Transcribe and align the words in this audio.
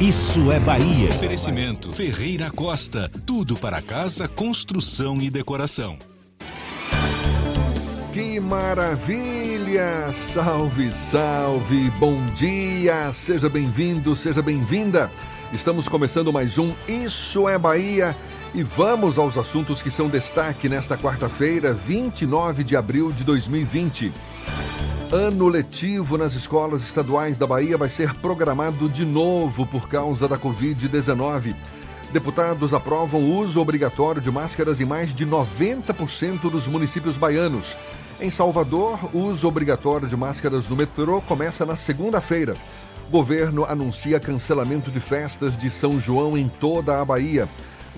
Isso 0.00 0.52
é 0.52 0.60
Bahia. 0.60 1.10
Oferecimento 1.10 1.90
Ferreira 1.90 2.52
Costa. 2.52 3.10
Tudo 3.26 3.56
para 3.56 3.82
casa, 3.82 4.28
construção 4.28 5.20
e 5.20 5.28
decoração. 5.28 5.98
Que 8.12 8.38
maravilha! 8.38 10.12
Salve, 10.12 10.92
salve! 10.92 11.90
Bom 11.98 12.24
dia! 12.36 13.12
Seja 13.12 13.48
bem-vindo, 13.48 14.14
seja 14.14 14.40
bem-vinda! 14.40 15.10
Estamos 15.52 15.88
começando 15.88 16.32
mais 16.32 16.58
um 16.58 16.72
Isso 16.86 17.48
é 17.48 17.58
Bahia 17.58 18.14
e 18.54 18.62
vamos 18.62 19.18
aos 19.18 19.36
assuntos 19.36 19.82
que 19.82 19.90
são 19.90 20.08
destaque 20.08 20.68
nesta 20.68 20.96
quarta-feira, 20.96 21.74
29 21.74 22.62
de 22.62 22.76
abril 22.76 23.10
de 23.10 23.24
2020. 23.24 24.12
Ano 25.10 25.48
letivo 25.48 26.18
nas 26.18 26.34
escolas 26.34 26.82
estaduais 26.82 27.38
da 27.38 27.46
Bahia 27.46 27.78
vai 27.78 27.88
ser 27.88 28.12
programado 28.16 28.90
de 28.90 29.06
novo 29.06 29.64
por 29.64 29.88
causa 29.88 30.28
da 30.28 30.36
Covid-19. 30.36 31.54
Deputados 32.12 32.74
aprovam 32.74 33.22
o 33.22 33.38
uso 33.38 33.58
obrigatório 33.58 34.20
de 34.20 34.30
máscaras 34.30 34.82
em 34.82 34.84
mais 34.84 35.14
de 35.14 35.26
90% 35.26 36.50
dos 36.50 36.66
municípios 36.66 37.16
baianos. 37.16 37.74
Em 38.20 38.28
Salvador, 38.28 38.98
o 39.14 39.20
uso 39.20 39.48
obrigatório 39.48 40.06
de 40.06 40.14
máscaras 40.14 40.68
no 40.68 40.76
metrô 40.76 41.22
começa 41.22 41.64
na 41.64 41.74
segunda-feira. 41.74 42.52
Governo 43.10 43.64
anuncia 43.64 44.20
cancelamento 44.20 44.90
de 44.90 45.00
festas 45.00 45.56
de 45.56 45.70
São 45.70 45.98
João 45.98 46.36
em 46.36 46.50
toda 46.50 47.00
a 47.00 47.04
Bahia. 47.06 47.48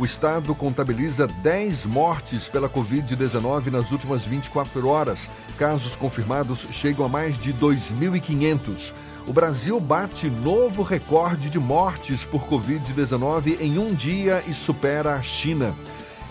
O 0.01 0.05
estado 0.07 0.55
contabiliza 0.55 1.27
10 1.27 1.85
mortes 1.85 2.49
pela 2.49 2.71
Covid-19 2.71 3.67
nas 3.67 3.93
últimas 3.93 4.25
24 4.25 4.89
horas. 4.89 5.29
Casos 5.59 5.95
confirmados 5.95 6.67
chegam 6.71 7.05
a 7.05 7.09
mais 7.09 7.37
de 7.39 7.53
2.500. 7.53 8.95
O 9.27 9.33
Brasil 9.35 9.79
bate 9.79 10.31
novo 10.31 10.83
recorde 10.83 11.51
de 11.51 11.59
mortes 11.59 12.25
por 12.25 12.49
Covid-19 12.49 13.61
em 13.61 13.79
um 13.79 13.93
dia 13.93 14.43
e 14.49 14.55
supera 14.55 15.17
a 15.17 15.21
China. 15.21 15.77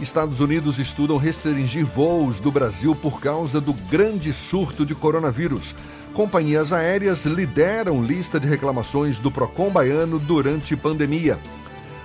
Estados 0.02 0.40
Unidos 0.40 0.80
estudam 0.80 1.18
restringir 1.18 1.86
voos 1.86 2.40
do 2.40 2.52
Brasil 2.52 2.96
por 2.96 3.20
causa 3.22 3.62
do 3.62 3.74
grande 3.74 4.34
surto 4.34 4.84
de 4.84 4.96
coronavírus. 4.96 5.76
Companhias 6.16 6.74
aéreas 6.74 7.24
lideram 7.24 8.04
lista 8.04 8.40
de 8.40 8.48
reclamações 8.48 9.20
do 9.20 9.30
Procon 9.30 9.70
baiano 9.70 10.18
durante 10.18 10.76
pandemia. 10.76 11.38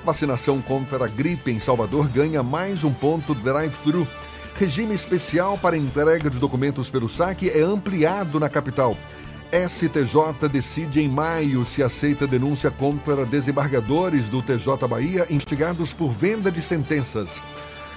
Vacinação 0.05 0.61
contra 0.61 1.03
a 1.03 1.09
gripe 1.09 1.51
em 1.51 1.59
Salvador 1.59 2.09
ganha 2.09 2.43
mais 2.43 2.85
um 2.85 2.93
ponto 2.93 3.35
drive-thru. 3.35 4.07
Regime 4.55 4.95
especial 4.95 5.57
para 5.57 5.79
entrega 5.79 6.29
de 6.29 6.39
documentos 6.39 6.91
pelo 6.91 7.09
saque 7.09 7.49
é 7.49 7.63
ampliado 7.63 8.39
na 8.39 8.51
capital. 8.51 8.99
STJ 9.51 10.47
decide 10.53 11.01
em 11.01 11.09
maio 11.09 11.65
se 11.65 11.83
aceita 11.83 12.27
denúncia 12.27 12.71
contra 12.71 13.25
desembargadores 13.25 14.29
do 14.29 14.43
TJ 14.43 14.87
Bahia 14.87 15.27
instigados 15.31 15.95
por 15.95 16.13
venda 16.13 16.53
de 16.53 16.61
sentenças. 16.61 17.41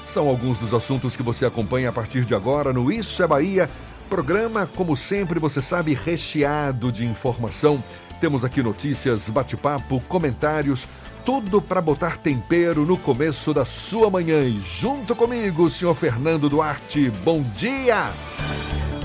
São 0.05 0.29
alguns 0.29 0.59
dos 0.59 0.73
assuntos 0.73 1.17
que 1.17 1.23
você 1.23 1.45
acompanha 1.45 1.89
a 1.89 1.93
partir 1.93 2.23
de 2.23 2.33
agora 2.33 2.71
no 2.71 2.89
Isso 2.89 3.21
é 3.21 3.27
Bahia. 3.27 3.69
Programa, 4.09 4.65
como 4.65 4.95
sempre, 4.95 5.41
você 5.41 5.61
sabe, 5.61 5.93
recheado 5.93 6.89
de 6.89 7.05
informação. 7.05 7.83
Temos 8.21 8.43
aqui 8.45 8.63
notícias, 8.63 9.29
bate-papo, 9.29 10.01
comentários, 10.07 10.87
tudo 11.27 11.61
para 11.61 11.81
botar 11.81 12.15
tempero 12.15 12.85
no 12.85 12.97
começo 12.97 13.53
da 13.53 13.65
sua 13.65 14.09
manhã. 14.09 14.45
E 14.45 14.61
junto 14.61 15.13
comigo, 15.13 15.69
senhor 15.69 15.93
Fernando 15.93 16.47
Duarte. 16.47 17.09
Bom 17.25 17.43
dia! 17.57 18.13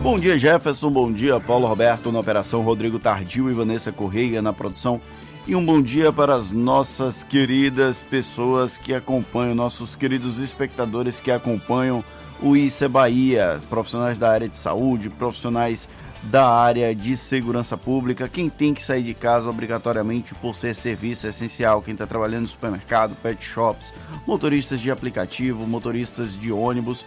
Bom 0.01 0.21
dia, 0.21 0.39
Jefferson. 0.39 0.89
Bom 0.89 1.13
dia, 1.13 1.41
Paulo 1.41 1.67
Roberto 1.67 2.13
na 2.13 2.21
operação, 2.21 2.63
Rodrigo 2.63 3.01
Tardio 3.01 3.51
e 3.51 3.53
Vanessa 3.53 3.91
Correia 3.91 4.41
na 4.41 4.53
produção. 4.53 5.01
E 5.49 5.57
um 5.57 5.67
bom 5.67 5.83
dia 5.83 6.13
para 6.13 6.37
as 6.37 6.53
nossas 6.53 7.25
queridas 7.25 8.01
pessoas 8.01 8.79
que 8.79 8.95
acompanham, 8.95 9.57
nossos 9.57 9.97
queridos 9.97 10.39
espectadores 10.39 11.19
que 11.19 11.33
acompanham 11.33 12.05
o 12.41 12.57
é 12.57 12.89
Bahia, 12.89 13.61
profissionais 13.69 14.17
da 14.17 14.31
área 14.31 14.49
de 14.49 14.59
saúde, 14.59 15.11
profissionais 15.11 15.89
da 16.23 16.49
área 16.49 16.95
de 16.95 17.17
segurança 17.17 17.77
pública, 17.77 18.29
quem 18.29 18.49
tem 18.49 18.73
que 18.73 18.83
sair 18.83 19.03
de 19.03 19.15
casa 19.15 19.51
obrigatoriamente 19.51 20.35
por 20.37 20.55
ser 20.55 20.75
serviço 20.75 21.27
essencial, 21.27 21.83
quem 21.83 21.93
está 21.93 22.07
trabalhando 22.07 22.43
no 22.43 22.49
supermercado, 22.49 23.17
pet 23.23 23.45
shops, 23.45 23.93
motoristas 24.27 24.81
de 24.81 24.91
aplicativo, 24.91 25.67
motoristas 25.67 26.37
de 26.39 26.53
ônibus 26.53 27.05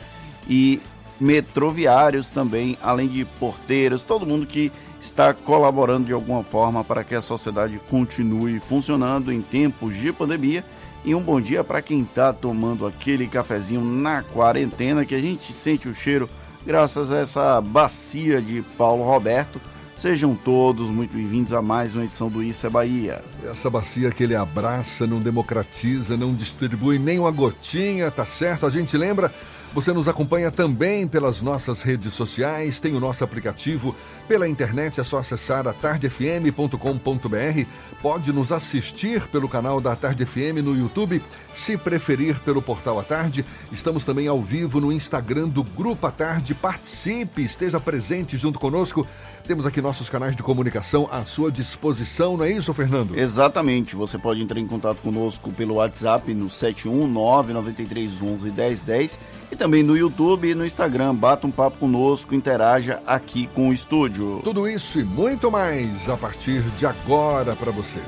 e 0.49 0.81
metroviários 1.19 2.29
também, 2.29 2.77
além 2.81 3.07
de 3.07 3.23
porteiros, 3.23 4.01
todo 4.01 4.25
mundo 4.25 4.45
que 4.45 4.71
está 4.99 5.33
colaborando 5.33 6.07
de 6.07 6.13
alguma 6.13 6.43
forma 6.43 6.83
para 6.83 7.03
que 7.03 7.15
a 7.15 7.21
sociedade 7.21 7.79
continue 7.89 8.59
funcionando 8.59 9.31
em 9.31 9.41
tempos 9.41 9.95
de 9.95 10.11
pandemia. 10.11 10.65
E 11.05 11.13
um 11.13 11.21
bom 11.21 11.39
dia 11.39 11.63
para 11.63 11.83
quem 11.83 12.01
está 12.01 12.33
tomando 12.33 12.87
aquele 12.87 13.27
cafezinho 13.27 13.81
na 13.81 14.23
quarentena, 14.23 15.05
que 15.05 15.13
a 15.13 15.21
gente 15.21 15.53
sente 15.53 15.87
o 15.87 15.93
cheiro 15.93 16.27
graças 16.65 17.11
a 17.11 17.19
essa 17.19 17.61
bacia 17.61 18.41
de 18.41 18.61
Paulo 18.77 19.03
Roberto. 19.03 19.61
Sejam 19.93 20.35
todos 20.35 20.89
muito 20.89 21.15
bem-vindos 21.15 21.53
a 21.53 21.61
mais 21.61 21.95
uma 21.95 22.03
edição 22.03 22.27
do 22.27 22.43
Isso 22.43 22.67
é 22.67 22.69
Bahia. 22.69 23.23
Essa 23.45 23.69
bacia 23.69 24.11
que 24.11 24.23
ele 24.23 24.35
abraça, 24.35 25.07
não 25.07 25.19
democratiza, 25.19 26.17
não 26.17 26.33
distribui 26.33 26.99
nem 26.99 27.17
uma 27.17 27.31
gotinha, 27.31 28.11
tá 28.11 28.25
certo? 28.25 28.65
A 28.65 28.69
gente 28.69 28.97
lembra 28.97 29.33
você 29.73 29.91
nos 29.91 30.07
acompanha 30.07 30.49
também 30.49 31.07
pelas 31.07 31.41
nossas 31.41 31.81
redes 31.81 32.13
sociais, 32.13 32.79
tem 32.79 32.95
o 32.95 32.99
nosso 32.99 33.23
aplicativo. 33.23 33.95
Pela 34.27 34.47
internet 34.47 34.99
é 34.99 35.03
só 35.03 35.17
acessar 35.17 35.67
atardefm.com.br. 35.67 37.67
Pode 38.01 38.31
nos 38.31 38.51
assistir 38.51 39.27
pelo 39.27 39.49
canal 39.49 39.81
da 39.81 39.95
Tarde 39.95 40.25
FM 40.25 40.63
no 40.63 40.77
YouTube, 40.77 41.21
se 41.53 41.77
preferir 41.77 42.39
pelo 42.39 42.61
portal 42.61 42.99
A 42.99 43.03
Tarde. 43.03 43.43
Estamos 43.71 44.05
também 44.05 44.27
ao 44.27 44.41
vivo 44.41 44.79
no 44.79 44.91
Instagram 44.91 45.49
do 45.49 45.63
Grupo 45.63 46.07
A 46.07 46.11
Tarde. 46.11 46.53
Participe, 46.53 47.43
esteja 47.43 47.79
presente 47.79 48.37
junto 48.37 48.59
conosco. 48.59 49.05
Temos 49.47 49.65
aqui 49.67 49.79
nossos 49.79 50.09
canais 50.09 50.35
de 50.35 50.41
comunicação 50.41 51.07
à 51.11 51.23
sua 51.23 51.51
disposição, 51.51 52.35
não 52.35 52.45
é 52.45 52.51
isso, 52.51 52.73
Fernando? 52.73 53.15
Exatamente. 53.15 53.95
Você 53.95 54.17
pode 54.17 54.41
entrar 54.41 54.59
em 54.59 54.65
contato 54.65 55.03
conosco 55.03 55.51
pelo 55.51 55.75
WhatsApp 55.75 56.33
no 56.33 56.47
71993111010 56.47 59.19
e 59.51 59.55
também 59.55 59.83
no 59.83 59.95
YouTube 59.95 60.49
e 60.49 60.55
no 60.55 60.65
Instagram. 60.65 61.13
Bata 61.13 61.45
um 61.45 61.51
papo 61.51 61.77
conosco, 61.77 62.33
interaja 62.33 63.03
aqui 63.05 63.45
com 63.53 63.69
o 63.69 63.73
estúdio. 63.73 64.41
Tudo 64.43 64.67
isso 64.67 64.99
e 64.99 65.03
muito 65.03 65.51
mais 65.51 66.09
a 66.09 66.17
partir 66.17 66.63
de 66.71 66.87
agora 66.87 67.55
para 67.55 67.71
você. 67.71 67.99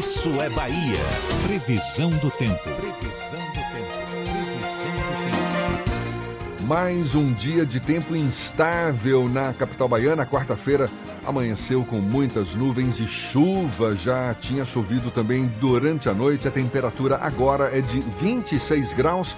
Isso 0.00 0.30
é 0.40 0.48
Bahia. 0.48 0.96
Previsão 1.42 2.08
do 2.08 2.30
tempo. 2.30 2.70
Mais 6.62 7.14
um 7.14 7.34
dia 7.34 7.66
de 7.66 7.78
tempo 7.78 8.16
instável 8.16 9.28
na 9.28 9.52
capital 9.52 9.86
baiana. 9.90 10.24
Quarta-feira 10.24 10.88
amanheceu 11.26 11.84
com 11.84 11.96
muitas 11.96 12.54
nuvens 12.54 12.98
e 12.98 13.06
chuva. 13.06 13.94
Já 13.94 14.32
tinha 14.32 14.64
chovido 14.64 15.10
também 15.10 15.44
durante 15.60 16.08
a 16.08 16.14
noite. 16.14 16.48
A 16.48 16.50
temperatura 16.50 17.18
agora 17.20 17.64
é 17.76 17.82
de 17.82 18.00
26 18.00 18.94
graus. 18.94 19.36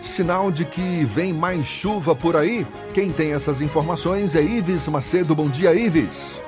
Sinal 0.00 0.50
de 0.50 0.64
que 0.64 1.04
vem 1.04 1.34
mais 1.34 1.66
chuva 1.66 2.16
por 2.16 2.34
aí? 2.34 2.66
Quem 2.94 3.12
tem 3.12 3.34
essas 3.34 3.60
informações 3.60 4.34
é 4.34 4.40
Ives 4.40 4.88
Macedo. 4.88 5.34
Bom 5.34 5.50
dia, 5.50 5.74
Ives. 5.74 6.40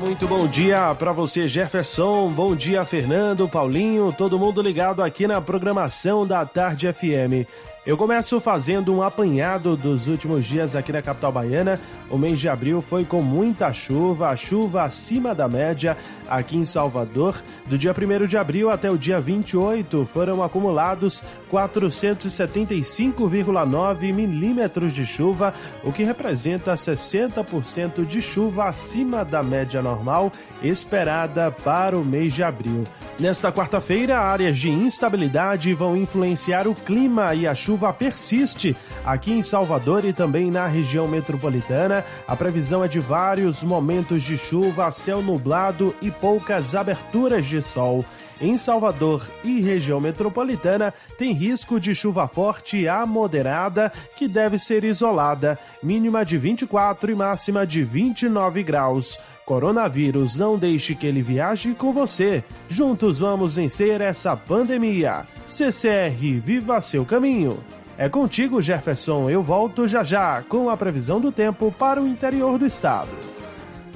Muito 0.00 0.28
bom 0.28 0.46
dia 0.46 0.94
para 0.94 1.12
você, 1.12 1.48
Jefferson. 1.48 2.28
Bom 2.30 2.54
dia, 2.54 2.84
Fernando, 2.84 3.48
Paulinho, 3.48 4.14
todo 4.16 4.38
mundo 4.38 4.62
ligado 4.62 5.02
aqui 5.02 5.26
na 5.26 5.40
programação 5.40 6.24
da 6.24 6.46
Tarde 6.46 6.92
FM. 6.92 7.48
Eu 7.88 7.96
começo 7.96 8.38
fazendo 8.38 8.94
um 8.94 9.02
apanhado 9.02 9.74
dos 9.74 10.06
últimos 10.08 10.44
dias 10.44 10.76
aqui 10.76 10.92
na 10.92 11.00
capital 11.00 11.32
baiana. 11.32 11.80
O 12.10 12.18
mês 12.18 12.38
de 12.38 12.46
abril 12.46 12.82
foi 12.82 13.02
com 13.02 13.22
muita 13.22 13.72
chuva, 13.72 14.36
chuva 14.36 14.82
acima 14.82 15.34
da 15.34 15.48
média 15.48 15.96
aqui 16.28 16.58
em 16.58 16.66
Salvador. 16.66 17.42
Do 17.64 17.78
dia 17.78 17.92
1 17.92 18.26
de 18.26 18.36
abril 18.36 18.68
até 18.68 18.90
o 18.90 18.98
dia 18.98 19.18
28 19.18 20.04
foram 20.04 20.42
acumulados 20.42 21.22
475,9 21.50 24.12
milímetros 24.12 24.92
de 24.92 25.06
chuva, 25.06 25.54
o 25.82 25.90
que 25.90 26.04
representa 26.04 26.74
60% 26.74 28.04
de 28.04 28.20
chuva 28.20 28.68
acima 28.68 29.24
da 29.24 29.42
média 29.42 29.80
normal 29.80 30.30
esperada 30.62 31.50
para 31.50 31.98
o 31.98 32.04
mês 32.04 32.34
de 32.34 32.42
abril. 32.42 32.84
Nesta 33.18 33.50
quarta-feira, 33.50 34.20
áreas 34.20 34.56
de 34.58 34.70
instabilidade 34.70 35.74
vão 35.74 35.96
influenciar 35.96 36.68
o 36.68 36.74
clima 36.74 37.34
e 37.34 37.48
a 37.48 37.54
chuva 37.54 37.92
persiste 37.92 38.76
aqui 39.04 39.32
em 39.32 39.42
Salvador 39.42 40.04
e 40.04 40.12
também 40.12 40.52
na 40.52 40.68
região 40.68 41.08
metropolitana. 41.08 42.04
A 42.28 42.36
previsão 42.36 42.84
é 42.84 42.86
de 42.86 43.00
vários 43.00 43.64
momentos 43.64 44.22
de 44.22 44.38
chuva, 44.38 44.88
céu 44.92 45.20
nublado 45.20 45.92
e 46.00 46.12
poucas 46.12 46.76
aberturas 46.76 47.44
de 47.46 47.60
sol. 47.60 48.04
Em 48.40 48.56
Salvador 48.56 49.28
e 49.42 49.60
região 49.60 50.00
metropolitana, 50.00 50.94
tem 51.16 51.32
risco 51.32 51.80
de 51.80 51.94
chuva 51.94 52.28
forte 52.28 52.86
a 52.86 53.04
moderada, 53.04 53.92
que 54.16 54.28
deve 54.28 54.58
ser 54.58 54.84
isolada, 54.84 55.58
mínima 55.82 56.24
de 56.24 56.38
24 56.38 57.10
e 57.10 57.14
máxima 57.16 57.66
de 57.66 57.82
29 57.82 58.62
graus. 58.62 59.18
Coronavírus, 59.44 60.36
não 60.36 60.56
deixe 60.56 60.94
que 60.94 61.06
ele 61.06 61.22
viaje 61.22 61.74
com 61.74 61.92
você. 61.92 62.44
Juntos 62.68 63.18
vamos 63.18 63.56
vencer 63.56 64.00
essa 64.00 64.36
pandemia. 64.36 65.26
CCR, 65.46 66.38
viva 66.40 66.80
seu 66.80 67.04
caminho. 67.04 67.58
É 67.96 68.08
contigo, 68.08 68.62
Jefferson. 68.62 69.28
Eu 69.28 69.42
volto 69.42 69.88
já 69.88 70.04
já 70.04 70.42
com 70.42 70.70
a 70.70 70.76
previsão 70.76 71.20
do 71.20 71.32
tempo 71.32 71.72
para 71.76 72.00
o 72.00 72.06
interior 72.06 72.56
do 72.56 72.66
estado. 72.66 73.37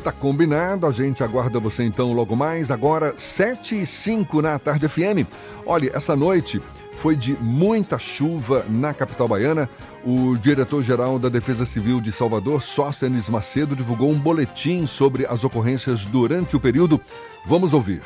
Tá 0.03 0.11
combinado, 0.11 0.85
a 0.85 0.91
gente 0.91 1.23
aguarda 1.23 1.61
você 1.61 1.85
então 1.85 2.13
logo 2.13 2.35
mais, 2.35 2.73
agora 2.73 3.15
7 3.17 3.83
e 3.83 3.87
5 3.87 4.43
na 4.43 4.59
tarde 4.59 4.89
FM. 4.89 5.25
Olha, 5.65 5.93
essa 5.95 6.17
noite 6.17 6.61
foi 6.97 7.15
de 7.15 7.35
muita 7.41 8.01
chuva 8.01 8.67
na 8.69 8.93
capital 8.93 9.29
baiana. 9.29 9.71
O 10.05 10.37
diretor-geral 10.37 11.21
da 11.21 11.29
Defesa 11.29 11.65
Civil 11.65 12.01
de 12.01 12.11
Salvador, 12.11 12.61
Sóstenes 12.63 13.29
Macedo, 13.29 13.77
divulgou 13.77 14.11
um 14.11 14.19
boletim 14.19 14.87
sobre 14.87 15.25
as 15.25 15.45
ocorrências 15.45 16.05
durante 16.05 16.57
o 16.57 16.61
período. 16.61 17.01
Vamos 17.47 17.73
ouvir. 17.73 18.03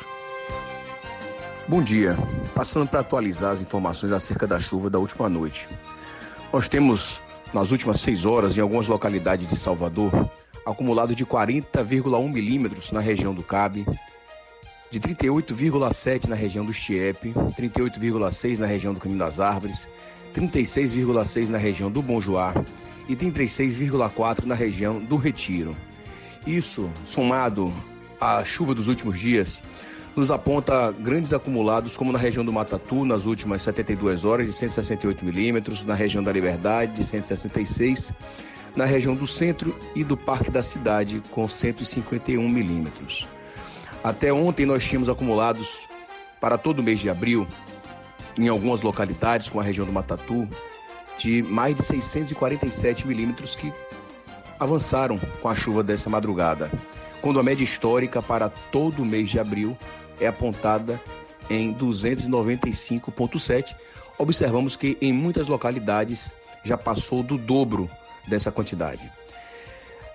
Bom 1.67 1.81
dia. 1.81 2.15
Passando 2.53 2.87
para 2.87 2.99
atualizar 2.99 3.53
as 3.53 3.61
informações 3.61 4.11
acerca 4.11 4.45
da 4.45 4.59
chuva 4.59 4.87
da 4.87 4.99
última 4.99 5.27
noite. 5.27 5.67
Nós 6.53 6.67
temos, 6.67 7.19
nas 7.51 7.71
últimas 7.71 8.01
seis 8.01 8.23
horas, 8.23 8.55
em 8.55 8.61
algumas 8.61 8.87
localidades 8.87 9.47
de 9.47 9.57
Salvador, 9.57 10.29
acumulado 10.71 11.15
de 11.15 11.25
40,1 11.25 12.31
milímetros 12.31 12.91
na 12.91 12.99
região 12.99 13.33
do 13.33 13.41
Cabe, 13.41 13.85
de 14.91 14.99
38,7 14.99 16.27
na 16.27 16.35
região 16.35 16.65
do 16.65 16.71
Estiepe, 16.71 17.31
38,6 17.31 18.57
na 18.57 18.65
região 18.65 18.93
do 18.93 18.99
Caminho 18.99 19.19
das 19.19 19.39
Árvores, 19.39 19.89
36,6 20.35 21.49
na 21.49 21.57
região 21.57 21.89
do 21.89 22.01
Bom 22.01 22.21
Joá 22.21 22.53
e 23.07 23.15
36,4 23.15 24.45
na 24.45 24.55
região 24.55 24.99
do 24.99 25.15
Retiro. 25.15 25.75
Isso, 26.45 26.89
somado 27.05 27.73
à 28.19 28.43
chuva 28.43 28.73
dos 28.73 28.87
últimos 28.87 29.19
dias, 29.19 29.63
nos 30.15 30.31
aponta 30.31 30.91
grandes 30.91 31.31
acumulados, 31.31 31.95
como 31.95 32.11
na 32.11 32.17
região 32.17 32.43
do 32.43 32.51
Matatu, 32.51 33.05
nas 33.05 33.25
últimas 33.25 33.61
72 33.61 34.25
horas, 34.25 34.47
de 34.47 34.53
168 34.53 35.23
milímetros, 35.23 35.85
na 35.85 35.93
região 35.93 36.23
da 36.23 36.31
Liberdade, 36.31 36.93
de 36.93 37.03
166, 37.03 38.13
na 38.77 38.85
região 38.85 39.13
do 39.15 39.25
centro 39.25 39.75
e 39.95 40.03
do 40.03 40.15
Parque 40.15 40.51
da 40.51 40.61
Cidade, 40.61 41.19
com 41.31 41.47
151 41.47 42.47
milímetros. 42.47 43.27
Até 44.03 44.31
ontem 44.31 44.67
nós 44.67 44.85
tínhamos 44.85 45.09
acumulados 45.09 45.79
para 46.39 46.59
todo 46.59 46.77
o 46.77 46.83
mês 46.83 46.99
de 46.99 47.09
abril, 47.09 47.47
em 48.37 48.47
algumas 48.47 48.83
localidades, 48.83 49.49
como 49.49 49.61
a 49.61 49.63
região 49.63 49.83
do 49.83 49.91
Matatu, 49.91 50.47
de 51.17 51.41
mais 51.41 51.75
de 51.75 51.83
647 51.83 53.07
milímetros 53.07 53.55
que 53.55 53.73
avançaram 54.59 55.19
com 55.41 55.49
a 55.49 55.55
chuva 55.55 55.83
dessa 55.83 56.07
madrugada, 56.07 56.69
quando 57.19 57.39
a 57.39 57.43
média 57.43 57.63
histórica 57.63 58.21
para 58.21 58.47
todo 58.47 59.01
o 59.01 59.05
mês 59.05 59.31
de 59.31 59.39
abril 59.39 59.75
é 60.21 60.27
apontada 60.27 61.01
em 61.49 61.73
295,7. 61.73 63.75
Observamos 64.19 64.75
que 64.75 64.95
em 65.01 65.11
muitas 65.11 65.47
localidades 65.47 66.31
já 66.63 66.77
passou 66.77 67.23
do 67.23 67.39
dobro 67.39 67.89
dessa 68.27 68.51
quantidade. 68.51 69.11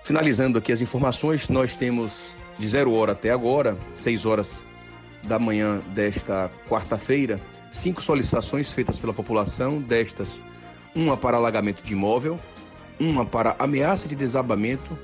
Finalizando 0.03 0.57
aqui 0.57 0.71
as 0.71 0.81
informações, 0.81 1.49
nós 1.49 1.75
temos 1.75 2.35
de 2.59 2.67
zero 2.67 2.93
hora 2.93 3.13
até 3.13 3.31
agora, 3.31 3.77
6 3.93 4.25
horas 4.25 4.63
da 5.23 5.39
manhã 5.39 5.81
desta 5.93 6.51
quarta-feira, 6.69 7.39
cinco 7.71 8.01
solicitações 8.01 8.71
feitas 8.71 8.99
pela 8.99 9.13
população, 9.13 9.81
destas 9.81 10.41
uma 10.95 11.17
para 11.17 11.37
alagamento 11.37 11.81
de 11.83 11.93
imóvel, 11.93 12.39
uma 12.99 13.25
para 13.25 13.55
ameaça 13.57 14.07
de 14.07 14.15
desabamento, 14.15 14.97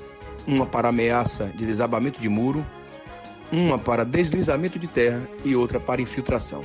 uma 0.46 0.64
para 0.66 0.88
ameaça 0.88 1.46
de 1.46 1.66
desabamento 1.66 2.20
de 2.20 2.28
muro, 2.28 2.64
uma 3.50 3.78
para 3.78 4.04
deslizamento 4.04 4.78
de 4.78 4.86
terra 4.86 5.26
e 5.44 5.56
outra 5.56 5.80
para 5.80 6.00
infiltração. 6.00 6.62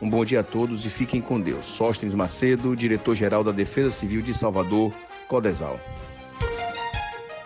Um 0.00 0.08
bom 0.08 0.24
dia 0.24 0.40
a 0.40 0.44
todos 0.44 0.84
e 0.84 0.90
fiquem 0.90 1.20
com 1.20 1.40
Deus. 1.40 1.66
Sóstenes 1.66 2.14
Macedo, 2.14 2.76
diretor-geral 2.76 3.42
da 3.42 3.52
Defesa 3.52 3.90
Civil 3.90 4.22
de 4.22 4.34
Salvador, 4.34 4.92
Codesal. 5.32 5.80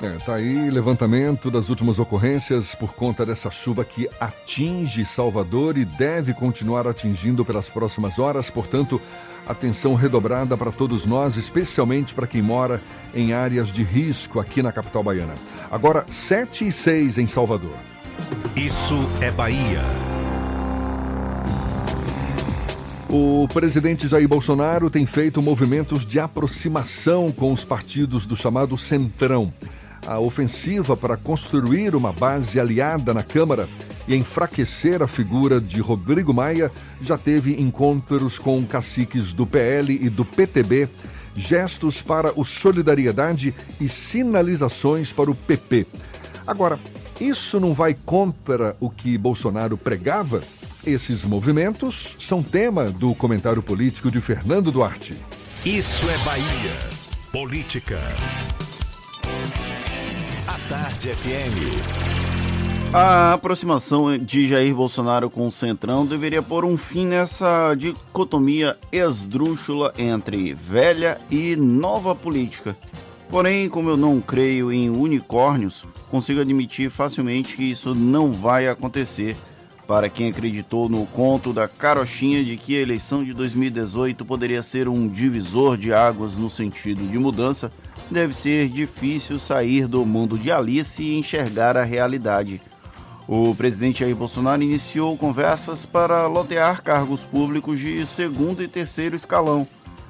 É, 0.02 0.10
tá 0.26 0.34
aí 0.34 0.68
levantamento 0.70 1.52
das 1.52 1.68
últimas 1.68 2.00
ocorrências 2.00 2.74
por 2.74 2.92
conta 2.92 3.24
dessa 3.24 3.48
chuva 3.48 3.84
que 3.84 4.10
atinge 4.18 5.04
Salvador 5.04 5.78
e 5.78 5.84
deve 5.84 6.34
continuar 6.34 6.86
atingindo 6.88 7.44
pelas 7.44 7.70
próximas 7.70 8.18
horas. 8.18 8.50
Portanto, 8.50 9.00
atenção 9.46 9.94
redobrada 9.94 10.56
para 10.56 10.72
todos 10.72 11.06
nós, 11.06 11.36
especialmente 11.36 12.12
para 12.12 12.26
quem 12.26 12.42
mora 12.42 12.82
em 13.14 13.32
áreas 13.32 13.68
de 13.68 13.84
risco 13.84 14.40
aqui 14.40 14.62
na 14.62 14.72
capital 14.72 15.04
baiana. 15.04 15.34
Agora, 15.70 16.04
7 16.10 16.66
e 16.66 16.72
6 16.72 17.18
em 17.18 17.26
Salvador. 17.28 17.76
Isso 18.56 18.96
é 19.20 19.30
Bahia. 19.30 19.80
O 23.08 23.46
presidente 23.46 24.08
Jair 24.08 24.26
Bolsonaro 24.28 24.90
tem 24.90 25.06
feito 25.06 25.40
movimentos 25.40 26.04
de 26.04 26.18
aproximação 26.18 27.30
com 27.30 27.52
os 27.52 27.64
partidos 27.64 28.26
do 28.26 28.36
chamado 28.36 28.76
Centrão. 28.76 29.52
A 30.04 30.18
ofensiva 30.18 30.96
para 30.96 31.16
construir 31.16 31.94
uma 31.94 32.12
base 32.12 32.58
aliada 32.58 33.14
na 33.14 33.22
Câmara 33.22 33.68
e 34.08 34.16
enfraquecer 34.16 35.02
a 35.02 35.06
figura 35.06 35.60
de 35.60 35.80
Rodrigo 35.80 36.34
Maia 36.34 36.70
já 37.00 37.16
teve 37.16 37.60
encontros 37.60 38.40
com 38.40 38.64
caciques 38.66 39.32
do 39.32 39.46
PL 39.46 39.98
e 40.02 40.08
do 40.08 40.24
PTB, 40.24 40.88
gestos 41.34 42.02
para 42.02 42.32
o 42.38 42.44
Solidariedade 42.44 43.54
e 43.80 43.88
sinalizações 43.88 45.12
para 45.12 45.30
o 45.30 45.34
PP. 45.34 45.86
Agora, 46.44 46.78
isso 47.20 47.60
não 47.60 47.72
vai 47.72 47.94
contra 47.94 48.76
o 48.80 48.90
que 48.90 49.16
Bolsonaro 49.16 49.76
pregava? 49.76 50.42
Esses 50.86 51.24
movimentos 51.24 52.14
são 52.16 52.44
tema 52.44 52.84
do 52.84 53.12
comentário 53.12 53.60
político 53.60 54.08
de 54.08 54.20
Fernando 54.20 54.70
Duarte. 54.70 55.16
Isso 55.64 56.08
é 56.08 56.16
Bahia. 56.18 56.76
Política. 57.32 57.98
A 60.46 60.56
Tarde 60.68 61.08
FM. 61.08 62.94
A 62.94 63.32
aproximação 63.32 64.16
de 64.16 64.46
Jair 64.46 64.72
Bolsonaro 64.76 65.28
com 65.28 65.48
o 65.48 65.50
Centrão 65.50 66.06
deveria 66.06 66.40
pôr 66.40 66.64
um 66.64 66.76
fim 66.76 67.04
nessa 67.04 67.74
dicotomia 67.74 68.78
esdrúxula 68.92 69.92
entre 69.98 70.54
velha 70.54 71.20
e 71.28 71.56
nova 71.56 72.14
política. 72.14 72.76
Porém, 73.28 73.68
como 73.68 73.88
eu 73.88 73.96
não 73.96 74.20
creio 74.20 74.72
em 74.72 74.88
unicórnios, 74.88 75.84
consigo 76.08 76.40
admitir 76.40 76.90
facilmente 76.90 77.56
que 77.56 77.64
isso 77.64 77.92
não 77.92 78.30
vai 78.30 78.68
acontecer 78.68 79.36
para 79.86 80.08
quem 80.08 80.30
acreditou 80.30 80.88
no 80.88 81.06
conto 81.06 81.52
da 81.52 81.68
carochinha 81.68 82.44
de 82.44 82.56
que 82.56 82.76
a 82.76 82.82
eleição 82.82 83.24
de 83.24 83.32
2018 83.32 84.24
poderia 84.24 84.62
ser 84.62 84.88
um 84.88 85.06
divisor 85.06 85.76
de 85.76 85.92
águas 85.92 86.36
no 86.36 86.50
sentido 86.50 87.06
de 87.06 87.18
mudança, 87.18 87.70
deve 88.10 88.34
ser 88.34 88.68
difícil 88.68 89.38
sair 89.38 89.86
do 89.86 90.04
mundo 90.04 90.38
de 90.38 90.50
Alice 90.50 91.02
e 91.02 91.16
enxergar 91.16 91.76
a 91.76 91.84
realidade. 91.84 92.60
O 93.28 93.54
presidente 93.54 94.00
Jair 94.00 94.14
Bolsonaro 94.14 94.62
iniciou 94.62 95.16
conversas 95.16 95.84
para 95.84 96.26
lotear 96.26 96.82
cargos 96.82 97.24
públicos 97.24 97.78
de 97.78 98.04
segundo 98.06 98.62
e 98.62 98.68
terceiro 98.68 99.16
escalão. 99.16 99.66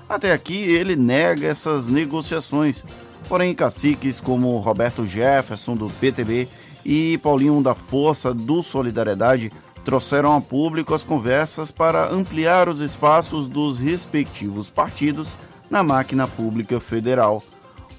Até 0.08 0.32
aqui 0.32 0.56
ele 0.56 0.96
nega 0.96 1.46
essas 1.46 1.88
negociações. 1.88 2.84
Porém, 3.28 3.54
caciques 3.54 4.20
como 4.20 4.56
Roberto 4.58 5.04
Jefferson, 5.04 5.74
do 5.74 5.88
PTB, 5.88 6.46
e 6.86 7.18
Paulinho 7.18 7.60
da 7.60 7.74
Força, 7.74 8.32
do 8.32 8.62
Solidariedade, 8.62 9.50
trouxeram 9.86 10.34
a 10.34 10.40
público 10.40 10.92
as 10.92 11.04
conversas 11.04 11.70
para 11.70 12.12
ampliar 12.12 12.68
os 12.68 12.80
espaços 12.80 13.46
dos 13.46 13.78
respectivos 13.78 14.68
partidos 14.68 15.36
na 15.70 15.80
máquina 15.80 16.26
pública 16.26 16.80
federal. 16.80 17.40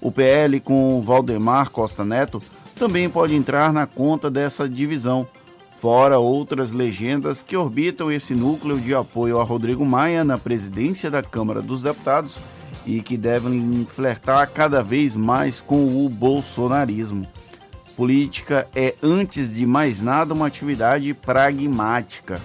O 0.01 0.11
PL 0.11 0.59
com 0.59 1.01
Valdemar 1.01 1.69
Costa 1.69 2.03
Neto 2.03 2.41
também 2.75 3.09
pode 3.09 3.33
entrar 3.33 3.71
na 3.71 3.87
conta 3.87 4.29
dessa 4.29 4.67
divisão, 4.67 5.25
fora 5.79 6.19
outras 6.19 6.71
legendas 6.71 7.41
que 7.41 7.55
orbitam 7.55 8.11
esse 8.11 8.35
núcleo 8.35 8.77
de 8.77 8.93
apoio 8.93 9.39
a 9.39 9.43
Rodrigo 9.43 9.85
Maia 9.85 10.25
na 10.25 10.37
presidência 10.37 11.09
da 11.09 11.23
Câmara 11.23 11.61
dos 11.61 11.83
Deputados 11.83 12.37
e 12.85 13.01
que 13.01 13.15
devem 13.15 13.85
flertar 13.85 14.51
cada 14.51 14.83
vez 14.83 15.15
mais 15.15 15.61
com 15.61 16.05
o 16.05 16.09
bolsonarismo. 16.09 17.25
Política 17.97 18.67
é, 18.75 18.93
antes 19.01 19.55
de 19.55 19.65
mais 19.65 20.01
nada, 20.01 20.31
uma 20.31 20.45
atividade 20.45 21.11
pragmática, 21.15 22.39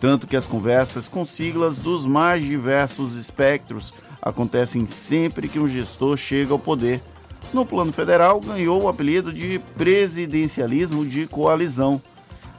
tanto 0.00 0.28
que 0.28 0.36
as 0.36 0.46
conversas 0.46 1.08
com 1.08 1.26
siglas 1.26 1.80
dos 1.80 2.06
mais 2.06 2.44
diversos 2.44 3.16
espectros 3.16 3.92
acontecem 4.22 4.86
sempre 4.86 5.48
que 5.48 5.58
um 5.58 5.68
gestor 5.68 6.16
chega 6.16 6.52
ao 6.52 6.58
poder. 6.58 7.00
No 7.52 7.66
plano 7.66 7.92
federal, 7.92 8.40
ganhou 8.40 8.82
o 8.82 8.88
apelido 8.88 9.32
de 9.32 9.60
presidencialismo 9.76 11.04
de 11.04 11.26
coalizão, 11.26 12.00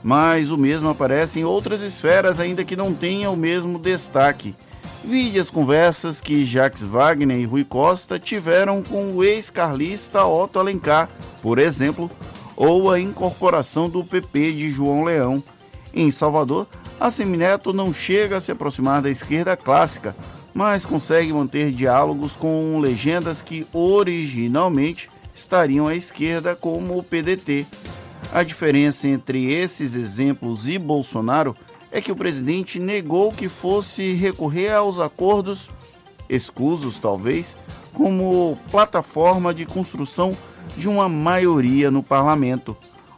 mas 0.03 0.51
o 0.51 0.57
mesmo 0.57 0.89
aparece 0.89 1.39
em 1.39 1.45
outras 1.45 1.81
esferas, 1.81 2.41
ainda 2.41 2.65
que 2.65 2.75
não 2.75 2.93
tenha 2.93 3.31
o 3.31 3.37
mesmo 3.37 3.79
destaque. 3.79 4.53
Vide 5.03 5.37
as 5.37 5.49
conversas 5.49 6.21
que 6.21 6.45
Jacques 6.45 6.81
Wagner 6.81 7.37
e 7.37 7.45
Rui 7.45 7.65
Costa 7.65 8.17
tiveram 8.17 8.81
com 8.81 9.11
o 9.11 9.23
ex-carlista 9.23 10.25
Otto 10.25 10.59
Alencar, 10.59 11.09
por 11.41 11.59
exemplo, 11.59 12.09
ou 12.55 12.89
a 12.89 12.99
incorporação 12.99 13.89
do 13.89 14.01
PP 14.01 14.53
de 14.53 14.71
João 14.71 15.03
Leão. 15.03 15.43
Em 15.93 16.09
Salvador, 16.09 16.67
a 16.99 17.11
Semineto 17.11 17.73
não 17.73 17.91
chega 17.91 18.37
a 18.37 18.41
se 18.41 18.51
aproximar 18.51 19.01
da 19.01 19.09
esquerda 19.09 19.57
clássica, 19.57 20.15
mas 20.53 20.85
consegue 20.85 21.33
manter 21.33 21.71
diálogos 21.71 22.33
com 22.33 22.79
legendas 22.79 23.41
que 23.41 23.67
originalmente 23.73 25.09
estariam 25.35 25.85
à 25.85 25.95
esquerda, 25.95 26.55
como 26.55 26.97
o 26.97 27.03
PDT. 27.03 27.65
A 28.31 28.41
diferença 28.41 29.07
entre 29.09 29.53
esses 29.53 29.95
exemplos 29.95 30.67
e 30.67 30.79
Bolsonaro 30.79 31.55
é 31.93 32.01
que 32.01 32.11
o 32.11 32.15
presidente 32.15 32.79
negou 32.79 33.31
que 33.31 33.47
fosse 33.47 34.13
recorrer 34.13 34.73
aos 34.73 34.99
acordos, 34.99 35.69
escusos 36.27 36.97
talvez, 36.97 37.55
como 37.93 38.57
plataforma 38.71 39.53
de 39.53 39.63
construção 39.63 40.35
de 40.75 40.89
uma 40.89 41.07
maioria 41.07 41.91
no 41.91 42.01
parlamento, 42.01 42.75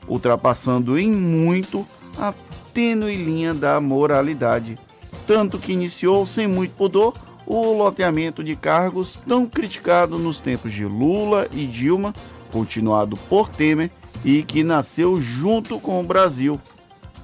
ultrapassando 0.10 1.00
em 1.00 1.10
muito 1.10 1.88
a 2.18 2.34
tênue 2.74 3.16
linha 3.16 3.54
da 3.54 3.80
moralidade. 3.80 4.78
Tanto 5.26 5.58
que 5.58 5.72
iniciou 5.72 6.26
sem 6.26 6.46
muito 6.46 6.76
pudor 6.76 7.14
o 7.48 7.72
loteamento 7.72 8.44
de 8.44 8.58
cargos 8.58 9.18
tão 9.26 9.46
criticado 9.46 10.20
nos 10.20 10.42
tempos 10.42 10.74
de 10.74 10.84
Lula 10.84 11.48
e 11.54 11.66
Dilma, 11.66 12.14
continuado 12.52 13.16
por 13.16 13.48
Temer 13.48 13.90
e 14.26 14.44
que 14.44 14.66
nasceu 14.66 15.22
junto 15.22 15.80
com 15.80 16.02
o 16.02 16.04
Brasil. 16.04 16.60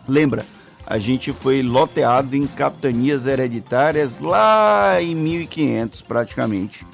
Lembra, 0.08 0.46
a 0.92 0.98
gente 0.98 1.32
foi 1.32 1.64
loteado 1.64 2.36
em 2.36 2.46
capitanias 2.46 3.26
hereditárias 3.26 4.20
lá 4.20 5.02
em 5.02 5.16
1500 5.16 6.02
praticamente. 6.02 6.86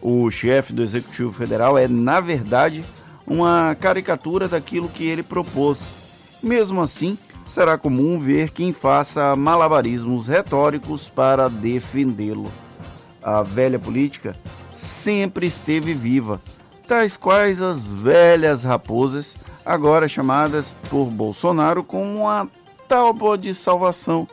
O 0.00 0.30
chefe 0.30 0.72
do 0.72 0.82
Executivo 0.82 1.30
Federal 1.30 1.76
é, 1.76 1.86
na 1.86 2.20
verdade, 2.20 2.82
uma 3.26 3.76
caricatura 3.78 4.48
daquilo 4.48 4.88
que 4.88 5.04
ele 5.04 5.22
propôs. 5.22 5.92
Mesmo 6.42 6.80
assim, 6.80 7.18
será 7.46 7.76
comum 7.76 8.18
ver 8.18 8.48
quem 8.48 8.72
faça 8.72 9.36
malabarismos 9.36 10.26
retóricos 10.26 11.10
para 11.10 11.46
defendê-lo 11.46 12.50
a 13.22 13.42
velha 13.42 13.78
política 13.78 14.34
sempre 14.72 15.46
esteve 15.46 15.92
viva, 15.92 16.40
tais 16.88 17.14
quais 17.14 17.60
as 17.60 17.92
velhas 17.92 18.64
raposas, 18.64 19.36
agora 19.64 20.08
chamadas 20.08 20.74
por 20.88 21.06
Bolsonaro 21.06 21.84
como 21.84 22.26
a 22.26 22.46
tábua 22.88 23.36
de 23.36 23.54
salvação, 23.54 24.28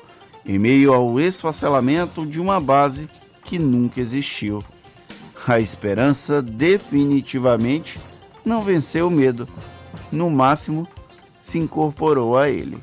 em 0.46 0.58
meio 0.58 0.94
ao 0.94 1.20
esfacelamento 1.20 2.26
de 2.26 2.40
uma 2.40 2.60
base 2.60 3.10
que 3.44 3.58
nunca 3.60 4.00
existiu. 4.00 4.64
A 5.48 5.60
esperança 5.60 6.42
definitivamente 6.42 8.00
não 8.46 8.62
venceu 8.62 9.08
o 9.08 9.12
medo, 9.12 9.48
no 10.12 10.30
máximo 10.30 10.88
se 11.42 11.58
incorporou 11.58 12.38
a 12.38 12.50
ele. 12.50 12.78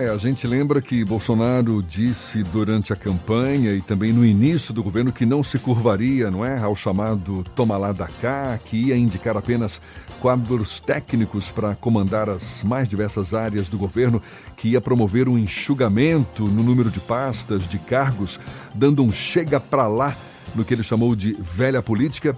É, 0.00 0.08
a 0.10 0.16
gente 0.16 0.46
lembra 0.46 0.80
que 0.80 1.04
Bolsonaro 1.04 1.82
disse 1.82 2.44
durante 2.44 2.92
a 2.92 2.96
campanha 2.96 3.72
e 3.72 3.80
também 3.80 4.12
no 4.12 4.24
início 4.24 4.72
do 4.72 4.80
governo 4.80 5.12
que 5.12 5.26
não 5.26 5.42
se 5.42 5.58
curvaria, 5.58 6.30
não 6.30 6.44
é, 6.44 6.56
ao 6.56 6.76
chamado 6.76 7.42
toma 7.52 7.76
lá 7.76 7.90
da 7.90 8.06
cá, 8.06 8.56
que 8.64 8.76
ia 8.76 8.96
indicar 8.96 9.36
apenas 9.36 9.82
quadros 10.20 10.78
técnicos 10.78 11.50
para 11.50 11.74
comandar 11.74 12.28
as 12.28 12.62
mais 12.62 12.88
diversas 12.88 13.34
áreas 13.34 13.68
do 13.68 13.76
governo, 13.76 14.22
que 14.56 14.68
ia 14.68 14.80
promover 14.80 15.28
um 15.28 15.36
enxugamento 15.36 16.44
no 16.44 16.62
número 16.62 16.92
de 16.92 17.00
pastas, 17.00 17.66
de 17.66 17.80
cargos, 17.80 18.38
dando 18.72 19.02
um 19.02 19.10
chega 19.10 19.58
para 19.58 19.88
lá 19.88 20.16
no 20.54 20.64
que 20.64 20.74
ele 20.74 20.84
chamou 20.84 21.16
de 21.16 21.32
velha 21.40 21.82
política, 21.82 22.36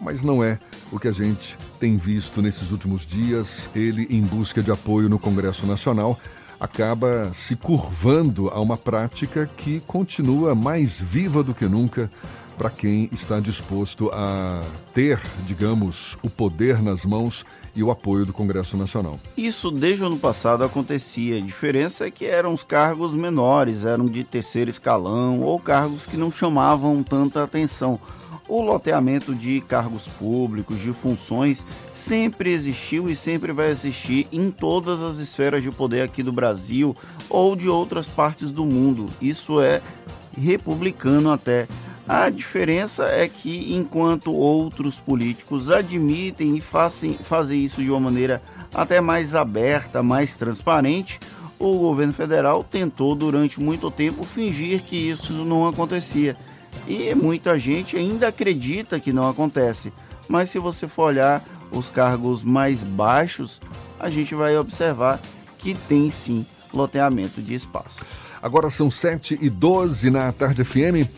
mas 0.00 0.22
não 0.22 0.42
é 0.42 0.58
o 0.90 0.98
que 0.98 1.08
a 1.08 1.12
gente 1.12 1.58
tem 1.78 1.94
visto 1.94 2.40
nesses 2.40 2.70
últimos 2.70 3.06
dias, 3.06 3.68
ele 3.74 4.06
em 4.08 4.22
busca 4.22 4.62
de 4.62 4.70
apoio 4.70 5.10
no 5.10 5.18
Congresso 5.18 5.66
Nacional 5.66 6.18
acaba 6.62 7.28
se 7.34 7.56
curvando 7.56 8.48
a 8.48 8.60
uma 8.60 8.76
prática 8.76 9.50
que 9.56 9.80
continua 9.80 10.54
mais 10.54 11.00
viva 11.00 11.42
do 11.42 11.52
que 11.52 11.66
nunca 11.66 12.08
para 12.56 12.70
quem 12.70 13.08
está 13.10 13.40
disposto 13.40 14.08
a 14.12 14.62
ter, 14.94 15.20
digamos, 15.44 16.16
o 16.22 16.30
poder 16.30 16.80
nas 16.80 17.04
mãos 17.04 17.44
e 17.74 17.82
o 17.82 17.90
apoio 17.90 18.24
do 18.24 18.32
Congresso 18.32 18.76
Nacional. 18.76 19.18
Isso 19.36 19.72
desde 19.72 20.04
o 20.04 20.06
ano 20.06 20.18
passado 20.18 20.62
acontecia. 20.62 21.38
A 21.38 21.40
diferença 21.40 22.06
é 22.06 22.12
que 22.12 22.26
eram 22.26 22.54
os 22.54 22.62
cargos 22.62 23.12
menores, 23.12 23.84
eram 23.84 24.06
de 24.06 24.22
terceiro 24.22 24.70
escalão 24.70 25.40
ou 25.40 25.58
cargos 25.58 26.06
que 26.06 26.16
não 26.16 26.30
chamavam 26.30 27.02
tanta 27.02 27.42
atenção 27.42 27.98
o 28.48 28.62
loteamento 28.62 29.34
de 29.34 29.60
cargos 29.62 30.08
públicos, 30.08 30.80
de 30.80 30.92
funções, 30.92 31.66
sempre 31.90 32.52
existiu 32.52 33.08
e 33.08 33.16
sempre 33.16 33.52
vai 33.52 33.70
existir 33.70 34.26
em 34.32 34.50
todas 34.50 35.02
as 35.02 35.18
esferas 35.18 35.62
de 35.62 35.70
poder 35.70 36.02
aqui 36.02 36.22
do 36.22 36.32
Brasil 36.32 36.96
ou 37.28 37.54
de 37.56 37.68
outras 37.68 38.08
partes 38.08 38.50
do 38.50 38.64
mundo. 38.64 39.08
Isso 39.20 39.60
é 39.60 39.80
republicano 40.36 41.30
até. 41.30 41.68
A 42.06 42.28
diferença 42.28 43.04
é 43.04 43.28
que, 43.28 43.74
enquanto 43.74 44.32
outros 44.32 44.98
políticos 44.98 45.70
admitem 45.70 46.56
e 46.56 46.60
fazem, 46.60 47.14
fazem 47.14 47.64
isso 47.64 47.82
de 47.82 47.90
uma 47.90 48.00
maneira 48.00 48.42
até 48.74 49.00
mais 49.00 49.34
aberta, 49.34 50.02
mais 50.02 50.36
transparente, 50.36 51.20
o 51.58 51.78
governo 51.78 52.12
federal 52.12 52.64
tentou 52.64 53.14
durante 53.14 53.60
muito 53.60 53.88
tempo 53.88 54.24
fingir 54.24 54.82
que 54.82 54.96
isso 54.96 55.32
não 55.32 55.66
acontecia. 55.66 56.36
E 56.86 57.14
muita 57.14 57.58
gente 57.58 57.96
ainda 57.96 58.28
acredita 58.28 59.00
que 59.00 59.12
não 59.12 59.28
acontece. 59.28 59.92
Mas 60.28 60.50
se 60.50 60.58
você 60.58 60.88
for 60.88 61.04
olhar 61.04 61.44
os 61.70 61.90
cargos 61.90 62.42
mais 62.44 62.82
baixos, 62.82 63.60
a 63.98 64.10
gente 64.10 64.34
vai 64.34 64.56
observar 64.56 65.20
que 65.58 65.74
tem 65.74 66.10
sim 66.10 66.44
loteamento 66.72 67.40
de 67.40 67.54
espaço. 67.54 68.00
Agora 68.42 68.68
são 68.68 68.90
7 68.90 69.38
e 69.40 69.48
12 69.48 70.10
na 70.10 70.32
tarde 70.32 70.64
FM. 70.64 71.08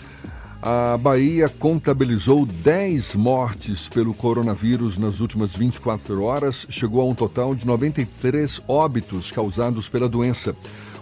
A 0.67 0.97
Bahia 0.97 1.49
contabilizou 1.49 2.47
10 2.47 3.17
mortes 3.17 3.87
pelo 3.87 4.15
coronavírus 4.15 4.97
nas 4.97 5.21
últimas 5.21 5.55
24 5.55 6.23
horas, 6.23 6.67
chegou 6.71 7.03
a 7.03 7.05
um 7.05 7.15
total 7.15 7.55
de 7.55 7.67
93 7.67 8.63
óbitos 8.67 9.31
causados 9.31 9.91
pela 9.91 10.09
doença. 10.09 10.57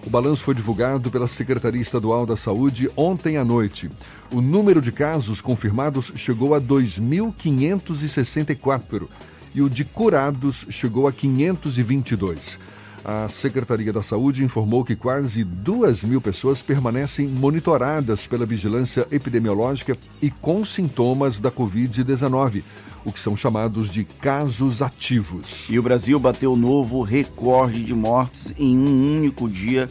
O 0.04 0.11
balanço 0.11 0.42
foi 0.42 0.52
divulgado 0.54 1.11
pela 1.11 1.28
Secretaria 1.28 1.80
Estadual 1.80 2.26
da 2.26 2.37
Saúde 2.37 2.90
ontem 2.97 3.37
à 3.37 3.44
noite. 3.44 3.88
O 4.32 4.40
número 4.40 4.80
de 4.80 4.90
casos 4.90 5.40
confirmados 5.40 6.12
chegou 6.16 6.54
a 6.54 6.61
2.564 6.61 9.06
e 9.54 9.62
o 9.62 9.71
de 9.71 9.85
curados 9.85 10.66
chegou 10.71 11.06
a 11.06 11.12
522. 11.12 12.59
A 13.04 13.28
Secretaria 13.28 13.92
da 13.92 14.02
Saúde 14.02 14.44
informou 14.44 14.85
que 14.85 14.94
quase 14.94 15.42
duas 15.42 16.04
mil 16.04 16.21
pessoas 16.21 16.62
permanecem 16.62 17.26
monitoradas 17.26 18.28
pela 18.28 18.47
vigilância 18.47 19.09
epidemiológica 19.11 19.99
e 20.21 20.30
com 20.30 20.64
sintomas 20.64 21.40
da 21.40 21.50
Covid-19 21.50 22.62
o 23.04 23.12
que 23.12 23.18
são 23.18 23.37
chamados 23.37 23.90
de 23.90 24.04
casos 24.04 24.80
ativos. 24.80 25.68
E 25.71 25.76
o 25.78 25.82
Brasil 25.82 26.21
bateu 26.21 26.56
novo 26.56 27.02
recorde 27.02 27.82
de 27.82 27.92
mortes 27.94 28.54
em 28.56 28.78
um 28.78 29.18
único 29.18 29.49
dia, 29.49 29.90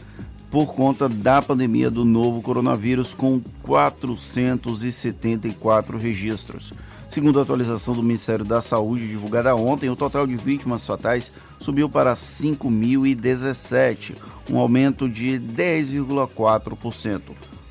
por 0.50 0.72
conta 0.74 1.08
da 1.08 1.42
pandemia 1.42 1.90
do 1.90 2.04
novo 2.04 2.42
coronavírus, 2.42 3.14
com 3.14 3.40
474 3.62 5.98
registros. 5.98 6.72
Segundo 7.12 7.38
a 7.38 7.42
atualização 7.42 7.92
do 7.92 8.02
Ministério 8.02 8.42
da 8.42 8.62
Saúde 8.62 9.06
divulgada 9.06 9.54
ontem, 9.54 9.90
o 9.90 9.94
total 9.94 10.26
de 10.26 10.34
vítimas 10.34 10.86
fatais 10.86 11.30
subiu 11.60 11.86
para 11.86 12.14
5.017, 12.14 14.16
um 14.48 14.56
aumento 14.56 15.06
de 15.10 15.38
10,4%. 15.38 17.20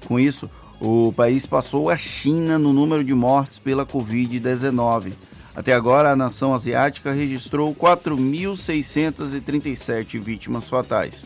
Com 0.05 0.19
isso, 0.19 0.47
o 0.79 1.11
país 1.17 1.47
passou 1.47 1.89
a 1.89 1.97
China 1.97 2.59
no 2.59 2.71
número 2.71 3.03
de 3.03 3.15
mortes 3.15 3.57
pela 3.57 3.83
Covid-19. 3.83 5.13
Até 5.55 5.73
agora, 5.73 6.11
a 6.11 6.15
nação 6.15 6.53
asiática 6.53 7.11
registrou 7.11 7.73
4.637 7.73 10.19
vítimas 10.19 10.69
fatais. 10.69 11.25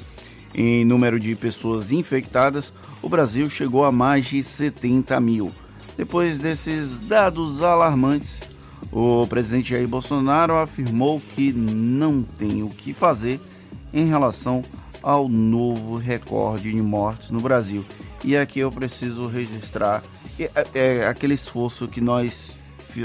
Em 0.53 0.86
número 0.86 1.19
de 1.19 1.36
pessoas 1.36 1.91
infectadas, 1.91 2.74
o 3.01 3.10
Brasil 3.10 3.50
chegou 3.50 3.84
a 3.84 3.91
mais 3.91 4.27
de 4.27 4.41
70 4.41 5.19
mil. 5.19 5.51
Depois 5.97 6.37
desses 6.37 6.99
dados 6.99 7.61
alarmantes, 7.61 8.41
o 8.91 9.25
presidente 9.27 9.69
Jair 9.69 9.87
Bolsonaro 9.87 10.55
afirmou 10.57 11.19
que 11.19 11.53
não 11.53 12.21
tem 12.21 12.63
o 12.63 12.69
que 12.69 12.93
fazer 12.93 13.39
em 13.93 14.07
relação 14.07 14.63
ao 15.01 15.29
novo 15.29 15.95
recorde 15.97 16.71
de 16.71 16.81
mortes 16.81 17.31
no 17.31 17.39
Brasil. 17.39 17.85
E 18.23 18.35
aqui 18.35 18.59
eu 18.59 18.71
preciso 18.71 19.27
registrar 19.27 20.03
é, 20.39 20.49
é, 20.73 21.07
aquele 21.07 21.33
esforço 21.33 21.87
que 21.87 22.01
nós 22.01 22.57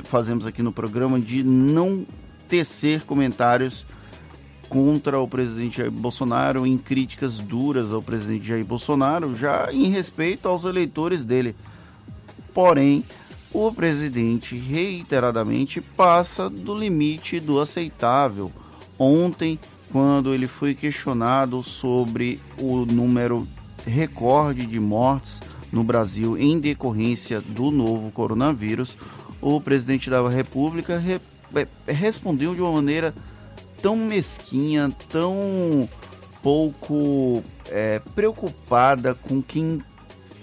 fazemos 0.04 0.46
aqui 0.46 0.62
no 0.62 0.72
programa 0.72 1.20
de 1.20 1.42
não 1.42 2.06
tecer 2.48 3.02
comentários 3.02 3.86
contra 4.68 5.18
o 5.18 5.26
presidente 5.26 5.78
Jair 5.78 5.90
Bolsonaro, 5.90 6.66
em 6.66 6.78
críticas 6.78 7.38
duras 7.38 7.92
ao 7.92 8.00
presidente 8.00 8.46
Jair 8.46 8.64
Bolsonaro, 8.64 9.34
já 9.34 9.72
em 9.72 9.90
respeito 9.90 10.48
aos 10.48 10.64
eleitores 10.64 11.24
dele. 11.24 11.56
Porém, 12.52 13.04
o 13.52 13.72
presidente 13.72 14.56
reiteradamente 14.56 15.80
passa 15.80 16.48
do 16.48 16.76
limite 16.78 17.40
do 17.40 17.60
aceitável. 17.60 18.50
Ontem, 18.98 19.58
quando 19.90 20.32
ele 20.32 20.46
foi 20.46 20.74
questionado 20.74 21.62
sobre 21.62 22.40
o 22.58 22.86
número 22.86 23.46
recorde 23.86 24.66
de 24.66 24.78
mortes 24.78 25.40
no 25.72 25.82
Brasil 25.82 26.38
em 26.38 26.60
decorrência 26.60 27.40
do 27.40 27.70
novo 27.70 28.10
coronavírus, 28.12 28.96
o 29.40 29.60
presidente 29.60 30.10
da 30.10 30.26
República 30.28 30.98
re, 30.98 31.20
é, 31.54 31.92
respondeu 31.92 32.54
de 32.54 32.60
uma 32.60 32.72
maneira 32.72 33.14
tão 33.80 33.96
mesquinha, 33.96 34.92
tão 35.08 35.88
pouco 36.42 37.42
é, 37.68 38.00
preocupada 38.14 39.14
com 39.14 39.42
quem 39.42 39.82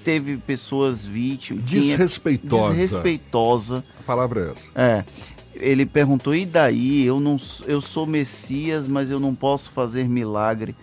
teve 0.08 0.38
pessoas 0.38 1.04
vítimas. 1.04 1.66
É 1.66 1.68
desrespeitosa. 1.68 2.74
Desrespeitosa. 2.74 3.84
A 4.00 4.04
palavra 4.04 4.40
é 4.40 4.52
essa. 4.52 4.72
É. 4.74 5.04
Ele 5.54 5.86
perguntou: 5.86 6.34
e 6.34 6.46
daí? 6.46 7.06
Eu, 7.06 7.20
não, 7.20 7.38
eu 7.66 7.82
sou 7.82 8.08
Messias, 8.08 8.88
mas 8.88 9.12
eu 9.12 9.20
não 9.20 9.36
posso 9.36 9.70
fazer 9.72 10.08
milagre. 10.08 10.74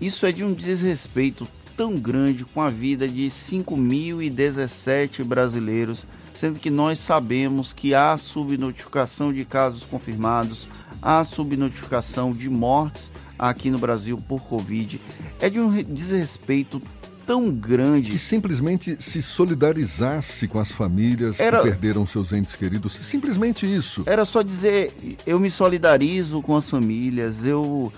Isso 0.00 0.24
é 0.24 0.32
de 0.32 0.42
um 0.42 0.54
desrespeito 0.54 1.46
tão 1.76 1.94
grande 1.94 2.46
com 2.46 2.62
a 2.62 2.70
vida 2.70 3.06
de 3.06 3.26
5.017 3.26 5.24
brasileiros, 5.24 6.06
sendo 6.32 6.58
que 6.58 6.70
nós 6.70 7.00
sabemos 7.00 7.74
que 7.74 7.94
há 7.94 8.16
subnotificação 8.16 9.30
de 9.30 9.44
casos 9.44 9.84
confirmados, 9.84 10.68
há 11.02 11.22
subnotificação 11.22 12.32
de 12.32 12.48
mortes 12.48 13.12
aqui 13.38 13.68
no 13.68 13.78
Brasil 13.78 14.16
por 14.26 14.40
Covid. 14.44 14.98
É 15.38 15.50
de 15.50 15.60
um 15.60 15.82
desrespeito 15.82 16.80
tão 17.26 17.50
grande. 17.50 18.10
Que 18.10 18.18
simplesmente 18.18 18.96
se 19.00 19.22
solidarizasse 19.22 20.48
com 20.48 20.58
as 20.58 20.70
famílias 20.70 21.38
Era... 21.38 21.58
que 21.58 21.64
perderam 21.64 22.06
seus 22.06 22.32
entes 22.32 22.56
queridos. 22.56 22.92
Simplesmente 23.02 23.66
isso. 23.66 24.02
Era 24.06 24.24
só 24.24 24.42
dizer: 24.42 24.92
eu 25.26 25.38
me 25.38 25.50
solidarizo 25.50 26.42
com 26.42 26.56
as 26.56 26.68
famílias, 26.68 27.46
eu 27.46 27.92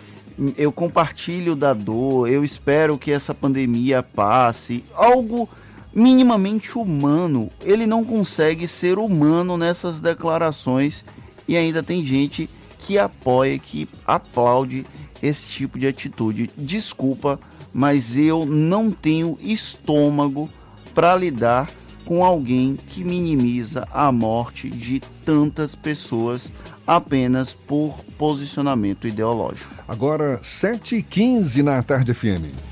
eu 0.57 0.73
compartilho 0.73 1.55
da 1.55 1.75
dor, 1.75 2.29
eu 2.29 2.45
espero 2.45 2.99
que 2.99 3.13
essa 3.13 3.35
pandemia 3.35 4.03
passe. 4.03 4.85
Algo 4.95 5.49
minimamente 5.95 6.77
humano. 6.79 7.51
Ele 7.61 7.87
não 7.87 8.05
consegue 8.05 8.67
ser 8.67 8.99
humano 8.99 9.57
nessas 9.57 10.01
declarações 10.01 11.05
e 11.47 11.57
ainda 11.57 11.83
tem 11.83 12.05
gente 12.05 12.49
que 12.79 12.99
apoia, 12.99 13.59
que 13.59 13.89
aplaude 14.07 14.85
esse 15.23 15.47
tipo 15.47 15.79
de 15.79 15.87
atitude. 15.87 16.51
Desculpa, 16.57 17.39
mas 17.73 18.17
eu 18.17 18.45
não 18.45 18.91
tenho 18.91 19.39
estômago 19.41 20.49
para 20.95 21.17
lidar 21.17 21.71
com 22.05 22.25
alguém 22.25 22.77
que 22.77 23.05
minimiza 23.05 23.87
a 23.93 24.11
morte 24.11 24.69
de 24.69 25.01
tantas 25.25 25.75
pessoas 25.75 26.53
apenas 26.87 27.53
por 27.53 27.99
posicionamento 28.19 29.07
ideológico. 29.07 29.73
Agora, 29.87 30.39
7h15 30.41 31.63
na 31.63 31.83
Tarde 31.83 32.13
FM. 32.13 32.72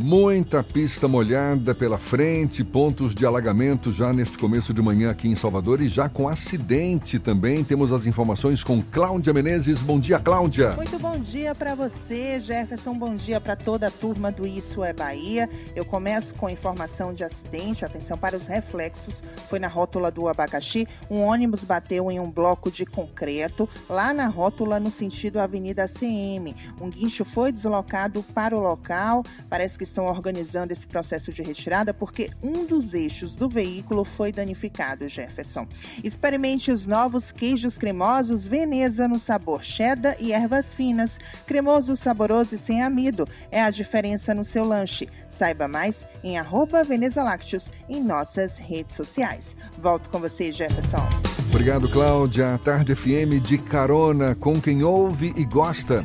Muita 0.00 0.62
pista 0.62 1.08
molhada 1.08 1.74
pela 1.74 1.98
frente, 1.98 2.62
pontos 2.62 3.16
de 3.16 3.26
alagamento 3.26 3.90
já 3.90 4.12
neste 4.12 4.38
começo 4.38 4.72
de 4.72 4.80
manhã 4.80 5.10
aqui 5.10 5.26
em 5.26 5.34
Salvador 5.34 5.80
e 5.80 5.88
já 5.88 6.08
com 6.08 6.28
acidente 6.28 7.18
também. 7.18 7.64
Temos 7.64 7.92
as 7.92 8.06
informações 8.06 8.62
com 8.62 8.80
Cláudia 8.80 9.32
Menezes. 9.32 9.82
Bom 9.82 9.98
dia, 9.98 10.20
Cláudia. 10.20 10.74
Muito 10.74 10.96
bom 11.00 11.18
dia 11.18 11.52
para 11.52 11.74
você, 11.74 12.38
Jefferson. 12.38 12.94
Bom 12.94 13.16
dia 13.16 13.40
para 13.40 13.56
toda 13.56 13.88
a 13.88 13.90
turma 13.90 14.30
do 14.30 14.46
Isso 14.46 14.84
é 14.84 14.92
Bahia. 14.92 15.50
Eu 15.74 15.84
começo 15.84 16.32
com 16.34 16.48
informação 16.48 17.12
de 17.12 17.24
acidente. 17.24 17.84
Atenção 17.84 18.16
para 18.16 18.36
os 18.36 18.46
reflexos. 18.46 19.14
Foi 19.50 19.58
na 19.58 19.66
rótula 19.66 20.12
do 20.12 20.28
Abacaxi. 20.28 20.86
Um 21.10 21.22
ônibus 21.22 21.64
bateu 21.64 22.08
em 22.08 22.20
um 22.20 22.30
bloco 22.30 22.70
de 22.70 22.86
concreto 22.86 23.68
lá 23.90 24.14
na 24.14 24.28
rótula 24.28 24.78
no 24.78 24.92
sentido 24.92 25.40
Avenida 25.40 25.86
CM. 25.88 26.54
Um 26.80 26.88
guincho 26.88 27.24
foi 27.24 27.50
deslocado 27.50 28.22
para 28.32 28.56
o 28.56 28.60
local. 28.60 29.24
Parece 29.50 29.76
que 29.76 29.87
estão 29.88 30.06
organizando 30.06 30.72
esse 30.72 30.86
processo 30.86 31.32
de 31.32 31.42
retirada 31.42 31.92
porque 31.92 32.30
um 32.42 32.64
dos 32.64 32.94
eixos 32.94 33.34
do 33.34 33.48
veículo 33.48 34.04
foi 34.04 34.30
danificado, 34.30 35.08
Jefferson. 35.08 35.66
Experimente 36.02 36.70
os 36.70 36.86
novos 36.86 37.32
queijos 37.32 37.76
cremosos 37.76 38.46
Veneza 38.46 39.08
no 39.08 39.18
sabor 39.18 39.64
cheddar 39.64 40.16
e 40.20 40.32
ervas 40.32 40.74
finas. 40.74 41.18
Cremoso, 41.46 41.96
saboroso 41.96 42.54
e 42.54 42.58
sem 42.58 42.82
amido. 42.82 43.26
É 43.50 43.60
a 43.60 43.70
diferença 43.70 44.34
no 44.34 44.44
seu 44.44 44.64
lanche. 44.64 45.08
Saiba 45.28 45.66
mais 45.66 46.06
em 46.22 46.38
arroba 46.38 46.82
Veneza 46.82 47.22
Lácteos 47.22 47.70
em 47.88 48.02
nossas 48.02 48.58
redes 48.58 48.96
sociais. 48.96 49.56
Volto 49.78 50.08
com 50.10 50.18
você, 50.18 50.52
Jefferson. 50.52 51.06
Obrigado, 51.48 51.88
Cláudia. 51.88 52.58
Tarde 52.62 52.94
FM 52.94 53.42
de 53.42 53.58
carona 53.58 54.34
com 54.34 54.60
quem 54.60 54.84
ouve 54.84 55.32
e 55.36 55.44
gosta. 55.44 56.04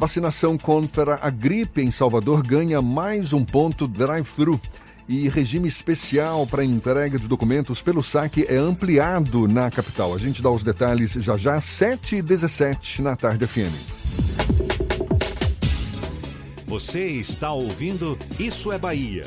Vacinação 0.00 0.56
contra 0.56 1.18
a 1.20 1.28
gripe 1.28 1.82
em 1.82 1.90
Salvador 1.90 2.42
ganha 2.42 2.80
mais 2.80 3.34
um 3.34 3.44
ponto 3.44 3.86
drive-thru. 3.86 4.58
E 5.06 5.28
regime 5.28 5.68
especial 5.68 6.46
para 6.46 6.64
entrega 6.64 7.18
de 7.18 7.28
documentos 7.28 7.82
pelo 7.82 8.02
saque 8.02 8.46
é 8.48 8.56
ampliado 8.56 9.46
na 9.46 9.70
capital. 9.70 10.14
A 10.14 10.18
gente 10.18 10.40
dá 10.40 10.50
os 10.50 10.62
detalhes 10.62 11.12
já 11.12 11.36
já, 11.36 11.60
7 11.60 12.16
e 12.16 12.22
17 12.22 13.02
na 13.02 13.14
tarde 13.14 13.46
FM. 13.46 13.76
Você 16.66 17.06
está 17.06 17.52
ouvindo 17.52 18.18
Isso 18.38 18.72
é 18.72 18.78
Bahia. 18.78 19.26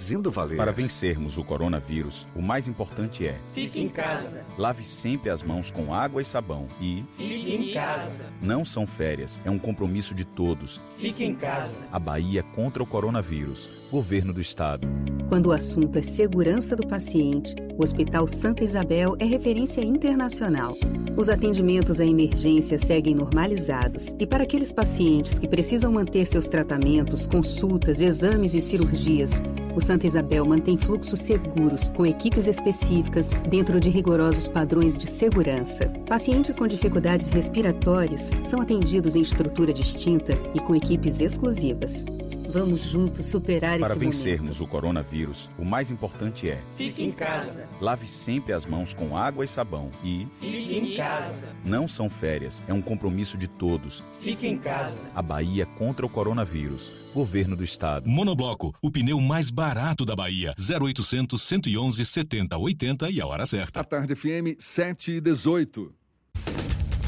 fazendo 0.00 0.30
valer. 0.30 0.56
Para 0.56 0.72
vencermos 0.72 1.36
o 1.36 1.44
coronavírus, 1.44 2.26
o 2.34 2.40
mais 2.40 2.66
importante 2.66 3.26
é: 3.26 3.38
fique 3.52 3.82
em 3.82 3.88
casa. 3.88 4.46
Lave 4.56 4.82
sempre 4.82 5.28
as 5.28 5.42
mãos 5.42 5.70
com 5.70 5.92
água 5.92 6.22
e 6.22 6.24
sabão 6.24 6.66
e 6.80 7.04
fique 7.18 7.54
em 7.54 7.72
casa. 7.74 8.24
Não 8.40 8.64
são 8.64 8.86
férias, 8.86 9.38
é 9.44 9.50
um 9.50 9.58
compromisso 9.58 10.14
de 10.14 10.24
todos. 10.24 10.80
Fique 10.96 11.22
em 11.22 11.34
casa. 11.34 11.76
A 11.92 11.98
Bahia 11.98 12.42
contra 12.42 12.82
o 12.82 12.86
coronavírus. 12.86 13.80
Governo 13.90 14.32
do 14.32 14.40
Estado. 14.40 14.88
Quando 15.28 15.46
o 15.46 15.52
assunto 15.52 15.98
é 15.98 16.02
segurança 16.02 16.74
do 16.74 16.86
paciente, 16.86 17.54
o 17.76 17.82
Hospital 17.82 18.26
Santa 18.26 18.64
Isabel 18.64 19.16
é 19.18 19.24
referência 19.24 19.80
internacional. 19.80 20.74
Os 21.16 21.28
atendimentos 21.28 22.00
à 22.00 22.04
emergência 22.04 22.78
seguem 22.78 23.14
normalizados 23.14 24.14
e 24.18 24.26
para 24.26 24.44
aqueles 24.44 24.72
pacientes 24.72 25.38
que 25.38 25.46
precisam 25.46 25.92
manter 25.92 26.26
seus 26.26 26.48
tratamentos, 26.48 27.26
consultas, 27.26 28.00
exames 28.00 28.54
e 28.54 28.60
cirurgias, 28.60 29.42
o 29.74 29.80
Santa 29.90 30.06
Isabel 30.06 30.44
mantém 30.44 30.78
fluxos 30.78 31.18
seguros 31.18 31.88
com 31.88 32.06
equipes 32.06 32.46
específicas 32.46 33.30
dentro 33.48 33.80
de 33.80 33.90
rigorosos 33.90 34.46
padrões 34.46 34.96
de 34.96 35.10
segurança. 35.10 35.88
Pacientes 36.06 36.56
com 36.56 36.68
dificuldades 36.68 37.26
respiratórias 37.26 38.30
são 38.44 38.60
atendidos 38.60 39.16
em 39.16 39.20
estrutura 39.20 39.72
distinta 39.72 40.38
e 40.54 40.60
com 40.60 40.76
equipes 40.76 41.18
exclusivas. 41.18 42.04
Vamos 42.52 42.80
juntos 42.82 43.26
superar 43.26 43.78
Para 43.78 43.90
esse 43.90 43.98
vencermos 43.98 44.58
momento. 44.58 44.64
o 44.64 44.66
coronavírus, 44.66 45.48
o 45.56 45.64
mais 45.64 45.88
importante 45.90 46.50
é: 46.50 46.60
fique 46.76 47.04
em 47.04 47.12
casa. 47.12 47.68
Lave 47.80 48.08
sempre 48.08 48.52
as 48.52 48.66
mãos 48.66 48.92
com 48.92 49.16
água 49.16 49.44
e 49.44 49.48
sabão 49.48 49.88
e 50.02 50.26
fique 50.40 50.76
em 50.76 50.96
casa. 50.96 51.48
Não 51.64 51.86
são 51.86 52.10
férias, 52.10 52.60
é 52.66 52.74
um 52.74 52.82
compromisso 52.82 53.38
de 53.38 53.46
todos. 53.46 54.02
Fique 54.20 54.48
em 54.48 54.58
casa. 54.58 54.98
A 55.14 55.22
Bahia 55.22 55.64
contra 55.64 56.04
o 56.04 56.08
coronavírus. 56.08 57.10
Governo 57.14 57.54
do 57.56 57.62
Estado. 57.62 58.08
Monobloco, 58.08 58.74
o 58.82 58.90
pneu 58.90 59.20
mais 59.20 59.48
barato 59.48 60.04
da 60.04 60.16
Bahia. 60.16 60.52
0800 60.58 61.40
111 61.40 62.04
70 62.04 62.58
80 62.58 63.10
e 63.10 63.20
a 63.20 63.26
hora 63.26 63.46
certa. 63.46 63.80
A 63.80 63.84
tarde 63.84 64.14
FM 64.16 64.58
7 64.58 65.12
e 65.12 65.20
18. 65.20 65.99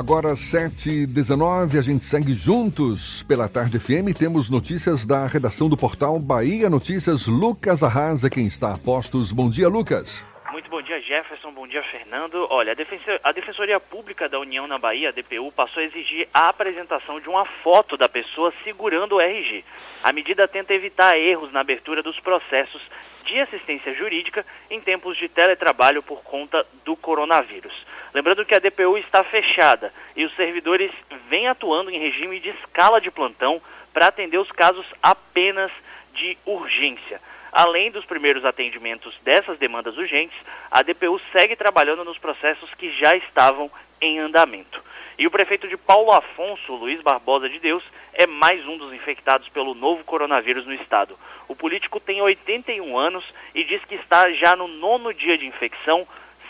Agora, 0.00 0.30
7h19, 0.32 1.78
a 1.78 1.82
gente 1.82 2.06
segue 2.06 2.32
juntos 2.32 3.22
pela 3.24 3.46
Tarde 3.50 3.78
FM. 3.78 4.16
Temos 4.18 4.48
notícias 4.48 5.04
da 5.04 5.26
redação 5.26 5.68
do 5.68 5.76
portal 5.76 6.18
Bahia 6.18 6.70
Notícias. 6.70 7.26
Lucas 7.26 7.82
Arrasa, 7.82 8.30
quem 8.30 8.46
está 8.46 8.72
a 8.72 8.78
postos. 8.78 9.30
Bom 9.30 9.50
dia, 9.50 9.68
Lucas. 9.68 10.24
Muito 10.52 10.70
bom 10.70 10.80
dia, 10.80 10.98
Jefferson. 11.02 11.52
Bom 11.52 11.66
dia, 11.68 11.82
Fernando. 11.82 12.46
Olha, 12.48 12.72
a, 12.72 12.74
Defensor- 12.74 13.20
a 13.22 13.30
Defensoria 13.30 13.78
Pública 13.78 14.26
da 14.26 14.40
União 14.40 14.66
na 14.66 14.78
Bahia, 14.78 15.10
a 15.10 15.12
DPU, 15.12 15.52
passou 15.52 15.82
a 15.82 15.84
exigir 15.84 16.26
a 16.32 16.48
apresentação 16.48 17.20
de 17.20 17.28
uma 17.28 17.44
foto 17.44 17.98
da 17.98 18.08
pessoa 18.08 18.54
segurando 18.64 19.16
o 19.16 19.20
RG. 19.20 19.62
A 20.02 20.14
medida 20.14 20.48
tenta 20.48 20.72
evitar 20.72 21.18
erros 21.18 21.52
na 21.52 21.60
abertura 21.60 22.02
dos 22.02 22.18
processos 22.20 22.80
de 23.26 23.38
assistência 23.38 23.94
jurídica 23.94 24.46
em 24.70 24.80
tempos 24.80 25.18
de 25.18 25.28
teletrabalho 25.28 26.02
por 26.02 26.22
conta 26.22 26.66
do 26.86 26.96
coronavírus. 26.96 27.74
Lembrando 28.12 28.44
que 28.44 28.54
a 28.54 28.58
DPU 28.58 28.98
está 28.98 29.22
fechada 29.22 29.92
e 30.16 30.24
os 30.24 30.34
servidores 30.34 30.90
vêm 31.28 31.46
atuando 31.46 31.90
em 31.90 31.98
regime 31.98 32.40
de 32.40 32.50
escala 32.50 33.00
de 33.00 33.10
plantão 33.10 33.62
para 33.92 34.08
atender 34.08 34.38
os 34.38 34.50
casos 34.50 34.86
apenas 35.02 35.70
de 36.14 36.36
urgência. 36.44 37.20
Além 37.52 37.90
dos 37.90 38.04
primeiros 38.04 38.44
atendimentos 38.44 39.14
dessas 39.22 39.58
demandas 39.58 39.96
urgentes, 39.96 40.36
a 40.70 40.82
DPU 40.82 41.20
segue 41.32 41.56
trabalhando 41.56 42.04
nos 42.04 42.18
processos 42.18 42.72
que 42.74 42.92
já 42.92 43.16
estavam 43.16 43.70
em 44.00 44.18
andamento. 44.18 44.82
E 45.18 45.26
o 45.26 45.30
prefeito 45.30 45.68
de 45.68 45.76
Paulo 45.76 46.12
Afonso, 46.12 46.74
Luiz 46.74 47.02
Barbosa 47.02 47.48
de 47.48 47.58
Deus, 47.58 47.82
é 48.14 48.26
mais 48.26 48.66
um 48.66 48.76
dos 48.76 48.92
infectados 48.92 49.48
pelo 49.48 49.74
novo 49.74 50.02
coronavírus 50.04 50.64
no 50.64 50.72
estado. 50.74 51.18
O 51.46 51.54
político 51.54 52.00
tem 52.00 52.22
81 52.22 52.96
anos 52.96 53.24
e 53.54 53.64
diz 53.64 53.84
que 53.84 53.96
está 53.96 54.30
já 54.32 54.56
no 54.56 54.66
nono 54.66 55.12
dia 55.12 55.36
de 55.36 55.46
infecção 55.46 56.06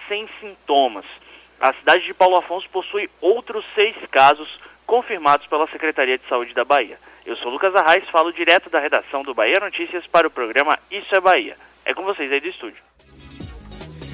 sem 0.06 0.28
sintomas. 0.40 1.06
A 1.60 1.74
cidade 1.74 2.04
de 2.06 2.14
Paulo 2.14 2.36
Afonso 2.36 2.66
possui 2.70 3.10
outros 3.20 3.62
seis 3.74 3.94
casos 4.10 4.48
confirmados 4.86 5.46
pela 5.46 5.68
Secretaria 5.68 6.16
de 6.16 6.26
Saúde 6.26 6.54
da 6.54 6.64
Bahia. 6.64 6.98
Eu 7.26 7.36
sou 7.36 7.52
Lucas 7.52 7.74
Arraes, 7.76 8.08
falo 8.08 8.32
direto 8.32 8.70
da 8.70 8.80
redação 8.80 9.22
do 9.22 9.34
Bahia 9.34 9.60
Notícias 9.60 10.06
para 10.06 10.26
o 10.26 10.30
programa 10.30 10.78
Isso 10.90 11.14
é 11.14 11.20
Bahia. 11.20 11.58
É 11.84 11.92
com 11.92 12.02
vocês 12.02 12.32
aí 12.32 12.40
do 12.40 12.48
estúdio. 12.48 12.82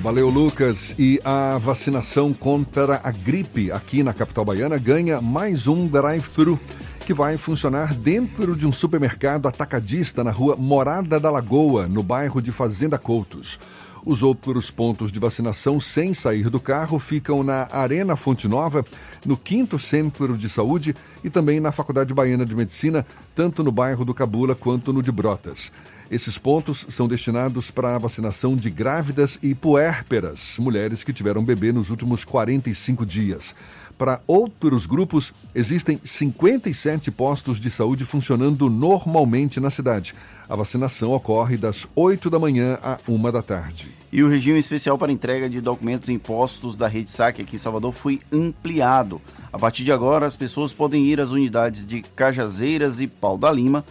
Valeu, 0.01 0.29
Lucas. 0.29 0.97
E 0.99 1.21
a 1.25 1.57
vacinação 1.59 2.35
contra 2.35 3.01
a 3.03 3.13
gripe 3.13 3.71
aqui 3.71 4.03
na 4.03 4.13
capital 4.13 4.45
baiana 4.45 4.77
ganha 4.77 5.21
mais 5.21 5.69
um 5.69 5.87
drive-thru 5.87 6.59
que 7.07 7.15
vai 7.15 7.39
funcionar 7.39 7.95
dentro 7.95 8.57
de 8.57 8.67
um 8.67 8.73
supermercado 8.73 9.47
atacadista 9.47 10.25
na 10.25 10.33
rua 10.33 10.57
Morada 10.57 11.21
da 11.21 11.31
Lagoa, 11.31 11.87
no 11.87 12.03
bairro 12.03 12.43
de 12.43 12.51
Fazenda 12.51 12.99
Coutos. 12.99 13.61
Os 14.07 14.23
outros 14.23 14.71
pontos 14.71 15.11
de 15.11 15.19
vacinação 15.19 15.81
sem 15.81 16.14
sair 16.14 16.49
do 16.49 16.61
carro 16.61 16.97
ficam 16.97 17.42
na 17.42 17.66
Arena 17.73 18.14
Fonte 18.14 18.47
Nova, 18.47 18.85
no 19.25 19.37
5 19.37 19.81
Centro 19.81 20.38
de 20.38 20.49
Saúde 20.49 20.95
e 21.25 21.29
também 21.29 21.59
na 21.59 21.73
Faculdade 21.73 22.14
Baiana 22.14 22.47
de 22.47 22.55
Medicina, 22.55 23.05
tanto 23.35 23.64
no 23.64 23.73
bairro 23.73 24.05
do 24.05 24.14
Cabula 24.14 24.55
quanto 24.55 24.92
no 24.92 25.03
de 25.03 25.11
Brotas. 25.11 25.73
Esses 26.09 26.38
pontos 26.38 26.87
são 26.88 27.09
destinados 27.09 27.73
para 27.73 27.97
a 27.97 27.99
vacinação 27.99 28.55
de 28.55 28.71
grávidas 28.71 29.40
e 29.42 29.57
puérperas, 29.57 30.57
mulheres 30.61 31.03
que 31.03 31.12
tiveram 31.12 31.45
bebê 31.45 31.73
nos 31.73 31.90
últimos 31.90 32.23
45 32.23 33.05
dias. 33.05 33.57
Para 33.99 34.21
outros 34.27 34.85
grupos, 34.85 35.33
existem 35.55 35.99
57 36.03 37.11
postos 37.11 37.59
de 37.59 37.71
saúde 37.71 38.05
funcionando 38.05 38.69
normalmente 38.69 39.59
na 39.59 39.71
cidade. 39.71 40.15
A 40.47 40.55
vacinação 40.55 41.13
ocorre 41.13 41.57
das 41.57 41.89
8 41.97 42.29
da 42.29 42.39
manhã 42.39 42.79
à 42.83 42.99
1 43.09 43.33
da 43.33 43.43
tarde. 43.43 43.89
E 44.13 44.23
o 44.23 44.29
regime 44.29 44.59
especial 44.59 44.99
para 44.99 45.11
entrega 45.11 45.49
de 45.49 45.63
documentos 45.63 46.11
impostos 46.11 46.75
da 46.75 46.87
Rede 46.87 47.11
Saque 47.11 47.41
aqui 47.41 47.57
em 47.57 47.59
Salvador 47.59 47.95
foi 47.95 48.21
ampliado. 48.31 49.21
A 49.51 49.59
partir 49.59 49.83
de 49.83 49.93
agora, 49.93 50.27
as 50.27 50.37
pessoas 50.37 50.75
podem 50.75 51.03
ir 51.05 51.19
às 51.19 51.31
unidades 51.31 51.87
de 51.87 52.03
Cajazeiras 52.03 53.01
e 53.01 53.07
Pau 53.07 53.39
da 53.39 53.51
Lima 53.51 53.83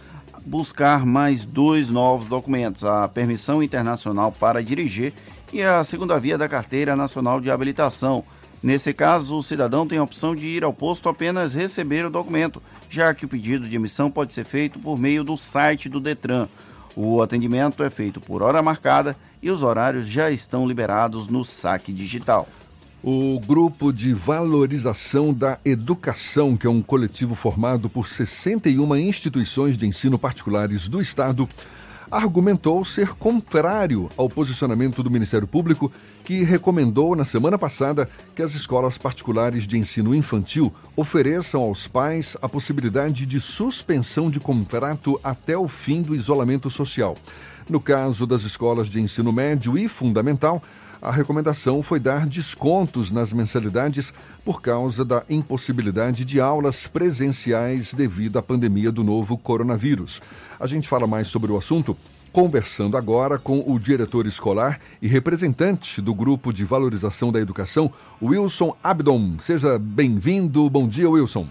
buscar 0.46 1.04
mais 1.04 1.44
dois 1.44 1.90
novos 1.90 2.28
documentos: 2.28 2.84
a 2.84 3.08
permissão 3.08 3.60
internacional 3.62 4.30
para 4.30 4.62
dirigir 4.62 5.12
e 5.52 5.62
a 5.62 5.82
segunda 5.82 6.18
via 6.18 6.38
da 6.38 6.48
carteira 6.48 6.94
nacional 6.94 7.40
de 7.40 7.50
habilitação. 7.50 8.24
Nesse 8.62 8.92
caso, 8.92 9.36
o 9.36 9.42
cidadão 9.42 9.86
tem 9.86 9.98
a 9.98 10.02
opção 10.02 10.34
de 10.34 10.46
ir 10.46 10.64
ao 10.64 10.72
posto 10.72 11.08
apenas 11.08 11.54
receber 11.54 12.04
o 12.04 12.10
documento, 12.10 12.62
já 12.88 13.12
que 13.14 13.24
o 13.24 13.28
pedido 13.28 13.68
de 13.68 13.76
emissão 13.76 14.10
pode 14.10 14.32
ser 14.32 14.44
feito 14.44 14.78
por 14.78 14.98
meio 14.98 15.22
do 15.22 15.36
site 15.36 15.88
do 15.88 16.00
Detran. 16.00 16.48
O 16.96 17.20
atendimento 17.20 17.84
é 17.84 17.90
feito 17.90 18.20
por 18.20 18.42
hora 18.42 18.62
marcada 18.62 19.16
e 19.42 19.50
os 19.50 19.62
horários 19.62 20.06
já 20.06 20.30
estão 20.30 20.66
liberados 20.66 21.28
no 21.28 21.44
saque 21.44 21.92
digital. 21.92 22.48
O 23.02 23.38
Grupo 23.38 23.92
de 23.92 24.14
Valorização 24.14 25.32
da 25.32 25.60
Educação, 25.64 26.56
que 26.56 26.66
é 26.66 26.70
um 26.70 26.82
coletivo 26.82 27.34
formado 27.34 27.88
por 27.88 28.08
61 28.08 28.96
instituições 28.96 29.76
de 29.76 29.86
ensino 29.86 30.18
particulares 30.18 30.88
do 30.88 31.00
Estado, 31.00 31.46
argumentou 32.10 32.84
ser 32.84 33.08
contrário 33.14 34.08
ao 34.16 34.28
posicionamento 34.28 35.02
do 35.02 35.10
Ministério 35.10 35.46
Público, 35.46 35.90
que 36.24 36.42
recomendou 36.42 37.16
na 37.16 37.24
semana 37.24 37.58
passada 37.58 38.08
que 38.34 38.42
as 38.42 38.54
escolas 38.54 38.98
particulares 38.98 39.66
de 39.66 39.78
ensino 39.78 40.14
infantil 40.14 40.72
ofereçam 40.96 41.62
aos 41.62 41.86
pais 41.86 42.36
a 42.40 42.48
possibilidade 42.48 43.26
de 43.26 43.40
suspensão 43.40 44.30
de 44.30 44.40
contrato 44.40 45.20
até 45.22 45.56
o 45.56 45.68
fim 45.68 46.02
do 46.02 46.14
isolamento 46.14 46.70
social. 46.70 47.16
No 47.68 47.80
caso 47.80 48.26
das 48.26 48.42
escolas 48.42 48.88
de 48.88 49.00
ensino 49.00 49.32
médio 49.32 49.76
e 49.76 49.88
fundamental, 49.88 50.62
a 51.00 51.10
recomendação 51.10 51.82
foi 51.82 52.00
dar 52.00 52.26
descontos 52.26 53.10
nas 53.10 53.32
mensalidades 53.32 54.12
por 54.44 54.60
causa 54.60 55.04
da 55.04 55.24
impossibilidade 55.28 56.24
de 56.24 56.40
aulas 56.40 56.86
presenciais 56.86 57.94
devido 57.94 58.38
à 58.38 58.42
pandemia 58.42 58.90
do 58.90 59.04
novo 59.04 59.36
coronavírus. 59.36 60.20
A 60.58 60.66
gente 60.66 60.88
fala 60.88 61.06
mais 61.06 61.28
sobre 61.28 61.52
o 61.52 61.56
assunto 61.56 61.96
conversando 62.32 62.98
agora 62.98 63.38
com 63.38 63.64
o 63.66 63.78
diretor 63.78 64.26
escolar 64.26 64.78
e 65.00 65.08
representante 65.08 66.02
do 66.02 66.14
Grupo 66.14 66.52
de 66.52 66.64
Valorização 66.64 67.32
da 67.32 67.40
Educação, 67.40 67.90
Wilson 68.22 68.76
Abdon. 68.84 69.38
Seja 69.38 69.78
bem-vindo. 69.78 70.68
Bom 70.68 70.86
dia, 70.86 71.08
Wilson. 71.08 71.48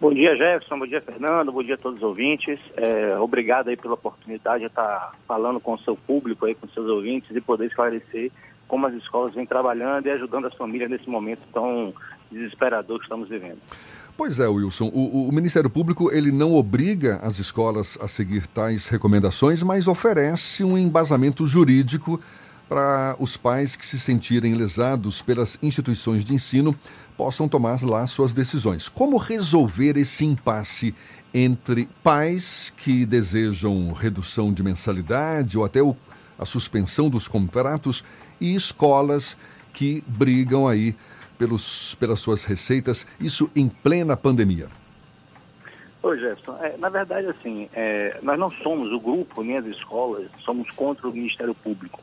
Bom 0.00 0.14
dia, 0.14 0.34
Jefferson. 0.34 0.78
Bom 0.78 0.86
dia, 0.86 1.02
Fernando. 1.02 1.52
Bom 1.52 1.62
dia 1.62 1.74
a 1.74 1.78
todos 1.78 1.98
os 1.98 2.02
ouvintes. 2.02 2.58
É, 2.74 3.18
obrigado 3.18 3.68
aí 3.68 3.76
pela 3.76 3.94
oportunidade 3.94 4.60
de 4.60 4.66
estar 4.66 5.12
falando 5.28 5.60
com 5.60 5.74
o 5.74 5.78
seu 5.80 5.94
público, 5.94 6.46
aí, 6.46 6.54
com 6.54 6.66
seus 6.68 6.88
ouvintes 6.88 7.36
e 7.36 7.40
poder 7.40 7.66
esclarecer 7.66 8.32
como 8.66 8.86
as 8.86 8.94
escolas 8.94 9.34
vêm 9.34 9.44
trabalhando 9.44 10.06
e 10.06 10.10
ajudando 10.10 10.46
as 10.46 10.54
famílias 10.54 10.88
nesse 10.88 11.10
momento 11.10 11.42
tão 11.52 11.92
desesperador 12.32 12.98
que 12.98 13.04
estamos 13.04 13.28
vivendo. 13.28 13.58
Pois 14.16 14.38
é, 14.40 14.48
Wilson. 14.48 14.86
O, 14.86 15.28
o, 15.28 15.32
Ministério 15.32 15.68
Público 15.68 16.10
ele 16.10 16.32
não 16.32 16.54
obriga 16.54 17.16
as 17.16 17.38
escolas 17.38 17.98
a 18.00 18.08
seguir 18.08 18.46
tais 18.46 18.88
recomendações, 18.88 19.62
mas 19.62 19.86
oferece 19.86 20.64
um 20.64 20.78
embasamento 20.78 21.46
jurídico 21.46 22.18
para 22.68 23.16
os 23.18 23.36
pais 23.36 23.74
que 23.74 23.84
se 23.84 23.98
sentirem 23.98 24.54
lesados 24.54 25.20
pelas 25.20 25.58
instituições 25.60 26.24
de 26.24 26.32
ensino 26.32 26.74
possam 27.20 27.46
tomar 27.46 27.82
lá 27.82 28.06
suas 28.06 28.32
decisões. 28.32 28.88
Como 28.88 29.18
resolver 29.18 29.98
esse 29.98 30.24
impasse 30.24 30.94
entre 31.34 31.86
pais 32.02 32.72
que 32.74 33.04
desejam 33.04 33.92
redução 33.92 34.50
de 34.50 34.62
mensalidade 34.62 35.58
ou 35.58 35.66
até 35.66 35.82
o, 35.82 35.94
a 36.38 36.46
suspensão 36.46 37.10
dos 37.10 37.28
contratos 37.28 38.02
e 38.40 38.54
escolas 38.54 39.36
que 39.70 40.02
brigam 40.06 40.66
aí 40.66 40.96
pelos, 41.36 41.94
pelas 41.96 42.20
suas 42.20 42.42
receitas, 42.42 43.06
isso 43.20 43.50
em 43.54 43.68
plena 43.68 44.16
pandemia? 44.16 44.68
Oi, 46.02 46.18
Jefferson. 46.18 46.56
É, 46.62 46.78
na 46.78 46.88
verdade, 46.88 47.26
assim, 47.26 47.68
é, 47.74 48.18
nós 48.22 48.38
não 48.38 48.50
somos 48.50 48.90
o 48.92 48.98
grupo, 48.98 49.42
nem 49.42 49.58
as 49.58 49.66
escolas, 49.66 50.26
somos 50.42 50.70
contra 50.70 51.06
o 51.06 51.12
Ministério 51.12 51.54
Público. 51.54 52.00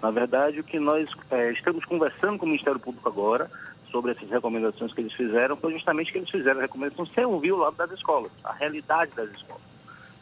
Na 0.00 0.12
verdade, 0.12 0.60
o 0.60 0.64
que 0.64 0.78
nós 0.78 1.10
é, 1.28 1.50
estamos 1.50 1.84
conversando 1.86 2.38
com 2.38 2.46
o 2.46 2.48
Ministério 2.48 2.78
Público 2.78 3.08
agora 3.08 3.50
sobre 3.90 4.12
essas 4.12 4.28
recomendações 4.30 4.92
que 4.92 5.00
eles 5.00 5.12
fizeram 5.12 5.56
foi 5.56 5.72
justamente 5.72 6.12
que 6.12 6.18
eles 6.18 6.30
fizeram 6.30 6.58
a 6.58 6.62
recomendação 6.62 7.06
sem 7.06 7.24
ouvir 7.24 7.52
o 7.52 7.58
lado 7.58 7.76
das 7.76 7.90
escolas, 7.92 8.30
a 8.44 8.52
realidade 8.52 9.12
das 9.14 9.30
escolas. 9.30 9.62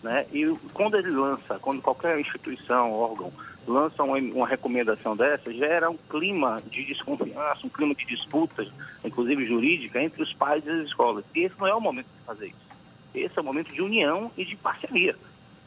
Né? 0.03 0.27
E 0.33 0.47
quando 0.73 0.97
ele 0.97 1.11
lança, 1.11 1.59
quando 1.59 1.83
qualquer 1.83 2.19
instituição, 2.21 2.93
órgão, 2.93 3.33
lança 3.67 4.03
uma, 4.03 4.17
uma, 4.17 4.47
recomendação 4.47 5.17
dessa, 5.17 5.53
gera 5.53 5.91
um 5.91 5.97
clima 5.97 6.63
de 6.71 6.85
desconfiança, 6.85 7.67
um 7.67 7.69
clima 7.69 7.95
de 7.95 8.07
disputa, 8.07 8.67
inclusive 9.05 9.47
jurídica, 9.47 10.01
entre 10.01 10.23
os 10.23 10.33
pais 10.35 10.65
e 10.65 10.71
as 10.71 10.87
escolas. 10.87 11.25
E 11.35 11.41
esse 11.41 11.59
não 11.59 11.67
é 11.67 11.75
o 11.75 11.81
momento 11.81 12.07
de 12.07 12.25
fazer 12.25 12.47
isso. 12.47 12.69
Esse 13.15 13.39
é 13.39 13.43
o 13.43 13.45
momento 13.45 13.73
de 13.73 13.83
união 13.83 14.31
e 14.37 14.45
de 14.45 14.57
parceria. 14.57 15.17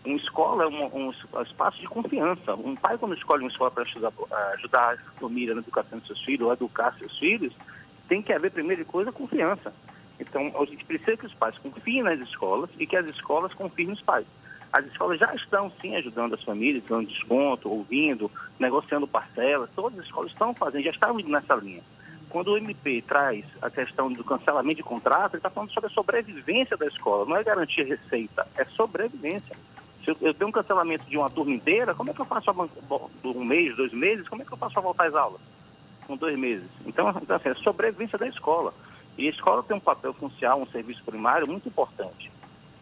Uma 0.03 0.17
escola 0.17 0.63
é 0.63 0.67
um, 0.67 1.07
um, 1.07 1.11
espaço 1.43 1.79
de 1.79 1.87
confiança. 1.87 2.55
Um 2.55 2.75
pai, 2.75 2.97
quando 2.97 3.13
escolhe 3.13 3.43
uma 3.43 3.51
escola 3.51 3.69
para 3.69 3.83
ajudar, 3.83 4.11
ajudar 4.55 4.93
a 4.93 5.19
família 5.19 5.53
na 5.53 5.61
educação 5.61 5.99
dos 5.99 6.07
seus 6.07 6.23
filhos, 6.23 6.47
ou 6.47 6.53
educar 6.53 6.95
seus 6.97 7.19
filhos, 7.19 7.53
tem 8.07 8.21
que 8.21 8.33
haver, 8.33 8.51
primeira 8.51 8.83
coisa, 8.85 9.11
confiança. 9.11 9.73
Então, 10.19 10.51
a 10.59 10.65
gente 10.65 10.85
precisa 10.85 11.17
que 11.17 11.25
os 11.25 11.33
pais 11.33 11.57
confiem 11.57 12.03
nas 12.03 12.19
escolas 12.19 12.69
e 12.77 12.85
que 12.85 12.95
as 12.95 13.07
escolas 13.07 13.53
confiem 13.53 13.87
nos 13.87 14.01
pais. 14.01 14.25
As 14.71 14.85
escolas 14.85 15.19
já 15.19 15.33
estão, 15.35 15.71
sim, 15.81 15.95
ajudando 15.95 16.35
as 16.35 16.43
famílias, 16.43 16.83
dando 16.87 17.07
desconto, 17.07 17.69
ouvindo, 17.69 18.31
negociando 18.59 19.07
parcelas. 19.07 19.69
Todas 19.75 19.99
as 19.99 20.05
escolas 20.05 20.31
estão 20.31 20.53
fazendo, 20.53 20.83
já 20.83 20.91
estão 20.91 21.19
indo 21.19 21.29
nessa 21.29 21.55
linha. 21.55 21.81
Quando 22.29 22.51
o 22.51 22.57
MP 22.57 23.03
traz 23.05 23.43
a 23.61 23.69
questão 23.69 24.11
do 24.11 24.23
cancelamento 24.23 24.77
de 24.77 24.83
contrato, 24.83 25.33
ele 25.33 25.39
está 25.39 25.49
falando 25.49 25.71
sobre 25.71 25.89
a 25.89 25.93
sobrevivência 25.93 26.77
da 26.77 26.87
escola. 26.87 27.25
Não 27.25 27.35
é 27.35 27.43
garantir 27.43 27.83
receita, 27.83 28.47
é 28.55 28.63
sobrevivência. 28.65 29.57
Se 30.05 30.15
eu, 30.21 30.33
tenho 30.33 30.47
um 30.47 30.53
cancelamento 30.53 31.03
de 31.05 31.17
uma 31.17 31.29
turma 31.29 31.53
inteira, 31.53 31.93
como 31.93 32.09
é 32.09 32.13
que 32.13 32.21
eu 32.21 32.25
faço 32.25 32.49
a, 32.49 33.27
um 33.27 33.43
mês, 33.43 33.75
dois 33.75 33.91
meses, 33.91 34.27
como 34.29 34.41
é 34.41 34.45
que 34.45 34.53
eu 34.53 34.57
faço 34.57 34.79
a 34.79 34.81
voltar 34.81 35.07
às 35.07 35.15
aulas? 35.15 35.41
Com 36.07 36.15
dois 36.15 36.37
meses. 36.37 36.67
Então, 36.85 37.09
então 37.21 37.35
assim, 37.35 37.49
é 37.49 37.55
sobrevivência 37.55 38.17
da 38.17 38.27
escola. 38.27 38.73
E 39.17 39.27
a 39.27 39.29
escola 39.29 39.63
tem 39.63 39.75
um 39.75 39.81
papel 39.81 40.13
funcional, 40.13 40.61
um 40.61 40.65
serviço 40.65 41.03
primário 41.03 41.47
muito 41.47 41.67
importante. 41.67 42.31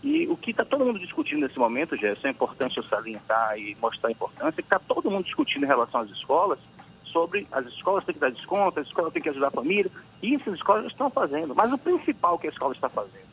E 0.01 0.27
o 0.27 0.37
que 0.37 0.51
está 0.51 0.63
todo 0.63 0.85
mundo 0.85 0.99
discutindo 0.99 1.41
nesse 1.41 1.59
momento, 1.59 1.97
Gerson, 1.97 2.27
é 2.27 2.31
importante 2.31 2.77
eu 2.77 2.83
salientar 2.83 3.57
e 3.57 3.75
mostrar 3.81 4.09
a 4.09 4.11
importância, 4.11 4.53
que 4.53 4.61
está 4.61 4.79
todo 4.79 5.11
mundo 5.11 5.25
discutindo 5.25 5.63
em 5.63 5.67
relação 5.67 5.99
às 5.99 6.09
escolas, 6.09 6.59
sobre 7.03 7.45
as 7.51 7.65
escolas 7.65 8.05
têm 8.05 8.15
que 8.15 8.21
dar 8.21 8.31
desconto, 8.31 8.79
as 8.79 8.87
escolas 8.87 9.11
têm 9.11 9.21
que 9.21 9.29
ajudar 9.29 9.47
a 9.47 9.51
família, 9.51 9.91
e 10.21 10.35
isso 10.35 10.49
as 10.49 10.55
escolas 10.55 10.85
estão 10.85 11.09
fazendo. 11.09 11.53
Mas 11.53 11.71
o 11.73 11.77
principal 11.77 12.39
que 12.39 12.47
a 12.47 12.49
escola 12.49 12.73
está 12.73 12.87
fazendo, 12.87 13.27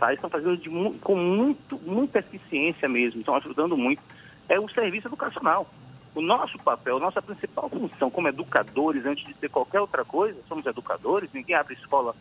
tá? 0.00 0.12
estão 0.12 0.28
fazendo 0.28 0.56
de, 0.56 0.68
com 0.98 1.16
muito, 1.16 1.78
muita 1.86 2.18
eficiência 2.18 2.88
mesmo, 2.88 3.20
estão 3.20 3.36
ajudando 3.36 3.76
muito, 3.76 4.02
é 4.48 4.58
o 4.58 4.68
serviço 4.68 5.06
educacional. 5.06 5.68
O 6.14 6.20
nosso 6.20 6.58
papel, 6.58 6.98
nossa 6.98 7.22
principal 7.22 7.68
função 7.68 8.10
como 8.10 8.28
educadores, 8.28 9.06
antes 9.06 9.24
de 9.24 9.36
ser 9.36 9.48
qualquer 9.48 9.80
outra 9.80 10.04
coisa, 10.04 10.36
somos 10.48 10.66
educadores, 10.66 11.30
ninguém 11.32 11.54
abre 11.54 11.74
escola 11.74 12.14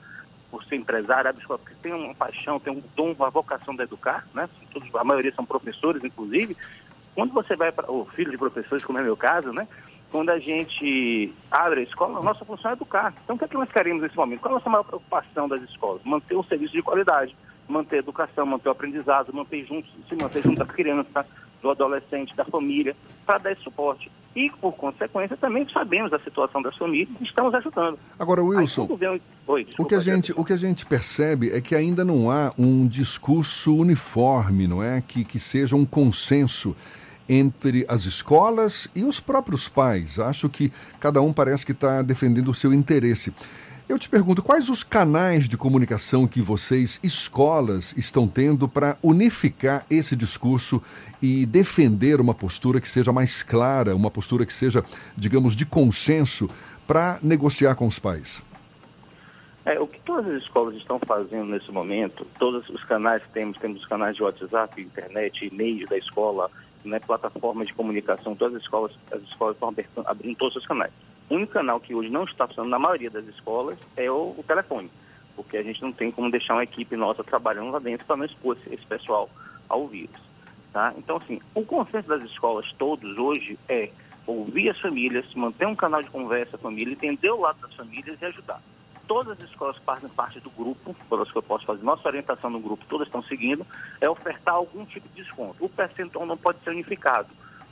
por 0.51 0.63
ser 0.63 0.75
empresário, 0.75 1.29
abre 1.29 1.41
escola 1.41 1.59
porque 1.59 1.75
tem 1.81 1.93
uma 1.93 2.13
paixão, 2.13 2.59
tem 2.59 2.71
um 2.71 2.83
dom, 2.95 3.13
uma 3.13 3.29
vocação 3.29 3.75
de 3.75 3.83
educar, 3.83 4.27
né? 4.33 4.47
Todos, 4.71 4.93
a 4.93 5.03
maioria 5.03 5.33
são 5.33 5.45
professores, 5.45 6.03
inclusive. 6.03 6.55
Quando 7.15 7.33
você 7.33 7.55
vai 7.55 7.71
para 7.71 7.91
o 7.91 8.05
filho 8.05 8.31
de 8.31 8.37
professores, 8.37 8.85
como 8.85 8.99
é 8.99 9.01
meu 9.01 9.17
caso, 9.17 9.51
né? 9.51 9.67
Quando 10.11 10.29
a 10.29 10.39
gente 10.39 11.33
abre 11.51 11.81
a 11.81 11.83
escola, 11.83 12.19
a 12.19 12.23
nossa 12.23 12.45
função 12.45 12.71
é 12.71 12.73
educar. 12.73 13.13
Então, 13.23 13.35
o 13.35 13.39
que 13.39 13.45
é 13.45 13.47
que 13.47 13.57
nós 13.57 13.71
queremos 13.71 14.01
nesse 14.01 14.15
momento? 14.15 14.39
Qual 14.39 14.51
é 14.51 14.55
a 14.55 14.57
nossa 14.57 14.69
maior 14.69 14.83
preocupação 14.83 15.47
das 15.47 15.61
escolas? 15.63 16.01
Manter 16.03 16.35
um 16.35 16.43
serviço 16.43 16.73
de 16.73 16.81
qualidade, 16.81 17.35
manter 17.67 17.97
a 17.97 17.99
educação, 17.99 18.45
manter 18.45 18.69
o 18.69 18.71
aprendizado, 18.71 19.33
manter 19.33 19.65
juntos, 19.65 19.91
se 20.07 20.15
manter 20.15 20.43
junto 20.43 20.59
da 20.59 20.65
criança, 20.65 21.25
do 21.61 21.69
adolescente, 21.69 22.35
da 22.35 22.45
família, 22.45 22.95
para 23.25 23.37
dar 23.37 23.51
esse 23.51 23.61
suporte. 23.61 24.11
E, 24.35 24.49
por 24.61 24.73
consequência, 24.73 25.35
também 25.35 25.67
sabemos 25.69 26.11
da 26.11 26.19
situação 26.19 26.61
das 26.61 26.77
famílias 26.77 27.09
e 27.19 27.23
estamos 27.23 27.53
ajudando. 27.55 27.97
Agora, 28.17 28.43
Wilson, 28.43 28.87
Aí, 29.01 29.21
Oi, 29.47 29.63
desculpa, 29.63 29.83
o, 29.83 29.85
que 29.87 29.95
a 29.95 29.99
gente, 29.99 30.31
o 30.33 30.45
que 30.45 30.53
a 30.53 30.57
gente 30.57 30.85
percebe 30.85 31.51
é 31.51 31.59
que 31.59 31.75
ainda 31.75 32.05
não 32.05 32.29
há 32.29 32.53
um 32.57 32.87
discurso 32.87 33.75
uniforme, 33.75 34.67
não 34.67 34.83
é? 34.83 35.01
Que, 35.01 35.25
que 35.25 35.39
seja 35.39 35.75
um 35.75 35.85
consenso 35.85 36.75
entre 37.27 37.85
as 37.87 38.05
escolas 38.05 38.87
e 38.95 39.03
os 39.03 39.19
próprios 39.19 39.67
pais. 39.67 40.19
Acho 40.19 40.49
que 40.49 40.71
cada 40.99 41.21
um 41.21 41.31
parece 41.31 41.65
que 41.65 41.71
está 41.71 42.01
defendendo 42.01 42.49
o 42.49 42.53
seu 42.53 42.73
interesse. 42.73 43.33
Eu 43.89 43.97
te 43.97 44.07
pergunto, 44.07 44.43
quais 44.43 44.69
os 44.69 44.83
canais 44.83 45.49
de 45.49 45.57
comunicação 45.57 46.27
que 46.27 46.43
vocês, 46.43 46.99
escolas, 47.01 47.91
estão 47.97 48.27
tendo 48.27 48.69
para 48.69 48.95
unificar 49.01 49.83
esse 49.89 50.15
discurso 50.15 50.79
e 51.19 51.43
defender 51.43 52.21
uma 52.21 52.35
postura 52.35 52.79
que 52.79 52.87
seja 52.87 53.11
mais 53.11 53.41
clara, 53.41 53.95
uma 53.95 54.11
postura 54.11 54.45
que 54.45 54.53
seja, 54.53 54.85
digamos, 55.17 55.55
de 55.55 55.65
consenso 55.65 56.47
para 56.85 57.17
negociar 57.23 57.73
com 57.73 57.87
os 57.87 57.97
pais? 57.97 58.45
É, 59.65 59.79
o 59.79 59.87
que 59.87 59.99
todas 60.01 60.35
as 60.35 60.43
escolas 60.43 60.75
estão 60.75 60.99
fazendo 60.99 61.51
nesse 61.51 61.71
momento, 61.71 62.27
todos 62.37 62.69
os 62.69 62.83
canais 62.83 63.23
que 63.23 63.29
temos, 63.29 63.57
temos 63.57 63.81
os 63.81 63.87
canais 63.87 64.15
de 64.15 64.21
WhatsApp, 64.21 64.79
internet, 64.79 65.47
e-mail 65.47 65.87
da 65.87 65.97
escola, 65.97 66.51
né, 66.85 66.99
plataformas 66.99 67.67
de 67.67 67.73
comunicação, 67.73 68.35
todas 68.35 68.57
as 68.57 68.61
escolas, 68.61 68.91
as 69.11 69.23
escolas 69.23 69.55
estão 69.55 69.69
abrindo, 69.69 69.89
abrindo 70.05 70.37
todos 70.37 70.57
os 70.57 70.67
canais. 70.67 70.91
O 71.29 71.35
único 71.35 71.53
canal 71.53 71.79
que 71.79 71.93
hoje 71.93 72.09
não 72.09 72.23
está 72.23 72.47
funcionando 72.47 72.71
na 72.71 72.79
maioria 72.79 73.09
das 73.09 73.25
escolas 73.27 73.77
é 73.95 74.09
o, 74.09 74.35
o, 74.37 74.43
telefone, 74.47 74.89
porque 75.35 75.57
a 75.57 75.63
gente 75.63 75.81
não 75.81 75.91
tem 75.91 76.11
como 76.11 76.31
deixar 76.31 76.55
uma 76.55 76.63
equipe 76.63 76.95
nossa 76.95 77.23
trabalhando 77.23 77.71
lá 77.71 77.79
dentro 77.79 78.05
para 78.05 78.17
não 78.17 78.25
expor 78.25 78.57
esse, 78.57 78.73
esse 78.73 78.85
pessoal 78.85 79.29
ao 79.67 79.87
vírus. 79.87 80.19
Tá? 80.73 80.93
Então, 80.97 81.17
assim, 81.17 81.39
o 81.53 81.63
consenso 81.63 82.07
das 82.07 82.23
escolas 82.23 82.71
todos 82.73 83.17
hoje 83.17 83.59
é 83.67 83.89
ouvir 84.25 84.69
as 84.69 84.79
famílias, 84.79 85.33
manter 85.35 85.67
um 85.67 85.75
canal 85.75 86.01
de 86.01 86.09
conversa 86.09 86.57
com 86.57 86.67
a 86.67 86.71
família, 86.71 86.93
entender 86.93 87.29
o 87.29 87.41
lado 87.41 87.59
das 87.61 87.73
famílias 87.73 88.19
e 88.21 88.25
ajudar. 88.25 88.61
Todas 89.07 89.39
as 89.39 89.49
escolas 89.49 89.77
fazem 89.77 90.09
parte 90.09 90.39
do 90.39 90.51
grupo, 90.51 90.95
pelas 91.09 91.31
que 91.31 91.37
eu 91.37 91.41
posso 91.41 91.65
fazer, 91.65 91.83
nossa 91.83 92.07
orientação 92.07 92.49
no 92.49 92.59
grupo, 92.59 92.85
todas 92.87 93.07
estão 93.07 93.23
seguindo, 93.23 93.65
é 93.99 94.07
ofertar 94.07 94.53
algum 94.53 94.85
tipo 94.85 95.07
de 95.09 95.23
desconto. 95.23 95.63
O 95.63 95.69
percentual 95.69 96.27
não 96.27 96.37
pode 96.37 96.59
ser 96.63 96.69
unificado, 96.69 97.29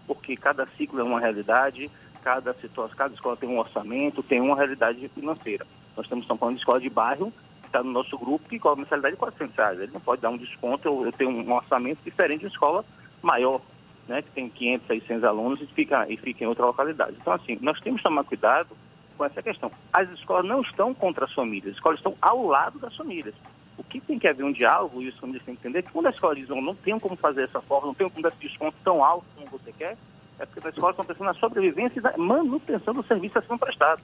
porque 0.07 0.35
cada 0.35 0.65
ciclo 0.77 0.99
é 0.99 1.03
uma 1.03 1.19
realidade, 1.19 1.91
cada 2.23 2.53
situação, 2.55 2.95
cada 2.95 3.13
escola 3.13 3.37
tem 3.37 3.49
um 3.49 3.59
orçamento, 3.59 4.23
tem 4.23 4.41
uma 4.41 4.55
realidade 4.55 5.07
financeira. 5.09 5.65
Nós 5.95 6.05
estamos 6.05 6.25
falando 6.25 6.55
de 6.55 6.61
escola 6.61 6.79
de 6.79 6.89
bairro, 6.89 7.31
que 7.61 7.67
está 7.67 7.83
no 7.83 7.91
nosso 7.91 8.17
grupo, 8.17 8.47
que 8.47 8.59
cobra 8.59 8.81
mensalidade 8.81 9.15
de 9.15 9.19
400 9.19 9.55
reais. 9.55 9.79
Ele 9.79 9.91
não 9.91 10.01
pode 10.01 10.21
dar 10.21 10.29
um 10.29 10.37
desconto, 10.37 10.87
eu, 10.87 11.05
eu 11.05 11.11
tenho 11.11 11.29
um 11.29 11.53
orçamento 11.53 11.99
diferente 12.03 12.41
de 12.41 12.47
escola 12.47 12.83
maior, 13.21 13.61
né, 14.07 14.21
que 14.21 14.31
tem 14.31 14.49
500, 14.49 14.87
600 14.87 15.23
alunos 15.23 15.61
e 15.61 15.65
fica, 15.67 16.09
e 16.09 16.17
fica 16.17 16.43
em 16.43 16.47
outra 16.47 16.65
localidade. 16.65 17.17
Então, 17.19 17.33
assim, 17.33 17.57
nós 17.61 17.79
temos 17.79 17.99
que 17.99 18.07
tomar 18.07 18.23
cuidado 18.23 18.69
com 19.17 19.25
essa 19.25 19.41
questão. 19.41 19.71
As 19.91 20.09
escolas 20.11 20.45
não 20.45 20.61
estão 20.61 20.93
contra 20.93 21.25
as 21.25 21.33
famílias, 21.33 21.71
as 21.71 21.75
escolas 21.75 21.99
estão 21.99 22.15
ao 22.21 22.45
lado 22.45 22.79
das 22.79 22.95
famílias. 22.95 23.35
O 23.77 23.83
que 23.83 23.99
tem 23.99 24.17
que 24.17 24.27
haver 24.27 24.43
um 24.43 24.51
diálogo, 24.51 25.01
e 25.01 25.07
os 25.07 25.17
famílias 25.17 25.43
têm 25.43 25.55
que 25.55 25.61
entender, 25.61 25.83
que 25.83 25.91
quando 25.91 26.07
a 26.07 26.11
escola 26.11 26.35
diz, 26.35 26.47
não 26.49 26.75
tenho 26.75 26.99
como 26.99 27.15
fazer 27.15 27.43
essa 27.43 27.61
forma, 27.61 27.87
não 27.87 27.93
tenho 27.93 28.09
como 28.09 28.23
dar 28.23 28.29
esse 28.29 28.47
desconto 28.47 28.77
tão 28.83 29.03
alto 29.03 29.25
como 29.35 29.49
você 29.49 29.71
quer, 29.71 29.97
É 30.39 30.45
porque 30.45 30.59
as 30.67 30.73
escolas 30.73 30.93
estão 30.93 31.05
pensando 31.05 31.27
na 31.27 31.33
sobrevivência 31.33 31.99
e 31.99 32.01
na 32.01 32.17
manutenção 32.17 32.93
do 32.93 33.03
serviço 33.03 33.39
a 33.39 33.41
sendo 33.41 33.57
prestado. 33.57 34.01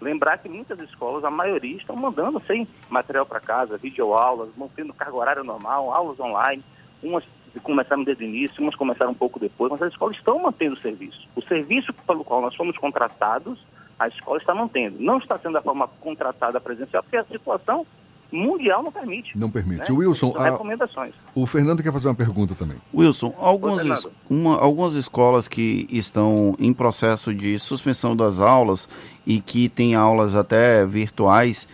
Lembrar 0.00 0.38
que 0.38 0.48
muitas 0.48 0.78
escolas, 0.80 1.24
a 1.24 1.30
maioria, 1.30 1.76
estão 1.76 1.94
mandando 1.96 2.42
sem 2.46 2.66
material 2.88 3.24
para 3.26 3.40
casa, 3.40 3.78
videoaulas, 3.78 4.50
mantendo 4.56 4.92
carga 4.92 5.16
horária 5.16 5.44
normal, 5.44 5.92
aulas 5.92 6.18
online. 6.18 6.62
Umas 7.02 7.24
começaram 7.62 8.02
desde 8.02 8.24
o 8.24 8.26
início, 8.26 8.60
umas 8.62 8.74
começaram 8.74 9.12
um 9.12 9.14
pouco 9.14 9.38
depois, 9.38 9.70
mas 9.70 9.82
as 9.82 9.92
escolas 9.92 10.16
estão 10.16 10.38
mantendo 10.40 10.74
o 10.74 10.80
serviço. 10.80 11.28
O 11.36 11.42
serviço 11.42 11.92
pelo 11.92 12.24
qual 12.24 12.40
nós 12.40 12.54
fomos 12.56 12.76
contratados, 12.76 13.58
a 13.98 14.08
escola 14.08 14.38
está 14.38 14.54
mantendo. 14.54 14.96
Não 14.98 15.18
está 15.18 15.38
sendo 15.38 15.52
da 15.52 15.62
forma 15.62 15.86
contratada 16.00 16.60
presencial, 16.60 17.02
porque 17.02 17.16
a 17.16 17.24
situação 17.24 17.86
mundial 18.34 18.82
não 18.82 18.90
permite. 18.92 19.36
Não 19.38 19.50
permite. 19.50 19.90
Né? 19.90 19.96
Wilson, 19.98 20.32
São 20.32 20.40
a- 20.40 20.50
recomendações. 20.50 21.14
o 21.34 21.46
Fernando 21.46 21.82
quer 21.82 21.92
fazer 21.92 22.08
uma 22.08 22.14
pergunta 22.14 22.54
também. 22.54 22.76
Wilson, 22.92 23.32
algumas, 23.38 23.84
es- 23.84 24.08
uma- 24.28 24.58
algumas 24.58 24.94
escolas 24.94 25.46
que 25.48 25.86
estão 25.90 26.56
em 26.58 26.72
processo 26.72 27.32
de 27.34 27.58
suspensão 27.58 28.16
das 28.16 28.40
aulas 28.40 28.88
e 29.26 29.40
que 29.40 29.68
têm 29.68 29.94
aulas 29.94 30.34
até 30.34 30.84
virtuais 30.84 31.68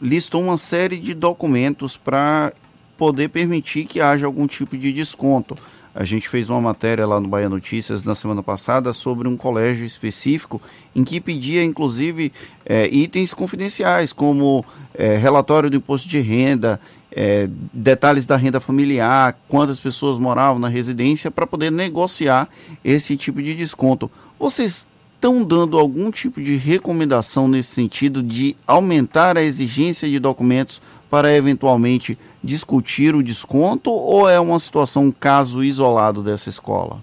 listam 0.00 0.40
uma 0.42 0.56
série 0.56 0.98
de 0.98 1.14
documentos 1.14 1.96
para 1.96 2.52
poder 2.96 3.28
permitir 3.28 3.84
que 3.86 4.00
haja 4.00 4.26
algum 4.26 4.46
tipo 4.46 4.76
de 4.76 4.92
desconto. 4.92 5.56
A 5.94 6.04
gente 6.04 6.28
fez 6.28 6.48
uma 6.48 6.60
matéria 6.60 7.06
lá 7.06 7.20
no 7.20 7.28
Bahia 7.28 7.48
Notícias 7.48 8.02
na 8.02 8.16
semana 8.16 8.42
passada 8.42 8.92
sobre 8.92 9.28
um 9.28 9.36
colégio 9.36 9.86
específico 9.86 10.60
em 10.94 11.04
que 11.04 11.20
pedia, 11.20 11.62
inclusive, 11.62 12.32
eh, 12.66 12.88
itens 12.90 13.32
confidenciais, 13.32 14.12
como 14.12 14.64
eh, 14.92 15.16
relatório 15.16 15.70
do 15.70 15.76
imposto 15.76 16.08
de 16.08 16.20
renda, 16.20 16.80
eh, 17.12 17.48
detalhes 17.72 18.26
da 18.26 18.36
renda 18.36 18.58
familiar, 18.58 19.38
quantas 19.48 19.78
pessoas 19.78 20.18
moravam 20.18 20.58
na 20.58 20.68
residência, 20.68 21.30
para 21.30 21.46
poder 21.46 21.70
negociar 21.70 22.48
esse 22.84 23.16
tipo 23.16 23.40
de 23.40 23.54
desconto. 23.54 24.10
Vocês 24.36 24.84
estão 25.14 25.44
dando 25.44 25.78
algum 25.78 26.10
tipo 26.10 26.42
de 26.42 26.56
recomendação 26.56 27.46
nesse 27.46 27.70
sentido 27.70 28.20
de 28.20 28.56
aumentar 28.66 29.38
a 29.38 29.42
exigência 29.42 30.08
de 30.08 30.18
documentos 30.18 30.82
para 31.08 31.32
eventualmente 31.32 32.18
discutir 32.44 33.14
o 33.14 33.22
desconto 33.22 33.90
ou 33.90 34.28
é 34.28 34.38
uma 34.38 34.58
situação, 34.58 35.04
um 35.04 35.12
caso 35.12 35.64
isolado 35.64 36.22
dessa 36.22 36.50
escola? 36.50 36.98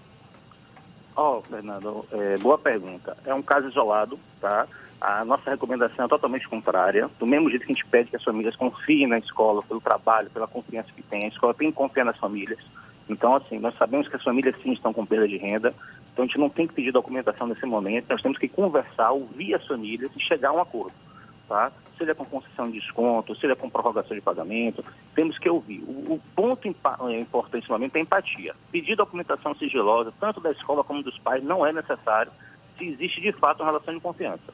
Ó, 1.16 1.42
Fernando, 1.42 2.06
é, 2.12 2.38
boa 2.38 2.58
pergunta. 2.58 3.18
É 3.26 3.34
um 3.34 3.42
caso 3.42 3.68
isolado, 3.68 4.20
tá? 4.40 4.68
A 5.00 5.26
nossa 5.26 5.50
recomendação 5.50 6.06
é 6.06 6.08
totalmente 6.08 6.48
contrária. 6.48 7.10
Do 7.20 7.26
mesmo 7.26 7.50
jeito 7.50 7.66
que 7.66 7.72
a 7.72 7.76
gente 7.76 7.88
pede 7.88 8.12
que 8.12 8.16
as 8.16 8.24
famílias 8.24 8.56
confiem 8.56 9.08
na 9.08 9.18
escola, 9.18 9.64
pelo 9.64 9.82
trabalho, 9.82 10.30
pela 10.30 10.48
confiança 10.48 10.90
que 10.96 11.02
tem. 11.02 11.26
A 11.26 11.30
escola 11.30 11.56
tem 11.56 11.72
que 11.72 11.78
confiar 11.78 12.06
nas 12.06 12.18
famílias. 12.18 12.60
Então, 13.10 13.36
assim, 13.36 13.58
nós 13.58 13.76
sabemos 13.78 14.08
que 14.08 14.16
as 14.16 14.24
famílias 14.24 14.56
sim 14.62 14.72
estão 14.72 14.94
com 14.94 15.06
perda 15.06 15.28
de 15.28 15.38
renda. 15.38 15.74
Então, 16.14 16.24
a 16.24 16.28
gente 16.28 16.38
não 16.38 16.50
tem 16.50 16.68
que 16.68 16.74
pedir 16.74 16.92
documentação 16.92 17.48
nesse 17.48 17.66
momento. 17.66 18.06
Nós 18.10 18.22
temos 18.22 18.38
que 18.38 18.48
conversar, 18.48 19.12
ouvir 19.12 19.56
as 19.56 19.66
famílias 19.66 20.12
e 20.16 20.20
chegar 20.20 20.50
a 20.50 20.54
um 20.54 20.62
acordo, 20.62 20.94
tá? 21.52 21.70
Seja 21.98 22.16
com 22.16 22.24
concessão 22.24 22.72
de 22.72 22.80
desconto, 22.80 23.36
seja 23.36 23.58
com 23.58 23.70
prorrogação 23.70 24.16
de 24.16 24.22
pagamento, 24.22 24.84
temos 25.14 25.38
que 25.38 25.50
ouvir. 25.50 25.84
O, 25.86 26.14
o 26.14 26.22
ponto 26.34 26.66
é, 26.66 27.20
importante 27.20 27.56
nesse 27.56 27.70
momento 27.70 27.96
é 27.98 28.00
a 28.00 28.02
empatia. 28.02 28.56
Pedir 28.72 28.96
documentação 28.96 29.54
sigilosa, 29.56 30.14
tanto 30.18 30.40
da 30.40 30.52
escola 30.52 30.82
como 30.82 31.04
dos 31.04 31.20
pais, 31.20 31.44
não 31.44 31.66
é 31.66 31.74
necessário 31.74 32.32
se 32.78 32.86
existe 32.86 33.20
de 33.20 33.34
fato 33.34 33.62
uma 33.62 33.66
relação 33.70 33.94
de 33.94 34.00
confiança. 34.00 34.54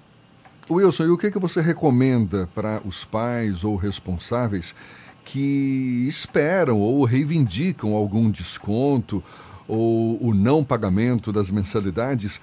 Wilson, 0.69 1.05
e 1.05 1.09
o 1.09 1.17
que, 1.17 1.29
que 1.31 1.39
você 1.39 1.61
recomenda 1.61 2.49
para 2.53 2.81
os 2.83 3.05
pais 3.05 3.63
ou 3.63 3.75
responsáveis 3.75 4.75
que 5.23 6.05
esperam 6.07 6.79
ou 6.79 7.05
reivindicam 7.05 7.93
algum 7.93 8.29
desconto 8.31 9.23
ou 9.67 10.17
o 10.21 10.33
não 10.33 10.63
pagamento 10.63 11.31
das 11.31 11.51
mensalidades? 11.51 12.41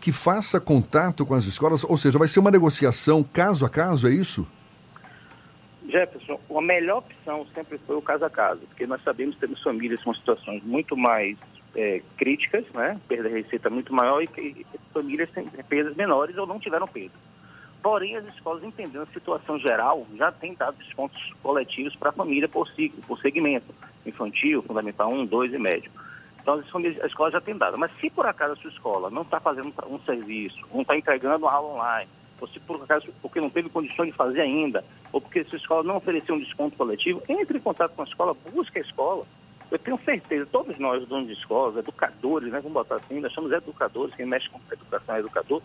Que 0.00 0.12
faça 0.12 0.60
contato 0.60 1.26
com 1.26 1.34
as 1.34 1.44
escolas, 1.44 1.82
ou 1.84 1.96
seja, 1.96 2.18
vai 2.18 2.28
ser 2.28 2.40
uma 2.40 2.50
negociação 2.50 3.22
caso 3.22 3.66
a 3.66 3.68
caso, 3.70 4.06
é 4.08 4.12
isso? 4.12 4.46
Jefferson, 5.88 6.38
a 6.54 6.60
melhor 6.60 6.98
opção 6.98 7.46
sempre 7.54 7.78
foi 7.78 7.96
o 7.96 8.02
caso 8.02 8.24
a 8.24 8.30
caso, 8.30 8.60
porque 8.68 8.86
nós 8.86 9.02
sabemos 9.02 9.34
que 9.34 9.40
temos 9.40 9.62
famílias 9.62 10.02
com 10.04 10.12
situações 10.14 10.62
muito 10.62 10.96
mais 10.96 11.36
é, 11.74 12.02
críticas, 12.16 12.64
né? 12.74 12.98
Perda 13.08 13.28
de 13.28 13.36
receita 13.36 13.70
muito 13.70 13.92
maior 13.92 14.22
e, 14.22 14.26
que- 14.26 14.66
famílias 14.92 15.30
têm 15.30 15.44
perdas 15.68 15.96
menores 15.96 16.36
ou 16.36 16.46
não 16.46 16.58
tiveram 16.58 16.86
perda. 16.86 17.14
Porém, 17.82 18.16
as 18.16 18.26
escolas, 18.34 18.62
entendendo 18.64 19.02
a 19.02 19.14
situação 19.14 19.58
geral, 19.58 20.06
já 20.16 20.30
têm 20.32 20.54
dado 20.54 20.76
descontos 20.76 21.32
coletivos 21.42 21.94
para 21.96 22.10
a 22.10 22.12
família 22.12 22.48
por 22.48 22.68
ciclo, 22.68 23.00
por 23.06 23.18
segmento, 23.20 23.72
infantil, 24.04 24.62
fundamental 24.62 25.10
1, 25.12 25.24
2 25.26 25.54
e 25.54 25.58
médio. 25.58 25.90
Então, 26.48 26.82
a 27.02 27.06
escola 27.06 27.30
já 27.30 27.40
tem 27.42 27.54
dado. 27.54 27.76
Mas 27.76 27.92
se 28.00 28.08
por 28.08 28.24
acaso 28.24 28.54
a 28.54 28.56
sua 28.56 28.70
escola 28.70 29.10
não 29.10 29.20
está 29.20 29.38
fazendo 29.38 29.72
um 29.86 29.98
serviço, 30.00 30.56
não 30.72 30.80
está 30.80 30.96
entregando 30.96 31.46
aula 31.46 31.74
online, 31.74 32.10
ou 32.40 32.48
se 32.48 32.58
por 32.60 32.82
acaso 32.82 33.06
porque 33.20 33.38
não 33.38 33.50
teve 33.50 33.68
condições 33.68 34.06
de 34.10 34.16
fazer 34.16 34.40
ainda, 34.40 34.82
ou 35.12 35.20
porque 35.20 35.40
a 35.40 35.44
sua 35.44 35.58
escola 35.58 35.82
não 35.82 35.96
ofereceu 35.96 36.34
um 36.34 36.38
desconto 36.38 36.74
coletivo, 36.74 37.22
entre 37.28 37.58
em 37.58 37.60
contato 37.60 37.92
com 37.94 38.00
a 38.00 38.06
escola, 38.06 38.34
busque 38.50 38.78
a 38.78 38.80
escola. 38.80 39.26
Eu 39.70 39.78
tenho 39.78 39.98
certeza, 40.02 40.48
todos 40.50 40.78
nós, 40.78 41.06
donos 41.06 41.26
de 41.26 41.34
escolas, 41.34 41.76
educadores, 41.76 42.50
né, 42.50 42.60
vamos 42.60 42.72
botar 42.72 42.96
assim, 42.96 43.20
nós 43.20 43.34
somos 43.34 43.52
educadores, 43.52 44.14
quem 44.14 44.24
mexe 44.24 44.48
com 44.48 44.58
educação 44.72 45.16
é 45.16 45.18
educador, 45.18 45.60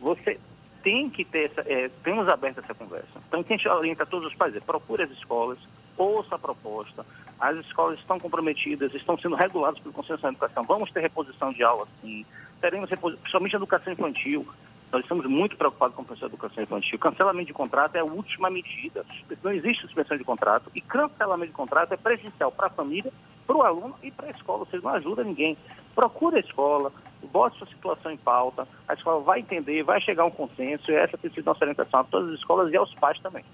você 0.00 0.40
tem 0.82 1.10
que 1.10 1.26
ter 1.26 1.50
essa, 1.50 1.60
é, 1.70 1.90
temos 2.02 2.26
aberto 2.26 2.60
essa 2.60 2.72
conversa. 2.72 3.20
Então, 3.28 3.40
o 3.40 3.44
que 3.44 3.52
a 3.52 3.56
gente 3.56 3.68
orienta 3.68 4.06
todos 4.06 4.26
os 4.26 4.34
pais 4.34 4.56
é 4.56 4.60
procure 4.60 5.02
as 5.02 5.10
escolas, 5.10 5.58
ouça 5.96 6.34
a 6.34 6.38
proposta. 6.38 7.04
As 7.38 7.56
escolas 7.58 7.98
estão 7.98 8.18
comprometidas, 8.20 8.94
estão 8.94 9.18
sendo 9.18 9.34
reguladas 9.34 9.80
pelo 9.80 9.92
Conselho 9.92 10.18
de 10.18 10.26
Educação. 10.26 10.64
Vamos 10.64 10.90
ter 10.90 11.00
reposição 11.00 11.52
de 11.52 11.62
aula, 11.62 11.86
sim. 12.00 12.24
Teremos 12.60 12.88
reposição, 12.88 13.20
principalmente 13.20 13.56
educação 13.56 13.92
infantil. 13.92 14.46
Nós 14.92 15.02
estamos 15.02 15.24
muito 15.24 15.56
preocupados 15.56 15.96
com 15.96 16.02
a 16.02 16.04
questão 16.04 16.28
da 16.28 16.34
educação 16.34 16.62
infantil. 16.62 16.98
Cancelamento 16.98 17.46
de 17.46 17.54
contrato 17.54 17.96
é 17.96 18.00
a 18.00 18.04
última 18.04 18.50
medida. 18.50 19.06
Não 19.42 19.50
existe 19.50 19.82
suspensão 19.82 20.18
de 20.18 20.22
contrato. 20.22 20.70
E 20.74 20.82
cancelamento 20.82 21.50
de 21.50 21.56
contrato 21.56 21.92
é 21.92 21.96
prejudicial 21.96 22.52
para 22.52 22.66
a 22.66 22.70
família, 22.70 23.10
para 23.46 23.56
o 23.56 23.62
aluno 23.62 23.96
e 24.02 24.10
para 24.10 24.26
a 24.26 24.30
escola. 24.30 24.66
Você 24.66 24.76
não 24.78 24.90
ajuda 24.90 25.24
ninguém. 25.24 25.56
Procure 25.94 26.36
a 26.36 26.40
escola, 26.40 26.92
bote 27.32 27.56
sua 27.56 27.66
situação 27.68 28.12
em 28.12 28.18
pauta. 28.18 28.68
A 28.86 28.92
escola 28.92 29.22
vai 29.22 29.40
entender, 29.40 29.82
vai 29.82 29.98
chegar 29.98 30.24
a 30.24 30.26
um 30.26 30.30
consenso. 30.30 30.90
E 30.90 30.94
essa 30.94 31.16
tem 31.16 31.30
sido 31.30 31.46
nossa 31.46 31.64
orientação 31.64 32.00
a 32.00 32.04
todas 32.04 32.28
as 32.28 32.38
escolas 32.38 32.70
e 32.70 32.76
aos 32.76 32.94
pais 32.94 33.18
também. 33.20 33.44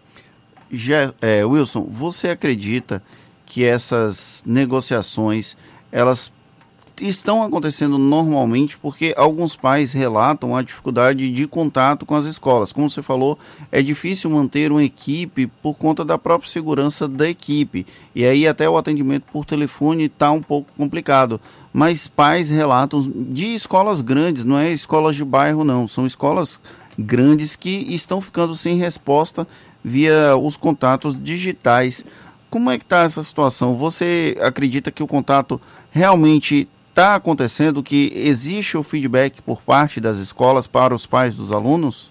Já, 0.70 1.12
é, 1.20 1.44
Wilson, 1.44 1.84
você 1.84 2.28
acredita 2.28 3.02
que 3.46 3.64
essas 3.64 4.42
negociações 4.44 5.56
elas 5.90 6.30
estão 7.00 7.42
acontecendo 7.42 7.98
normalmente 7.98 8.76
porque 8.76 9.14
alguns 9.16 9.54
pais 9.54 9.92
relatam 9.92 10.56
a 10.56 10.62
dificuldade 10.62 11.30
de 11.30 11.46
contato 11.46 12.04
com 12.04 12.14
as 12.14 12.26
escolas. 12.26 12.72
Como 12.72 12.90
você 12.90 13.02
falou, 13.02 13.38
é 13.70 13.82
difícil 13.82 14.30
manter 14.30 14.72
uma 14.72 14.82
equipe 14.82 15.46
por 15.46 15.74
conta 15.74 16.04
da 16.04 16.18
própria 16.18 16.50
segurança 16.50 17.06
da 17.06 17.28
equipe. 17.28 17.86
E 18.14 18.24
aí 18.24 18.46
até 18.46 18.68
o 18.68 18.76
atendimento 18.76 19.24
por 19.32 19.44
telefone 19.44 20.04
está 20.04 20.30
um 20.30 20.42
pouco 20.42 20.70
complicado. 20.76 21.40
Mas 21.72 22.08
pais 22.08 22.50
relatam 22.50 23.00
de 23.00 23.54
escolas 23.54 24.00
grandes, 24.00 24.44
não 24.44 24.58
é 24.58 24.72
escolas 24.72 25.16
de 25.16 25.24
bairro 25.24 25.64
não, 25.64 25.86
são 25.86 26.06
escolas 26.06 26.60
grandes 26.98 27.54
que 27.54 27.86
estão 27.94 28.20
ficando 28.20 28.56
sem 28.56 28.76
resposta 28.76 29.46
via 29.82 30.36
os 30.36 30.56
contatos 30.56 31.22
digitais. 31.22 32.04
Como 32.50 32.70
é 32.70 32.78
que 32.78 32.84
está 32.84 33.02
essa 33.02 33.22
situação? 33.22 33.74
Você 33.74 34.36
acredita 34.40 34.90
que 34.90 35.02
o 35.02 35.06
contato 35.06 35.60
realmente 35.90 36.68
está 36.88 37.14
acontecendo, 37.14 37.82
que 37.82 38.12
existe 38.14 38.76
o 38.76 38.82
feedback 38.82 39.40
por 39.42 39.62
parte 39.62 40.00
das 40.00 40.18
escolas 40.18 40.66
para 40.66 40.94
os 40.94 41.06
pais 41.06 41.36
dos 41.36 41.52
alunos? 41.52 42.10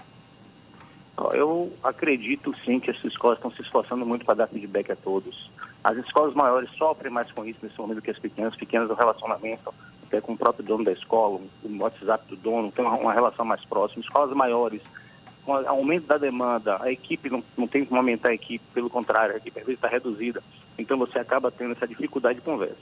Eu 1.34 1.74
acredito 1.84 2.54
sim 2.64 2.80
que 2.80 2.92
as 2.92 3.04
escolas 3.04 3.38
estão 3.38 3.52
se 3.52 3.62
esforçando 3.62 4.06
muito 4.06 4.24
para 4.24 4.36
dar 4.36 4.48
feedback 4.48 4.92
a 4.92 4.96
todos. 4.96 5.50
As 5.84 5.98
escolas 5.98 6.34
maiores 6.36 6.70
sofrem 6.78 7.12
mais 7.12 7.32
com 7.32 7.44
isso 7.46 7.60
nesse 7.64 7.78
momento 7.78 8.02
que 8.02 8.12
as 8.12 8.20
pequenas. 8.20 8.56
Pequenas, 8.56 8.90
o 8.90 8.94
relacionamento 8.94 9.74
até 10.06 10.22
com 10.22 10.34
o 10.34 10.38
próprio 10.38 10.65
dono 10.65 10.84
da 10.84 10.92
escola, 10.92 11.40
o 11.63 11.78
WhatsApp 11.80 12.24
do 12.30 12.36
dono, 12.38 12.72
tem 12.72 12.86
uma 12.86 13.13
relação 13.13 13.44
mais 13.44 13.63
próxima. 13.65 14.02
Escolas 14.02 14.36
maiores, 14.36 14.82
com 15.48 15.54
o 15.54 15.67
aumento 15.69 16.08
da 16.08 16.17
demanda, 16.17 16.77
a 16.83 16.91
equipe 16.91 17.29
não, 17.29 17.41
não 17.58 17.69
tem 17.69 17.85
como 17.85 17.98
aumentar 17.98 18.29
a 18.29 18.33
equipe, 18.33 18.62
pelo 18.73 18.89
contrário, 18.89 19.33
a 19.33 19.37
equipe 19.37 19.62
está 19.71 19.87
reduzida. 19.87 20.43
Então 20.77 20.98
você 20.98 21.17
acaba 21.19 21.50
tendo 21.50 21.71
essa 21.71 21.87
dificuldade 21.87 22.39
de 22.39 22.45
conversa. 22.45 22.75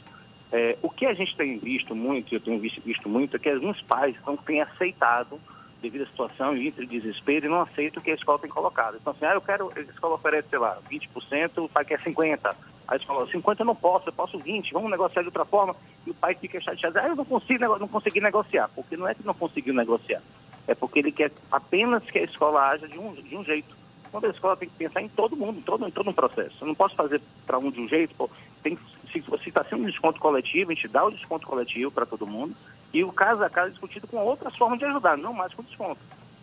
É, 0.52 0.76
o 0.82 0.90
que 0.90 1.06
a 1.06 1.14
gente 1.14 1.36
tem 1.36 1.60
visto 1.60 1.94
muito, 1.94 2.34
eu 2.34 2.40
tenho 2.40 2.60
visto, 2.60 2.82
visto 2.82 3.08
muito, 3.08 3.36
é 3.36 3.40
que 3.40 3.52
alguns 3.52 3.80
pais 3.84 4.16
não 4.26 4.36
têm 4.36 4.62
aceitado, 4.62 5.40
devido 5.80 6.02
à 6.02 6.08
situação 6.08 6.58
e 6.58 6.68
entre 6.68 6.88
desespero, 6.88 7.46
e 7.46 7.50
não 7.50 7.62
aceitam 7.62 8.02
o 8.02 8.04
que 8.04 8.10
a 8.10 8.16
escola 8.16 8.40
tem 8.40 8.50
colocado. 8.50 8.98
Então, 9.00 9.14
assim, 9.14 9.26
ah, 9.26 9.36
eu 9.36 9.42
quero, 9.42 9.72
a 9.76 9.80
escola 9.82 10.16
oferece, 10.16 10.50
sei 10.50 10.58
lá, 10.58 10.80
20%, 10.90 11.64
o 11.64 11.70
pai 11.70 11.86
quer 11.86 12.00
50%. 12.02 12.56
A 12.88 12.96
escola, 12.96 13.28
50% 13.28 13.60
eu 13.60 13.66
não 13.66 13.76
posso, 13.76 14.10
eu 14.10 14.14
posso 14.14 14.40
20%, 14.40 14.72
vamos 14.74 14.90
negociar 14.90 15.22
de 15.22 15.28
outra 15.28 15.46
forma. 15.46 15.76
E 16.08 16.10
o 16.10 16.16
pai 16.16 16.34
fica 16.34 16.60
chateado, 16.60 16.98
ah, 16.98 17.10
eu 17.10 17.16
não 17.16 17.26
consigo, 17.26 17.78
não 17.78 17.88
consegui 17.88 18.22
negociar. 18.22 18.72
Porque 18.74 18.98
não 18.98 19.08
é 19.08 19.14
que 19.14 19.24
não 19.24 19.36
conseguiu 19.36 19.74
negociar, 19.76 20.24
é 20.68 20.76
porque 20.76 21.00
ele 21.00 21.12
quer 21.12 21.32
apenas 21.52 22.04
que 22.04 22.20
a 22.20 22.24
escola 22.24 22.70
haja 22.70 22.88
de 22.88 22.98
um, 22.98 23.14
de 23.14 23.36
um 23.36 23.44
jeito. 23.44 23.76
Quando 24.12 24.26
a 24.26 24.30
escola 24.30 24.56
tem 24.56 24.70
que 24.70 24.76
pensar 24.76 25.02
em 25.02 25.10
todo 25.10 25.36
mundo, 25.36 25.60
em 25.60 25.62
todo, 25.62 25.88
em 25.88 25.92
todo 25.92 26.10
um 26.10 26.14
processo. 26.14 26.56
Eu 26.62 26.68
não 26.68 26.76
posso 26.76 26.96
fazer 26.96 27.22
para 27.46 27.58
um 27.60 27.70
de 27.70 27.82
um 27.82 27.88
jeito, 27.88 28.16
pô, 28.16 28.30
tem, 28.64 28.78
se 29.12 29.50
está 29.50 29.64
sendo 29.64 29.84
um 29.84 29.88
desconto 29.88 30.20
coletivo, 30.20 30.72
a 30.72 30.74
gente 30.74 30.88
dá 30.88 31.04
o 31.06 31.12
desconto 31.12 31.46
coletivo 31.46 31.92
para 31.92 32.06
todo 32.06 32.26
mundo 32.26 32.56
E 32.94 33.04
o 33.04 33.12
caso 33.12 33.44
a 33.44 33.50
caso 33.50 33.68
é 33.68 33.72
discutido 33.72 34.08
com 34.08 34.18
outras 34.18 34.56
formas 34.56 34.80
de 34.80 34.86
ajudar, 34.86 35.18
não 35.18 35.34
mais 35.34 35.54
com 35.54 35.64
desconto. 35.64 36.00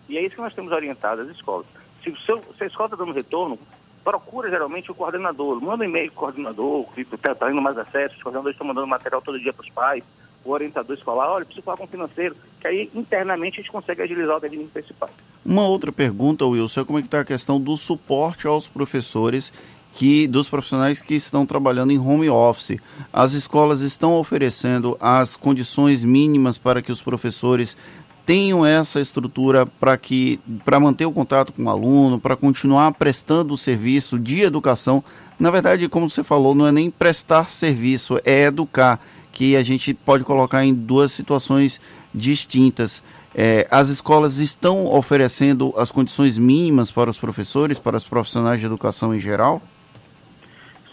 E 0.08 0.18
é 0.18 0.22
isso 0.22 0.34
que 0.34 0.42
nós 0.42 0.54
temos 0.54 0.72
orientado 0.72 1.22
as 1.22 1.28
escolas. 1.28 1.66
Se, 2.02 2.14
seu, 2.26 2.42
se 2.56 2.64
a 2.64 2.66
escola 2.66 2.88
está 2.88 2.96
dando 2.96 3.12
retorno, 3.14 3.58
procura 4.04 4.50
geralmente 4.50 4.90
o 4.90 4.94
coordenador, 4.94 5.60
manda 5.60 5.84
um 5.84 5.88
e-mail 5.88 6.10
para 6.10 6.16
o 6.16 6.20
coordenador, 6.20 6.92
que 6.92 7.02
está 7.02 7.34
tá 7.34 7.50
indo 7.50 7.62
mais 7.62 7.78
acesso, 7.78 8.16
os 8.16 8.22
coordenadores 8.22 8.54
estão 8.54 8.66
mandando 8.66 8.86
material 8.86 9.22
todo 9.22 9.40
dia 9.40 9.52
para 9.52 9.62
os 9.62 9.70
pais, 9.70 10.04
o 10.44 10.50
orientador 10.50 10.96
escolar, 10.96 11.30
olha, 11.30 11.44
preciso 11.44 11.64
falar 11.64 11.76
com 11.76 11.84
o 11.84 11.88
financeiro, 11.88 12.36
que 12.60 12.66
aí 12.66 12.90
internamente 12.94 13.60
a 13.60 13.62
gente 13.62 13.72
consegue 13.72 14.02
agilizar 14.02 14.34
o 14.34 14.36
atendimento 14.38 14.70
principal. 14.70 15.10
Uma 15.44 15.66
outra 15.66 15.92
pergunta, 15.92 16.44
Wilson, 16.44 16.80
é 16.80 16.84
como 16.84 16.98
é 16.98 17.02
que 17.02 17.08
está 17.08 17.20
a 17.20 17.24
questão 17.24 17.60
do 17.60 17.76
suporte 17.76 18.46
aos 18.46 18.68
professores 18.68 19.52
que 19.94 20.26
dos 20.26 20.48
profissionais 20.48 21.02
que 21.02 21.14
estão 21.14 21.44
trabalhando 21.44 21.92
em 21.92 21.98
home 21.98 22.28
office. 22.28 22.78
As 23.12 23.34
escolas 23.34 23.82
estão 23.82 24.14
oferecendo 24.14 24.96
as 25.00 25.36
condições 25.36 26.02
mínimas 26.02 26.56
para 26.56 26.80
que 26.80 26.90
os 26.90 27.02
professores 27.02 27.76
tenham 28.24 28.64
essa 28.64 29.00
estrutura 29.00 29.66
para 29.66 29.96
que 29.96 30.38
para 30.64 30.78
manter 30.78 31.04
o 31.04 31.12
contato 31.12 31.52
com 31.52 31.64
o 31.64 31.68
aluno, 31.68 32.20
para 32.20 32.36
continuar 32.36 32.92
prestando 32.92 33.54
o 33.54 33.58
serviço 33.58 34.18
de 34.18 34.42
educação. 34.42 35.02
Na 35.38 35.50
verdade, 35.50 35.88
como 35.88 36.08
você 36.08 36.22
falou, 36.22 36.54
não 36.54 36.66
é 36.66 36.72
nem 36.72 36.90
prestar 36.90 37.50
serviço, 37.50 38.20
é 38.24 38.44
educar, 38.44 39.00
que 39.32 39.56
a 39.56 39.62
gente 39.62 39.94
pode 39.94 40.24
colocar 40.24 40.64
em 40.64 40.74
duas 40.74 41.12
situações 41.12 41.80
distintas. 42.14 43.02
É, 43.34 43.66
as 43.70 43.88
escolas 43.88 44.38
estão 44.38 44.86
oferecendo 44.86 45.72
as 45.76 45.90
condições 45.90 46.36
mínimas 46.36 46.90
para 46.90 47.08
os 47.08 47.18
professores, 47.18 47.78
para 47.78 47.96
os 47.96 48.06
profissionais 48.06 48.60
de 48.60 48.66
educação 48.66 49.14
em 49.14 49.18
geral? 49.18 49.62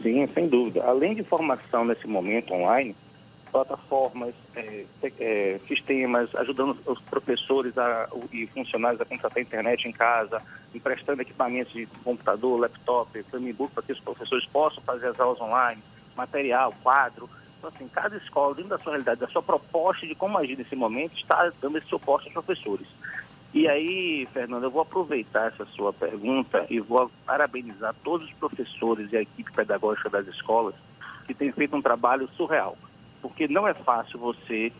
Sim, 0.01 0.27
sem 0.33 0.47
dúvida. 0.47 0.83
Além 0.85 1.13
de 1.13 1.23
formação 1.23 1.83
nesse 1.83 2.07
momento 2.07 2.53
online, 2.53 2.95
plataformas, 3.51 4.33
é, 4.55 4.85
é, 5.19 5.59
sistemas, 5.67 6.33
ajudando 6.35 6.77
os 6.85 6.99
professores 7.01 7.77
a, 7.77 8.07
e 8.31 8.47
funcionários 8.47 9.01
a 9.01 9.05
contratar 9.05 9.41
internet 9.41 9.87
em 9.87 9.91
casa, 9.91 10.41
emprestando 10.73 11.21
equipamentos 11.21 11.73
de 11.73 11.85
computador, 12.03 12.59
laptop, 12.59 13.21
Chromebook, 13.29 13.73
para 13.73 13.83
que 13.83 13.91
os 13.91 13.99
professores 13.99 14.45
possam 14.45 14.81
fazer 14.83 15.07
as 15.07 15.19
aulas 15.19 15.41
online, 15.41 15.81
material, 16.15 16.73
quadro. 16.81 17.29
Então, 17.59 17.69
assim, 17.75 17.87
cada 17.87 18.17
escola, 18.17 18.55
dentro 18.55 18.71
da 18.71 18.79
sua 18.79 18.93
realidade, 18.93 19.19
da 19.21 19.27
sua 19.27 19.43
proposta 19.43 20.07
de 20.07 20.15
como 20.15 20.37
agir 20.37 20.57
nesse 20.57 20.75
momento, 20.75 21.15
está 21.15 21.51
dando 21.61 21.77
esse 21.77 21.87
suporte 21.87 22.25
aos 22.25 22.33
professores. 22.33 22.87
E 23.53 23.67
aí, 23.67 24.27
Fernando, 24.33 24.63
eu 24.63 24.71
vou 24.71 24.81
aproveitar 24.81 25.47
essa 25.47 25.65
sua 25.65 25.91
pergunta 25.93 26.65
e 26.69 26.79
vou 26.79 27.11
parabenizar 27.25 27.95
todos 28.03 28.27
os 28.27 28.33
professores 28.33 29.11
e 29.11 29.17
a 29.17 29.21
equipe 29.21 29.51
pedagógica 29.51 30.09
das 30.09 30.27
escolas 30.27 30.75
que 31.27 31.33
têm 31.33 31.51
feito 31.51 31.75
um 31.75 31.81
trabalho 31.81 32.27
surreal 32.35 32.77
porque 33.21 33.47
não 33.47 33.67
é 33.67 33.73
fácil 33.73 34.19
você, 34.19 34.71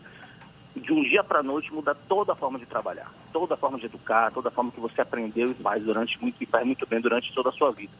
de 0.74 0.92
um 0.92 1.02
dia 1.02 1.22
para 1.22 1.40
a 1.40 1.42
noite, 1.42 1.72
mudar 1.72 1.94
toda 1.94 2.32
a 2.32 2.36
forma 2.36 2.58
de 2.58 2.66
trabalhar, 2.66 3.10
toda 3.32 3.54
a 3.54 3.56
forma 3.56 3.78
de 3.78 3.86
educar, 3.86 4.32
toda 4.32 4.48
a 4.48 4.52
forma 4.52 4.70
que 4.70 4.80
você 4.80 5.00
aprendeu 5.00 5.50
e 5.50 5.54
faz 5.54 5.82
durante 5.82 6.20
muito 6.20 6.42
e 6.42 6.46
faz 6.46 6.64
muito 6.64 6.86
bem 6.86 7.00
durante 7.00 7.32
toda 7.34 7.50
a 7.50 7.52
sua 7.52 7.70
vida. 7.72 7.92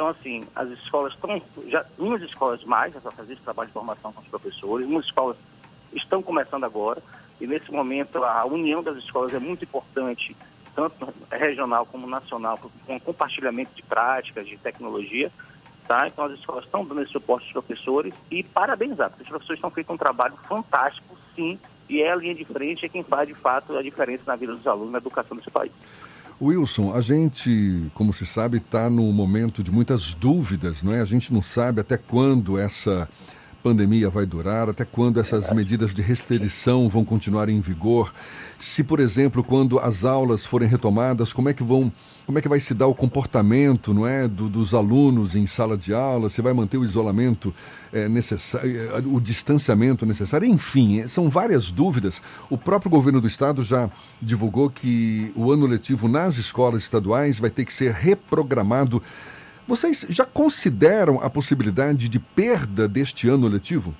Então, 0.00 0.08
assim, 0.08 0.42
as 0.56 0.66
escolas 0.70 1.12
estão, 1.12 1.42
já, 1.68 1.84
umas 1.98 2.22
escolas 2.22 2.64
mais 2.64 2.94
já 2.94 3.02
fazer 3.02 3.34
esse 3.34 3.42
trabalho 3.42 3.66
de 3.66 3.74
formação 3.74 4.10
com 4.14 4.22
os 4.22 4.28
professores, 4.28 4.88
umas 4.88 5.04
escolas 5.04 5.36
estão 5.92 6.22
começando 6.22 6.64
agora, 6.64 7.02
e 7.38 7.46
nesse 7.46 7.70
momento 7.70 8.24
a 8.24 8.46
união 8.46 8.82
das 8.82 8.96
escolas 8.96 9.34
é 9.34 9.38
muito 9.38 9.62
importante, 9.62 10.34
tanto 10.74 11.12
regional 11.30 11.84
como 11.84 12.06
nacional, 12.06 12.58
com 12.86 12.98
compartilhamento 12.98 13.74
de 13.74 13.82
práticas, 13.82 14.48
de 14.48 14.56
tecnologia, 14.56 15.30
Tá? 15.86 16.06
Então 16.06 16.24
as 16.24 16.32
escolas 16.38 16.64
estão 16.64 16.84
dando 16.84 17.02
esse 17.02 17.10
suporte 17.10 17.46
aos 17.46 17.52
professores 17.52 18.14
e 18.30 18.44
parabenizar, 18.44 19.10
porque 19.10 19.24
os 19.24 19.28
professores 19.28 19.58
estão 19.58 19.72
feito 19.72 19.92
um 19.92 19.96
trabalho 19.96 20.36
fantástico, 20.48 21.18
sim, 21.34 21.58
e 21.88 22.00
é 22.00 22.12
a 22.12 22.14
linha 22.14 22.32
de 22.32 22.44
frente, 22.44 22.86
é 22.86 22.88
quem 22.88 23.02
faz 23.02 23.26
de 23.26 23.34
fato 23.34 23.76
a 23.76 23.82
diferença 23.82 24.22
na 24.24 24.36
vida 24.36 24.54
dos 24.54 24.64
alunos, 24.68 24.92
na 24.92 24.98
educação 24.98 25.36
desse 25.36 25.50
país. 25.50 25.72
Wilson, 26.40 26.94
a 26.94 27.00
gente, 27.00 27.90
como 27.92 28.12
se 28.12 28.24
sabe, 28.24 28.58
está 28.58 28.88
no 28.88 29.12
momento 29.12 29.62
de 29.62 29.70
muitas 29.70 30.14
dúvidas, 30.14 30.82
não 30.82 30.92
é? 30.94 31.00
A 31.00 31.04
gente 31.04 31.32
não 31.32 31.42
sabe 31.42 31.80
até 31.80 31.98
quando 31.98 32.58
essa 32.58 33.08
pandemia 33.62 34.08
vai 34.10 34.26
durar, 34.26 34.68
até 34.68 34.84
quando 34.84 35.20
essas 35.20 35.52
medidas 35.52 35.94
de 35.94 36.02
restrição 36.02 36.88
vão 36.88 37.04
continuar 37.04 37.48
em 37.48 37.60
vigor. 37.60 38.12
Se, 38.58 38.82
por 38.82 39.00
exemplo, 39.00 39.42
quando 39.42 39.78
as 39.78 40.04
aulas 40.04 40.44
forem 40.44 40.68
retomadas, 40.68 41.32
como 41.32 41.48
é 41.48 41.54
que 41.54 41.62
vão, 41.62 41.92
como 42.26 42.38
é 42.38 42.42
que 42.42 42.48
vai 42.48 42.60
se 42.60 42.74
dar 42.74 42.86
o 42.86 42.94
comportamento, 42.94 43.94
não 43.94 44.06
é, 44.06 44.26
do, 44.26 44.48
dos 44.48 44.74
alunos 44.74 45.34
em 45.34 45.46
sala 45.46 45.76
de 45.76 45.94
aula? 45.94 46.28
Se 46.28 46.42
vai 46.42 46.52
manter 46.52 46.76
o 46.76 46.84
isolamento 46.84 47.54
é, 47.92 48.08
necessário, 48.08 49.14
o 49.14 49.20
distanciamento 49.20 50.04
necessário? 50.04 50.46
Enfim, 50.46 51.06
são 51.06 51.28
várias 51.28 51.70
dúvidas. 51.70 52.20
O 52.48 52.58
próprio 52.58 52.90
governo 52.90 53.20
do 53.20 53.26
estado 53.26 53.62
já 53.62 53.90
divulgou 54.20 54.68
que 54.68 55.32
o 55.36 55.50
ano 55.50 55.66
letivo 55.66 56.08
nas 56.08 56.36
escolas 56.36 56.82
estaduais 56.82 57.38
vai 57.38 57.50
ter 57.50 57.64
que 57.64 57.72
ser 57.72 57.92
reprogramado 57.92 59.02
vocês 59.66 60.06
já 60.08 60.24
consideram 60.24 61.20
a 61.22 61.30
possibilidade 61.30 62.08
de 62.08 62.18
perda 62.18 62.88
deste 62.88 63.28
ano 63.28 63.48
letivo? 63.48 63.94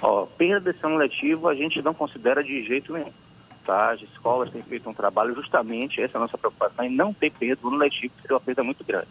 Ó, 0.00 0.26
perda 0.26 0.72
desse 0.72 0.84
ano 0.84 0.96
letivo 0.96 1.48
a 1.48 1.54
gente 1.54 1.80
não 1.82 1.94
considera 1.94 2.42
de 2.42 2.64
jeito 2.64 2.92
nenhum. 2.92 3.12
Tá? 3.64 3.92
As 3.92 4.02
escolas 4.02 4.50
têm 4.50 4.62
feito 4.62 4.88
um 4.88 4.94
trabalho 4.94 5.34
justamente, 5.34 6.00
essa 6.00 6.16
é 6.16 6.18
a 6.18 6.20
nossa 6.20 6.38
preocupação, 6.38 6.84
em 6.84 6.90
não 6.90 7.12
ter 7.12 7.32
perda 7.32 7.58
no 7.62 7.68
ano 7.68 7.78
letivo, 7.78 8.14
que 8.14 8.22
seria 8.22 8.36
uma 8.36 8.40
perda 8.40 8.62
muito 8.62 8.84
grande. 8.84 9.08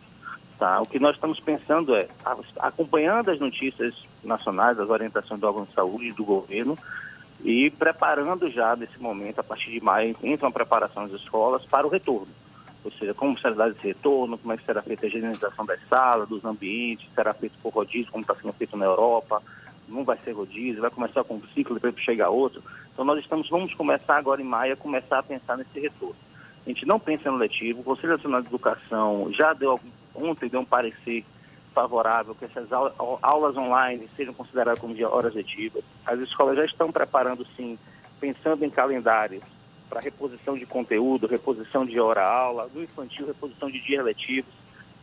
Tá? 0.58 0.80
O 0.82 0.86
que 0.86 1.00
nós 1.00 1.16
estamos 1.16 1.40
pensando 1.40 1.96
é, 1.96 2.08
acompanhando 2.60 3.32
as 3.32 3.40
notícias 3.40 3.94
nacionais, 4.24 4.80
as 4.80 4.90
orientações 4.90 5.40
do 5.40 5.48
órgão 5.48 5.66
de 5.66 5.74
saúde 5.74 6.14
do 6.14 6.24
governo, 6.24 6.78
e 7.44 7.70
preparando 7.70 8.50
já 8.50 8.76
nesse 8.76 8.98
momento, 8.98 9.40
a 9.40 9.44
partir 9.44 9.72
de 9.72 9.84
maio, 9.84 10.16
entra 10.24 10.46
uma 10.46 10.52
preparação 10.52 11.08
das 11.08 11.22
escolas 11.22 11.66
para 11.66 11.86
o 11.86 11.90
retorno 11.90 12.28
ou 12.86 12.92
seja, 12.92 13.16
como 13.16 13.38
será 13.40 13.56
dado 13.56 13.72
esse 13.72 13.88
retorno, 13.88 14.38
como 14.38 14.54
é 14.54 14.58
que 14.58 14.64
será 14.64 14.82
feita 14.84 15.06
a 15.06 15.10
higienização 15.10 15.66
das 15.66 15.80
salas, 15.90 16.30
dos 16.30 16.46
ambientes, 16.46 17.10
será 17.16 17.34
feito 17.34 17.58
por 17.62 17.74
rodízio, 17.74 18.12
como 18.12 18.22
está 18.22 18.36
sendo 18.36 18.54
feito 18.54 18.78
na 18.78 18.86
Europa, 18.86 19.42
não 19.88 20.04
vai 20.04 20.18
ser 20.24 20.34
rodízio, 20.34 20.82
vai 20.82 20.92
começar 20.92 21.24
com 21.24 21.36
um 21.36 21.48
ciclo, 21.54 21.74
depois 21.74 22.00
chega 22.00 22.30
outro. 22.30 22.62
Então 22.94 23.04
nós 23.04 23.20
estamos, 23.20 23.50
vamos 23.50 23.74
começar 23.74 24.18
agora 24.18 24.40
em 24.40 24.46
maio 24.46 24.74
a 24.74 24.78
começar 24.78 25.18
a 25.18 25.24
pensar 25.24 25.58
nesse 25.58 25.80
retorno. 25.80 26.16
A 26.64 26.70
gente 26.70 26.86
não 26.86 27.00
pensa 27.00 27.32
no 27.32 27.38
letivo, 27.38 27.82
o 27.82 27.84
Conselho 27.84 28.14
Nacional 28.14 28.42
de 28.42 28.48
Educação 28.48 29.32
já 29.34 29.52
deu 29.54 29.80
ontem 30.14 30.48
deu 30.48 30.62
um 30.62 30.66
parecer 30.66 31.26
favorável 31.74 32.36
que 32.36 32.46
essas 32.46 32.72
aulas, 32.72 33.58
online 33.58 34.08
sejam 34.16 34.34
consideradas 34.34 34.80
como 34.80 34.96
horas 35.08 35.34
letivas. 35.34 35.84
As 36.06 36.20
escolas 36.20 36.56
já 36.56 36.66
estão 36.66 36.92
preparando 36.92 37.46
sim, 37.58 37.78
pensando 38.20 38.64
em 38.64 38.70
calendários 38.70 39.44
para 39.90 40.00
reposição 40.00 40.58
de 40.58 40.66
conteúdo, 40.66 41.28
reposição 41.28 41.86
de 41.86 42.00
hora-aula, 42.00 42.70
no 42.74 42.84
infantil, 42.84 43.28
reposição 43.28 43.70
de 43.70 43.80
dias 43.82 44.04
letivos, 44.04 44.52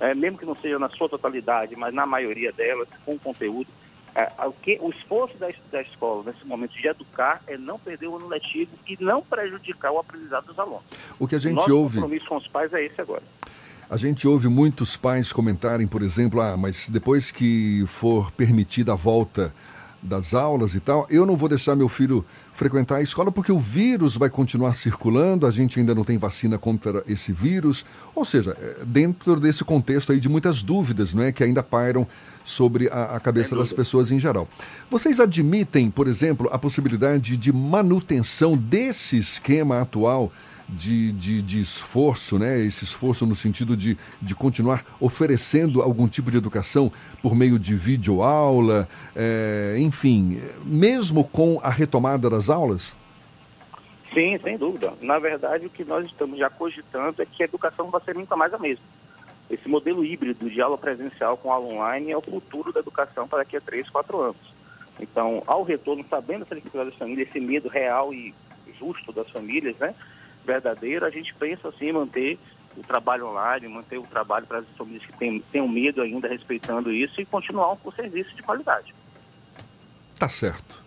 é, 0.00 0.14
mesmo 0.14 0.38
que 0.38 0.44
não 0.44 0.56
seja 0.56 0.78
na 0.78 0.88
sua 0.90 1.08
totalidade, 1.08 1.76
mas 1.76 1.94
na 1.94 2.04
maioria 2.04 2.52
delas, 2.52 2.88
com 3.04 3.18
conteúdo. 3.18 3.68
É, 4.14 4.30
o, 4.46 4.52
que, 4.52 4.78
o 4.82 4.90
esforço 4.90 5.38
da, 5.38 5.48
da 5.70 5.80
escola 5.80 6.24
nesse 6.26 6.46
momento 6.46 6.72
de 6.72 6.86
educar 6.86 7.40
é 7.46 7.56
não 7.56 7.78
perder 7.78 8.08
o 8.08 8.16
ano 8.16 8.28
letivo 8.28 8.70
e 8.86 8.96
não 9.00 9.22
prejudicar 9.22 9.90
o 9.90 9.98
aprendizado 9.98 10.46
dos 10.46 10.58
alunos. 10.58 10.82
O 11.18 11.26
que 11.26 11.34
a 11.34 11.38
gente 11.38 11.54
Nosso 11.54 11.74
ouve. 11.74 11.98
O 11.98 12.02
compromisso 12.02 12.28
com 12.28 12.36
os 12.36 12.46
pais 12.48 12.72
é 12.74 12.84
esse 12.84 13.00
agora. 13.00 13.22
A 13.88 13.96
gente 13.96 14.26
ouve 14.26 14.48
muitos 14.48 14.96
pais 14.96 15.32
comentarem, 15.32 15.86
por 15.86 16.02
exemplo, 16.02 16.40
ah, 16.40 16.56
mas 16.56 16.88
depois 16.88 17.30
que 17.30 17.84
for 17.86 18.30
permitida 18.32 18.92
a 18.92 18.96
volta 18.96 19.52
das 20.02 20.34
aulas 20.34 20.74
e 20.74 20.80
tal, 20.80 21.06
eu 21.08 21.24
não 21.24 21.36
vou 21.36 21.48
deixar 21.48 21.76
meu 21.76 21.88
filho 21.88 22.24
frequentar 22.52 22.96
a 22.96 23.02
escola 23.02 23.30
porque 23.30 23.52
o 23.52 23.58
vírus 23.58 24.16
vai 24.16 24.28
continuar 24.28 24.74
circulando, 24.74 25.46
a 25.46 25.50
gente 25.50 25.78
ainda 25.78 25.94
não 25.94 26.02
tem 26.02 26.18
vacina 26.18 26.58
contra 26.58 27.04
esse 27.06 27.32
vírus. 27.32 27.86
Ou 28.14 28.24
seja, 28.24 28.56
é, 28.60 28.84
dentro 28.84 29.38
desse 29.38 29.64
contexto 29.64 30.10
aí 30.10 30.18
de 30.18 30.28
muitas 30.28 30.62
dúvidas 30.62 31.14
não 31.14 31.22
é, 31.22 31.30
que 31.30 31.44
ainda 31.44 31.62
pairam 31.62 32.06
sobre 32.44 32.88
a, 32.88 33.16
a 33.16 33.20
cabeça 33.20 33.54
das 33.54 33.72
pessoas 33.72 34.10
em 34.10 34.18
geral. 34.18 34.48
Vocês 34.90 35.20
admitem, 35.20 35.90
por 35.90 36.08
exemplo, 36.08 36.48
a 36.52 36.58
possibilidade 36.58 37.36
de 37.36 37.52
manutenção 37.52 38.56
desse 38.56 39.16
esquema 39.16 39.80
atual? 39.80 40.32
De, 40.72 41.12
de, 41.12 41.42
de, 41.42 41.60
esforço, 41.60 42.38
né? 42.38 42.58
esse 42.60 42.84
esforço 42.84 43.26
no 43.26 43.34
sentido 43.34 43.76
de, 43.76 43.96
de 44.20 44.34
continuar 44.34 44.84
oferecendo 44.98 45.82
algum 45.82 46.08
tipo 46.08 46.30
de 46.30 46.36
educação 46.36 46.90
por 47.22 47.34
meio 47.34 47.58
de 47.58 47.74
videoaula, 47.74 48.88
é, 49.14 49.76
enfim, 49.78 50.40
mesmo 50.64 51.24
com 51.24 51.60
a 51.62 51.70
retomada 51.70 52.28
das 52.28 52.50
aulas? 52.50 52.96
Sim, 54.12 54.38
sem 54.42 54.58
dúvida. 54.58 54.92
Na 55.00 55.18
verdade, 55.18 55.66
o 55.66 55.70
que 55.70 55.84
nós 55.84 56.04
estamos 56.06 56.38
já 56.38 56.50
cogitando 56.50 57.22
é 57.22 57.26
que 57.26 57.42
a 57.42 57.46
educação 57.46 57.90
vai 57.90 58.00
ser 58.02 58.14
nunca 58.14 58.36
mais 58.36 58.52
a 58.52 58.58
mesma. 58.58 58.84
Esse 59.50 59.68
modelo 59.68 60.04
híbrido 60.04 60.48
de 60.48 60.60
aula 60.60 60.78
presencial 60.78 61.36
com 61.36 61.52
aula 61.52 61.72
online 61.72 62.10
é 62.10 62.16
o 62.16 62.22
futuro 62.22 62.72
da 62.72 62.80
educação 62.80 63.28
para 63.28 63.38
daqui 63.38 63.56
a 63.56 63.60
três, 63.60 63.88
quatro 63.88 64.20
anos. 64.20 64.52
Então, 65.00 65.42
ao 65.46 65.62
retorno, 65.62 66.04
sabendo 66.08 66.42
essa 66.42 66.54
dificuldade 66.54 66.90
das 66.90 66.98
famílias, 66.98 67.28
esse 67.28 67.40
medo 67.40 67.68
real 67.68 68.12
e 68.12 68.34
justo 68.78 69.12
das 69.12 69.28
famílias, 69.30 69.76
né? 69.78 69.94
Verdadeira, 70.44 71.06
a 71.06 71.10
gente 71.10 71.34
pensa 71.34 71.68
assim 71.68 71.92
manter 71.92 72.38
o 72.76 72.82
trabalho 72.82 73.26
online, 73.28 73.68
manter 73.68 73.98
o 73.98 74.04
trabalho 74.04 74.46
para 74.46 74.58
as 74.58 74.66
famílias 74.76 75.04
que 75.04 75.12
têm, 75.18 75.42
tenham 75.52 75.68
medo 75.68 76.00
ainda 76.00 76.28
respeitando 76.28 76.90
isso 76.90 77.20
e 77.20 77.26
continuar 77.26 77.76
com 77.76 77.90
o 77.90 77.92
serviço 77.92 78.34
de 78.34 78.42
qualidade. 78.42 78.94
Tá 80.18 80.28
certo. 80.28 80.82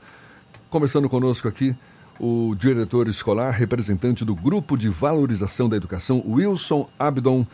Começando 0.69 1.07
conosco 1.07 1.47
aqui, 1.47 1.75
o 2.19 2.55
diretor 2.55 3.07
escolar, 3.07 3.51
representante 3.51 4.25
do 4.25 4.35
Grupo 4.35 4.77
de 4.77 4.89
Valorização 4.89 5.69
da 5.69 5.75
Educação, 5.75 6.23
Wilson 6.25 6.85
Abdon, 6.97 7.45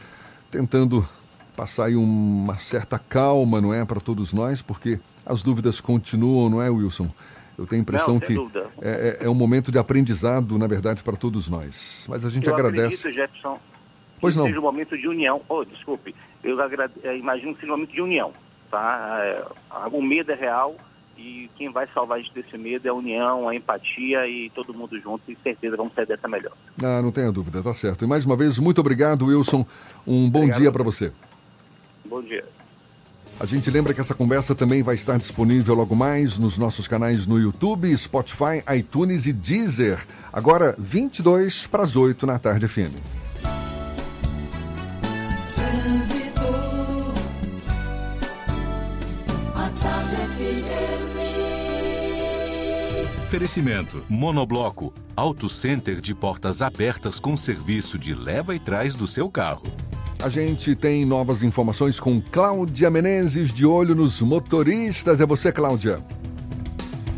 tentando 0.49 1.07
passar 1.55 1.85
aí 1.85 1.95
uma 1.95 2.57
certa 2.57 2.97
calma, 2.97 3.59
não 3.59 3.73
é, 3.73 3.83
para 3.83 3.99
todos 3.99 4.31
nós, 4.33 4.61
porque 4.61 4.99
as 5.25 5.41
dúvidas 5.41 5.81
continuam, 5.81 6.49
não 6.49 6.61
é, 6.61 6.69
Wilson? 6.69 7.11
Eu 7.61 7.67
tenho 7.67 7.81
a 7.81 7.83
impressão 7.83 8.15
Não, 8.15 8.19
que 8.19 8.33
é, 8.81 9.17
é- 9.21 9.25
é 9.25 9.29
um 9.29 9.33
momento 9.35 9.71
de 9.71 9.77
aprendizado, 9.77 10.57
na 10.57 10.67
verdade, 10.67 11.03
para 11.03 11.15
todos 11.15 11.47
nós. 11.47 12.05
Mas 12.09 12.25
a 12.25 12.29
gente 12.29 12.47
eu 12.47 12.53
agradece. 12.53 12.95
acredito, 13.07 13.13
Jefferson, 13.13 13.59
Pois 14.19 14.33
que 14.33 14.39
não. 14.39 14.47
seja 14.47 14.59
um 14.59 14.63
momento 14.63 14.97
de 14.97 15.07
união. 15.07 15.41
Oh, 15.47 15.63
desculpe, 15.63 16.15
eu 16.43 16.59
agrade... 16.61 16.93
eh, 17.03 17.17
imagino 17.17 17.53
que 17.53 17.61
seja 17.61 17.71
um 17.71 17.75
momento 17.75 17.91
de 17.93 18.01
união. 18.01 18.33
Tá? 18.69 19.19
É, 19.21 19.45
o 19.91 20.01
medo 20.01 20.31
é 20.31 20.35
real 20.35 20.75
e 21.17 21.49
quem 21.57 21.69
vai 21.71 21.87
salvar 21.93 22.17
a 22.17 22.21
gente 22.21 22.33
desse 22.33 22.57
medo 22.57 22.87
é 22.87 22.89
a 22.89 22.93
união, 22.93 23.49
a 23.49 23.55
empatia 23.55 24.25
e 24.27 24.49
todo 24.51 24.73
mundo 24.73 24.99
junto. 24.99 25.29
E 25.31 25.37
certeza 25.43 25.75
vamos 25.77 25.93
sair 25.93 26.05
dessa 26.07 26.27
melhor. 26.27 26.53
Ah, 26.83 27.01
não 27.01 27.11
tenha 27.11 27.31
dúvida, 27.31 27.61
tá 27.61 27.73
certo. 27.73 28.03
E 28.05 28.07
mais 28.07 28.25
uma 28.25 28.35
vez, 28.35 28.57
muito 28.59 28.79
obrigado, 28.79 29.25
Wilson. 29.25 29.65
Um 30.07 30.29
bom 30.29 30.39
Obrigado. 30.39 30.59
dia 30.61 30.71
para 30.71 30.83
você. 30.83 31.11
Bom 32.05 32.21
dia. 32.21 32.43
A 33.39 33.45
gente 33.45 33.71
lembra 33.71 33.93
que 33.93 34.01
essa 34.01 34.13
conversa 34.13 34.53
também 34.53 34.83
vai 34.83 34.95
estar 34.95 35.17
disponível 35.17 35.73
logo 35.73 35.95
mais 35.95 36.37
nos 36.37 36.57
nossos 36.57 36.87
canais 36.87 37.25
no 37.25 37.39
YouTube, 37.39 37.95
Spotify, 37.97 38.63
iTunes 38.75 39.25
e 39.25 39.33
Deezer. 39.33 40.05
Agora, 40.31 40.75
22 40.77 41.65
para 41.67 41.83
as 41.83 41.95
8 41.95 42.27
na 42.27 42.37
tarde 42.37 42.67
FM. 42.67 43.21
Oferecimento: 53.31 54.03
Monobloco, 54.09 54.93
Auto 55.15 55.49
Center 55.49 56.01
de 56.01 56.13
portas 56.13 56.61
abertas 56.61 57.17
com 57.17 57.37
serviço 57.37 57.97
de 57.97 58.13
leva 58.13 58.53
e 58.53 58.59
trás 58.59 58.93
do 58.93 59.07
seu 59.07 59.31
carro. 59.31 59.63
A 60.21 60.29
gente 60.29 60.75
tem 60.75 61.03
novas 61.03 61.41
informações 61.41 61.99
com 61.99 62.21
Cláudia 62.21 62.91
Menezes, 62.91 63.51
de 63.51 63.65
olho 63.65 63.95
nos 63.95 64.21
motoristas. 64.21 65.19
É 65.19 65.25
você, 65.25 65.51
Cláudia. 65.51 65.99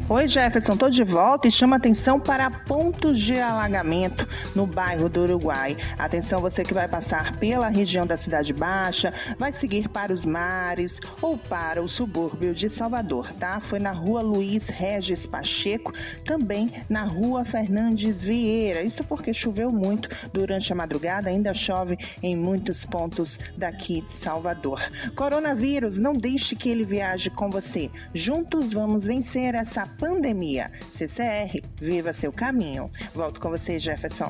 Oi, 0.10 0.28
Jefferson, 0.28 0.76
tô 0.76 0.90
de 0.90 1.02
volta 1.02 1.48
e 1.48 1.52
chama 1.52 1.78
atenção 1.78 2.20
para 2.20 2.52
pontos 2.52 3.18
de 3.22 3.40
alagamento 3.40 4.28
no 4.54 4.68
bairro 4.68 5.08
do 5.08 5.22
Uruguai. 5.22 5.78
Atenção, 5.98 6.42
você 6.42 6.62
que 6.62 6.74
vai 6.74 6.90
passar 6.90 7.38
pela 7.38 7.70
região 7.70 8.06
da 8.06 8.18
Cidade 8.18 8.52
Baixa, 8.52 9.14
vai 9.40 9.54
seguir 9.54 9.88
para 9.88 10.12
os 10.12 10.26
mares 10.26 11.00
ou 11.22 11.38
para 11.38 11.82
o 11.82 11.88
subúrbio 11.88 12.54
de 12.54 12.68
Salvador, 12.68 13.32
tá? 13.40 13.62
Foi 13.62 13.80
na 13.80 13.92
rua 13.92 14.22
Luiz 14.22 14.68
Regis 14.68 15.26
Pacheco, 15.26 15.94
também 16.26 16.70
na 16.90 17.06
rua 17.06 17.46
Fernandes 17.46 18.26
Vieira. 18.26 18.82
Isso 18.82 19.06
porque 19.06 19.34
choveu 19.34 19.72
muito 19.72 20.10
durante 20.34 20.72
a 20.74 20.76
madrugada, 20.76 21.30
ainda 21.30 21.54
chove 21.54 21.98
em 22.22 22.36
muitos 22.36 22.84
pontos 22.84 23.40
daqui 23.58 24.02
de 24.02 24.12
Salvador. 24.12 24.82
Coronavírus, 25.16 25.98
não 25.98 26.12
deixe 26.12 26.58
que 26.58 26.68
ele 26.68 26.84
viaje 26.84 27.30
com 27.30 27.50
você. 27.50 27.90
Juntos 28.14 28.74
vamos 28.74 29.06
vencer 29.06 29.56
essa 29.56 29.93
pandemia. 29.98 30.72
CCR, 30.90 31.62
viva 31.80 32.14
seu 32.14 32.32
caminho. 32.32 32.90
Volto 33.14 33.40
com 33.40 33.50
você, 33.50 33.80
Jefferson. 33.80 34.30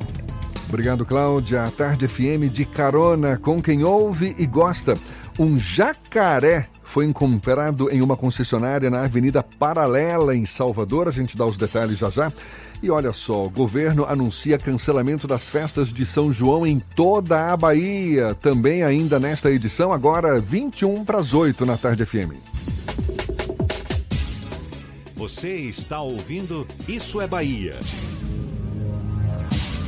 Obrigado, 0.67 1.05
Cláudia. 1.05 1.65
A 1.65 1.71
Tarde 1.71 2.07
FM 2.07 2.51
de 2.51 2.65
carona 2.65 3.37
com 3.37 3.61
quem 3.61 3.83
ouve 3.83 4.35
e 4.37 4.45
gosta. 4.45 4.97
Um 5.39 5.57
jacaré 5.57 6.67
foi 6.83 7.05
encontrado 7.05 7.89
em 7.89 8.01
uma 8.01 8.15
concessionária 8.15 8.89
na 8.89 9.03
Avenida 9.03 9.41
Paralela, 9.41 10.35
em 10.35 10.45
Salvador. 10.45 11.07
A 11.07 11.11
gente 11.11 11.37
dá 11.37 11.45
os 11.45 11.57
detalhes 11.57 11.97
já 11.97 12.09
já. 12.09 12.31
E 12.83 12.91
olha 12.91 13.13
só, 13.13 13.45
o 13.45 13.49
governo 13.49 14.03
anuncia 14.03 14.57
cancelamento 14.57 15.25
das 15.25 15.47
festas 15.47 15.93
de 15.93 16.05
São 16.05 16.33
João 16.33 16.67
em 16.67 16.79
toda 16.79 17.51
a 17.51 17.57
Bahia. 17.57 18.35
Também 18.35 18.83
ainda 18.83 19.19
nesta 19.19 19.49
edição, 19.49 19.93
agora 19.93 20.39
21 20.39 21.05
para 21.05 21.19
as 21.19 21.33
8 21.33 21.65
na 21.65 21.77
Tarde 21.77 22.05
FM. 22.05 22.33
Você 25.23 25.55
está 25.55 26.01
ouvindo 26.01 26.67
Isso 26.85 27.21
é 27.21 27.25
Bahia. 27.25 27.77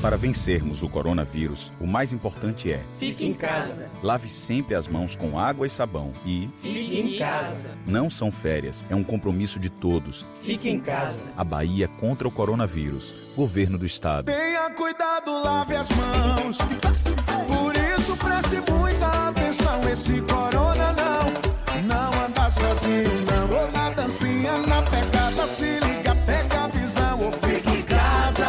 Para 0.02 0.16
vencermos 0.16 0.82
o 0.82 0.88
coronavírus, 0.88 1.74
o 1.78 1.86
mais 1.86 2.14
importante 2.14 2.72
é: 2.72 2.82
Fique 2.98 3.26
em 3.26 3.34
casa. 3.34 3.92
lave 4.02 4.30
sempre 4.30 4.76
as 4.76 4.88
mãos 4.88 5.18
com 5.18 5.38
água 5.38 5.68
e 5.68 5.70
sabão 5.70 6.14
e 6.26 6.50
Fique 6.62 7.02
em 7.02 7.18
casa. 7.20 7.72
não 7.86 8.10
são 8.10 8.32
férias, 8.32 8.86
é 8.90 8.96
um 8.96 9.04
compromisso 9.04 9.60
de 9.60 9.70
todos. 9.70 10.26
Fique 10.42 10.70
em 10.70 10.80
casa. 10.80 11.20
A 11.36 11.44
Bahia 11.44 11.90
contra 12.00 12.26
o 12.26 12.32
coronavírus. 12.32 13.34
Governo 13.36 13.78
do 13.78 13.86
Estado. 13.86 14.28
Tenha 14.32 14.70
cuidado, 14.70 15.44
lave 15.44 15.76
as 15.76 15.90
mãos. 15.90 16.58
Por 16.60 17.76
isso 18.00 18.16
preste 18.16 18.72
muita 18.72 19.28
atenção. 19.28 19.82
Esse 19.92 20.22
corona 20.22 20.94
não, 20.94 21.45
não 21.84 22.11
anda 22.26 22.49
sozinho, 22.49 23.26
não. 23.26 23.57
Ou 23.57 23.71
na 23.71 23.89
dancinha, 23.91 24.57
na 24.59 24.82
pegada, 24.82 25.47
se 25.47 25.80
liga, 25.80 26.15
pega 26.26 26.63
a 26.63 26.67
visão. 26.67 27.19
Ou 27.21 27.32
fique 27.32 27.69
em 27.69 27.82
casa, 27.84 28.47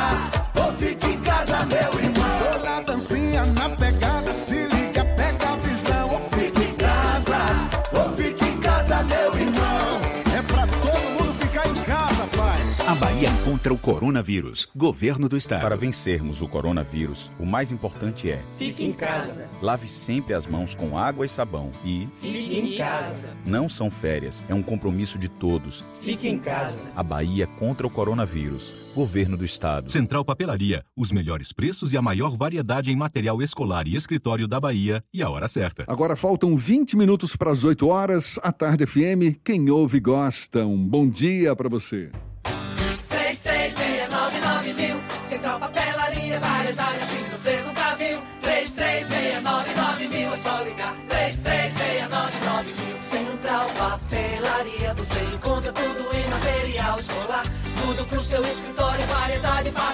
contra 13.67 13.75
o 13.75 13.79
coronavírus. 13.79 14.69
Governo 14.77 15.29
do 15.29 15.37
Estado. 15.37 15.63
Para 15.63 15.77
vencermos 15.77 16.41
o 16.41 16.47
coronavírus, 16.47 17.33
o 17.37 17.45
mais 17.45 17.73
importante 17.73 18.31
é: 18.31 18.41
Fique 18.57 18.85
em 18.85 18.93
casa. 18.93 19.51
lave 19.61 19.89
sempre 19.89 20.35
as 20.35 20.47
mãos 20.47 20.77
com 20.77 20.97
água 20.97 21.27
e 21.27 21.29
sabão 21.29 21.73
e 21.85 22.07
Fique 22.21 22.59
em 22.61 22.77
casa. 22.77 23.31
não 23.45 23.69
são 23.69 23.91
férias, 23.91 24.45
é 24.49 24.55
um 24.55 24.63
compromisso 24.63 25.19
de 25.19 25.29
todos. 25.29 25.85
Fique 26.01 26.29
em 26.29 26.39
casa. 26.39 26.81
A 26.95 27.03
Bahia 27.03 27.47
contra 27.59 27.85
o 27.85 27.91
coronavírus. 27.91 28.93
Governo 28.95 29.37
do 29.37 29.45
Estado. 29.45 29.91
Central 29.91 30.25
Papelaria, 30.25 30.85
os 30.97 31.11
melhores 31.11 31.53
preços 31.53 31.93
e 31.93 31.97
a 31.97 32.03
maior 32.03 32.37
variedade 32.37 32.93
em 32.93 32.97
material 32.97 33.43
escolar 33.43 33.89
e 33.89 33.97
escritório 33.97 34.47
da 34.47 34.61
Bahia 34.61 35.03
e 35.13 35.23
a 35.23 35.29
hora 35.29 35.49
certa. 35.49 35.85
Agora 35.89 36.15
faltam 36.15 36.57
20 36.57 36.97
minutos 36.97 37.35
para 37.35 37.51
as 37.51 37.65
8 37.65 37.89
horas. 37.89 38.39
A 38.45 38.53
Tarde 38.53 38.87
FM, 38.87 39.41
quem 39.43 39.69
ouve 39.71 39.99
gosta. 39.99 40.65
Um 40.65 40.87
bom 40.87 41.09
dia 41.09 41.57
para 41.57 41.69
você. 41.69 42.13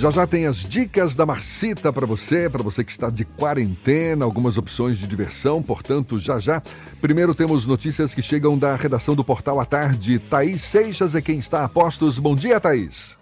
Já 0.00 0.10
já 0.10 0.26
tem 0.26 0.46
as 0.46 0.64
dicas 0.64 1.14
da 1.14 1.26
Marcita 1.26 1.92
para 1.92 2.06
você, 2.06 2.48
para 2.48 2.62
você 2.62 2.82
que 2.82 2.90
está 2.90 3.10
de 3.10 3.22
quarentena, 3.22 4.24
algumas 4.24 4.56
opções 4.56 4.96
de 4.96 5.06
diversão, 5.06 5.62
portanto, 5.62 6.18
já 6.18 6.38
já. 6.38 6.62
Primeiro 7.02 7.34
temos 7.34 7.66
notícias 7.66 8.14
que 8.14 8.22
chegam 8.22 8.56
da 8.56 8.74
redação 8.76 9.14
do 9.14 9.22
Portal 9.22 9.60
à 9.60 9.66
Tarde. 9.66 10.18
Thaís 10.18 10.62
Seixas 10.62 11.14
é 11.14 11.20
quem 11.20 11.38
está 11.38 11.66
a 11.66 11.68
postos. 11.68 12.18
Bom 12.18 12.34
dia, 12.34 12.58
Thaís. 12.58 13.18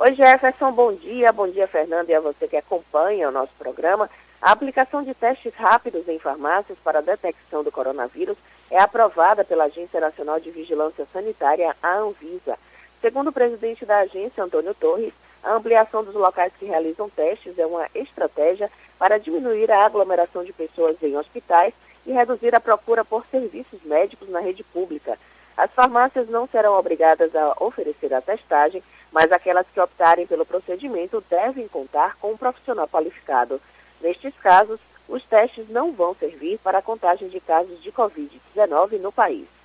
Oi, 0.00 0.12
Jefferson, 0.16 0.72
bom 0.72 0.92
dia. 0.92 1.32
Bom 1.32 1.46
dia, 1.46 1.68
Fernando, 1.68 2.10
e 2.10 2.14
a 2.14 2.20
você 2.20 2.48
que 2.48 2.56
acompanha 2.56 3.28
o 3.28 3.32
nosso 3.32 3.52
programa. 3.56 4.10
A 4.42 4.50
aplicação 4.50 5.04
de 5.04 5.14
testes 5.14 5.54
rápidos 5.54 6.08
em 6.08 6.18
farmácias 6.18 6.76
para 6.82 7.00
detecção 7.00 7.62
do 7.62 7.70
coronavírus 7.70 8.36
é 8.72 8.80
aprovada 8.80 9.44
pela 9.44 9.66
Agência 9.66 10.00
Nacional 10.00 10.40
de 10.40 10.50
Vigilância 10.50 11.06
Sanitária, 11.12 11.76
a 11.80 11.98
Anvisa. 11.98 12.58
Segundo 13.00 13.28
o 13.28 13.32
presidente 13.32 13.86
da 13.86 13.98
agência, 13.98 14.42
Antônio 14.42 14.74
Torres, 14.74 15.12
a 15.48 15.54
ampliação 15.54 16.04
dos 16.04 16.14
locais 16.14 16.52
que 16.58 16.66
realizam 16.66 17.08
testes 17.08 17.58
é 17.58 17.64
uma 17.64 17.88
estratégia 17.94 18.70
para 18.98 19.16
diminuir 19.16 19.70
a 19.70 19.86
aglomeração 19.86 20.44
de 20.44 20.52
pessoas 20.52 21.02
em 21.02 21.16
hospitais 21.16 21.72
e 22.06 22.12
reduzir 22.12 22.54
a 22.54 22.60
procura 22.60 23.02
por 23.02 23.24
serviços 23.30 23.82
médicos 23.82 24.28
na 24.28 24.40
rede 24.40 24.62
pública. 24.62 25.18
As 25.56 25.70
farmácias 25.70 26.28
não 26.28 26.46
serão 26.46 26.74
obrigadas 26.74 27.34
a 27.34 27.54
oferecer 27.60 28.12
a 28.12 28.20
testagem, 28.20 28.82
mas 29.10 29.32
aquelas 29.32 29.66
que 29.72 29.80
optarem 29.80 30.26
pelo 30.26 30.44
procedimento 30.44 31.24
devem 31.30 31.66
contar 31.66 32.16
com 32.16 32.32
um 32.32 32.36
profissional 32.36 32.86
qualificado. 32.86 33.58
Nestes 34.02 34.34
casos, 34.36 34.78
os 35.08 35.24
testes 35.24 35.66
não 35.70 35.92
vão 35.92 36.14
servir 36.14 36.58
para 36.58 36.78
a 36.78 36.82
contagem 36.82 37.28
de 37.28 37.40
casos 37.40 37.82
de 37.82 37.90
Covid-19 37.90 39.00
no 39.00 39.10
país. 39.10 39.57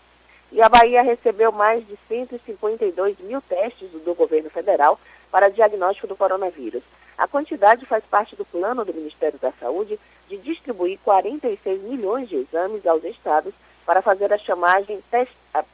E 0.54 0.62
a 0.62 0.70
Bahia 0.70 1.01
recebeu 1.01 1.51
mais 1.51 1.84
de 1.88 1.97
152 2.08 3.18
mil 3.22 3.41
testes 3.41 3.89
do 3.89 4.14
governo 4.14 4.51
federal 4.51 4.99
para 5.32 5.49
diagnóstico 5.49 6.06
do 6.06 6.16
coronavírus. 6.16 6.84
A 7.18 7.28
quantidade 7.28 7.88
faz 7.88 8.04
parte 8.04 8.36
do 8.36 8.45
plano 8.45 8.86
do 8.86 8.93
Ministério 8.93 9.39
da 9.39 9.51
Saúde 9.54 9.99
de 10.30 10.38
distribuir 10.38 10.99
46 11.04 11.82
milhões 11.82 12.30
de 12.30 12.36
exames 12.36 12.86
aos 12.86 13.04
estados 13.04 13.51
para 13.84 14.04
fazer 14.04 14.32
a, 14.32 14.38
chamagem, 14.38 15.04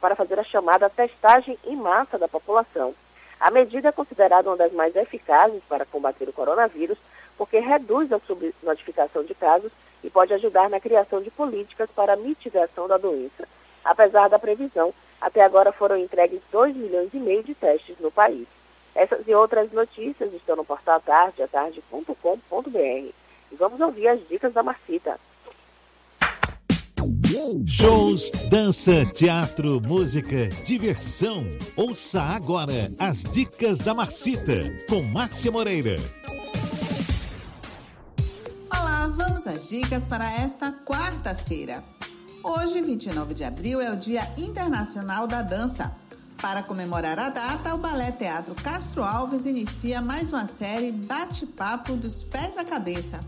para 0.00 0.16
fazer 0.16 0.40
a 0.40 0.44
chamada 0.44 0.88
testagem 0.88 1.58
em 1.66 1.76
massa 1.76 2.16
da 2.16 2.26
população. 2.26 2.94
A 3.38 3.50
medida 3.50 3.90
é 3.90 3.92
considerada 3.92 4.48
uma 4.48 4.56
das 4.56 4.72
mais 4.72 4.96
eficazes 4.96 5.62
para 5.68 5.84
combater 5.84 6.26
o 6.26 6.32
coronavírus, 6.32 6.96
porque 7.36 7.58
reduz 7.58 8.10
a 8.10 8.18
subnotificação 8.20 9.24
de 9.24 9.34
casos 9.34 9.70
e 10.02 10.08
pode 10.08 10.32
ajudar 10.32 10.70
na 10.70 10.80
criação 10.80 11.20
de 11.20 11.30
políticas 11.30 11.90
para 11.94 12.16
mitigação 12.16 12.88
da 12.88 12.96
doença. 12.96 13.46
Apesar 13.84 14.28
da 14.28 14.38
previsão, 14.38 14.92
até 15.20 15.42
agora 15.42 15.72
foram 15.72 15.96
entregues 15.96 16.40
2 16.50 16.74
milhões 16.76 17.10
e 17.12 17.18
meio 17.18 17.42
de 17.42 17.54
testes 17.54 17.98
no 17.98 18.10
país. 18.10 18.46
Essas 18.94 19.26
e 19.26 19.34
outras 19.34 19.70
notícias 19.72 20.32
estão 20.32 20.56
no 20.56 20.64
portal 20.64 21.00
tarde, 21.00 21.42
atarde.com.br. 21.42 22.78
E 23.52 23.56
vamos 23.56 23.80
ouvir 23.80 24.08
as 24.08 24.20
dicas 24.28 24.52
da 24.52 24.62
Marcita. 24.62 25.18
Shows, 27.66 28.30
dança, 28.50 29.06
teatro, 29.06 29.80
música, 29.80 30.48
diversão. 30.64 31.46
Ouça 31.76 32.20
agora 32.20 32.92
as 32.98 33.22
dicas 33.22 33.78
da 33.78 33.94
Marcita 33.94 34.62
com 34.88 35.00
Márcia 35.02 35.50
Moreira. 35.50 35.96
Olá, 38.70 39.06
vamos 39.06 39.46
às 39.46 39.68
dicas 39.68 40.06
para 40.06 40.30
esta 40.42 40.72
quarta-feira. 40.84 41.82
Hoje, 42.42 42.80
29 42.80 43.34
de 43.34 43.44
abril, 43.44 43.82
é 43.82 43.92
o 43.92 43.96
Dia 43.96 44.22
Internacional 44.38 45.26
da 45.26 45.42
Dança. 45.42 45.94
Para 46.40 46.62
comemorar 46.62 47.18
a 47.18 47.28
data, 47.28 47.74
o 47.74 47.78
Balé 47.78 48.12
Teatro 48.12 48.54
Castro 48.54 49.02
Alves 49.02 49.44
inicia 49.44 50.00
mais 50.00 50.32
uma 50.32 50.46
série 50.46 50.90
Bate-Papo 50.90 51.96
dos 51.96 52.22
Pés 52.22 52.56
à 52.56 52.64
Cabeça, 52.64 53.20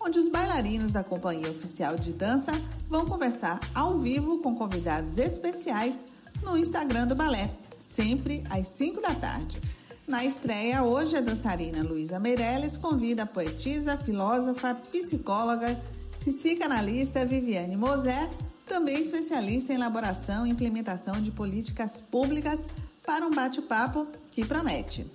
onde 0.00 0.20
os 0.20 0.28
bailarinos 0.28 0.92
da 0.92 1.02
Companhia 1.02 1.50
Oficial 1.50 1.96
de 1.96 2.12
Dança 2.12 2.52
vão 2.88 3.04
conversar 3.04 3.58
ao 3.74 3.98
vivo 3.98 4.38
com 4.38 4.54
convidados 4.54 5.18
especiais 5.18 6.04
no 6.40 6.56
Instagram 6.56 7.08
do 7.08 7.16
balé, 7.16 7.50
sempre 7.80 8.44
às 8.48 8.68
5 8.68 9.02
da 9.02 9.14
tarde. 9.16 9.60
Na 10.06 10.24
estreia, 10.24 10.84
hoje, 10.84 11.16
a 11.16 11.20
dançarina 11.20 11.82
Luísa 11.82 12.20
Meirelles 12.20 12.76
convida 12.76 13.24
a 13.24 13.26
poetisa, 13.26 13.96
filósofa, 13.96 14.76
psicóloga, 14.92 15.76
psicanalista 16.20 17.26
Viviane 17.26 17.76
Mosé 17.76 18.28
também 18.70 19.00
especialista 19.00 19.72
em 19.72 19.76
elaboração 19.76 20.46
e 20.46 20.50
implementação 20.50 21.20
de 21.20 21.32
políticas 21.32 22.00
públicas 22.00 22.68
para 23.04 23.26
um 23.26 23.30
bate-papo 23.30 24.06
que 24.30 24.44
promete. 24.44 25.10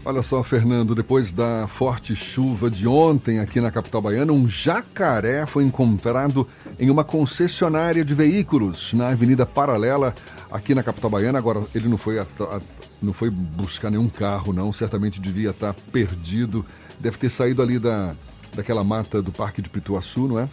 Olha 0.04 0.22
só, 0.22 0.42
Fernando, 0.42 0.94
depois 0.94 1.32
da 1.32 1.66
forte 1.68 2.14
chuva 2.16 2.70
de 2.70 2.88
ontem 2.88 3.40
aqui 3.40 3.60
na 3.60 3.70
capital 3.70 4.00
baiana, 4.00 4.32
um 4.32 4.48
jacaré 4.48 5.44
foi 5.44 5.64
encontrado 5.64 6.48
em 6.78 6.88
uma 6.88 7.04
concessionária 7.04 8.02
de 8.02 8.14
veículos 8.14 8.94
na 8.94 9.08
Avenida 9.08 9.44
Paralela, 9.44 10.14
aqui 10.50 10.74
na 10.74 10.82
capital 10.82 11.10
baiana. 11.10 11.38
Agora, 11.38 11.62
ele 11.74 11.88
não 11.88 11.98
foi, 11.98 12.16
não 13.00 13.12
foi 13.12 13.30
buscar 13.30 13.90
nenhum 13.90 14.08
carro, 14.08 14.52
não. 14.52 14.72
Certamente 14.72 15.20
devia 15.20 15.50
estar 15.50 15.74
perdido. 15.92 16.64
Deve 16.98 17.16
ter 17.16 17.30
saído 17.30 17.62
ali 17.62 17.78
da, 17.78 18.14
daquela 18.54 18.82
mata 18.82 19.22
do 19.22 19.32
Parque 19.32 19.62
de 19.62 19.68
Pituaçu, 19.68 20.26
não 20.28 20.38
é? 20.38 20.48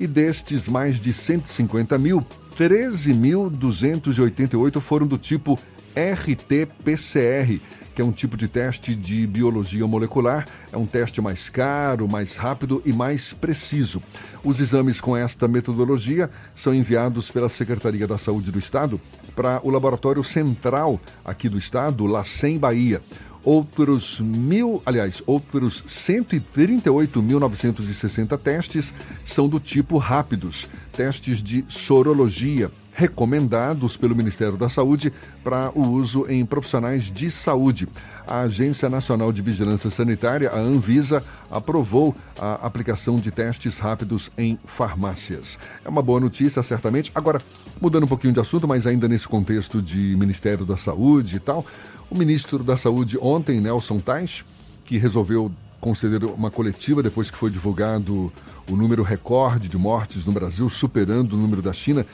E 0.00 0.06
destes 0.06 0.66
mais 0.66 0.98
de 0.98 1.12
150 1.12 1.98
mil, 1.98 2.26
13.288 2.58 4.80
foram 4.80 5.06
do 5.06 5.18
tipo 5.18 5.58
RT-PCR, 5.94 7.60
que 7.98 8.02
é 8.02 8.04
um 8.04 8.12
tipo 8.12 8.36
de 8.36 8.46
teste 8.46 8.94
de 8.94 9.26
biologia 9.26 9.84
molecular. 9.84 10.46
É 10.72 10.76
um 10.76 10.86
teste 10.86 11.20
mais 11.20 11.50
caro, 11.50 12.06
mais 12.06 12.36
rápido 12.36 12.80
e 12.86 12.92
mais 12.92 13.32
preciso. 13.32 14.00
Os 14.44 14.60
exames 14.60 15.00
com 15.00 15.16
esta 15.16 15.48
metodologia 15.48 16.30
são 16.54 16.72
enviados 16.72 17.28
pela 17.28 17.48
Secretaria 17.48 18.06
da 18.06 18.16
Saúde 18.16 18.52
do 18.52 18.58
Estado 18.60 19.00
para 19.34 19.60
o 19.64 19.70
Laboratório 19.70 20.22
Central 20.22 21.00
aqui 21.24 21.48
do 21.48 21.58
Estado, 21.58 22.06
LACEN 22.06 22.56
Bahia. 22.56 23.02
Outros 23.42 24.20
mil, 24.20 24.80
aliás, 24.86 25.20
outros 25.26 25.82
138.960 25.82 28.38
testes 28.38 28.94
são 29.24 29.48
do 29.48 29.58
tipo 29.58 29.98
rápidos, 29.98 30.68
testes 30.92 31.42
de 31.42 31.64
sorologia, 31.66 32.70
recomendados 32.98 33.96
pelo 33.96 34.16
Ministério 34.16 34.56
da 34.56 34.68
Saúde 34.68 35.12
para 35.44 35.70
o 35.72 35.82
uso 35.88 36.26
em 36.28 36.44
profissionais 36.44 37.04
de 37.04 37.30
saúde. 37.30 37.86
A 38.26 38.40
Agência 38.40 38.90
Nacional 38.90 39.32
de 39.32 39.40
Vigilância 39.40 39.88
Sanitária, 39.88 40.50
a 40.50 40.58
Anvisa, 40.58 41.22
aprovou 41.48 42.12
a 42.36 42.54
aplicação 42.54 43.14
de 43.14 43.30
testes 43.30 43.78
rápidos 43.78 44.32
em 44.36 44.58
farmácias. 44.66 45.60
É 45.84 45.88
uma 45.88 46.02
boa 46.02 46.18
notícia, 46.18 46.60
certamente. 46.60 47.12
Agora, 47.14 47.40
mudando 47.80 48.02
um 48.02 48.08
pouquinho 48.08 48.32
de 48.32 48.40
assunto, 48.40 48.66
mas 48.66 48.84
ainda 48.84 49.06
nesse 49.06 49.28
contexto 49.28 49.80
de 49.80 50.16
Ministério 50.16 50.66
da 50.66 50.76
Saúde 50.76 51.36
e 51.36 51.40
tal, 51.40 51.64
o 52.10 52.18
ministro 52.18 52.64
da 52.64 52.76
Saúde 52.76 53.16
ontem, 53.22 53.60
Nelson 53.60 54.00
Tais, 54.00 54.44
que 54.84 54.98
resolveu 54.98 55.52
conceder 55.80 56.24
uma 56.24 56.50
coletiva 56.50 57.00
depois 57.00 57.30
que 57.30 57.38
foi 57.38 57.48
divulgado 57.48 58.32
o 58.68 58.74
número 58.74 59.04
recorde 59.04 59.68
de 59.68 59.78
mortes 59.78 60.26
no 60.26 60.32
Brasil, 60.32 60.68
superando 60.68 61.34
o 61.34 61.36
número 61.36 61.62
da 61.62 61.72
China. 61.72 62.04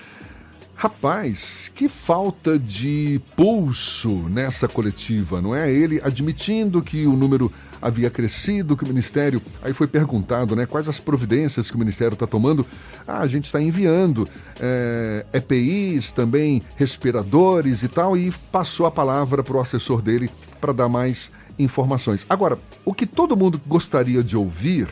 Rapaz, 0.77 1.71
que 1.73 1.89
falta 1.89 2.59
de 2.59 3.21
pulso 3.37 4.11
nessa 4.29 4.67
coletiva, 4.67 5.41
não 5.41 5.55
é? 5.55 5.71
Ele 5.71 6.01
admitindo 6.03 6.83
que 6.83 7.07
o 7.07 7.17
número 7.17 7.51
havia 7.81 8.11
crescido, 8.11 8.77
que 8.77 8.85
o 8.85 8.89
Ministério. 8.89 9.41
Aí 9.63 9.73
foi 9.73 9.87
perguntado, 9.87 10.57
né? 10.57 10.67
Quais 10.67 10.89
as 10.89 10.99
providências 10.99 11.71
que 11.71 11.77
o 11.77 11.79
Ministério 11.79 12.15
está 12.15 12.27
tomando? 12.27 12.67
Ah, 13.07 13.21
a 13.21 13.27
gente 13.27 13.45
está 13.45 13.61
enviando 13.61 14.29
é, 14.59 15.25
EPIs, 15.33 16.11
também 16.11 16.61
respiradores 16.77 17.83
e 17.83 17.89
tal, 17.89 18.17
e 18.17 18.33
passou 18.51 18.85
a 18.85 18.91
palavra 18.91 19.45
para 19.45 19.57
o 19.57 19.61
assessor 19.61 20.03
dele 20.03 20.29
para 20.61 20.73
dar 20.73 20.89
mais 20.89 21.31
informações. 21.57 22.27
Agora, 22.29 22.59
o 22.85 22.93
que 22.93 23.07
todo 23.07 23.37
mundo 23.37 23.61
gostaria 23.67 24.25
de 24.25 24.37
ouvir, 24.37 24.89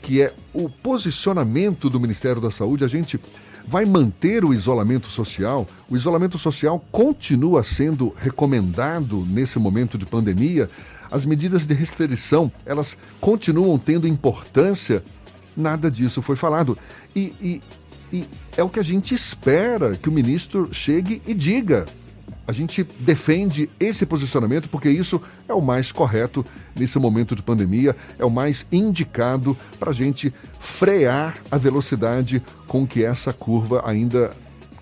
que 0.00 0.22
é 0.22 0.32
o 0.52 0.70
posicionamento 0.70 1.90
do 1.90 1.98
Ministério 1.98 2.40
da 2.40 2.52
Saúde, 2.52 2.84
a 2.84 2.88
gente 2.88 3.18
vai 3.66 3.84
manter 3.84 4.44
o 4.44 4.52
isolamento 4.52 5.08
social? 5.08 5.66
O 5.88 5.96
isolamento 5.96 6.38
social 6.38 6.84
continua 6.92 7.64
sendo 7.64 8.14
recomendado 8.16 9.24
nesse 9.28 9.58
momento 9.58 9.96
de 9.96 10.06
pandemia? 10.06 10.68
As 11.10 11.24
medidas 11.24 11.66
de 11.66 11.74
restrição, 11.74 12.50
elas 12.66 12.96
continuam 13.20 13.78
tendo 13.78 14.06
importância? 14.06 15.02
Nada 15.56 15.90
disso 15.90 16.20
foi 16.20 16.36
falado. 16.36 16.76
E, 17.14 17.32
e, 17.40 17.62
e 18.12 18.28
é 18.56 18.62
o 18.62 18.68
que 18.68 18.80
a 18.80 18.84
gente 18.84 19.14
espera 19.14 19.96
que 19.96 20.08
o 20.08 20.12
ministro 20.12 20.72
chegue 20.72 21.22
e 21.26 21.32
diga. 21.32 21.86
A 22.46 22.52
gente 22.52 22.84
defende 23.00 23.70
esse 23.80 24.04
posicionamento 24.04 24.68
porque 24.68 24.88
isso 24.88 25.20
é 25.48 25.54
o 25.54 25.60
mais 25.60 25.90
correto 25.90 26.44
nesse 26.76 26.98
momento 26.98 27.34
de 27.34 27.42
pandemia, 27.42 27.96
é 28.18 28.24
o 28.24 28.30
mais 28.30 28.66
indicado 28.70 29.56
para 29.78 29.90
a 29.90 29.94
gente 29.94 30.32
frear 30.60 31.36
a 31.50 31.56
velocidade 31.56 32.42
com 32.66 32.86
que 32.86 33.02
essa 33.04 33.32
curva 33.32 33.82
ainda 33.86 34.32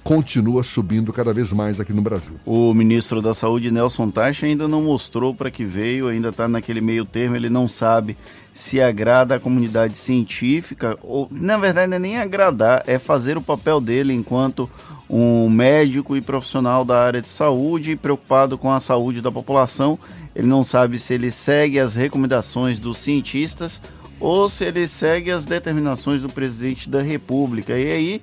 continua 0.02 0.62
subindo 0.62 1.12
cada 1.12 1.32
vez 1.32 1.52
mais 1.52 1.78
aqui 1.78 1.92
no 1.92 2.02
Brasil. 2.02 2.34
O 2.44 2.74
ministro 2.74 3.22
da 3.22 3.32
Saúde, 3.32 3.70
Nelson 3.70 4.10
Taixa, 4.10 4.46
ainda 4.46 4.66
não 4.66 4.82
mostrou 4.82 5.34
para 5.34 5.50
que 5.50 5.64
veio, 5.64 6.08
ainda 6.08 6.30
está 6.30 6.48
naquele 6.48 6.80
meio 6.80 7.04
termo, 7.04 7.36
ele 7.36 7.48
não 7.48 7.68
sabe 7.68 8.16
se 8.52 8.82
agrada 8.82 9.36
a 9.36 9.40
comunidade 9.40 9.96
científica, 9.96 10.98
ou 11.02 11.26
na 11.30 11.56
verdade 11.56 11.88
não 11.88 11.96
é 11.96 12.00
nem 12.00 12.18
agradar, 12.18 12.82
é 12.86 12.98
fazer 12.98 13.38
o 13.38 13.42
papel 13.42 13.80
dele 13.80 14.12
enquanto 14.12 14.68
um 15.08 15.48
médico 15.48 16.16
e 16.16 16.20
profissional 16.20 16.84
da 16.84 16.98
área 16.98 17.22
de 17.22 17.28
saúde 17.28 17.96
preocupado 17.96 18.58
com 18.58 18.70
a 18.70 18.80
saúde 18.80 19.20
da 19.20 19.30
população. 19.30 19.98
Ele 20.34 20.46
não 20.46 20.64
sabe 20.64 20.98
se 20.98 21.14
ele 21.14 21.30
segue 21.30 21.78
as 21.78 21.94
recomendações 21.94 22.78
dos 22.78 22.98
cientistas 22.98 23.80
ou 24.18 24.48
se 24.48 24.64
ele 24.64 24.86
segue 24.86 25.30
as 25.30 25.44
determinações 25.44 26.22
do 26.22 26.28
presidente 26.28 26.88
da 26.88 27.02
República. 27.02 27.78
E 27.78 27.92
aí 27.92 28.22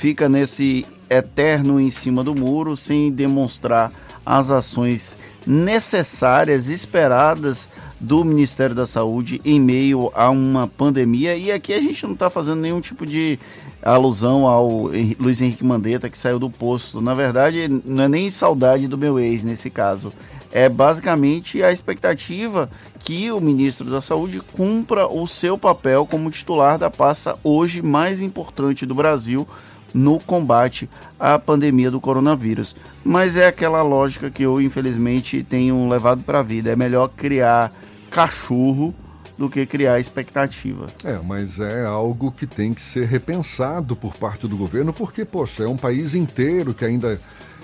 fica 0.00 0.30
nesse 0.30 0.86
eterno 1.10 1.78
em 1.78 1.90
cima 1.90 2.24
do 2.24 2.34
muro 2.34 2.74
sem 2.74 3.12
demonstrar 3.12 3.92
as 4.24 4.50
ações 4.50 5.18
necessárias, 5.46 6.70
esperadas 6.70 7.68
do 8.00 8.24
Ministério 8.24 8.74
da 8.74 8.86
Saúde 8.86 9.42
em 9.44 9.60
meio 9.60 10.10
a 10.14 10.30
uma 10.30 10.66
pandemia. 10.66 11.36
E 11.36 11.52
aqui 11.52 11.74
a 11.74 11.80
gente 11.82 12.06
não 12.06 12.14
está 12.14 12.30
fazendo 12.30 12.62
nenhum 12.62 12.80
tipo 12.80 13.04
de 13.04 13.38
alusão 13.82 14.46
ao 14.46 14.90
Luiz 15.18 15.38
Henrique 15.42 15.64
Mandetta 15.64 16.08
que 16.08 16.16
saiu 16.16 16.38
do 16.38 16.48
posto. 16.48 17.02
Na 17.02 17.12
verdade, 17.12 17.68
não 17.84 18.04
é 18.04 18.08
nem 18.08 18.30
saudade 18.30 18.88
do 18.88 18.96
meu 18.96 19.18
ex 19.18 19.42
nesse 19.42 19.68
caso. 19.68 20.10
É 20.50 20.66
basicamente 20.66 21.62
a 21.62 21.70
expectativa 21.70 22.70
que 23.00 23.30
o 23.30 23.38
ministro 23.38 23.90
da 23.90 24.00
Saúde 24.00 24.40
cumpra 24.56 25.06
o 25.06 25.26
seu 25.26 25.58
papel 25.58 26.06
como 26.06 26.30
titular 26.30 26.78
da 26.78 26.90
pasta 26.90 27.36
hoje 27.44 27.82
mais 27.82 28.22
importante 28.22 28.86
do 28.86 28.94
Brasil 28.94 29.46
no 29.92 30.18
combate 30.20 30.88
à 31.18 31.38
pandemia 31.38 31.90
do 31.90 32.00
coronavírus. 32.00 32.76
Mas 33.04 33.36
é 33.36 33.46
aquela 33.46 33.82
lógica 33.82 34.30
que 34.30 34.42
eu, 34.42 34.60
infelizmente, 34.60 35.42
tenho 35.42 35.88
levado 35.88 36.22
para 36.22 36.40
a 36.40 36.42
vida. 36.42 36.70
É 36.70 36.76
melhor 36.76 37.08
criar 37.08 37.72
cachorro 38.10 38.94
do 39.38 39.48
que 39.48 39.64
criar 39.64 39.98
expectativa. 39.98 40.86
É, 41.02 41.18
mas 41.24 41.58
é 41.58 41.84
algo 41.84 42.30
que 42.30 42.46
tem 42.46 42.74
que 42.74 42.82
ser 42.82 43.06
repensado 43.06 43.96
por 43.96 44.14
parte 44.14 44.46
do 44.46 44.56
governo, 44.56 44.92
porque, 44.92 45.24
poxa, 45.24 45.64
é 45.64 45.66
um 45.66 45.78
país 45.78 46.14
inteiro 46.14 46.74
que 46.74 46.84
ainda 46.84 47.18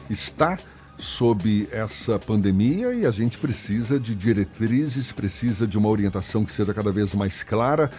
está 0.08 0.58
sob 0.98 1.68
essa 1.70 2.18
pandemia 2.18 2.94
e 2.94 3.06
a 3.06 3.10
gente 3.10 3.38
precisa 3.38 4.00
de 4.00 4.14
diretrizes, 4.14 5.12
precisa 5.12 5.66
de 5.66 5.76
uma 5.76 5.88
orientação 5.88 6.44
que 6.44 6.52
seja 6.52 6.72
cada 6.72 6.90
vez 6.90 7.14
mais 7.14 7.42
clara 7.42 7.90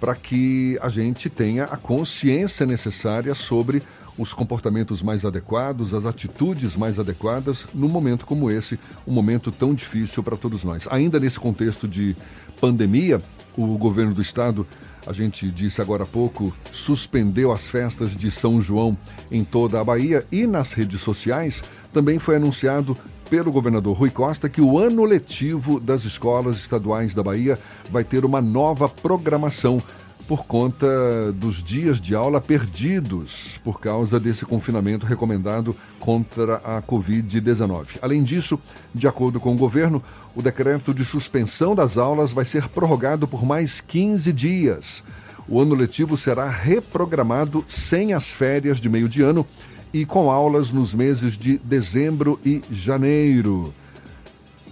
para 0.00 0.14
que 0.14 0.78
a 0.80 0.88
gente 0.88 1.28
tenha 1.28 1.64
a 1.64 1.76
consciência 1.76 2.64
necessária 2.64 3.34
sobre 3.34 3.82
os 4.18 4.32
comportamentos 4.32 5.02
mais 5.02 5.24
adequados, 5.24 5.92
as 5.92 6.06
atitudes 6.06 6.76
mais 6.76 6.98
adequadas 6.98 7.66
num 7.74 7.88
momento 7.88 8.24
como 8.24 8.50
esse, 8.50 8.78
um 9.06 9.12
momento 9.12 9.52
tão 9.52 9.74
difícil 9.74 10.22
para 10.22 10.36
todos 10.36 10.64
nós. 10.64 10.88
Ainda 10.90 11.20
nesse 11.20 11.38
contexto 11.38 11.86
de 11.86 12.16
pandemia, 12.60 13.20
o 13.56 13.76
governo 13.76 14.14
do 14.14 14.22
estado, 14.22 14.66
a 15.06 15.12
gente 15.12 15.50
disse 15.50 15.80
agora 15.80 16.02
há 16.02 16.06
pouco, 16.06 16.54
suspendeu 16.72 17.52
as 17.52 17.68
festas 17.68 18.16
de 18.16 18.30
São 18.30 18.60
João 18.60 18.96
em 19.30 19.44
toda 19.44 19.80
a 19.80 19.84
Bahia 19.84 20.26
e 20.32 20.46
nas 20.46 20.72
redes 20.72 21.00
sociais 21.00 21.62
também 21.92 22.18
foi 22.18 22.36
anunciado 22.36 22.96
pelo 23.30 23.52
governador 23.52 23.96
Rui 23.96 24.10
Costa 24.10 24.48
que 24.48 24.60
o 24.60 24.78
ano 24.78 25.04
letivo 25.04 25.80
das 25.80 26.04
escolas 26.04 26.58
estaduais 26.58 27.14
da 27.14 27.22
Bahia 27.22 27.58
vai 27.90 28.04
ter 28.04 28.24
uma 28.24 28.40
nova 28.40 28.88
programação 28.88 29.82
por 30.26 30.44
conta 30.44 31.32
dos 31.32 31.62
dias 31.62 32.00
de 32.00 32.14
aula 32.14 32.40
perdidos 32.40 33.60
por 33.62 33.80
causa 33.80 34.18
desse 34.18 34.44
confinamento 34.44 35.06
recomendado 35.06 35.76
contra 36.00 36.56
a 36.56 36.82
Covid-19. 36.82 37.98
Além 38.02 38.22
disso, 38.22 38.58
de 38.92 39.06
acordo 39.06 39.38
com 39.38 39.54
o 39.54 39.56
governo, 39.56 40.02
o 40.36 40.42
decreto 40.42 40.92
de 40.92 41.02
suspensão 41.02 41.74
das 41.74 41.96
aulas 41.96 42.30
vai 42.30 42.44
ser 42.44 42.68
prorrogado 42.68 43.26
por 43.26 43.42
mais 43.42 43.80
15 43.80 44.30
dias. 44.34 45.02
O 45.48 45.58
ano 45.58 45.74
letivo 45.74 46.14
será 46.14 46.46
reprogramado 46.46 47.64
sem 47.66 48.12
as 48.12 48.30
férias 48.30 48.78
de 48.78 48.86
meio 48.86 49.08
de 49.08 49.22
ano 49.22 49.46
e 49.94 50.04
com 50.04 50.30
aulas 50.30 50.72
nos 50.72 50.94
meses 50.94 51.38
de 51.38 51.56
dezembro 51.56 52.38
e 52.44 52.62
janeiro. 52.70 53.72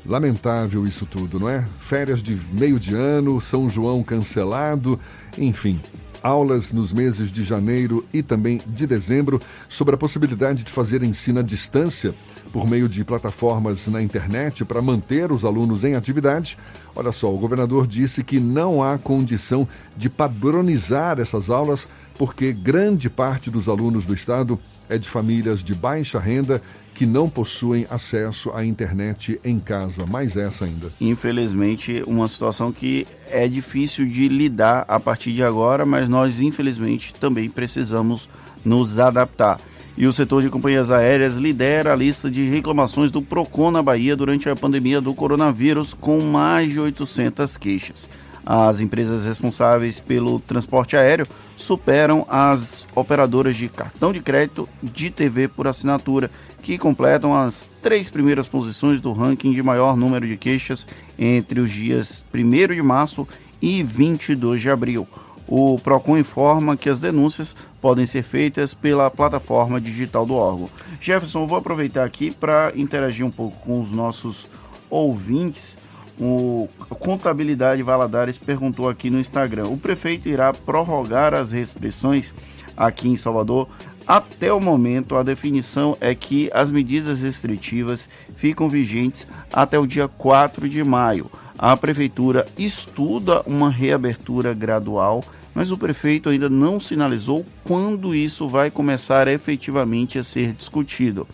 Lamentável 0.04 0.86
isso 0.86 1.06
tudo, 1.06 1.40
não 1.40 1.48
é? 1.48 1.66
Férias 1.80 2.22
de 2.22 2.38
meio 2.52 2.78
de 2.78 2.94
ano, 2.94 3.40
São 3.40 3.70
João 3.70 4.02
cancelado, 4.02 5.00
enfim. 5.38 5.80
Aulas 6.22 6.74
nos 6.74 6.92
meses 6.92 7.32
de 7.32 7.42
janeiro 7.42 8.06
e 8.12 8.22
também 8.22 8.60
de 8.66 8.86
dezembro 8.86 9.40
sobre 9.66 9.94
a 9.94 9.98
possibilidade 9.98 10.62
de 10.62 10.70
fazer 10.70 11.02
ensino 11.02 11.40
à 11.40 11.42
distância 11.42 12.14
por 12.54 12.70
meio 12.70 12.88
de 12.88 13.02
plataformas 13.02 13.88
na 13.88 14.00
internet 14.00 14.64
para 14.64 14.80
manter 14.80 15.32
os 15.32 15.44
alunos 15.44 15.82
em 15.82 15.96
atividade. 15.96 16.56
Olha 16.94 17.10
só, 17.10 17.28
o 17.34 17.36
governador 17.36 17.84
disse 17.84 18.22
que 18.22 18.38
não 18.38 18.80
há 18.80 18.96
condição 18.96 19.66
de 19.96 20.08
padronizar 20.08 21.18
essas 21.18 21.50
aulas 21.50 21.88
porque 22.16 22.52
grande 22.52 23.10
parte 23.10 23.50
dos 23.50 23.68
alunos 23.68 24.06
do 24.06 24.14
estado 24.14 24.56
é 24.88 24.96
de 24.96 25.08
famílias 25.08 25.64
de 25.64 25.74
baixa 25.74 26.20
renda 26.20 26.62
que 26.94 27.04
não 27.04 27.28
possuem 27.28 27.88
acesso 27.90 28.52
à 28.52 28.64
internet 28.64 29.40
em 29.44 29.58
casa. 29.58 30.06
Mais 30.06 30.36
essa 30.36 30.64
ainda. 30.64 30.92
Infelizmente, 31.00 32.04
uma 32.06 32.28
situação 32.28 32.70
que 32.70 33.04
é 33.32 33.48
difícil 33.48 34.06
de 34.06 34.28
lidar 34.28 34.84
a 34.86 35.00
partir 35.00 35.32
de 35.32 35.42
agora, 35.42 35.84
mas 35.84 36.08
nós, 36.08 36.40
infelizmente, 36.40 37.12
também 37.14 37.50
precisamos 37.50 38.28
nos 38.64 39.00
adaptar. 39.00 39.58
E 39.96 40.08
o 40.08 40.12
setor 40.12 40.42
de 40.42 40.50
companhias 40.50 40.90
aéreas 40.90 41.34
lidera 41.34 41.92
a 41.92 41.96
lista 41.96 42.28
de 42.28 42.50
reclamações 42.50 43.12
do 43.12 43.22
Procon 43.22 43.70
na 43.70 43.80
Bahia 43.80 44.16
durante 44.16 44.48
a 44.48 44.56
pandemia 44.56 45.00
do 45.00 45.14
coronavírus, 45.14 45.94
com 45.94 46.20
mais 46.20 46.70
de 46.72 46.80
800 46.80 47.56
queixas. 47.56 48.08
As 48.44 48.80
empresas 48.80 49.24
responsáveis 49.24 50.00
pelo 50.00 50.40
transporte 50.40 50.96
aéreo 50.96 51.26
superam 51.56 52.26
as 52.28 52.86
operadoras 52.94 53.56
de 53.56 53.68
cartão 53.68 54.12
de 54.12 54.20
crédito 54.20 54.68
de 54.82 55.10
TV 55.10 55.46
por 55.48 55.66
assinatura, 55.68 56.30
que 56.60 56.76
completam 56.76 57.34
as 57.34 57.68
três 57.80 58.10
primeiras 58.10 58.48
posições 58.48 59.00
do 59.00 59.12
ranking 59.12 59.52
de 59.52 59.62
maior 59.62 59.96
número 59.96 60.26
de 60.26 60.36
queixas 60.36 60.86
entre 61.18 61.60
os 61.60 61.70
dias 61.70 62.24
1 62.34 62.74
de 62.74 62.82
março 62.82 63.26
e 63.62 63.82
22 63.82 64.60
de 64.60 64.70
abril. 64.70 65.08
O 65.46 65.78
PROCON 65.78 66.18
informa 66.18 66.76
que 66.76 66.88
as 66.88 66.98
denúncias 66.98 67.54
podem 67.84 68.06
ser 68.06 68.22
feitas 68.22 68.72
pela 68.72 69.10
plataforma 69.10 69.78
digital 69.78 70.24
do 70.24 70.32
órgão. 70.32 70.70
Jefferson, 71.02 71.46
vou 71.46 71.58
aproveitar 71.58 72.02
aqui 72.02 72.30
para 72.30 72.72
interagir 72.74 73.26
um 73.26 73.30
pouco 73.30 73.58
com 73.58 73.78
os 73.78 73.90
nossos 73.90 74.48
ouvintes. 74.88 75.76
O 76.18 76.66
Contabilidade 76.98 77.82
Valadares 77.82 78.38
perguntou 78.38 78.88
aqui 78.88 79.10
no 79.10 79.20
Instagram: 79.20 79.66
o 79.66 79.76
prefeito 79.76 80.30
irá 80.30 80.50
prorrogar 80.54 81.34
as 81.34 81.52
restrições 81.52 82.32
aqui 82.74 83.10
em 83.10 83.18
Salvador? 83.18 83.68
Até 84.06 84.50
o 84.50 84.58
momento, 84.58 85.14
a 85.14 85.22
definição 85.22 85.94
é 86.00 86.14
que 86.14 86.50
as 86.54 86.72
medidas 86.72 87.20
restritivas 87.20 88.08
ficam 88.34 88.66
vigentes 88.66 89.26
até 89.52 89.78
o 89.78 89.86
dia 89.86 90.08
4 90.08 90.70
de 90.70 90.82
maio. 90.82 91.30
A 91.58 91.76
prefeitura 91.76 92.46
estuda 92.56 93.42
uma 93.42 93.68
reabertura 93.68 94.54
gradual, 94.54 95.22
mas 95.54 95.70
o 95.70 95.78
prefeito 95.78 96.28
ainda 96.28 96.48
não 96.48 96.80
sinalizou 96.80 97.44
quando 97.62 98.14
isso 98.14 98.48
vai 98.48 98.70
começar 98.70 99.28
efetivamente 99.28 100.18
a 100.18 100.24
ser 100.24 100.52
discutido. 100.52 101.26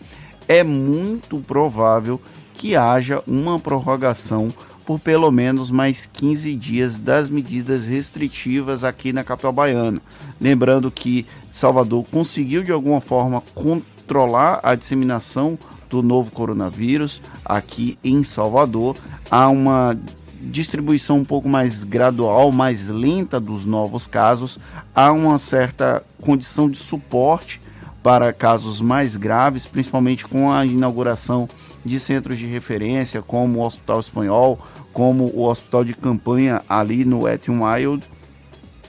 É 0.47 0.63
muito 0.63 1.39
provável 1.39 2.21
que 2.53 2.75
haja 2.75 3.23
uma 3.25 3.59
prorrogação 3.59 4.53
por 4.85 4.99
pelo 4.99 5.31
menos 5.31 5.71
mais 5.71 6.05
15 6.05 6.53
dias 6.55 6.97
das 6.97 7.29
medidas 7.29 7.85
restritivas 7.85 8.83
aqui 8.83 9.13
na 9.13 9.23
capital 9.23 9.53
baiana. 9.53 10.01
Lembrando 10.39 10.91
que 10.91 11.25
Salvador 11.51 12.05
conseguiu 12.11 12.63
de 12.63 12.71
alguma 12.71 13.01
forma 13.01 13.41
controlar 13.53 14.59
a 14.63 14.75
disseminação 14.75 15.57
do 15.89 16.01
novo 16.01 16.31
coronavírus 16.31 17.21
aqui 17.43 17.97
em 18.03 18.23
Salvador. 18.23 18.95
Há 19.29 19.49
uma 19.49 19.97
distribuição 20.41 21.19
um 21.19 21.25
pouco 21.25 21.47
mais 21.47 21.83
gradual, 21.83 22.51
mais 22.51 22.87
lenta 22.87 23.39
dos 23.39 23.65
novos 23.65 24.07
casos, 24.07 24.59
há 24.95 25.11
uma 25.11 25.37
certa 25.37 26.03
condição 26.21 26.69
de 26.69 26.77
suporte 26.77 27.61
para 28.01 28.33
casos 28.33 28.81
mais 28.81 29.15
graves, 29.15 29.65
principalmente 29.65 30.27
com 30.27 30.51
a 30.51 30.65
inauguração 30.65 31.47
de 31.85 31.99
centros 31.99 32.37
de 32.37 32.45
referência, 32.47 33.21
como 33.21 33.59
o 33.59 33.65
Hospital 33.65 33.99
Espanhol, 33.99 34.59
como 34.91 35.31
o 35.33 35.47
hospital 35.47 35.83
de 35.83 35.93
campanha 35.93 36.61
ali 36.67 37.05
no 37.05 37.27
Etihad 37.27 37.61
Wild. 37.61 38.03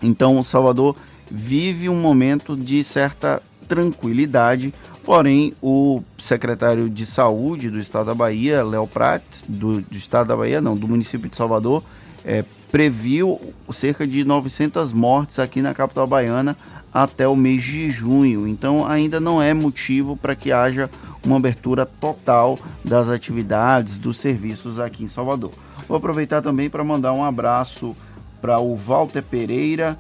Então, 0.03 0.39
o 0.39 0.45
Salvador 0.45 0.97
vive 1.31 1.89
um 1.89 2.01
momento 2.01 2.57
de 2.57 2.83
certa 2.83 3.43
tranquilidade, 3.69 4.75
porém 5.05 5.53
o 5.61 6.03
secretário 6.19 6.89
de 6.89 7.05
saúde 7.05 7.71
do 7.71 7.79
estado 7.79 8.07
da 8.07 8.15
Bahia, 8.15 8.65
Léo 8.65 8.87
Prates, 8.87 9.45
do, 9.49 9.81
do, 9.81 9.97
estado 9.97 10.29
da 10.29 10.37
Bahia, 10.37 10.61
não, 10.61 10.77
do 10.77 10.89
município 10.89 11.29
de 11.29 11.37
Salvador, 11.37 11.83
é, 12.25 12.45
previu 12.71 13.41
cerca 13.71 14.07
de 14.07 14.25
900 14.25 14.93
mortes 14.93 15.39
aqui 15.39 15.61
na 15.61 15.75
capital 15.75 16.07
baiana 16.07 16.57
até 16.93 17.27
o 17.27 17.37
mês 17.37 17.63
de 17.63 17.91
junho. 17.91 18.47
Então 18.47 18.87
ainda 18.87 19.21
não 19.21 19.43
é 19.43 19.53
motivo 19.53 20.17
para 20.17 20.35
que 20.35 20.53
haja 20.53 20.91
uma 21.25 21.37
abertura 21.37 21.85
total 21.87 22.59
das 22.85 23.09
atividades, 23.09 23.99
dos 23.99 24.19
serviços 24.19 24.79
aqui 24.79 25.05
em 25.05 25.09
Salvador. 25.09 25.53
Vou 25.89 25.97
aproveitar 25.97 26.41
também 26.41 26.71
para 26.71 26.85
mandar 26.85 27.13
um 27.13 27.25
abraço 27.25 27.95
para 28.41 28.59
o 28.59 28.77
Walter 28.77 29.23
Pereira, 29.23 29.97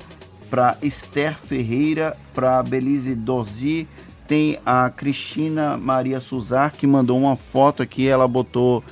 para 0.50 0.76
Esther 0.82 1.38
Ferreira, 1.38 2.16
para 2.34 2.62
Belize 2.62 3.14
Dozi, 3.14 3.88
tem 4.32 4.58
a 4.64 4.88
Cristina 4.88 5.76
Maria 5.76 6.18
Suzar 6.18 6.72
que 6.72 6.86
mandou 6.86 7.18
uma 7.18 7.36
foto 7.36 7.82
aqui, 7.82 8.08
ela 8.08 8.26
botou 8.26 8.82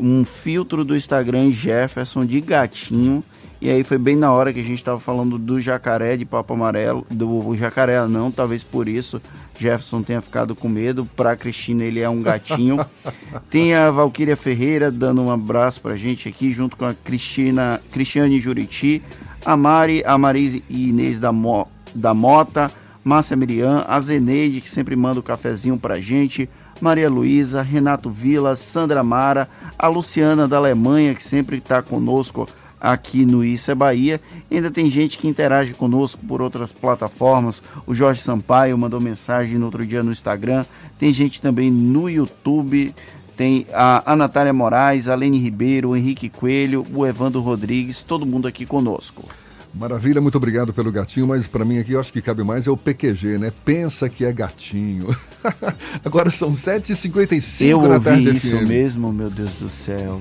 um 0.00 0.24
filtro 0.24 0.84
do 0.84 0.96
Instagram 0.96 1.52
Jefferson 1.52 2.26
de 2.26 2.40
gatinho. 2.40 3.22
E 3.60 3.70
aí 3.70 3.84
foi 3.84 3.98
bem 3.98 4.16
na 4.16 4.32
hora 4.32 4.52
que 4.52 4.58
a 4.58 4.64
gente 4.64 4.80
estava 4.80 4.98
falando 4.98 5.38
do 5.38 5.60
jacaré 5.60 6.16
de 6.16 6.24
papo 6.24 6.54
amarelo, 6.54 7.06
do 7.08 7.54
jacaré 7.54 8.04
não, 8.08 8.32
talvez 8.32 8.64
por 8.64 8.88
isso 8.88 9.22
Jefferson 9.56 10.02
tenha 10.02 10.20
ficado 10.20 10.56
com 10.56 10.68
medo. 10.68 11.08
Para 11.14 11.36
Cristina 11.36 11.84
ele 11.84 12.00
é 12.00 12.08
um 12.08 12.20
gatinho. 12.20 12.84
Tem 13.48 13.76
a 13.76 13.92
Valquíria 13.92 14.36
Ferreira 14.36 14.90
dando 14.90 15.22
um 15.22 15.30
abraço 15.30 15.80
para 15.80 15.92
a 15.92 15.96
gente 15.96 16.28
aqui, 16.28 16.52
junto 16.52 16.76
com 16.76 16.84
a 16.84 16.94
Cristina, 16.94 17.80
Cristiane 17.92 18.40
Juriti, 18.40 19.00
a 19.44 19.56
Mari, 19.56 20.02
a 20.04 20.18
Marise 20.18 20.64
e 20.68 20.88
Inês 20.88 21.20
da, 21.20 21.30
Mo, 21.30 21.68
da 21.94 22.12
Mota, 22.12 22.72
Márcia 23.02 23.36
Miriam, 23.36 23.84
a 23.88 23.98
Zeneide, 24.00 24.60
que 24.60 24.68
sempre 24.68 24.94
manda 24.94 25.20
o 25.20 25.22
um 25.22 25.24
cafezinho 25.24 25.80
a 25.82 26.00
gente, 26.00 26.48
Maria 26.80 27.08
Luísa, 27.08 27.62
Renato 27.62 28.10
Vila, 28.10 28.54
Sandra 28.54 29.02
Mara, 29.02 29.48
a 29.78 29.88
Luciana 29.88 30.46
da 30.46 30.58
Alemanha, 30.58 31.14
que 31.14 31.22
sempre 31.22 31.58
está 31.58 31.82
conosco 31.82 32.46
aqui 32.80 33.26
no 33.26 33.44
Isso 33.44 33.70
é 33.70 33.74
Bahia. 33.74 34.20
Ainda 34.50 34.70
tem 34.70 34.90
gente 34.90 35.18
que 35.18 35.28
interage 35.28 35.74
conosco 35.74 36.24
por 36.26 36.40
outras 36.40 36.72
plataformas. 36.72 37.62
O 37.86 37.94
Jorge 37.94 38.22
Sampaio 38.22 38.76
mandou 38.78 39.00
mensagem 39.00 39.58
no 39.58 39.66
outro 39.66 39.86
dia 39.86 40.02
no 40.02 40.12
Instagram. 40.12 40.64
Tem 40.98 41.12
gente 41.12 41.42
também 41.42 41.70
no 41.70 42.08
YouTube. 42.08 42.94
Tem 43.36 43.66
a, 43.72 44.12
a 44.12 44.16
Natália 44.16 44.52
Moraes, 44.52 45.08
a 45.08 45.14
Lene 45.14 45.38
Ribeiro, 45.38 45.90
o 45.90 45.96
Henrique 45.96 46.28
Coelho, 46.28 46.84
o 46.92 47.06
Evandro 47.06 47.40
Rodrigues, 47.40 48.02
todo 48.02 48.26
mundo 48.26 48.46
aqui 48.46 48.66
conosco. 48.66 49.24
Maravilha, 49.72 50.20
muito 50.20 50.36
obrigado 50.36 50.74
pelo 50.74 50.90
gatinho, 50.90 51.28
mas 51.28 51.46
para 51.46 51.64
mim 51.64 51.78
aqui 51.78 51.92
eu 51.92 52.00
acho 52.00 52.12
que 52.12 52.20
cabe 52.20 52.42
mais 52.42 52.66
é 52.66 52.70
o 52.70 52.76
PQG, 52.76 53.38
né? 53.38 53.52
Pensa 53.64 54.08
que 54.08 54.24
é 54.24 54.32
gatinho. 54.32 55.08
Agora 56.04 56.30
são 56.30 56.50
7h55 56.50 57.66
eu 57.68 57.80
na 57.88 58.00
tarde 58.00 58.24
Eu 58.24 58.26
ouvi 58.34 58.36
isso 58.36 58.58
FM. 58.58 58.68
mesmo, 58.68 59.12
meu 59.12 59.30
Deus 59.30 59.52
do 59.54 59.70
céu. 59.70 60.20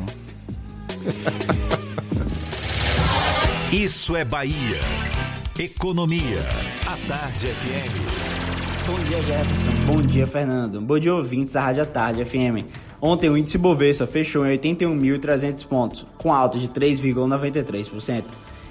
Isso 3.72 4.16
é 4.16 4.26
Bahia. 4.26 4.80
Economia. 5.60 6.40
A 6.88 6.98
Tarde 7.08 7.48
FM. 7.48 8.88
Bom 8.88 8.98
dia, 8.98 9.22
Jefferson. 9.22 9.86
Bom 9.86 10.02
dia, 10.02 10.26
Fernando. 10.28 10.82
Bom 10.82 10.98
dia, 10.98 11.14
ouvintes 11.14 11.54
da 11.54 11.62
Rádio 11.62 11.86
Tarde 11.86 12.26
FM. 12.26 12.66
Ontem 13.00 13.30
o 13.30 13.38
índice 13.38 13.60
Bovespa 13.60 14.08
fechou 14.08 14.44
em 14.48 14.58
81.300 14.58 15.68
pontos, 15.68 16.08
com 16.18 16.34
alta 16.34 16.58
de 16.58 16.68
3,93%, 16.68 18.24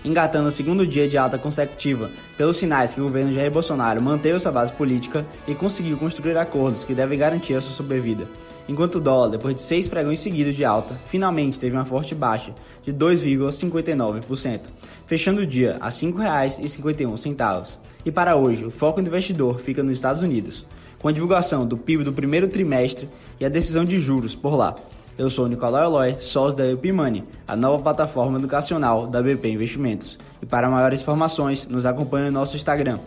engatando 0.04 0.48
o 0.48 0.52
segundo 0.52 0.86
dia 0.86 1.08
de 1.08 1.18
alta 1.18 1.38
consecutiva, 1.38 2.10
pelos 2.36 2.56
sinais 2.56 2.94
que 2.94 3.00
o 3.00 3.04
governo 3.04 3.32
Jair 3.32 3.50
Bolsonaro 3.50 4.02
manteve 4.02 4.38
sua 4.40 4.52
base 4.52 4.72
política 4.72 5.26
e 5.46 5.54
conseguiu 5.54 5.96
construir 5.96 6.36
acordos 6.36 6.84
que 6.84 6.94
devem 6.94 7.18
garantir 7.18 7.54
a 7.54 7.60
sua 7.60 7.74
sobrevida. 7.74 8.26
Enquanto 8.68 8.96
o 8.96 9.00
dólar, 9.00 9.30
depois 9.30 9.54
de 9.54 9.62
seis 9.62 9.88
pregões 9.88 10.20
seguidos 10.20 10.54
de 10.54 10.64
alta, 10.64 10.94
finalmente 11.08 11.58
teve 11.58 11.74
uma 11.74 11.84
forte 11.84 12.14
baixa 12.14 12.54
de 12.84 12.92
2,59% 12.92 14.60
fechando 15.08 15.40
o 15.40 15.46
dia 15.46 15.78
a 15.80 15.86
R$ 15.86 15.92
5,51. 15.92 17.78
E 18.04 18.12
para 18.12 18.36
hoje, 18.36 18.66
o 18.66 18.70
foco 18.70 19.00
do 19.00 19.08
investidor 19.08 19.58
fica 19.58 19.82
nos 19.82 19.96
Estados 19.96 20.22
Unidos, 20.22 20.66
com 20.98 21.08
a 21.08 21.12
divulgação 21.12 21.66
do 21.66 21.78
PIB 21.78 22.04
do 22.04 22.12
primeiro 22.12 22.46
trimestre 22.46 23.08
e 23.40 23.44
a 23.44 23.48
decisão 23.48 23.86
de 23.86 23.98
juros 23.98 24.34
por 24.34 24.54
lá. 24.54 24.76
Eu 25.18 25.28
sou 25.28 25.46
o 25.46 25.48
Nicolau 25.48 25.82
Eloy, 25.82 26.16
sócio 26.20 26.56
da 26.56 26.70
Epimani, 26.70 27.24
a 27.46 27.56
nova 27.56 27.82
plataforma 27.82 28.38
educacional 28.38 29.08
da 29.08 29.20
BP 29.20 29.48
Investimentos. 29.50 30.16
E 30.40 30.46
para 30.46 30.70
maiores 30.70 31.00
informações, 31.00 31.66
nos 31.66 31.84
acompanhe 31.84 32.26
no 32.26 32.38
nosso 32.38 32.54
Instagram, 32.56 33.00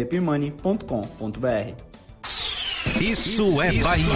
epimani.com.br. 0.00 1.74
Isso 3.00 3.60
é 3.60 3.72
Bahia. 3.82 4.06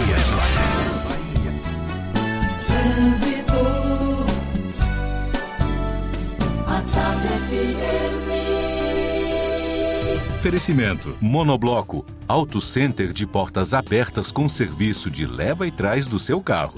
Oferecimento: 10.39 11.17
Monobloco, 11.19 12.05
Auto 12.27 12.61
Center 12.61 13.11
de 13.11 13.27
portas 13.27 13.73
abertas 13.73 14.31
com 14.31 14.47
serviço 14.47 15.11
de 15.11 15.25
leva 15.25 15.67
e 15.67 15.71
trás 15.71 16.07
do 16.07 16.17
seu 16.17 16.39
carro. 16.39 16.75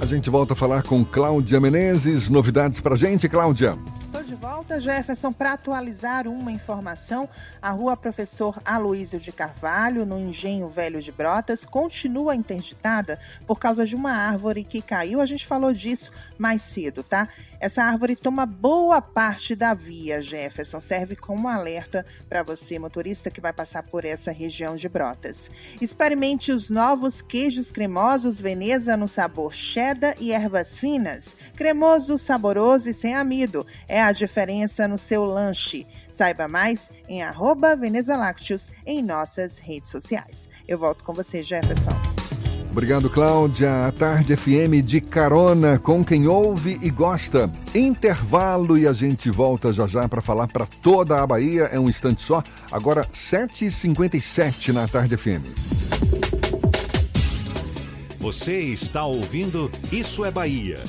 A 0.00 0.06
gente 0.06 0.30
volta 0.30 0.52
a 0.52 0.56
falar 0.56 0.84
com 0.84 1.04
Cláudia 1.04 1.60
Menezes. 1.60 2.30
Novidades 2.30 2.80
pra 2.80 2.94
gente, 2.94 3.28
Cláudia? 3.28 3.76
Estou 4.00 4.22
de 4.22 4.34
volta 4.36 4.78
Jefferson, 4.78 5.32
para 5.32 5.54
atualizar 5.54 6.28
uma 6.28 6.52
informação. 6.52 7.28
A 7.60 7.70
rua 7.70 7.96
Professor 7.96 8.56
Aloísio 8.64 9.18
de 9.18 9.32
Carvalho, 9.32 10.06
no 10.06 10.16
Engenho 10.16 10.68
Velho 10.68 11.02
de 11.02 11.10
Brotas, 11.10 11.64
continua 11.64 12.36
interditada 12.36 13.18
por 13.44 13.58
causa 13.58 13.84
de 13.84 13.96
uma 13.96 14.12
árvore 14.12 14.62
que 14.62 14.80
caiu. 14.80 15.20
A 15.20 15.26
gente 15.26 15.44
falou 15.44 15.72
disso 15.72 16.12
mais 16.38 16.62
cedo, 16.62 17.02
tá? 17.02 17.28
Essa 17.60 17.82
árvore 17.82 18.14
toma 18.14 18.46
boa 18.46 19.02
parte 19.02 19.56
da 19.56 19.74
via, 19.74 20.22
Jefferson. 20.22 20.78
Serve 20.78 21.16
como 21.16 21.48
alerta 21.48 22.06
para 22.28 22.42
você, 22.42 22.78
motorista, 22.78 23.30
que 23.30 23.40
vai 23.40 23.52
passar 23.52 23.82
por 23.82 24.04
essa 24.04 24.30
região 24.30 24.76
de 24.76 24.88
Brotas. 24.88 25.50
Experimente 25.80 26.52
os 26.52 26.70
novos 26.70 27.20
queijos 27.20 27.70
cremosos 27.70 28.40
Veneza 28.40 28.96
no 28.96 29.08
sabor 29.08 29.52
cheddar 29.54 30.14
e 30.20 30.30
ervas 30.30 30.78
finas. 30.78 31.36
Cremoso, 31.56 32.16
saboroso 32.16 32.88
e 32.90 32.94
sem 32.94 33.14
amido. 33.14 33.66
É 33.88 34.00
a 34.00 34.12
diferença 34.12 34.86
no 34.86 34.98
seu 34.98 35.24
lanche. 35.24 35.86
Saiba 36.10 36.46
mais 36.46 36.90
em 37.08 37.22
arroba 37.22 37.74
Veneza 37.74 38.16
Lácteos 38.16 38.68
em 38.86 39.02
nossas 39.02 39.58
redes 39.58 39.90
sociais. 39.90 40.48
Eu 40.66 40.78
volto 40.78 41.02
com 41.02 41.12
você, 41.12 41.42
Jefferson. 41.42 42.27
Obrigado, 42.70 43.10
Cláudia. 43.10 43.86
A 43.86 43.92
Tarde 43.92 44.36
FM 44.36 44.84
de 44.84 45.00
carona 45.00 45.78
com 45.78 46.04
quem 46.04 46.26
ouve 46.26 46.78
e 46.82 46.90
gosta. 46.90 47.50
Intervalo 47.74 48.78
e 48.78 48.86
a 48.86 48.92
gente 48.92 49.30
volta 49.30 49.72
já 49.72 49.86
já 49.86 50.08
para 50.08 50.20
falar 50.20 50.46
para 50.48 50.66
toda 50.66 51.20
a 51.20 51.26
Bahia. 51.26 51.64
É 51.64 51.80
um 51.80 51.88
instante 51.88 52.20
só. 52.20 52.42
Agora, 52.70 53.04
7h57 53.12 54.72
na 54.72 54.86
Tarde 54.86 55.16
FM. 55.16 55.42
Você 58.20 58.58
está 58.60 59.04
ouvindo 59.06 59.70
Isso 59.90 60.24
é 60.24 60.30
Bahia. 60.30 60.80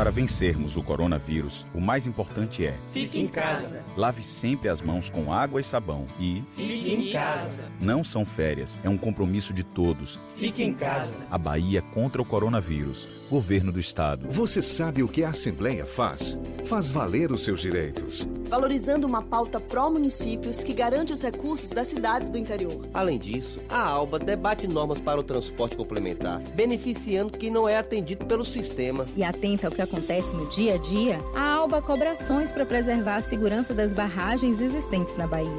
Para 0.00 0.10
vencermos 0.10 0.78
o 0.78 0.82
coronavírus, 0.82 1.66
o 1.74 1.80
mais 1.80 2.06
importante 2.06 2.64
é: 2.64 2.74
Fique 2.90 3.20
em 3.20 3.28
casa. 3.28 3.84
lave 3.94 4.22
sempre 4.22 4.70
as 4.70 4.80
mãos 4.80 5.10
com 5.10 5.30
água 5.30 5.60
e 5.60 5.62
sabão 5.62 6.06
e 6.18 6.42
Fique 6.56 6.94
em 6.94 7.12
casa. 7.12 7.66
não 7.78 8.02
são 8.02 8.24
férias, 8.24 8.78
é 8.82 8.88
um 8.88 8.96
compromisso 8.96 9.52
de 9.52 9.62
todos. 9.62 10.18
Fique 10.36 10.62
em 10.62 10.72
casa. 10.72 11.18
A 11.30 11.36
Bahia 11.36 11.82
contra 11.82 12.22
o 12.22 12.24
coronavírus. 12.24 13.20
Governo 13.28 13.70
do 13.70 13.78
Estado. 13.78 14.26
Você 14.30 14.62
sabe 14.62 15.02
o 15.02 15.08
que 15.08 15.22
a 15.22 15.28
Assembleia 15.28 15.84
faz? 15.84 16.36
Faz 16.64 16.90
valer 16.90 17.30
os 17.30 17.44
seus 17.44 17.60
direitos. 17.60 18.26
valorizando 18.48 19.06
uma 19.06 19.22
pauta 19.22 19.60
pró-municípios 19.60 20.64
que 20.64 20.72
garante 20.72 21.12
os 21.12 21.22
recursos 21.22 21.70
das 21.70 21.86
cidades 21.86 22.28
do 22.28 22.36
interior. 22.38 22.80
Além 22.92 23.18
disso, 23.18 23.60
a 23.68 23.80
ALBA 23.80 24.18
debate 24.18 24.66
normas 24.66 24.98
para 24.98 25.20
o 25.20 25.22
transporte 25.22 25.76
complementar, 25.76 26.40
beneficiando 26.54 27.38
quem 27.38 27.50
não 27.50 27.68
é 27.68 27.76
atendido 27.78 28.26
pelo 28.26 28.44
sistema. 28.44 29.06
E 29.14 29.22
atenta 29.22 29.68
ao 29.68 29.72
que 29.72 29.89
acontece 29.90 30.32
no 30.32 30.46
dia 30.46 30.74
a 30.74 30.78
dia, 30.78 31.20
a 31.34 31.54
ALBA 31.54 31.82
cobra 31.82 32.12
ações 32.12 32.52
para 32.52 32.64
preservar 32.64 33.16
a 33.16 33.20
segurança 33.20 33.74
das 33.74 33.92
barragens 33.92 34.60
existentes 34.60 35.16
na 35.16 35.26
Bahia. 35.26 35.50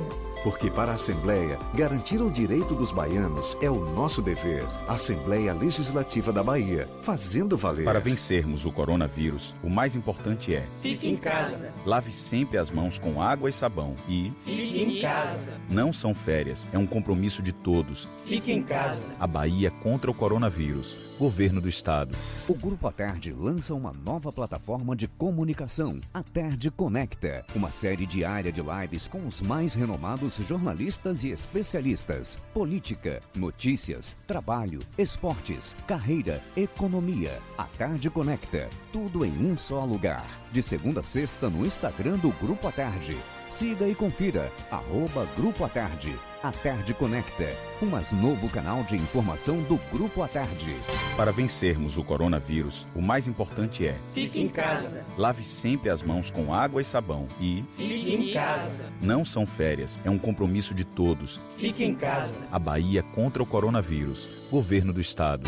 Porque 0.44 0.72
para 0.72 0.92
a 0.94 0.96
Assembleia, 0.96 1.60
garantir 1.76 2.20
o 2.20 2.32
direito 2.32 2.74
dos 2.74 2.92
baianos 2.92 3.56
é 3.62 3.70
o 3.70 3.86
nosso 3.94 4.24
dever. 4.24 4.66
Assembleia 4.88 5.54
Legislativa 5.54 6.34
da 6.34 6.42
Bahia, 6.42 6.88
fazendo 7.04 7.56
valer. 7.56 7.86
Para 7.86 8.00
vencermos 8.00 8.66
o 8.66 8.72
coronavírus, 8.72 9.54
o 9.62 9.70
mais 9.70 9.96
importante 9.96 10.56
é: 10.56 10.66
Fique 10.82 11.08
em 11.08 11.16
casa. 11.16 11.72
lave 11.86 12.12
sempre 12.12 12.58
as 12.58 12.72
mãos 12.72 12.98
com 12.98 13.22
água 13.22 13.52
e 13.52 13.54
sabão 13.54 13.94
e 14.10 14.32
Fique 14.44 14.82
em 14.82 15.02
casa. 15.02 15.54
não 15.70 15.94
são 15.94 16.16
férias, 16.16 16.68
é 16.74 16.78
um 16.78 16.88
compromisso 16.88 17.44
de 17.44 17.52
todos. 17.52 18.08
Fique 18.26 18.52
em 18.52 18.64
casa. 18.64 19.04
A 19.20 19.28
Bahia 19.28 19.70
contra 19.70 20.10
o 20.10 20.14
coronavírus. 20.14 21.11
Governo 21.22 21.62
do 21.62 21.70
Estado. 21.70 22.18
O 22.48 22.56
Grupo 22.56 22.88
A 22.88 22.92
Tarde 22.92 23.32
lança 23.32 23.76
uma 23.76 23.94
nova 23.94 24.32
plataforma 24.32 24.96
de 24.96 25.08
comunicação, 25.08 26.00
A 26.12 26.24
Tarde 26.24 26.72
Conecta, 26.72 27.46
uma 27.54 27.70
série 27.70 28.08
diária 28.08 28.52
de 28.52 28.60
lives 28.60 29.08
com 29.08 29.28
os 29.28 29.40
mais 29.40 29.76
renomados 29.76 30.38
jornalistas 30.38 31.24
e 31.24 31.30
especialistas. 31.30 32.42
Política, 32.56 33.22
notícias, 33.38 34.18
trabalho, 34.26 34.80
esportes, 34.98 35.76
carreira, 35.86 36.42
economia. 36.58 37.38
A 37.56 37.66
Tarde 37.66 38.10
Conecta, 38.10 38.68
tudo 38.92 39.24
em 39.24 39.46
um 39.46 39.56
só 39.56 39.86
lugar. 39.86 40.26
De 40.52 40.64
segunda 40.64 41.02
a 41.02 41.04
sexta 41.04 41.52
no 41.52 41.64
Instagram 41.64 42.18
do 42.18 42.32
Grupo 42.32 42.68
A 42.68 42.72
Tarde. 42.72 43.16
Siga 43.52 43.86
e 43.86 43.94
confira, 43.94 44.50
arroba 44.72 45.28
Grupo 45.36 45.66
A 45.66 45.70
Tarde. 45.70 46.16
A 46.42 46.52
Tarde 46.54 46.94
Conecta, 46.94 47.50
o 47.82 47.86
mais 47.86 48.10
novo 48.12 48.50
canal 48.50 48.82
de 48.84 48.96
informação 48.96 49.62
do 49.64 49.76
Grupo 49.92 50.24
A 50.24 50.28
Tarde. 50.28 50.74
Para 51.18 51.32
vencermos 51.34 51.98
o 51.98 52.04
coronavírus, 52.04 52.88
o 52.96 53.02
mais 53.02 53.28
importante 53.28 53.86
é: 53.86 53.98
Fique 54.14 54.42
em 54.42 54.48
casa. 54.48 55.06
lave 55.18 55.44
sempre 55.44 55.90
as 55.90 56.02
mãos 56.02 56.32
com 56.32 56.54
água 56.54 56.82
e 56.82 56.86
sabão 56.86 57.28
e 57.42 57.64
Fique 57.76 58.16
em 58.16 58.34
casa. 58.34 58.86
não 59.02 59.26
são 59.26 59.46
férias, 59.46 60.00
é 60.06 60.10
um 60.10 60.18
compromisso 60.18 60.74
de 60.74 60.86
todos. 60.86 61.40
Fique 61.58 61.84
em 61.84 61.94
casa. 61.94 62.34
A 62.52 62.58
Bahia 62.58 63.04
contra 63.04 63.44
o 63.44 63.46
coronavírus. 63.46 64.48
Governo 64.50 64.94
do 64.94 65.02
Estado. 65.02 65.48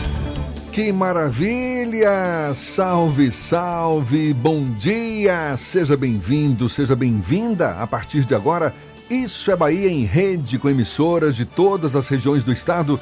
Que 0.71 0.89
maravilha! 0.93 2.53
Salve, 2.55 3.29
salve! 3.29 4.33
Bom 4.33 4.71
dia! 4.71 5.57
Seja 5.57 5.97
bem-vindo, 5.97 6.69
seja 6.69 6.95
bem-vinda. 6.95 7.71
A 7.71 7.85
partir 7.85 8.23
de 8.23 8.33
agora, 8.33 8.73
Isso 9.09 9.51
é 9.51 9.55
Bahia 9.57 9.89
em 9.89 10.05
rede 10.05 10.57
com 10.57 10.69
emissoras 10.69 11.35
de 11.35 11.43
todas 11.43 11.93
as 11.93 12.07
regiões 12.07 12.45
do 12.45 12.53
estado. 12.53 12.97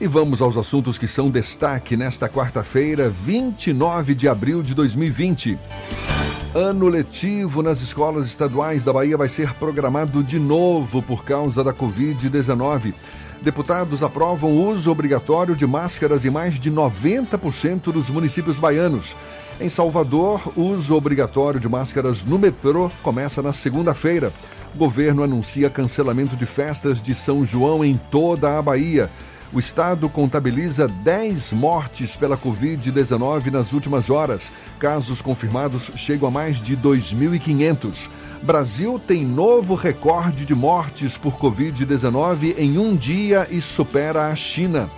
E 0.00 0.08
vamos 0.08 0.42
aos 0.42 0.56
assuntos 0.56 0.98
que 0.98 1.06
são 1.06 1.30
destaque 1.30 1.96
nesta 1.96 2.28
quarta-feira, 2.28 3.08
29 3.08 4.12
de 4.12 4.28
abril 4.28 4.60
de 4.60 4.74
2020. 4.74 5.56
Ano 6.52 6.88
letivo 6.88 7.62
nas 7.62 7.80
escolas 7.80 8.26
estaduais 8.26 8.82
da 8.82 8.92
Bahia 8.92 9.16
vai 9.16 9.28
ser 9.28 9.54
programado 9.54 10.20
de 10.24 10.40
novo 10.40 11.00
por 11.00 11.24
causa 11.24 11.62
da 11.62 11.72
Covid-19. 11.72 12.92
Deputados 13.44 14.02
aprovam 14.02 14.52
o 14.52 14.68
uso 14.68 14.90
obrigatório 14.90 15.54
de 15.54 15.66
máscaras 15.66 16.24
em 16.24 16.30
mais 16.30 16.58
de 16.58 16.72
90% 16.72 17.92
dos 17.92 18.08
municípios 18.08 18.58
baianos. 18.58 19.14
Em 19.60 19.68
Salvador, 19.68 20.40
o 20.56 20.62
uso 20.62 20.96
obrigatório 20.96 21.60
de 21.60 21.68
máscaras 21.68 22.24
no 22.24 22.38
metrô 22.38 22.90
começa 23.02 23.42
na 23.42 23.52
segunda-feira. 23.52 24.32
O 24.74 24.78
governo 24.78 25.22
anuncia 25.22 25.68
cancelamento 25.68 26.36
de 26.36 26.46
festas 26.46 27.02
de 27.02 27.14
São 27.14 27.44
João 27.44 27.84
em 27.84 28.00
toda 28.10 28.58
a 28.58 28.62
Bahia. 28.62 29.10
O 29.54 29.60
estado 29.60 30.08
contabiliza 30.08 30.88
10 30.88 31.52
mortes 31.52 32.16
pela 32.16 32.36
Covid-19 32.36 33.52
nas 33.52 33.72
últimas 33.72 34.10
horas. 34.10 34.50
Casos 34.80 35.22
confirmados 35.22 35.92
chegam 35.94 36.26
a 36.26 36.30
mais 36.30 36.60
de 36.60 36.76
2.500. 36.76 38.10
Brasil 38.42 38.98
tem 38.98 39.24
novo 39.24 39.76
recorde 39.76 40.44
de 40.44 40.56
mortes 40.56 41.16
por 41.16 41.36
Covid-19 41.36 42.56
em 42.58 42.76
um 42.78 42.96
dia 42.96 43.46
e 43.48 43.60
supera 43.60 44.26
a 44.26 44.34
China. 44.34 44.90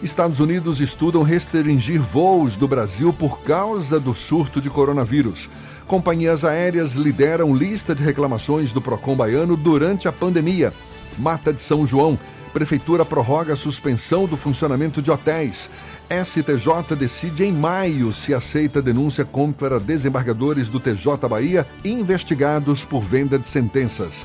Estados 0.00 0.38
Unidos 0.38 0.80
estudam 0.80 1.24
restringir 1.24 2.00
voos 2.00 2.56
do 2.56 2.68
Brasil 2.68 3.12
por 3.12 3.40
causa 3.40 3.98
do 3.98 4.14
surto 4.14 4.60
de 4.60 4.70
coronavírus. 4.70 5.50
Companhias 5.88 6.44
aéreas 6.44 6.92
lideram 6.92 7.52
lista 7.52 7.96
de 7.96 8.04
reclamações 8.04 8.72
do 8.72 8.80
Procon 8.80 9.16
baiano 9.16 9.56
durante 9.56 10.06
a 10.06 10.12
pandemia. 10.12 10.72
Mata 11.18 11.52
de 11.52 11.60
São 11.60 11.84
João. 11.84 12.16
Prefeitura 12.54 13.04
prorroga 13.04 13.54
a 13.54 13.56
suspensão 13.56 14.26
do 14.26 14.36
funcionamento 14.36 15.02
de 15.02 15.10
hotéis. 15.10 15.68
STJ 16.08 16.94
decide 16.96 17.42
em 17.42 17.52
maio 17.52 18.12
se 18.12 18.32
aceita 18.32 18.80
denúncia 18.80 19.24
contra 19.24 19.80
desembargadores 19.80 20.68
do 20.68 20.78
TJ 20.78 21.28
Bahia 21.28 21.66
investigados 21.84 22.84
por 22.84 23.02
venda 23.02 23.40
de 23.40 23.46
sentenças. 23.48 24.24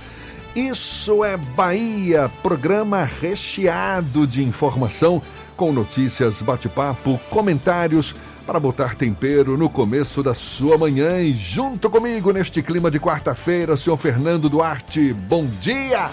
Isso 0.55 1.23
é 1.25 1.37
Bahia, 1.37 2.31
programa 2.43 3.03
recheado 3.03 4.27
de 4.27 4.43
informação, 4.43 5.23
com 5.57 5.73
notícias, 5.73 6.39
bate-papo, 6.43 7.19
comentários 7.31 8.13
para 8.49 8.59
botar 8.59 8.95
tempero 8.95 9.55
no 9.55 9.69
começo 9.69 10.23
da 10.23 10.33
sua 10.33 10.75
manhã. 10.75 11.21
E 11.21 11.35
junto 11.35 11.87
comigo 11.87 12.31
neste 12.31 12.63
clima 12.63 12.89
de 12.89 12.99
quarta-feira, 12.99 13.77
senhor 13.77 13.95
Fernando 13.95 14.49
Duarte. 14.49 15.13
Bom 15.13 15.45
dia! 15.61 16.09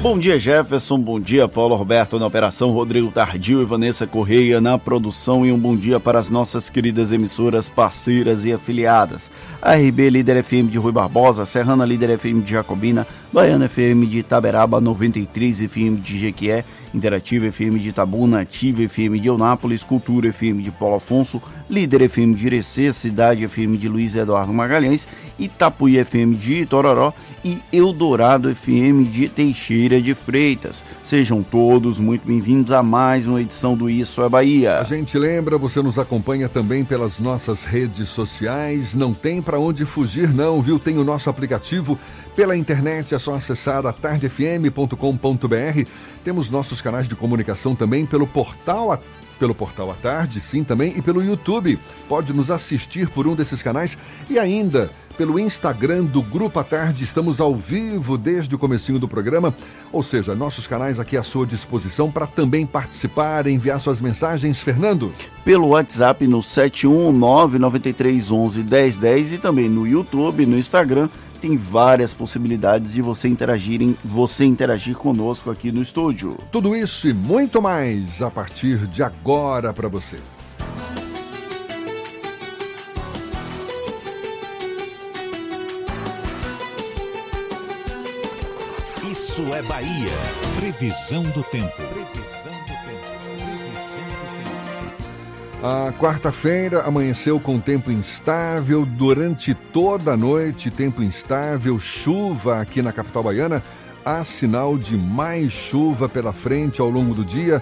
Bom 0.00 0.16
dia, 0.16 0.38
Jefferson. 0.38 1.00
Bom 1.00 1.18
dia, 1.18 1.48
Paulo 1.48 1.74
Roberto 1.74 2.16
na 2.16 2.26
operação, 2.26 2.70
Rodrigo 2.70 3.10
Tardio 3.10 3.60
e 3.60 3.64
Vanessa 3.64 4.06
Correia 4.06 4.60
na 4.60 4.78
produção. 4.78 5.44
E 5.44 5.50
um 5.50 5.58
bom 5.58 5.74
dia 5.74 5.98
para 5.98 6.16
as 6.16 6.28
nossas 6.28 6.70
queridas 6.70 7.10
emissoras 7.10 7.68
parceiras 7.68 8.44
e 8.44 8.52
afiliadas. 8.52 9.28
A 9.60 9.74
RB 9.74 10.10
Líder 10.10 10.44
FM 10.44 10.70
de 10.70 10.78
Rui 10.78 10.92
Barbosa, 10.92 11.44
Serrana 11.44 11.84
Líder 11.84 12.16
FM 12.16 12.44
de 12.44 12.52
Jacobina, 12.52 13.04
Baiana 13.32 13.68
FM 13.68 14.06
de 14.06 14.18
Itaberaba, 14.18 14.80
93 14.80 15.62
FM 15.62 15.96
de 16.00 16.20
Jequié, 16.20 16.64
Interativa 16.94 17.46
FM 17.46 17.78
de 17.78 17.88
Itabuna, 17.88 18.40
Ativa 18.40 18.82
FM 18.82 19.18
de 19.18 19.28
Eunápolis, 19.28 19.82
Cultura 19.82 20.28
FM 20.28 20.62
de 20.62 20.70
Paulo 20.70 20.96
Afonso, 20.96 21.42
Líder 21.68 22.02
FM 22.02 22.34
de 22.34 22.46
Irecê, 22.46 22.92
Cidade 22.92 23.44
FM 23.44 23.76
de 23.76 23.88
Luiz 23.88 24.14
Eduardo 24.14 24.52
Magalhães, 24.52 25.08
Itapuí 25.38 25.98
FM 25.98 26.36
de 26.36 26.60
Itororó 26.60 27.12
e 27.44 27.60
Eldorado 27.70 28.54
FM 28.54 29.10
de 29.10 29.28
Teixeira 29.28 30.00
de 30.00 30.14
Freitas. 30.14 30.82
Sejam 31.02 31.42
todos 31.42 32.00
muito 32.00 32.26
bem-vindos 32.26 32.72
a 32.72 32.82
mais 32.82 33.26
uma 33.26 33.42
edição 33.42 33.76
do 33.76 33.90
Isso 33.90 34.22
é 34.22 34.28
Bahia. 34.30 34.78
A 34.78 34.84
gente 34.84 35.18
lembra, 35.18 35.58
você 35.58 35.82
nos 35.82 35.98
acompanha 35.98 36.48
também 36.48 36.84
pelas 36.84 37.20
nossas 37.20 37.64
redes 37.64 38.08
sociais. 38.08 38.94
Não 38.94 39.12
tem 39.12 39.42
para 39.42 39.60
onde 39.60 39.84
fugir, 39.84 40.32
não, 40.32 40.62
viu? 40.62 40.78
Tem 40.78 40.96
o 40.96 41.04
nosso 41.04 41.28
aplicativo. 41.28 41.98
Pela 42.34 42.56
internet 42.56 43.14
é 43.14 43.18
só 43.18 43.34
acessar 43.34 43.86
atardefm.com.br. 43.86 45.88
Temos 46.24 46.48
nossos 46.48 46.80
canais 46.80 47.06
de 47.06 47.14
comunicação 47.14 47.76
também 47.76 48.06
pelo 48.06 48.26
portal 48.26 48.98
pelo 49.38 49.54
portal 49.54 49.90
à 49.90 49.94
tarde, 49.94 50.40
sim, 50.40 50.64
também, 50.64 50.92
e 50.96 51.02
pelo 51.02 51.22
YouTube. 51.22 51.78
Pode 52.08 52.32
nos 52.32 52.50
assistir 52.50 53.08
por 53.08 53.26
um 53.26 53.34
desses 53.34 53.62
canais 53.62 53.98
e 54.30 54.38
ainda 54.38 54.90
pelo 55.16 55.38
Instagram 55.38 56.02
do 56.04 56.20
Grupo 56.22 56.58
à 56.58 56.64
Tarde. 56.64 57.04
Estamos 57.04 57.40
ao 57.40 57.54
vivo 57.54 58.18
desde 58.18 58.52
o 58.54 58.58
comecinho 58.58 58.98
do 58.98 59.08
programa, 59.08 59.54
ou 59.92 60.02
seja, 60.02 60.34
nossos 60.34 60.66
canais 60.66 60.98
aqui 60.98 61.16
à 61.16 61.22
sua 61.22 61.46
disposição 61.46 62.10
para 62.10 62.26
também 62.26 62.66
participar, 62.66 63.46
enviar 63.46 63.78
suas 63.80 64.00
mensagens, 64.00 64.58
Fernando. 64.60 65.12
Pelo 65.44 65.68
WhatsApp 65.68 66.26
no 66.26 66.40
71993111010 66.40 69.32
e 69.32 69.38
também 69.38 69.68
no 69.68 69.86
YouTube, 69.86 70.46
no 70.46 70.58
Instagram, 70.58 71.08
tem 71.40 71.56
várias 71.58 72.14
possibilidades 72.14 72.94
de 72.94 73.02
você 73.02 73.28
interagir, 73.28 73.94
você 74.02 74.46
interagir 74.46 74.96
conosco 74.96 75.50
aqui 75.50 75.70
no 75.70 75.82
estúdio. 75.82 76.38
Tudo 76.50 76.74
isso 76.74 77.06
e 77.06 77.12
muito 77.12 77.60
mais 77.60 78.22
a 78.22 78.30
partir 78.30 78.86
de 78.86 79.02
agora 79.02 79.70
para 79.72 79.86
você. 79.86 80.16
Isso 89.34 89.52
é 89.52 89.62
Bahia. 89.62 90.12
Previsão 90.54 91.24
do 91.24 91.42
tempo. 91.42 91.74
A 95.60 95.92
quarta-feira 95.98 96.82
amanheceu 96.82 97.40
com 97.40 97.58
tempo 97.58 97.90
instável 97.90 98.86
durante 98.86 99.52
toda 99.52 100.12
a 100.12 100.16
noite, 100.16 100.70
tempo 100.70 101.02
instável, 101.02 101.80
chuva 101.80 102.60
aqui 102.60 102.80
na 102.80 102.92
capital 102.92 103.24
baiana. 103.24 103.60
Há 104.04 104.22
sinal 104.22 104.78
de 104.78 104.96
mais 104.96 105.50
chuva 105.50 106.08
pela 106.08 106.32
frente 106.32 106.80
ao 106.80 106.88
longo 106.88 107.12
do 107.12 107.24
dia. 107.24 107.60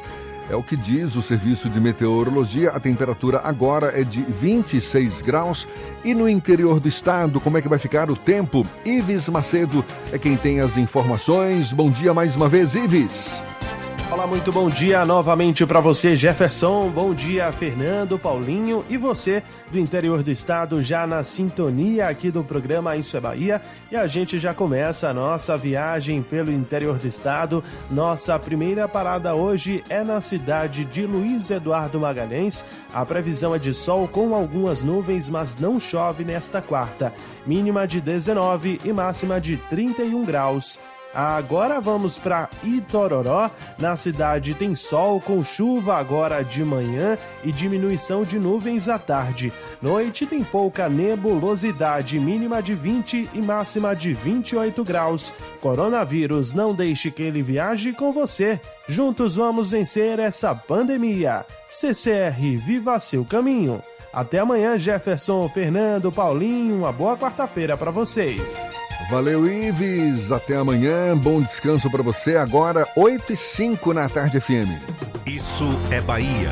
É 0.51 0.57
o 0.57 0.63
que 0.63 0.77
diz 0.77 1.17
o 1.17 1.23
Serviço 1.23 1.69
de 1.69 1.81
Meteorologia. 1.81 2.71
A 2.71 2.81
temperatura 2.81 3.41
agora 3.45 3.99
é 3.99 4.05
de 4.05 4.23
26 4.23 5.23
graus. 5.23 5.67
E 6.05 6.15
no 6.15 6.29
interior 6.29 6.81
do 6.81 6.89
estado, 6.89 7.41
como 7.41 7.59
é 7.59 7.63
que 7.63 7.69
vai 7.69 7.79
ficar 7.79 8.11
o 8.11 8.17
tempo? 8.17 8.67
Ives 8.85 9.29
Macedo 9.29 9.85
é 10.13 10.19
quem 10.19 10.37
tem 10.37 10.61
as 10.61 10.77
informações. 10.77 11.73
Bom 11.73 11.91
dia 11.91 12.13
mais 12.13 12.37
uma 12.37 12.49
vez, 12.49 12.75
Ives. 12.75 13.52
Olá, 14.13 14.27
muito 14.27 14.53
bom 14.53 14.69
dia 14.69 15.07
novamente 15.07 15.65
para 15.65 15.81
você, 15.81 16.15
Jefferson. 16.15 16.91
Bom 16.91 17.15
dia, 17.15 17.51
Fernando, 17.51 18.19
Paulinho 18.19 18.85
e 18.91 18.99
você 18.99 19.43
do 19.71 19.79
interior 19.79 20.23
do 20.23 20.31
estado 20.31 20.83
já 20.83 21.07
na 21.07 21.25
sintonia 21.25 22.09
aqui 22.09 22.31
do 22.31 22.45
programa 22.45 22.95
Isso 22.95 23.17
é 23.17 23.21
Bahia. 23.21 23.63
E 23.91 23.97
a 23.97 24.07
gente 24.07 24.39
já 24.39 24.53
começa 24.53 25.09
a 25.09 25.15
nossa 25.15 25.57
viagem 25.57 26.23
pelo 26.23 26.53
interior 26.53 26.99
do 26.99 27.09
estado. 27.09 27.65
Nossa 27.91 28.39
primeira 28.39 28.87
parada 28.87 29.35
hoje 29.35 29.83
é 29.89 30.05
na 30.05 30.21
cidade 30.21 30.85
de 30.85 31.07
Luiz 31.07 31.51
Eduardo 31.51 31.99
Magalhães. 31.99 32.63
A 32.93 33.07
previsão 33.07 33.55
é 33.55 33.59
de 33.59 33.73
sol 33.73 34.07
com 34.07 34.35
algumas 34.35 34.83
nuvens, 34.83 35.31
mas 35.31 35.57
não 35.57 35.81
chove 35.81 36.23
nesta 36.23 36.61
quarta. 36.61 37.15
Mínima 37.47 37.87
de 37.87 37.99
19 37.99 38.79
e 38.85 38.93
máxima 38.93 39.41
de 39.41 39.57
31 39.57 40.23
graus. 40.23 40.79
Agora 41.15 41.81
vamos 41.81 42.19
para 42.19 42.49
Itororó. 42.63 43.51
Na 43.79 43.97
cidade 43.97 44.55
tem 44.55 44.75
sol 44.75 45.21
com 45.21 45.43
chuva 45.45 45.97
agora 45.97 46.43
de 46.43 46.65
manhã 46.65 47.19
e 47.45 47.53
diminuição 47.53 48.23
de 48.23 48.39
nuvens 48.39 48.89
à 48.89 48.99
tarde. 48.99 49.53
Noite 49.81 50.27
tem 50.27 50.43
pouca 50.43 50.89
nebulosidade, 50.89 52.19
mínima 52.19 52.63
de 52.63 52.75
20 52.75 53.31
e 53.35 53.43
máxima 53.43 53.95
de 53.95 54.13
28 54.13 54.83
graus. 54.85 55.35
Coronavírus, 55.61 56.53
não 56.53 56.75
deixe 56.75 57.11
que 57.11 57.23
ele 57.23 57.43
viaje 57.43 57.93
com 57.93 58.13
você. 58.13 58.61
Juntos 58.89 59.37
vamos 59.37 59.71
vencer 59.71 60.19
essa 60.19 60.55
pandemia. 60.55 61.45
CCR, 61.71 62.57
viva 62.65 62.99
seu 62.99 63.25
caminho. 63.25 63.83
Até 64.13 64.41
amanhã, 64.41 64.79
Jefferson, 64.79 65.49
Fernando, 65.49 66.13
Paulinho. 66.13 66.77
Uma 66.77 66.93
boa 66.93 67.17
quarta-feira 67.17 67.79
para 67.79 67.91
vocês. 67.91 68.69
Valeu, 69.09 69.47
Ives. 69.47 70.31
Até 70.31 70.55
amanhã. 70.57 71.17
Bom 71.17 71.41
descanso 71.41 71.91
para 71.91 72.03
você. 72.03 72.37
Agora, 72.37 72.87
8 72.95 73.33
e 73.33 73.37
5 73.37 73.95
na 73.95 74.09
tarde 74.11 74.39
FM. 74.39 74.79
Isso 75.27 75.65
é 75.91 76.01
Bahia. 76.03 76.51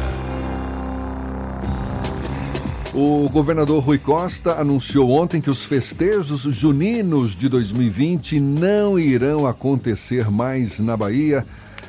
O 2.94 3.28
governador 3.28 3.84
Rui 3.84 3.98
Costa 3.98 4.54
anunciou 4.54 5.10
ontem 5.10 5.40
que 5.40 5.50
os 5.50 5.62
festejos 5.62 6.40
juninos 6.42 7.36
de 7.36 7.48
2020 7.48 8.40
não 8.40 8.98
irão 8.98 9.46
acontecer 9.46 10.30
mais 10.30 10.80
na 10.80 10.96
Bahia. 10.96 11.46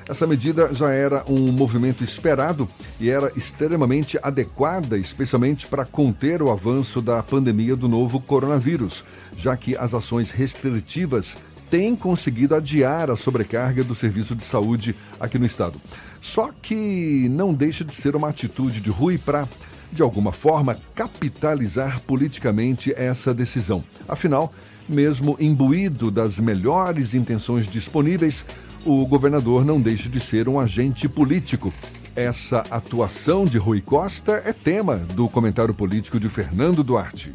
Essa 0.07 0.27
medida 0.27 0.73
já 0.73 0.91
era 0.91 1.23
um 1.27 1.51
movimento 1.51 2.03
esperado 2.03 2.67
e 2.99 3.09
era 3.09 3.31
extremamente 3.35 4.19
adequada, 4.21 4.97
especialmente 4.97 5.67
para 5.67 5.85
conter 5.85 6.41
o 6.41 6.51
avanço 6.51 7.01
da 7.01 7.21
pandemia 7.23 7.75
do 7.75 7.87
novo 7.87 8.19
coronavírus, 8.19 9.03
já 9.35 9.55
que 9.55 9.75
as 9.75 9.93
ações 9.93 10.31
restritivas 10.31 11.37
têm 11.69 11.95
conseguido 11.95 12.53
adiar 12.53 13.09
a 13.09 13.15
sobrecarga 13.15 13.83
do 13.83 13.95
serviço 13.95 14.35
de 14.35 14.43
saúde 14.43 14.95
aqui 15.19 15.39
no 15.39 15.45
estado. 15.45 15.79
Só 16.19 16.51
que 16.61 17.29
não 17.29 17.53
deixa 17.53 17.85
de 17.85 17.93
ser 17.93 18.15
uma 18.15 18.29
atitude 18.29 18.81
de 18.81 18.89
Rui 18.89 19.17
para 19.17 19.47
de 19.91 20.01
alguma 20.01 20.31
forma, 20.31 20.77
capitalizar 20.95 21.99
politicamente 22.01 22.93
essa 22.95 23.33
decisão. 23.33 23.83
Afinal, 24.07 24.53
mesmo 24.87 25.35
imbuído 25.39 26.09
das 26.09 26.39
melhores 26.39 27.13
intenções 27.13 27.67
disponíveis, 27.67 28.45
o 28.85 29.05
governador 29.05 29.63
não 29.63 29.79
deixa 29.79 30.09
de 30.09 30.19
ser 30.19 30.49
um 30.49 30.59
agente 30.59 31.07
político. 31.07 31.73
Essa 32.15 32.63
atuação 32.69 33.45
de 33.45 33.57
Rui 33.57 33.81
Costa 33.81 34.41
é 34.45 34.51
tema 34.51 34.97
do 34.97 35.29
comentário 35.29 35.73
político 35.73 36.19
de 36.19 36.27
Fernando 36.27 36.83
Duarte. 36.83 37.33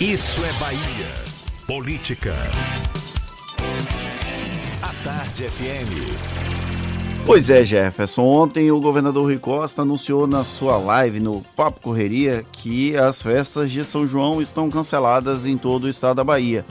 Isso 0.00 0.40
é 0.44 0.52
Bahia. 0.60 1.34
Política. 1.66 2.34
A 4.82 4.92
Tarde 5.02 5.44
FM. 5.44 6.44
Pois 7.26 7.48
é, 7.48 7.64
Jefferson. 7.64 8.22
Ontem 8.22 8.70
o 8.70 8.78
governador 8.78 9.24
Rui 9.24 9.38
Costa 9.38 9.82
anunciou 9.82 10.26
na 10.26 10.44
sua 10.44 10.76
live 10.76 11.20
no 11.20 11.40
Papo 11.56 11.80
Correria 11.80 12.44
que 12.52 12.94
as 12.96 13.22
festas 13.22 13.70
de 13.70 13.82
São 13.84 14.06
João 14.06 14.42
estão 14.42 14.70
canceladas 14.70 15.46
em 15.46 15.56
todo 15.56 15.84
o 15.84 15.88
estado 15.88 16.16
da 16.16 16.24
Bahia. 16.24 16.66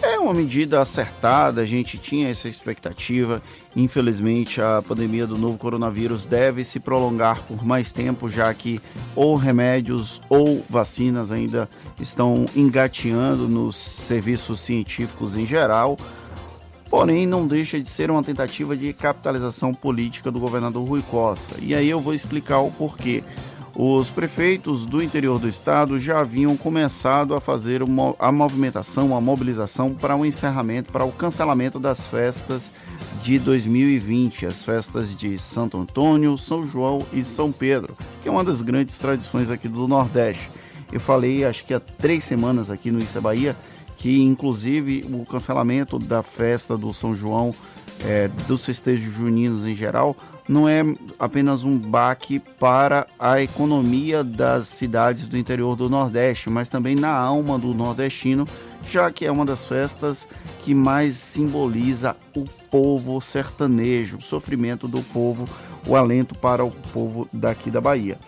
É 0.00 0.16
uma 0.18 0.32
medida 0.32 0.80
acertada, 0.80 1.60
a 1.60 1.66
gente 1.66 1.98
tinha 1.98 2.28
essa 2.28 2.48
expectativa. 2.48 3.42
Infelizmente, 3.74 4.60
a 4.60 4.80
pandemia 4.80 5.26
do 5.26 5.36
novo 5.36 5.58
coronavírus 5.58 6.24
deve 6.24 6.64
se 6.64 6.78
prolongar 6.78 7.42
por 7.42 7.64
mais 7.64 7.90
tempo, 7.90 8.30
já 8.30 8.52
que 8.54 8.80
ou 9.16 9.34
remédios 9.34 10.20
ou 10.28 10.64
vacinas 10.70 11.32
ainda 11.32 11.68
estão 11.98 12.46
engateando 12.54 13.48
nos 13.48 13.76
serviços 13.76 14.60
científicos 14.60 15.36
em 15.36 15.44
geral. 15.44 15.98
Porém, 16.88 17.26
não 17.26 17.46
deixa 17.46 17.78
de 17.80 17.88
ser 17.88 18.10
uma 18.10 18.22
tentativa 18.22 18.76
de 18.76 18.92
capitalização 18.92 19.74
política 19.74 20.30
do 20.30 20.40
governador 20.40 20.88
Rui 20.88 21.02
Costa. 21.02 21.56
E 21.60 21.74
aí 21.74 21.90
eu 21.90 22.00
vou 22.00 22.14
explicar 22.14 22.60
o 22.60 22.70
porquê. 22.70 23.22
Os 23.80 24.10
prefeitos 24.10 24.84
do 24.84 25.00
interior 25.00 25.38
do 25.38 25.46
estado 25.46 26.00
já 26.00 26.18
haviam 26.18 26.56
começado 26.56 27.32
a 27.32 27.40
fazer 27.40 27.80
uma, 27.80 28.12
a 28.18 28.32
movimentação, 28.32 29.16
a 29.16 29.20
mobilização 29.20 29.94
para 29.94 30.16
o 30.16 30.26
encerramento, 30.26 30.90
para 30.90 31.04
o 31.04 31.12
cancelamento 31.12 31.78
das 31.78 32.04
festas 32.08 32.72
de 33.22 33.38
2020, 33.38 34.46
as 34.46 34.64
festas 34.64 35.16
de 35.16 35.38
Santo 35.38 35.78
Antônio, 35.78 36.36
São 36.36 36.66
João 36.66 37.06
e 37.12 37.22
São 37.22 37.52
Pedro, 37.52 37.96
que 38.20 38.28
é 38.28 38.32
uma 38.32 38.42
das 38.42 38.62
grandes 38.62 38.98
tradições 38.98 39.48
aqui 39.48 39.68
do 39.68 39.86
Nordeste. 39.86 40.50
Eu 40.90 40.98
falei, 40.98 41.44
acho 41.44 41.64
que 41.64 41.72
há 41.72 41.78
três 41.78 42.24
semanas 42.24 42.72
aqui 42.72 42.90
no 42.90 42.98
Issa 42.98 43.20
Bahia, 43.20 43.54
que 43.96 44.20
inclusive 44.20 45.06
o 45.08 45.24
cancelamento 45.24 46.00
da 46.00 46.24
festa 46.24 46.76
do 46.76 46.92
São 46.92 47.14
João, 47.14 47.54
é, 48.04 48.26
dos 48.48 48.66
festejos 48.66 49.14
juninos 49.14 49.68
em 49.68 49.76
geral, 49.76 50.16
não 50.48 50.68
é 50.68 50.82
apenas 51.18 51.62
um 51.62 51.78
baque 51.78 52.38
para 52.38 53.06
a 53.18 53.40
economia 53.40 54.24
das 54.24 54.68
cidades 54.68 55.26
do 55.26 55.36
interior 55.36 55.76
do 55.76 55.90
Nordeste, 55.90 56.48
mas 56.48 56.68
também 56.68 56.94
na 56.94 57.10
alma 57.10 57.58
do 57.58 57.74
nordestino, 57.74 58.46
já 58.90 59.10
que 59.10 59.26
é 59.26 59.30
uma 59.30 59.44
das 59.44 59.64
festas 59.64 60.26
que 60.62 60.74
mais 60.74 61.16
simboliza 61.16 62.16
o 62.34 62.44
povo 62.70 63.20
sertanejo, 63.20 64.16
o 64.16 64.22
sofrimento 64.22 64.88
do 64.88 65.02
povo, 65.02 65.48
o 65.86 65.94
alento 65.94 66.34
para 66.34 66.64
o 66.64 66.70
povo 66.70 67.28
daqui 67.32 67.70
da 67.70 67.80
Bahia. 67.80 68.18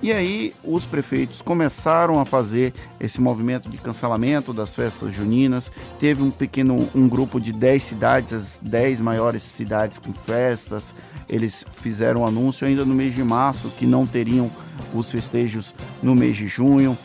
E 0.00 0.12
aí 0.12 0.54
os 0.62 0.84
prefeitos 0.84 1.42
começaram 1.42 2.20
a 2.20 2.24
fazer 2.24 2.72
esse 3.00 3.20
movimento 3.20 3.68
de 3.68 3.76
cancelamento 3.78 4.52
das 4.52 4.74
festas 4.74 5.12
juninas. 5.12 5.72
Teve 5.98 6.22
um 6.22 6.30
pequeno 6.30 6.88
um 6.94 7.08
grupo 7.08 7.40
de 7.40 7.52
10 7.52 7.82
cidades, 7.82 8.32
as 8.32 8.60
10 8.60 9.00
maiores 9.00 9.42
cidades 9.42 9.98
com 9.98 10.12
festas. 10.12 10.94
Eles 11.28 11.64
fizeram 11.82 12.26
anúncio 12.26 12.66
ainda 12.66 12.84
no 12.84 12.94
mês 12.94 13.14
de 13.14 13.22
março 13.22 13.70
que 13.78 13.86
não 13.86 14.06
teriam 14.06 14.50
os 14.94 15.10
festejos 15.10 15.74
no 16.02 16.14
mês 16.14 16.36
de 16.36 16.46
junho. 16.46 16.96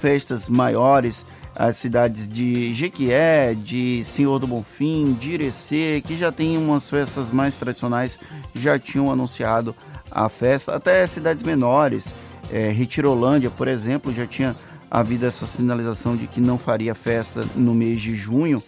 Festas 0.00 0.48
maiores 0.48 1.24
as 1.54 1.76
cidades 1.76 2.26
de 2.26 2.74
Jequié, 2.74 3.54
de 3.54 4.04
Senhor 4.04 4.38
do 4.38 4.46
Bonfim, 4.46 5.12
de 5.12 5.32
Irecê, 5.32 6.02
que 6.04 6.16
já 6.16 6.32
tem 6.32 6.58
umas 6.58 6.90
festas 6.90 7.30
mais 7.30 7.56
tradicionais, 7.56 8.18
já 8.54 8.78
tinham 8.78 9.10
anunciado 9.10 9.74
a 10.10 10.28
festa. 10.28 10.74
Até 10.74 11.06
cidades 11.06 11.44
menores, 11.44 12.12
é, 12.50 12.70
Retirolândia, 12.70 13.50
por 13.50 13.68
exemplo, 13.68 14.12
já 14.12 14.26
tinha 14.26 14.56
havido 14.90 15.26
essa 15.26 15.46
sinalização 15.46 16.16
de 16.16 16.26
que 16.26 16.40
não 16.40 16.58
faria 16.58 16.94
festa 16.94 17.44
no 17.54 17.72
mês 17.72 18.02
de 18.02 18.16
junho. 18.16 18.62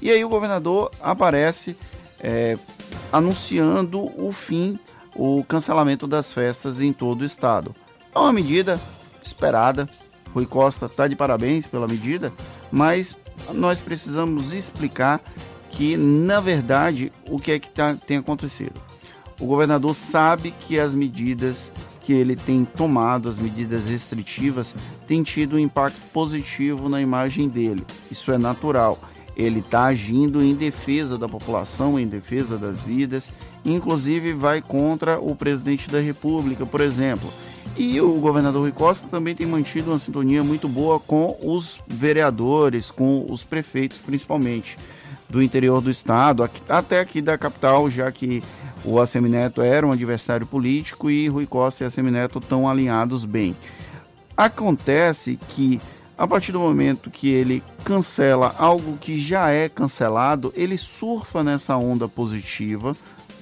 E 0.00 0.10
aí 0.10 0.24
o 0.24 0.28
governador 0.28 0.90
aparece 1.00 1.76
é, 2.18 2.56
anunciando 3.12 4.10
o 4.22 4.32
fim, 4.32 4.78
o 5.14 5.44
cancelamento 5.44 6.06
das 6.06 6.32
festas 6.32 6.80
em 6.80 6.92
todo 6.92 7.22
o 7.22 7.24
estado. 7.24 7.74
É 8.14 8.18
uma 8.18 8.32
medida 8.32 8.80
esperada, 9.22 9.88
Rui 10.34 10.46
Costa 10.46 10.86
está 10.86 11.06
de 11.06 11.16
parabéns 11.16 11.66
pela 11.66 11.86
medida, 11.86 12.32
mas 12.70 13.16
nós 13.52 13.80
precisamos 13.80 14.52
explicar 14.52 15.20
que, 15.70 15.96
na 15.96 16.40
verdade, 16.40 17.12
o 17.28 17.38
que 17.38 17.52
é 17.52 17.58
que 17.58 17.68
tá, 17.68 17.94
tem 17.94 18.18
acontecido. 18.18 18.80
O 19.40 19.46
governador 19.46 19.94
sabe 19.94 20.50
que 20.50 20.78
as 20.78 20.92
medidas 20.92 21.72
que 22.02 22.12
ele 22.12 22.34
tem 22.34 22.64
tomado, 22.64 23.28
as 23.28 23.38
medidas 23.38 23.86
restritivas, 23.86 24.74
têm 25.06 25.22
tido 25.22 25.56
um 25.56 25.58
impacto 25.58 26.00
positivo 26.12 26.88
na 26.88 27.00
imagem 27.00 27.48
dele. 27.48 27.84
Isso 28.10 28.32
é 28.32 28.38
natural. 28.38 28.98
Ele 29.40 29.60
está 29.60 29.86
agindo 29.86 30.42
em 30.42 30.54
defesa 30.54 31.16
da 31.16 31.26
população, 31.26 31.98
em 31.98 32.06
defesa 32.06 32.58
das 32.58 32.84
vidas, 32.84 33.32
inclusive 33.64 34.34
vai 34.34 34.60
contra 34.60 35.18
o 35.18 35.34
presidente 35.34 35.88
da 35.88 35.98
República, 35.98 36.66
por 36.66 36.82
exemplo. 36.82 37.32
E 37.74 37.98
o 38.02 38.12
governador 38.20 38.60
Rui 38.60 38.72
Costa 38.72 39.08
também 39.08 39.34
tem 39.34 39.46
mantido 39.46 39.92
uma 39.92 39.98
sintonia 39.98 40.44
muito 40.44 40.68
boa 40.68 41.00
com 41.00 41.38
os 41.42 41.80
vereadores, 41.88 42.90
com 42.90 43.24
os 43.30 43.42
prefeitos, 43.42 43.96
principalmente 43.96 44.76
do 45.26 45.42
interior 45.42 45.80
do 45.80 45.90
estado, 45.90 46.46
até 46.68 47.00
aqui 47.00 47.22
da 47.22 47.38
capital, 47.38 47.88
já 47.88 48.12
que 48.12 48.42
o 48.84 49.00
Assemineto 49.00 49.62
era 49.62 49.86
um 49.86 49.92
adversário 49.92 50.46
político 50.46 51.10
e 51.10 51.28
Rui 51.28 51.46
Costa 51.46 51.82
e 51.82 51.86
Assemineto 51.86 52.40
estão 52.40 52.68
alinhados 52.68 53.24
bem. 53.24 53.56
Acontece 54.36 55.38
que 55.48 55.80
a 56.20 56.28
partir 56.28 56.52
do 56.52 56.60
momento 56.60 57.10
que 57.10 57.30
ele 57.30 57.62
cancela 57.82 58.54
algo 58.58 58.98
que 58.98 59.16
já 59.16 59.48
é 59.48 59.70
cancelado, 59.70 60.52
ele 60.54 60.76
surfa 60.76 61.42
nessa 61.42 61.78
onda 61.78 62.06
positiva 62.06 62.94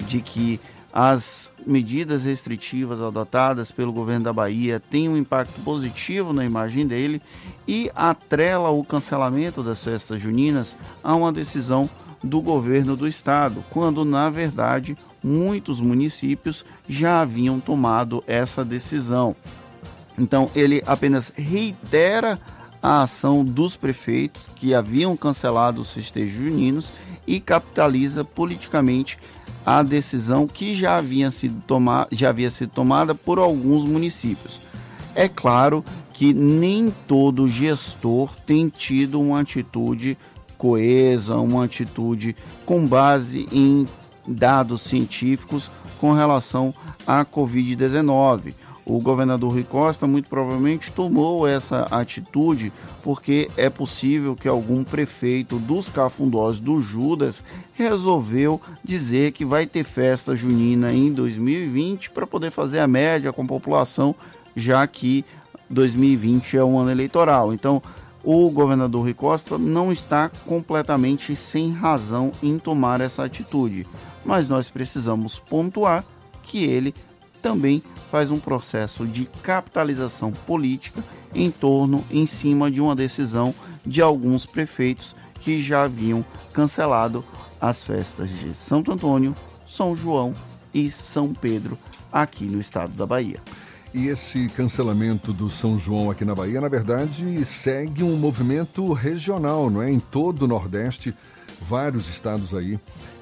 de 0.06 0.20
que 0.20 0.60
as 0.92 1.50
medidas 1.66 2.22
restritivas 2.22 3.00
adotadas 3.00 3.72
pelo 3.72 3.92
governo 3.92 4.26
da 4.26 4.32
Bahia 4.32 4.78
têm 4.78 5.08
um 5.08 5.16
impacto 5.16 5.60
positivo 5.62 6.32
na 6.32 6.44
imagem 6.44 6.86
dele 6.86 7.20
e 7.66 7.90
atrela 7.96 8.70
o 8.70 8.84
cancelamento 8.84 9.60
das 9.60 9.82
festas 9.82 10.20
juninas 10.20 10.76
a 11.02 11.16
uma 11.16 11.32
decisão 11.32 11.90
do 12.22 12.40
governo 12.40 12.94
do 12.94 13.08
estado, 13.08 13.64
quando 13.70 14.04
na 14.04 14.30
verdade 14.30 14.96
muitos 15.20 15.80
municípios 15.80 16.64
já 16.88 17.22
haviam 17.22 17.58
tomado 17.58 18.22
essa 18.24 18.64
decisão. 18.64 19.34
Então 20.16 20.48
ele 20.54 20.80
apenas 20.86 21.32
reitera 21.36 22.38
a 22.82 23.02
ação 23.02 23.44
dos 23.44 23.76
prefeitos 23.76 24.50
que 24.56 24.74
haviam 24.74 25.16
cancelado 25.16 25.80
os 25.80 25.92
festejos 25.92 26.34
juninos 26.34 26.92
e 27.26 27.40
capitaliza 27.40 28.24
politicamente 28.24 29.18
a 29.64 29.82
decisão 29.82 30.46
que 30.46 30.74
já 30.74 30.96
havia 30.96 31.30
sido, 31.30 31.62
toma, 31.66 32.06
já 32.10 32.30
havia 32.30 32.50
sido 32.50 32.70
tomada 32.70 33.14
por 33.14 33.38
alguns 33.38 33.84
municípios. 33.84 34.60
É 35.14 35.28
claro 35.28 35.84
que 36.12 36.32
nem 36.32 36.92
todo 37.06 37.48
gestor 37.48 38.30
tem 38.46 38.68
tido 38.68 39.20
uma 39.20 39.40
atitude 39.40 40.16
coesa, 40.56 41.36
uma 41.36 41.64
atitude 41.64 42.34
com 42.64 42.86
base 42.86 43.48
em 43.52 43.86
dados 44.26 44.82
científicos 44.82 45.70
com 46.00 46.12
relação 46.12 46.74
à 47.06 47.24
Covid-19 47.24 48.54
o 48.88 48.98
governador 49.00 49.52
Rui 49.52 49.64
Costa 49.64 50.06
muito 50.06 50.30
provavelmente 50.30 50.90
tomou 50.90 51.46
essa 51.46 51.82
atitude 51.90 52.72
porque 53.02 53.50
é 53.54 53.68
possível 53.68 54.34
que 54.34 54.48
algum 54.48 54.82
prefeito 54.82 55.58
dos 55.58 55.90
cafundós 55.90 56.58
do 56.58 56.80
Judas 56.80 57.44
resolveu 57.74 58.58
dizer 58.82 59.32
que 59.32 59.44
vai 59.44 59.66
ter 59.66 59.84
festa 59.84 60.34
junina 60.34 60.90
em 60.90 61.12
2020 61.12 62.10
para 62.10 62.26
poder 62.26 62.50
fazer 62.50 62.78
a 62.78 62.88
média 62.88 63.30
com 63.30 63.42
a 63.42 63.46
população, 63.46 64.14
já 64.56 64.86
que 64.86 65.22
2020 65.68 66.56
é 66.56 66.64
um 66.64 66.78
ano 66.78 66.90
eleitoral. 66.90 67.52
Então, 67.52 67.82
o 68.24 68.50
governador 68.50 69.02
Rui 69.02 69.14
Costa 69.14 69.58
não 69.58 69.92
está 69.92 70.30
completamente 70.46 71.36
sem 71.36 71.72
razão 71.72 72.32
em 72.42 72.58
tomar 72.58 73.02
essa 73.02 73.22
atitude, 73.22 73.86
mas 74.24 74.48
nós 74.48 74.70
precisamos 74.70 75.38
pontuar 75.38 76.02
que 76.42 76.64
ele 76.64 76.94
também 77.42 77.82
faz 78.10 78.30
um 78.30 78.38
processo 78.38 79.06
de 79.06 79.26
capitalização 79.42 80.32
política 80.32 81.04
em 81.34 81.50
torno, 81.50 82.04
em 82.10 82.26
cima 82.26 82.70
de 82.70 82.80
uma 82.80 82.96
decisão 82.96 83.54
de 83.84 84.00
alguns 84.00 84.46
prefeitos 84.46 85.14
que 85.40 85.60
já 85.60 85.84
haviam 85.84 86.24
cancelado 86.52 87.24
as 87.60 87.84
festas 87.84 88.30
de 88.30 88.54
Santo 88.54 88.92
Antônio, 88.92 89.34
São 89.66 89.94
João 89.94 90.34
e 90.72 90.90
São 90.90 91.32
Pedro 91.32 91.78
aqui 92.12 92.44
no 92.44 92.60
estado 92.60 92.92
da 92.94 93.06
Bahia. 93.06 93.40
E 93.92 94.08
esse 94.08 94.48
cancelamento 94.50 95.32
do 95.32 95.50
São 95.50 95.78
João 95.78 96.10
aqui 96.10 96.24
na 96.24 96.34
Bahia, 96.34 96.60
na 96.60 96.68
verdade, 96.68 97.44
segue 97.44 98.02
um 98.02 98.16
movimento 98.16 98.92
regional, 98.92 99.70
não 99.70 99.82
é? 99.82 99.90
Em 99.90 99.98
todo 99.98 100.42
o 100.42 100.48
Nordeste, 100.48 101.14
vários 101.60 102.08
estados 102.08 102.54
aí 102.54 102.78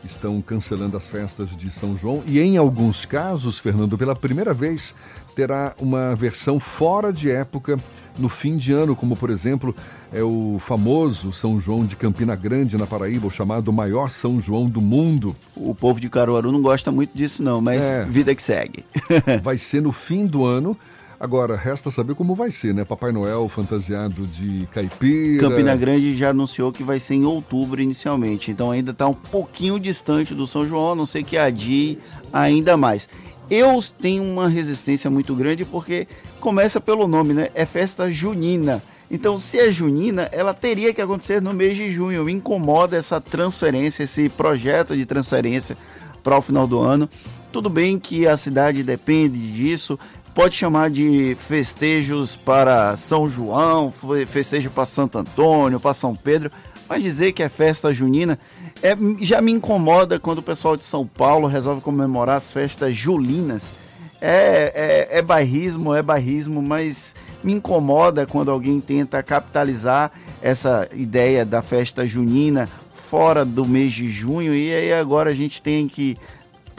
estão 0.06 0.40
cancelando 0.40 0.96
as 0.96 1.06
festas 1.06 1.54
de 1.56 1.70
São 1.70 1.96
João 1.96 2.22
e, 2.26 2.40
em 2.40 2.56
alguns 2.56 3.04
casos, 3.04 3.58
Fernando, 3.58 3.98
pela 3.98 4.16
primeira 4.16 4.54
vez, 4.54 4.94
terá 5.34 5.74
uma 5.78 6.14
versão 6.14 6.58
fora 6.58 7.12
de 7.12 7.30
época 7.30 7.78
no 8.18 8.28
fim 8.28 8.56
de 8.56 8.72
ano, 8.72 8.96
como 8.96 9.14
por 9.14 9.28
exemplo 9.28 9.76
é 10.12 10.22
o 10.22 10.56
famoso 10.58 11.32
São 11.32 11.60
João 11.60 11.84
de 11.84 11.96
Campina 11.96 12.34
Grande, 12.34 12.78
na 12.78 12.86
Paraíba, 12.86 13.26
o 13.26 13.30
chamado 13.30 13.72
maior 13.72 14.08
São 14.08 14.40
João 14.40 14.66
do 14.66 14.80
mundo. 14.80 15.36
O 15.54 15.74
povo 15.74 16.00
de 16.00 16.08
Caruaru 16.08 16.50
não 16.50 16.62
gosta 16.62 16.90
muito 16.90 17.10
disso, 17.14 17.42
não, 17.42 17.60
mas 17.60 17.84
é, 17.84 18.04
vida 18.06 18.34
que 18.34 18.42
segue. 18.42 18.84
vai 19.42 19.58
ser 19.58 19.82
no 19.82 19.92
fim 19.92 20.26
do 20.26 20.44
ano 20.44 20.76
Agora, 21.18 21.56
resta 21.56 21.90
saber 21.90 22.14
como 22.14 22.34
vai 22.34 22.50
ser, 22.50 22.74
né? 22.74 22.84
Papai 22.84 23.10
Noel 23.10 23.48
fantasiado 23.48 24.26
de 24.26 24.68
caipira. 24.70 25.48
Campina 25.48 25.74
Grande 25.74 26.16
já 26.16 26.30
anunciou 26.30 26.70
que 26.70 26.82
vai 26.82 27.00
ser 27.00 27.14
em 27.14 27.24
outubro 27.24 27.80
inicialmente. 27.80 28.50
Então 28.50 28.70
ainda 28.70 28.90
está 28.90 29.06
um 29.06 29.14
pouquinho 29.14 29.80
distante 29.80 30.34
do 30.34 30.46
São 30.46 30.66
João, 30.66 30.92
a 30.92 30.94
não 30.94 31.06
sei 31.06 31.22
que 31.22 31.38
adie 31.38 31.98
ainda 32.32 32.76
mais. 32.76 33.08
Eu 33.48 33.82
tenho 34.00 34.22
uma 34.24 34.48
resistência 34.48 35.08
muito 35.08 35.34
grande 35.34 35.64
porque 35.64 36.06
começa 36.40 36.80
pelo 36.80 37.08
nome, 37.08 37.32
né? 37.32 37.48
É 37.54 37.64
festa 37.64 38.10
junina. 38.10 38.82
Então, 39.08 39.38
se 39.38 39.58
é 39.58 39.70
junina, 39.70 40.28
ela 40.32 40.52
teria 40.52 40.92
que 40.92 41.00
acontecer 41.00 41.40
no 41.40 41.52
mês 41.54 41.76
de 41.76 41.92
junho. 41.92 42.24
Me 42.24 42.32
incomoda 42.32 42.96
essa 42.96 43.20
transferência, 43.20 44.02
esse 44.02 44.28
projeto 44.28 44.96
de 44.96 45.06
transferência 45.06 45.78
para 46.24 46.36
o 46.36 46.42
final 46.42 46.66
do 46.66 46.80
ano. 46.80 47.08
Tudo 47.52 47.70
bem 47.70 48.00
que 48.00 48.26
a 48.26 48.36
cidade 48.36 48.82
depende 48.82 49.38
disso, 49.52 49.96
pode 50.36 50.54
chamar 50.54 50.90
de 50.90 51.34
festejos 51.40 52.36
para 52.36 52.94
São 52.94 53.26
João, 53.26 53.90
festejo 54.26 54.68
para 54.68 54.84
Santo 54.84 55.16
Antônio, 55.16 55.80
para 55.80 55.94
São 55.94 56.14
Pedro, 56.14 56.52
mas 56.86 57.02
dizer 57.02 57.32
que 57.32 57.42
é 57.42 57.48
festa 57.48 57.92
junina 57.94 58.38
é, 58.82 58.94
já 59.20 59.40
me 59.40 59.50
incomoda 59.50 60.20
quando 60.20 60.40
o 60.40 60.42
pessoal 60.42 60.76
de 60.76 60.84
São 60.84 61.06
Paulo 61.06 61.48
resolve 61.48 61.80
comemorar 61.80 62.36
as 62.36 62.52
festas 62.52 62.94
julinas. 62.94 63.72
É, 64.20 65.08
é, 65.10 65.18
é 65.18 65.22
bairrismo, 65.22 65.94
é 65.94 66.02
bairrismo, 66.02 66.60
mas 66.60 67.16
me 67.42 67.54
incomoda 67.54 68.26
quando 68.26 68.50
alguém 68.50 68.78
tenta 68.78 69.22
capitalizar 69.22 70.12
essa 70.42 70.86
ideia 70.92 71.46
da 71.46 71.62
festa 71.62 72.06
junina 72.06 72.68
fora 72.92 73.42
do 73.42 73.64
mês 73.64 73.94
de 73.94 74.10
junho 74.10 74.54
e 74.54 74.70
aí 74.70 74.92
agora 74.92 75.30
a 75.30 75.34
gente 75.34 75.62
tem 75.62 75.88
que 75.88 76.18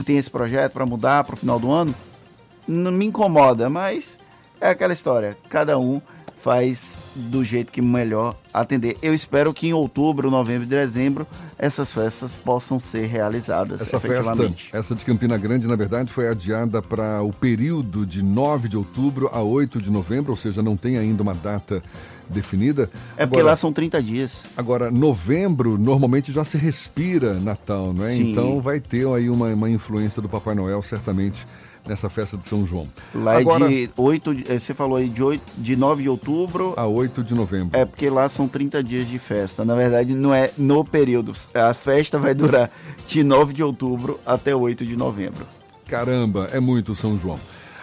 tem 0.05 0.17
esse 0.17 0.29
projeto 0.29 0.73
para 0.73 0.85
mudar 0.85 1.23
para 1.23 1.33
o 1.33 1.37
final 1.37 1.57
do 1.59 1.71
ano. 1.71 1.95
Não 2.67 2.91
me 2.91 3.05
incomoda, 3.05 3.69
mas 3.69 4.19
é 4.59 4.69
aquela 4.69 4.93
história. 4.93 5.37
Cada 5.49 5.77
um 5.77 6.01
faz 6.47 6.97
do 7.15 7.43
jeito 7.43 7.71
que 7.71 7.81
melhor 7.81 8.35
atender. 8.53 8.97
Eu 9.01 9.13
espero 9.13 9.53
que 9.53 9.67
em 9.67 9.73
outubro, 9.73 10.29
novembro 10.29 10.63
e 10.63 10.69
dezembro 10.69 11.27
essas 11.57 11.91
festas 11.91 12.35
possam 12.35 12.79
ser 12.79 13.07
realizadas 13.07 13.81
essa 13.81 13.99
Festa, 13.99 14.53
essa 14.71 14.95
de 14.95 15.03
Campina 15.03 15.37
Grande, 15.37 15.67
na 15.67 15.75
verdade, 15.75 16.11
foi 16.11 16.27
adiada 16.27 16.81
para 16.81 17.21
o 17.21 17.33
período 17.33 18.05
de 18.05 18.23
9 18.23 18.69
de 18.69 18.77
outubro 18.77 19.29
a 19.33 19.41
8 19.41 19.81
de 19.81 19.91
novembro, 19.91 20.31
ou 20.31 20.37
seja, 20.37 20.61
não 20.61 20.77
tem 20.77 20.97
ainda 20.97 21.23
uma 21.23 21.33
data 21.33 21.81
definida. 22.29 22.89
É 23.17 23.25
porque 23.25 23.39
agora, 23.39 23.45
lá 23.45 23.55
são 23.55 23.73
30 23.73 24.01
dias. 24.03 24.45
Agora, 24.55 24.91
novembro 24.91 25.77
normalmente 25.77 26.31
já 26.31 26.43
se 26.43 26.57
respira 26.57 27.33
Natal, 27.33 27.93
não 27.93 28.05
é? 28.05 28.15
Sim. 28.15 28.31
Então 28.31 28.61
vai 28.61 28.79
ter 28.79 29.07
aí 29.07 29.29
uma, 29.29 29.47
uma 29.47 29.69
influência 29.69 30.21
do 30.21 30.29
Papai 30.29 30.55
Noel, 30.55 30.81
certamente 30.81 31.45
nessa 31.87 32.09
festa 32.09 32.37
de 32.37 32.45
São 32.45 32.65
João. 32.65 32.87
Lá 33.13 33.37
Agora, 33.37 33.65
é 33.65 33.67
de 33.67 33.89
8, 33.95 34.31
eh, 34.47 34.59
você 34.59 34.73
falou 34.73 34.97
aí 34.97 35.09
de, 35.09 35.23
8, 35.23 35.43
de 35.57 35.75
9 35.75 36.03
de 36.03 36.09
outubro 36.09 36.73
a 36.75 36.85
8 36.85 37.23
de 37.23 37.33
novembro. 37.33 37.79
É 37.79 37.85
porque 37.85 38.09
lá 38.09 38.27
são 38.29 38.47
30 38.47 38.83
dias 38.83 39.07
de 39.07 39.17
festa. 39.19 39.63
Na 39.63 39.75
verdade, 39.75 40.13
não 40.13 40.33
é 40.33 40.51
no 40.57 40.83
período. 40.83 41.33
A 41.53 41.73
festa 41.73 42.19
vai 42.19 42.33
durar 42.33 42.69
de 43.07 43.23
9 43.23 43.53
de 43.53 43.63
outubro 43.63 44.19
até 44.25 44.55
8 44.55 44.85
de 44.85 44.95
novembro. 44.95 45.45
Caramba, 45.87 46.49
é 46.51 46.59
muito 46.59 46.93
São 46.93 47.17
João. 47.17 47.39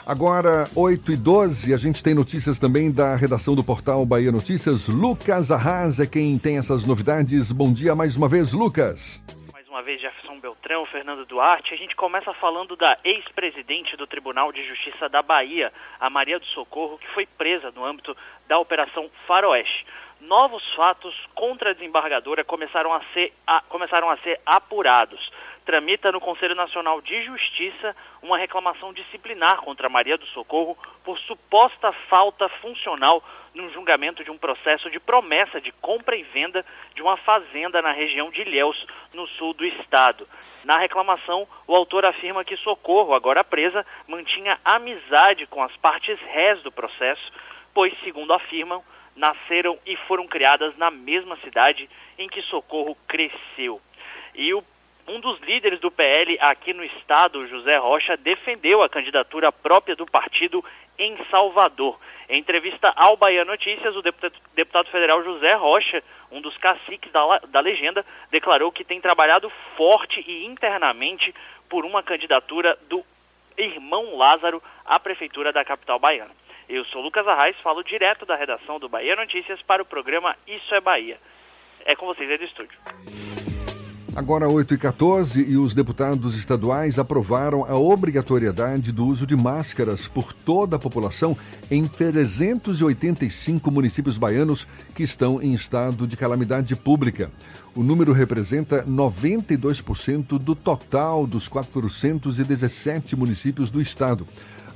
Agora, 0.06 0.68
8 0.74 1.12
e 1.12 1.16
12, 1.16 1.72
a 1.72 1.78
gente 1.78 2.02
tem 2.02 2.12
notícias 2.12 2.58
também 2.58 2.90
da 2.90 3.16
redação 3.16 3.54
do 3.54 3.64
portal 3.64 4.04
Bahia 4.04 4.30
Notícias. 4.30 4.86
Lucas 4.86 5.50
Arras 5.50 5.98
é 5.98 6.04
quem 6.04 6.36
tem 6.36 6.58
essas 6.58 6.84
novidades. 6.84 7.50
Bom 7.50 7.72
dia 7.72 7.94
mais 7.94 8.14
uma 8.14 8.28
vez, 8.28 8.52
Lucas 8.52 9.24
uma 9.74 9.82
vez 9.82 10.00
Jefferson 10.00 10.38
Beltrão, 10.38 10.86
Fernando 10.86 11.26
Duarte. 11.26 11.74
A 11.74 11.76
gente 11.76 11.96
começa 11.96 12.32
falando 12.34 12.76
da 12.76 12.96
ex-presidente 13.02 13.96
do 13.96 14.06
Tribunal 14.06 14.52
de 14.52 14.64
Justiça 14.64 15.08
da 15.08 15.20
Bahia, 15.20 15.72
a 15.98 16.08
Maria 16.08 16.38
do 16.38 16.46
Socorro, 16.46 16.96
que 16.96 17.08
foi 17.08 17.26
presa 17.26 17.72
no 17.72 17.84
âmbito 17.84 18.16
da 18.46 18.56
Operação 18.56 19.10
Faroeste. 19.26 19.84
Novos 20.20 20.62
fatos 20.74 21.12
contra 21.34 21.70
a 21.70 21.72
desembargadora 21.72 22.44
começaram 22.44 22.94
a 22.94 23.02
ser, 23.12 23.32
a, 23.44 23.60
começaram 23.62 24.08
a 24.08 24.16
ser 24.18 24.40
apurados 24.46 25.32
tramita 25.64 26.12
no 26.12 26.20
Conselho 26.20 26.54
Nacional 26.54 27.00
de 27.00 27.24
Justiça 27.24 27.96
uma 28.22 28.38
reclamação 28.38 28.92
disciplinar 28.92 29.56
contra 29.62 29.88
Maria 29.88 30.16
do 30.16 30.26
Socorro 30.26 30.76
por 31.02 31.18
suposta 31.18 31.90
falta 32.08 32.48
funcional 32.48 33.24
no 33.54 33.70
julgamento 33.72 34.24
de 34.24 34.30
um 34.30 34.36
processo 34.36 34.90
de 34.90 34.98
promessa 34.98 35.60
de 35.60 35.70
compra 35.72 36.16
e 36.16 36.22
venda 36.22 36.64
de 36.94 37.00
uma 37.00 37.16
fazenda 37.16 37.80
na 37.80 37.92
região 37.92 38.30
de 38.30 38.42
Ilhéus, 38.42 38.86
no 39.12 39.26
sul 39.28 39.54
do 39.54 39.64
estado. 39.64 40.28
Na 40.64 40.78
reclamação, 40.78 41.46
o 41.66 41.76
autor 41.76 42.04
afirma 42.04 42.44
que 42.44 42.56
Socorro, 42.56 43.14
agora 43.14 43.44
presa, 43.44 43.86
mantinha 44.08 44.58
amizade 44.64 45.46
com 45.46 45.62
as 45.62 45.76
partes 45.76 46.18
rés 46.20 46.60
do 46.62 46.72
processo, 46.72 47.32
pois, 47.72 47.92
segundo 48.02 48.32
afirmam, 48.32 48.82
nasceram 49.14 49.78
e 49.86 49.94
foram 49.94 50.26
criadas 50.26 50.76
na 50.76 50.90
mesma 50.90 51.36
cidade 51.36 51.88
em 52.18 52.28
que 52.28 52.42
Socorro 52.42 52.96
cresceu. 53.06 53.80
E 54.34 54.52
o 54.52 54.64
um 55.06 55.20
dos 55.20 55.40
líderes 55.40 55.80
do 55.80 55.90
PL 55.90 56.38
aqui 56.40 56.72
no 56.72 56.84
estado, 56.84 57.46
José 57.46 57.76
Rocha, 57.76 58.16
defendeu 58.16 58.82
a 58.82 58.88
candidatura 58.88 59.52
própria 59.52 59.94
do 59.94 60.06
partido 60.06 60.64
em 60.98 61.16
Salvador. 61.30 61.98
Em 62.28 62.40
entrevista 62.40 62.92
ao 62.96 63.16
Bahia 63.16 63.44
Notícias, 63.44 63.94
o 63.96 64.02
deputado, 64.02 64.90
federal 64.90 65.22
José 65.22 65.54
Rocha, 65.54 66.02
um 66.30 66.40
dos 66.40 66.56
caciques 66.56 67.12
da, 67.12 67.38
da 67.48 67.60
legenda, 67.60 68.04
declarou 68.30 68.72
que 68.72 68.84
tem 68.84 69.00
trabalhado 69.00 69.50
forte 69.76 70.24
e 70.26 70.46
internamente 70.46 71.34
por 71.68 71.84
uma 71.84 72.02
candidatura 72.02 72.78
do 72.88 73.04
irmão 73.58 74.16
Lázaro 74.16 74.62
à 74.84 74.98
prefeitura 74.98 75.52
da 75.52 75.64
capital 75.64 75.98
baiana. 75.98 76.30
Eu 76.66 76.84
sou 76.86 77.02
Lucas 77.02 77.28
Arraes, 77.28 77.56
falo 77.62 77.84
direto 77.84 78.24
da 78.24 78.36
redação 78.36 78.78
do 78.78 78.88
Bahia 78.88 79.14
Notícias 79.14 79.60
para 79.60 79.82
o 79.82 79.86
programa 79.86 80.34
Isso 80.46 80.74
é 80.74 80.80
Bahia. 80.80 81.18
É 81.84 81.94
com 81.94 82.06
vocês 82.06 82.30
aí 82.30 82.38
do 82.38 82.44
estúdio. 82.44 82.78
Agora 84.16 84.48
8 84.48 84.74
e 84.74 84.78
14 84.78 85.42
e 85.42 85.56
os 85.56 85.74
deputados 85.74 86.36
estaduais 86.36 87.00
aprovaram 87.00 87.64
a 87.64 87.74
obrigatoriedade 87.76 88.92
do 88.92 89.04
uso 89.04 89.26
de 89.26 89.34
máscaras 89.34 90.06
por 90.06 90.32
toda 90.32 90.76
a 90.76 90.78
população 90.78 91.36
em 91.68 91.84
385 91.88 93.72
municípios 93.72 94.16
baianos 94.16 94.68
que 94.94 95.02
estão 95.02 95.42
em 95.42 95.52
estado 95.52 96.06
de 96.06 96.16
calamidade 96.16 96.76
pública. 96.76 97.28
O 97.74 97.82
número 97.82 98.12
representa 98.12 98.84
92% 98.84 100.38
do 100.38 100.54
total 100.54 101.26
dos 101.26 101.48
417 101.48 103.16
municípios 103.16 103.68
do 103.68 103.80
estado. 103.80 104.24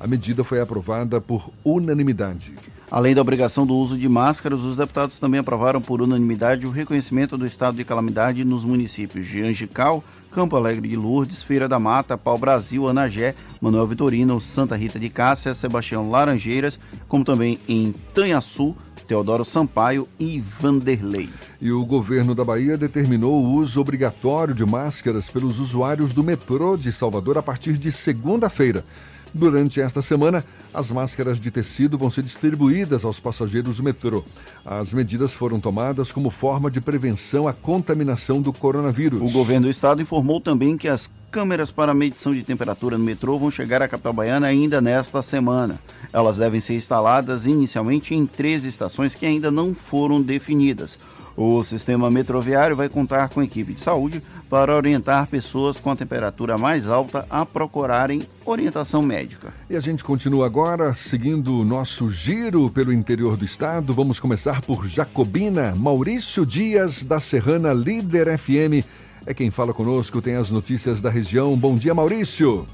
A 0.01 0.07
medida 0.07 0.45
foi 0.45 0.61
aprovada 0.61 1.21
por 1.21 1.51
unanimidade. 1.65 2.55
Além 2.91 3.15
da 3.15 3.21
obrigação 3.21 3.67
do 3.67 3.75
uso 3.75 3.99
de 3.99 4.09
máscaras, 4.09 4.61
os 4.61 4.77
deputados 4.77 5.19
também 5.19 5.41
aprovaram 5.41 5.81
por 5.81 6.01
unanimidade 6.01 6.67
o 6.67 6.71
reconhecimento 6.71 7.37
do 7.37 7.45
estado 7.45 7.77
de 7.77 7.85
calamidade 7.85 8.45
nos 8.45 8.65
municípios 8.65 9.27
de 9.27 9.43
Angical, 9.43 10.03
Campo 10.31 10.57
Alegre 10.57 10.89
de 10.89 10.97
Lourdes, 10.97 11.43
Feira 11.43 11.69
da 11.69 11.79
Mata, 11.79 12.17
Pau 12.17 12.39
Brasil, 12.39 12.89
Anagé, 12.89 13.35
Manuel 13.61 13.87
Vitorino, 13.87 14.41
Santa 14.41 14.77
Rita 14.77 14.99
de 14.99 15.11
Cássia, 15.11 15.53
Sebastião 15.53 16.09
Laranjeiras, 16.09 16.79
como 17.09 17.25
também 17.25 17.59
em 17.69 17.93
Tanhaçu, 18.15 18.75
Teodoro 19.09 19.45
Sampaio 19.45 20.07
e 20.21 20.39
Vanderlei. 20.39 21.31
E 21.61 21.73
o 21.73 21.85
governo 21.85 22.35
da 22.35 22.45
Bahia 22.45 22.77
determinou 22.77 23.43
o 23.43 23.55
uso 23.55 23.81
obrigatório 23.81 24.55
de 24.55 24.65
máscaras 24.65 25.29
pelos 25.31 25.59
usuários 25.59 26.13
do 26.13 26.23
metrô 26.23 26.77
de 26.77 26.93
Salvador 26.93 27.39
a 27.39 27.43
partir 27.43 27.79
de 27.79 27.91
segunda-feira. 27.91 28.85
Durante 29.33 29.81
esta 29.81 30.01
semana, 30.01 30.45
as 30.73 30.91
máscaras 30.91 31.41
de 31.41 31.51
tecido 31.51 31.99
vão 31.99 32.11
ser 32.11 32.23
distribuídas 32.23 33.05
aos 33.05 33.21
passageiros 33.21 33.79
do 33.79 33.83
metrô. 33.83 34.25
As 34.65 34.93
medidas 34.93 35.33
foram 35.33 35.61
tomadas 35.61 36.13
como 36.13 36.31
forma 36.31 36.71
de 36.71 36.81
prevenção 36.81 37.47
à 37.47 37.53
contaminação 37.53 38.41
do 38.41 38.53
coronavírus. 38.53 39.21
O 39.21 39.33
governo 39.33 39.67
do 39.67 39.71
estado 39.71 40.03
informou 40.03 40.41
também 40.41 40.77
que 40.77 40.89
as 40.89 41.11
câmeras 41.31 41.71
para 41.71 41.93
medição 41.93 42.33
de 42.33 42.43
temperatura 42.43 42.97
no 42.97 43.05
metrô 43.05 43.39
vão 43.39 43.51
chegar 43.51 43.83
à 43.83 43.89
capital 43.89 44.13
baiana 44.13 44.47
ainda 44.47 44.81
nesta 44.81 45.21
semana. 45.23 45.79
Elas 46.13 46.39
devem 46.39 46.61
ser 46.61 46.75
instaladas 46.75 47.47
inicialmente 47.47 48.15
em 48.15 48.27
três 48.27 48.65
estações 48.65 49.15
que 49.15 49.27
ainda 49.27 49.51
não 49.51 49.75
foram 49.75 50.23
definidas. 50.23 50.99
O 51.41 51.63
sistema 51.63 52.11
metroviário 52.11 52.75
vai 52.75 52.89
contar 52.89 53.29
com 53.29 53.41
equipe 53.41 53.73
de 53.73 53.81
saúde 53.81 54.21
para 54.51 54.75
orientar 54.75 55.29
pessoas 55.29 55.79
com 55.79 55.89
a 55.89 55.95
temperatura 55.95 56.59
mais 56.59 56.89
alta 56.89 57.25
a 57.31 57.47
procurarem 57.47 58.23
orientação 58.45 59.01
médica. 59.03 59.55
E 59.71 59.77
a 59.77 59.81
gente 59.81 60.03
continua 60.03 60.47
agora 60.47 60.93
seguindo 60.95 61.61
o 61.61 61.65
nosso 61.65 62.11
giro 62.11 62.69
pelo 62.71 62.93
interior 62.93 63.37
do 63.37 63.45
estado. 63.45 63.95
Vamos 63.95 64.19
começar 64.19 64.63
por 64.63 64.89
Jacobina. 64.89 65.77
Maurício 65.77 66.45
Dias, 66.45 67.05
da 67.05 67.21
Serrana 67.21 67.73
Líder 67.73 68.37
FM, 68.37 68.85
é 69.25 69.33
quem 69.33 69.49
fala 69.49 69.73
conosco, 69.73 70.21
tem 70.21 70.35
as 70.35 70.51
notícias 70.51 71.01
da 71.01 71.09
região. 71.09 71.57
Bom 71.57 71.77
dia, 71.77 71.95
Maurício. 71.95 72.67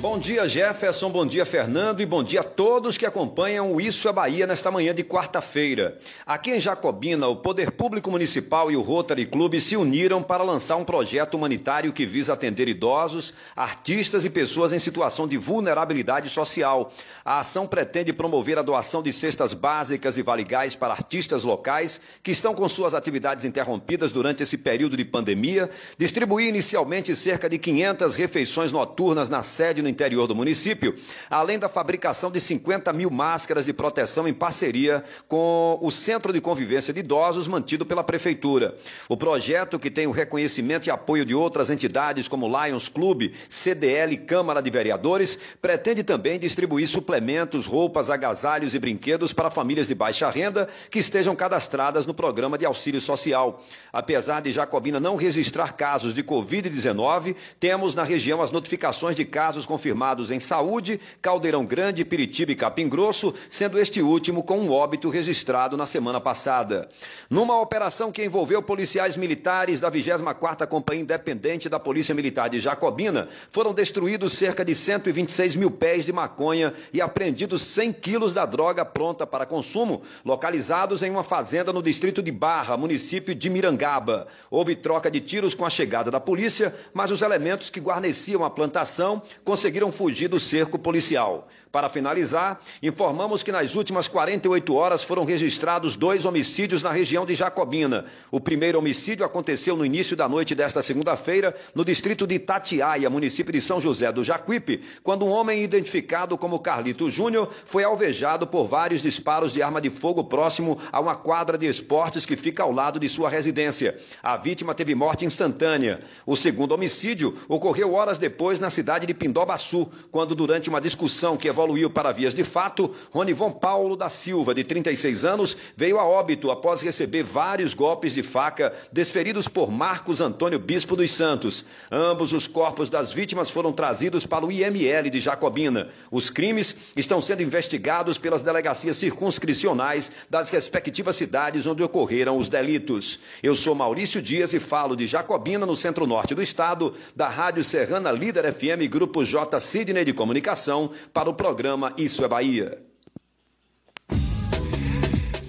Bom 0.00 0.16
dia, 0.16 0.46
Jefferson. 0.48 1.10
Bom 1.10 1.26
dia, 1.26 1.44
Fernando. 1.44 2.00
E 2.00 2.06
bom 2.06 2.22
dia 2.22 2.38
a 2.38 2.44
todos 2.44 2.96
que 2.96 3.04
acompanham 3.04 3.72
o 3.72 3.80
Isso 3.80 4.08
é 4.08 4.12
Bahia 4.12 4.46
nesta 4.46 4.70
manhã 4.70 4.94
de 4.94 5.02
quarta-feira. 5.02 5.98
Aqui 6.24 6.52
em 6.52 6.60
Jacobina, 6.60 7.26
o 7.26 7.34
Poder 7.34 7.72
Público 7.72 8.08
Municipal 8.08 8.70
e 8.70 8.76
o 8.76 8.80
Rotary 8.80 9.26
Club 9.26 9.58
se 9.58 9.76
uniram 9.76 10.22
para 10.22 10.44
lançar 10.44 10.76
um 10.76 10.84
projeto 10.84 11.34
humanitário 11.34 11.92
que 11.92 12.06
visa 12.06 12.32
atender 12.32 12.68
idosos, 12.68 13.34
artistas 13.56 14.24
e 14.24 14.30
pessoas 14.30 14.72
em 14.72 14.78
situação 14.78 15.26
de 15.26 15.36
vulnerabilidade 15.36 16.28
social. 16.28 16.92
A 17.24 17.40
ação 17.40 17.66
pretende 17.66 18.12
promover 18.12 18.56
a 18.56 18.62
doação 18.62 19.02
de 19.02 19.12
cestas 19.12 19.52
básicas 19.52 20.16
e 20.16 20.22
valigais 20.22 20.76
para 20.76 20.94
artistas 20.94 21.42
locais 21.42 22.00
que 22.22 22.30
estão 22.30 22.54
com 22.54 22.68
suas 22.68 22.94
atividades 22.94 23.44
interrompidas 23.44 24.12
durante 24.12 24.44
esse 24.44 24.58
período 24.58 24.96
de 24.96 25.04
pandemia, 25.04 25.68
distribuir 25.98 26.48
inicialmente 26.48 27.16
cerca 27.16 27.48
de 27.48 27.58
500 27.58 28.14
refeições 28.14 28.70
noturnas 28.70 29.28
na 29.28 29.42
sede 29.42 29.87
no 29.88 29.90
interior 29.90 30.26
do 30.26 30.36
município, 30.36 30.94
além 31.30 31.58
da 31.58 31.68
fabricação 31.68 32.30
de 32.30 32.38
50 32.38 32.92
mil 32.92 33.10
máscaras 33.10 33.64
de 33.64 33.72
proteção 33.72 34.28
em 34.28 34.34
parceria 34.34 35.02
com 35.26 35.78
o 35.80 35.90
Centro 35.90 36.32
de 36.32 36.40
Convivência 36.40 36.92
de 36.92 37.00
Idosos 37.00 37.48
mantido 37.48 37.86
pela 37.86 38.04
Prefeitura. 38.04 38.76
O 39.08 39.16
projeto, 39.16 39.78
que 39.78 39.90
tem 39.90 40.06
o 40.06 40.10
reconhecimento 40.10 40.86
e 40.86 40.90
apoio 40.90 41.24
de 41.24 41.34
outras 41.34 41.70
entidades 41.70 42.28
como 42.28 42.48
Lions 42.48 42.88
Clube, 42.88 43.32
CDL 43.48 44.12
e 44.12 44.18
Câmara 44.18 44.60
de 44.60 44.70
Vereadores, 44.70 45.38
pretende 45.60 46.02
também 46.02 46.38
distribuir 46.38 46.86
suplementos, 46.86 47.64
roupas, 47.64 48.10
agasalhos 48.10 48.74
e 48.74 48.78
brinquedos 48.78 49.32
para 49.32 49.50
famílias 49.50 49.88
de 49.88 49.94
baixa 49.94 50.28
renda 50.28 50.68
que 50.90 50.98
estejam 50.98 51.34
cadastradas 51.34 52.04
no 52.04 52.12
programa 52.12 52.58
de 52.58 52.66
auxílio 52.66 53.00
social. 53.00 53.62
Apesar 53.92 54.42
de 54.42 54.52
Jacobina 54.52 55.00
não 55.00 55.16
registrar 55.16 55.72
casos 55.72 56.12
de 56.12 56.22
Covid-19, 56.22 57.34
temos 57.58 57.94
na 57.94 58.04
região 58.04 58.42
as 58.42 58.52
notificações 58.52 59.16
de 59.16 59.24
casos 59.24 59.64
confirmados 59.78 60.32
em 60.32 60.40
Saúde, 60.40 60.98
Caldeirão 61.22 61.64
Grande, 61.64 62.04
Piritiba 62.04 62.50
e 62.50 62.56
Capim 62.56 62.88
Grosso, 62.88 63.32
sendo 63.48 63.78
este 63.78 64.02
último 64.02 64.42
com 64.42 64.58
um 64.58 64.72
óbito 64.72 65.08
registrado 65.08 65.76
na 65.76 65.86
semana 65.86 66.20
passada. 66.20 66.88
Numa 67.30 67.60
operação 67.60 68.10
que 68.10 68.24
envolveu 68.24 68.60
policiais 68.60 69.16
militares 69.16 69.80
da 69.80 69.88
24ª 69.88 70.66
Companhia 70.66 71.02
Independente 71.02 71.68
da 71.68 71.78
Polícia 71.78 72.12
Militar 72.12 72.50
de 72.50 72.58
Jacobina, 72.58 73.28
foram 73.50 73.72
destruídos 73.72 74.32
cerca 74.32 74.64
de 74.64 74.74
126 74.74 75.54
mil 75.54 75.70
pés 75.70 76.04
de 76.04 76.12
maconha 76.12 76.74
e 76.92 77.00
apreendidos 77.00 77.62
100 77.62 77.92
quilos 77.92 78.34
da 78.34 78.44
droga 78.44 78.84
pronta 78.84 79.24
para 79.24 79.46
consumo, 79.46 80.02
localizados 80.24 81.04
em 81.04 81.10
uma 81.10 81.22
fazenda 81.22 81.72
no 81.72 81.84
distrito 81.84 82.20
de 82.20 82.32
Barra, 82.32 82.76
município 82.76 83.32
de 83.32 83.48
Mirangaba. 83.48 84.26
Houve 84.50 84.74
troca 84.74 85.08
de 85.08 85.20
tiros 85.20 85.54
com 85.54 85.64
a 85.64 85.70
chegada 85.70 86.10
da 86.10 86.18
polícia, 86.18 86.74
mas 86.92 87.12
os 87.12 87.22
elementos 87.22 87.70
que 87.70 87.78
guarneciam 87.78 88.44
a 88.44 88.50
plantação 88.50 89.22
conseguiram 89.44 89.67
fugir 89.92 90.28
do 90.28 90.40
cerco 90.40 90.78
policial. 90.78 91.48
Para 91.70 91.90
finalizar, 91.90 92.60
informamos 92.82 93.42
que 93.42 93.52
nas 93.52 93.74
últimas 93.74 94.08
48 94.08 94.74
horas 94.74 95.04
foram 95.04 95.24
registrados 95.24 95.96
dois 95.96 96.24
homicídios 96.24 96.82
na 96.82 96.90
região 96.90 97.26
de 97.26 97.34
Jacobina. 97.34 98.06
O 98.30 98.40
primeiro 98.40 98.78
homicídio 98.78 99.24
aconteceu 99.24 99.76
no 99.76 99.84
início 99.84 100.16
da 100.16 100.26
noite 100.26 100.54
desta 100.54 100.82
segunda-feira, 100.82 101.54
no 101.74 101.84
distrito 101.84 102.26
de 102.26 102.36
Itatiaia, 102.36 103.10
município 103.10 103.52
de 103.52 103.60
São 103.60 103.82
José 103.82 104.10
do 104.10 104.24
Jacuípe, 104.24 104.82
quando 105.02 105.26
um 105.26 105.30
homem 105.30 105.62
identificado 105.62 106.38
como 106.38 106.58
Carlito 106.58 107.10
Júnior 107.10 107.50
foi 107.66 107.84
alvejado 107.84 108.46
por 108.46 108.64
vários 108.64 109.02
disparos 109.02 109.52
de 109.52 109.62
arma 109.62 109.80
de 109.80 109.90
fogo 109.90 110.24
próximo 110.24 110.78
a 110.90 110.98
uma 111.00 111.16
quadra 111.16 111.58
de 111.58 111.66
esportes 111.66 112.24
que 112.24 112.36
fica 112.36 112.62
ao 112.62 112.72
lado 112.72 112.98
de 112.98 113.10
sua 113.10 113.28
residência. 113.28 113.98
A 114.22 114.38
vítima 114.38 114.74
teve 114.74 114.94
morte 114.94 115.26
instantânea. 115.26 116.00
O 116.24 116.34
segundo 116.34 116.72
homicídio 116.72 117.34
ocorreu 117.46 117.92
horas 117.92 118.16
depois 118.16 118.58
na 118.58 118.70
cidade 118.70 119.06
de 119.06 119.12
Pindobaçu, 119.12 119.86
quando 120.10 120.34
durante 120.34 120.70
uma 120.70 120.80
discussão 120.80 121.36
que 121.36 121.48
evoluiu 121.58 121.90
para 121.90 122.12
vias 122.12 122.34
de 122.34 122.44
fato, 122.44 122.94
Ronivon 123.10 123.50
Paulo 123.50 123.96
da 123.96 124.08
Silva, 124.08 124.54
de 124.54 124.62
36 124.62 125.24
anos, 125.24 125.56
veio 125.76 125.98
a 125.98 126.04
óbito 126.04 126.52
após 126.52 126.80
receber 126.82 127.24
vários 127.24 127.74
golpes 127.74 128.14
de 128.14 128.22
faca 128.22 128.72
desferidos 128.92 129.48
por 129.48 129.68
Marcos 129.68 130.20
Antônio 130.20 130.60
Bispo 130.60 130.94
dos 130.94 131.10
Santos. 131.10 131.64
Ambos 131.90 132.32
os 132.32 132.46
corpos 132.46 132.88
das 132.88 133.12
vítimas 133.12 133.50
foram 133.50 133.72
trazidos 133.72 134.24
para 134.24 134.46
o 134.46 134.52
IML 134.52 135.10
de 135.10 135.18
Jacobina. 135.18 135.88
Os 136.12 136.30
crimes 136.30 136.76
estão 136.96 137.20
sendo 137.20 137.42
investigados 137.42 138.18
pelas 138.18 138.44
delegacias 138.44 138.96
circunscricionais 138.96 140.12
das 140.30 140.50
respectivas 140.50 141.16
cidades 141.16 141.66
onde 141.66 141.82
ocorreram 141.82 142.38
os 142.38 142.48
delitos. 142.48 143.18
Eu 143.42 143.56
sou 143.56 143.74
Maurício 143.74 144.22
Dias 144.22 144.52
e 144.52 144.60
falo 144.60 144.94
de 144.94 145.06
Jacobina, 145.06 145.66
no 145.66 145.76
centro-norte 145.76 146.36
do 146.36 146.42
estado, 146.42 146.94
da 147.16 147.28
Rádio 147.28 147.64
Serrana 147.64 148.12
Líder 148.12 148.52
FM 148.52 148.88
Grupo 148.88 149.24
J 149.24 149.58
Sidney 149.58 150.04
de 150.04 150.12
Comunicação, 150.12 150.90
para 151.12 151.28
o 151.28 151.34
programa 151.34 151.47
Isso 151.96 152.24
é 152.24 152.28
Bahia. 152.28 152.88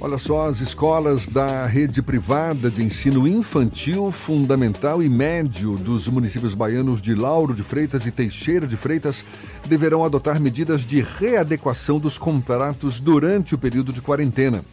Olha 0.01 0.17
só, 0.17 0.45
as 0.45 0.61
escolas 0.61 1.27
da 1.27 1.65
rede 1.65 2.01
privada 2.01 2.71
de 2.71 2.81
ensino 2.81 3.27
infantil, 3.27 4.09
fundamental 4.11 5.03
e 5.03 5.09
médio 5.09 5.75
dos 5.75 6.07
municípios 6.07 6.55
baianos 6.55 7.01
de 7.01 7.13
Lauro 7.13 7.53
de 7.53 7.63
Freitas 7.63 8.05
e 8.05 8.11
Teixeira 8.11 8.65
de 8.65 8.77
Freitas 8.77 9.25
deverão 9.65 10.05
adotar 10.05 10.39
medidas 10.39 10.85
de 10.85 11.01
readequação 11.01 11.99
dos 11.99 12.17
contratos 12.17 13.01
durante 13.01 13.53
o 13.53 13.57
período 13.57 13.91
de 13.91 14.01
quarentena. 14.01 14.63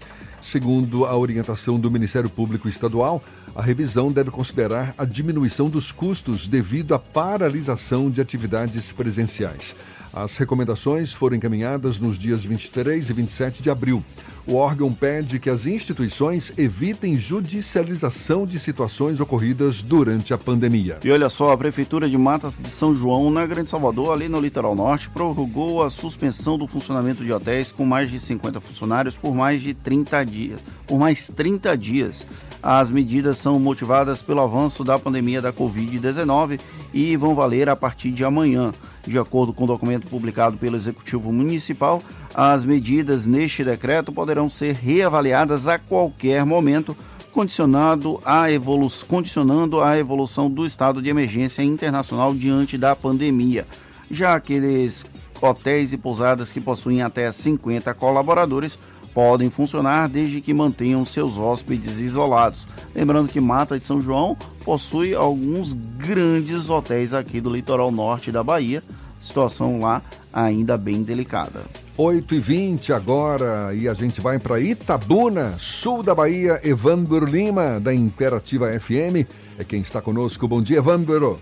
Segundo 0.41 1.05
a 1.05 1.17
orientação 1.17 1.77
do 1.77 1.91
Ministério 1.91 2.31
Público 2.31 2.69
Estadual, 2.69 3.21
a 3.53 3.61
revisão 3.61 4.13
deve 4.13 4.31
considerar 4.31 4.95
a 4.97 5.05
diminuição 5.05 5.69
dos 5.69 5.91
custos 5.91 6.47
devido 6.47 6.95
à 6.95 7.01
paralisação 7.01 8.09
de 8.09 8.21
atividades 8.21 8.93
presenciais. 8.93 9.75
As 10.17 10.39
recomendações 10.39 11.13
foram 11.13 11.37
encaminhadas 11.37 12.01
nos 12.01 12.19
dias 12.19 12.43
23 12.43 13.11
e 13.11 13.13
27 13.13 13.63
de 13.63 13.69
abril. 13.69 14.03
O 14.47 14.55
órgão 14.55 14.91
pede 14.91 15.39
que 15.39 15.51
as 15.51 15.67
instituições 15.67 16.55
evitem 16.57 17.19
judicialização 17.19 18.47
de 18.47 18.59
situações 18.59 19.21
ocorridas 19.21 19.83
durante 19.83 20.33
a 20.33 20.39
pandemia. 20.39 20.99
E 21.05 21.11
olha 21.11 21.29
só, 21.29 21.53
a 21.53 21.59
Prefeitura 21.59 22.09
de 22.09 22.17
Matas 22.17 22.57
de 22.59 22.71
São 22.71 22.95
João, 22.95 23.31
na 23.31 23.45
Grande 23.45 23.69
Salvador, 23.69 24.11
ali 24.11 24.27
no 24.27 24.41
litoral 24.41 24.75
norte, 24.75 25.11
prorrogou 25.11 25.83
a 25.83 25.91
suspensão 25.91 26.57
do 26.57 26.67
funcionamento 26.67 27.23
de 27.23 27.31
hotéis 27.31 27.71
com 27.71 27.85
mais 27.85 28.11
de 28.11 28.19
50 28.19 28.59
funcionários 28.59 29.19
por 29.19 29.35
mais 29.35 29.61
de 29.61 29.75
30 29.75 30.25
dias. 30.25 30.61
Por 30.87 30.99
mais 30.99 31.29
30 31.29 31.77
dias. 31.77 32.25
As 32.69 32.91
medidas 32.91 33.39
são 33.39 33.61
motivadas 33.61 34.23
pelo 34.23 34.41
avanço 34.41 34.83
da 34.83 34.99
pandemia 34.99 35.41
da 35.41 35.53
Covid-19 35.53 36.59
e 36.93 37.17
vão 37.17 37.33
valer 37.33 37.69
a 37.69 37.77
partir 37.77 38.11
de 38.11 38.25
amanhã. 38.25 38.73
De 39.07 39.17
acordo 39.17 39.53
com 39.53 39.63
o 39.63 39.67
documento 39.69 40.09
publicado 40.09 40.57
pelo 40.57 40.77
Executivo 40.77 41.33
Municipal, 41.33 42.03
as 42.35 42.65
medidas 42.65 43.25
neste 43.25 43.63
decreto 43.63 44.11
poderão 44.11 44.51
ser 44.51 44.75
reavaliadas 44.75 45.69
a 45.69 45.79
qualquer 45.79 46.45
momento, 46.45 46.97
condicionado 47.33 48.21
a 48.25 48.51
evolu 48.51 48.89
condicionando 49.07 49.81
a 49.81 49.97
evolução 49.97 50.51
do 50.51 50.67
estado 50.67 51.01
de 51.01 51.09
emergência 51.09 51.63
internacional 51.63 52.35
diante 52.35 52.77
da 52.77 52.97
pandemia. 52.97 53.65
Já 54.11 54.35
aqueles 54.35 55.07
hotéis 55.41 55.93
e 55.93 55.97
pousadas 55.97 56.51
que 56.51 56.61
possuem 56.61 57.01
até 57.01 57.31
50 57.31 57.95
colaboradores 57.95 58.77
podem 59.17 59.49
funcionar 59.49 60.11
desde 60.11 60.43
que 60.43 60.53
mantenham 60.53 61.03
seus 61.07 61.39
hóspedes 61.39 62.01
isolados. 62.01 62.69
Lembrando 62.95 63.33
que 63.33 63.41
Mata 63.41 63.79
de 63.79 63.87
São 63.87 63.99
João 63.99 64.37
possui 64.63 65.15
alguns 65.15 65.73
grandes 65.73 66.69
hotéis 66.69 67.15
aqui 67.15 67.41
do 67.41 67.49
litoral 67.49 67.91
norte 67.91 68.31
da 68.31 68.45
Bahia, 68.45 68.83
situação 69.19 69.81
lá 69.81 70.03
ainda 70.31 70.77
bem 70.77 71.03
delicada. 71.03 71.65
8 71.97 72.35
e 72.35 72.39
20 72.41 72.93
agora 72.93 73.75
e 73.75 73.89
a 73.89 73.95
gente 73.95 74.21
vai 74.21 74.39
para 74.39 74.61
Itabuna, 74.61 75.55
sul 75.59 76.03
da 76.03 76.15
Bahia. 76.15 76.61
Evandro 76.63 77.25
Lima, 77.25 77.81
da 77.81 77.95
Imperativa 77.95 78.67
FM, 78.79 79.25
é 79.59 79.65
quem 79.67 79.81
está 79.81 80.03
conosco. 80.03 80.47
Bom 80.47 80.61
dia, 80.61 80.77
Evandro. 80.77 81.41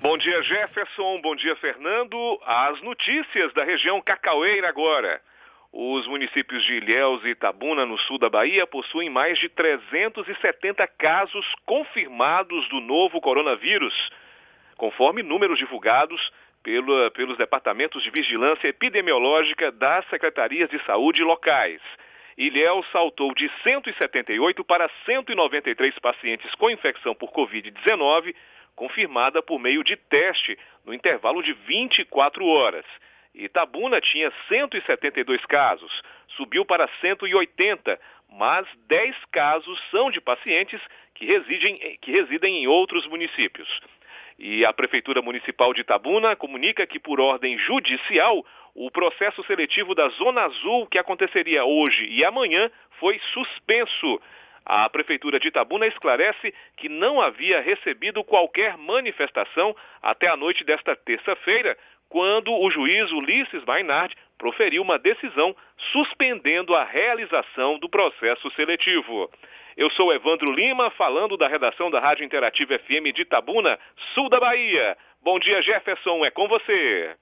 Bom 0.00 0.16
dia, 0.18 0.40
Jefferson. 0.40 1.20
Bom 1.20 1.34
dia, 1.34 1.56
Fernando. 1.56 2.16
As 2.46 2.80
notícias 2.80 3.52
da 3.54 3.64
região 3.64 4.00
Cacaueira 4.00 4.68
agora. 4.68 5.20
Os 5.78 6.06
municípios 6.06 6.64
de 6.64 6.72
Ilhéus 6.72 7.22
e 7.22 7.28
Itabuna, 7.28 7.84
no 7.84 7.98
sul 7.98 8.16
da 8.16 8.30
Bahia, 8.30 8.66
possuem 8.66 9.10
mais 9.10 9.38
de 9.38 9.46
370 9.50 10.86
casos 10.96 11.44
confirmados 11.66 12.66
do 12.70 12.80
novo 12.80 13.20
coronavírus, 13.20 13.92
conforme 14.78 15.22
números 15.22 15.58
divulgados 15.58 16.32
pelo, 16.62 17.10
pelos 17.10 17.36
departamentos 17.36 18.02
de 18.02 18.08
vigilância 18.08 18.68
epidemiológica 18.68 19.70
das 19.70 20.08
secretarias 20.08 20.70
de 20.70 20.82
saúde 20.86 21.22
locais. 21.22 21.82
Ilhéus 22.38 22.90
saltou 22.90 23.34
de 23.34 23.50
178 23.62 24.64
para 24.64 24.88
193 25.04 25.98
pacientes 25.98 26.54
com 26.54 26.70
infecção 26.70 27.14
por 27.14 27.30
Covid-19, 27.32 28.34
confirmada 28.74 29.42
por 29.42 29.58
meio 29.58 29.84
de 29.84 29.94
teste 29.94 30.58
no 30.86 30.94
intervalo 30.94 31.42
de 31.42 31.52
24 31.52 32.46
horas. 32.46 32.86
Itabuna 33.36 34.00
tinha 34.00 34.32
172 34.48 35.44
casos, 35.44 36.02
subiu 36.28 36.64
para 36.64 36.88
180, 37.00 38.00
mas 38.30 38.66
10 38.88 39.14
casos 39.30 39.78
são 39.90 40.10
de 40.10 40.20
pacientes 40.20 40.80
que 41.14 41.26
residem, 41.26 41.98
que 42.00 42.10
residem 42.10 42.62
em 42.62 42.66
outros 42.66 43.06
municípios. 43.06 43.68
E 44.38 44.64
a 44.64 44.72
Prefeitura 44.72 45.20
Municipal 45.20 45.72
de 45.74 45.82
Itabuna 45.82 46.34
comunica 46.34 46.86
que, 46.86 46.98
por 46.98 47.20
ordem 47.20 47.58
judicial, 47.58 48.44
o 48.74 48.90
processo 48.90 49.42
seletivo 49.44 49.94
da 49.94 50.08
Zona 50.10 50.42
Azul, 50.42 50.86
que 50.86 50.98
aconteceria 50.98 51.64
hoje 51.64 52.06
e 52.06 52.24
amanhã, 52.24 52.70
foi 52.98 53.18
suspenso. 53.32 54.20
A 54.64 54.88
Prefeitura 54.90 55.38
de 55.38 55.48
Itabuna 55.48 55.86
esclarece 55.86 56.52
que 56.76 56.88
não 56.88 57.20
havia 57.20 57.60
recebido 57.60 58.24
qualquer 58.24 58.76
manifestação 58.76 59.74
até 60.02 60.26
a 60.26 60.36
noite 60.36 60.64
desta 60.64 60.94
terça-feira, 60.96 61.78
quando 62.08 62.52
o 62.52 62.70
juiz 62.70 63.10
Ulisses 63.12 63.64
Mainardi 63.66 64.14
proferiu 64.38 64.82
uma 64.82 64.98
decisão 64.98 65.54
suspendendo 65.92 66.74
a 66.74 66.84
realização 66.84 67.78
do 67.78 67.88
processo 67.88 68.50
seletivo. 68.54 69.30
Eu 69.76 69.90
sou 69.90 70.12
Evandro 70.12 70.52
Lima, 70.52 70.90
falando 70.90 71.36
da 71.36 71.48
redação 71.48 71.90
da 71.90 72.00
Rádio 72.00 72.24
Interativa 72.24 72.78
FM 72.78 73.14
de 73.14 73.22
Itabuna, 73.22 73.78
sul 74.14 74.28
da 74.28 74.40
Bahia. 74.40 74.96
Bom 75.22 75.38
dia, 75.38 75.60
Jefferson, 75.60 76.24
é 76.24 76.30
com 76.30 76.48
você. 76.48 77.14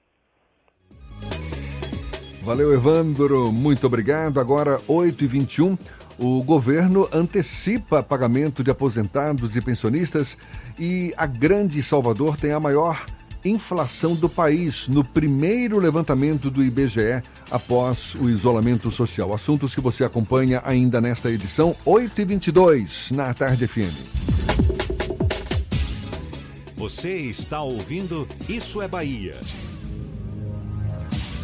Valeu, 2.43 2.71
Evandro. 2.73 3.51
Muito 3.51 3.87
obrigado. 3.87 4.39
Agora, 4.39 4.77
8h21. 4.87 5.77
O 6.17 6.41
governo 6.43 7.09
antecipa 7.11 8.01
pagamento 8.01 8.63
de 8.63 8.71
aposentados 8.71 9.57
e 9.57 9.61
pensionistas 9.61 10.37
e 10.79 11.13
a 11.17 11.25
Grande 11.25 11.83
Salvador 11.83 12.37
tem 12.37 12.53
a 12.53 12.59
maior 12.59 13.03
inflação 13.45 14.15
do 14.15 14.27
país 14.27 14.87
no 14.87 15.03
primeiro 15.03 15.77
levantamento 15.77 16.49
do 16.49 16.63
IBGE 16.63 17.21
após 17.51 18.15
o 18.15 18.29
isolamento 18.29 18.89
social. 18.89 19.33
Assuntos 19.33 19.75
que 19.75 19.81
você 19.81 20.03
acompanha 20.03 20.61
ainda 20.65 20.99
nesta 20.99 21.29
edição 21.29 21.75
8 21.85 22.21
e 22.21 22.25
22 22.25 23.11
na 23.11 23.33
Tarde 23.33 23.67
FM. 23.67 23.93
Você 26.75 27.15
está 27.17 27.61
ouvindo 27.61 28.27
Isso 28.49 28.81
é 28.81 28.87
Bahia. 28.87 29.39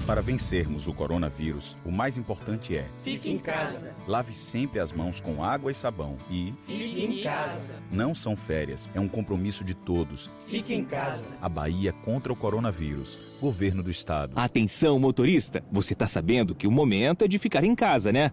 Para 0.06 0.22
vencermos 0.22 0.88
o 0.88 0.94
coronavírus, 0.94 1.78
o 1.86 1.92
mais 1.92 2.18
importante 2.18 2.76
é: 2.76 2.88
Fique 3.04 3.32
em 3.32 3.38
casa. 3.38 3.96
Lave 4.08 4.34
sempre 4.34 4.80
as 4.80 4.92
mãos 4.92 5.22
com 5.22 5.44
água 5.44 5.72
e 5.72 5.76
sabão 5.76 6.18
e 6.30 6.54
Fique 6.66 7.06
em 7.06 7.24
casa. 7.24 7.76
Não 7.92 8.16
são 8.16 8.36
férias, 8.36 8.90
é 8.96 9.00
um 9.00 9.08
compromisso 9.08 9.64
de 9.64 9.76
todos. 9.76 10.30
Fique 10.48 10.74
em 10.74 10.84
casa. 10.84 11.28
A 11.42 11.48
Bahia 11.48 11.94
contra 11.94 12.34
o 12.34 12.36
coronavírus. 12.36 13.38
Governo 13.40 13.84
do 13.84 13.92
Estado. 13.92 14.34
Atenção, 14.36 15.00
motorista. 15.00 15.64
Você 15.72 15.94
tá 15.94 16.08
sabendo 16.08 16.56
que 16.56 16.68
o 16.68 16.72
momento 16.72 17.24
é 17.24 17.28
de 17.28 17.38
ficar 17.38 17.64
em 17.64 17.76
casa, 17.76 18.12
né? 18.12 18.32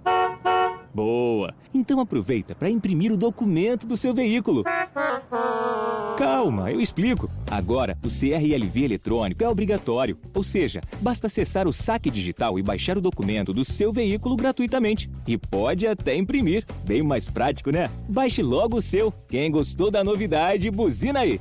Boa! 0.95 1.55
Então 1.73 2.01
aproveita 2.01 2.55
para 2.55 2.71
imprimir 2.71 3.13
o 3.13 3.17
documento 3.17 3.87
do 3.87 3.97
seu 3.97 4.15
veículo. 4.15 4.65
Calma, 6.17 6.71
eu 6.73 6.81
explico. 6.81 7.31
Agora, 7.51 7.97
o 8.05 8.09
CRLV 8.09 8.85
eletrônico 8.85 9.45
é 9.45 9.49
obrigatório, 9.49 10.19
ou 10.35 10.43
seja, 10.43 10.81
basta 11.01 11.27
acessar 11.27 11.69
o 11.69 11.73
saque 11.73 12.11
digital 12.11 12.59
e 12.59 12.63
baixar 12.63 12.99
o 12.99 13.01
documento 13.01 13.53
do 13.53 13.65
seu 13.65 13.93
veículo 13.93 14.37
gratuitamente. 14.37 15.11
E 15.27 15.37
pode 15.37 15.87
até 15.87 16.17
imprimir. 16.17 16.65
Bem 16.85 17.03
mais 17.03 17.29
prático, 17.29 17.71
né? 17.71 17.89
Baixe 18.09 18.43
logo 18.43 18.79
o 18.79 18.83
seu. 18.83 19.13
Quem 19.29 19.51
gostou 19.51 19.91
da 19.91 20.03
novidade, 20.03 20.71
buzina 20.71 21.21
aí. 21.21 21.41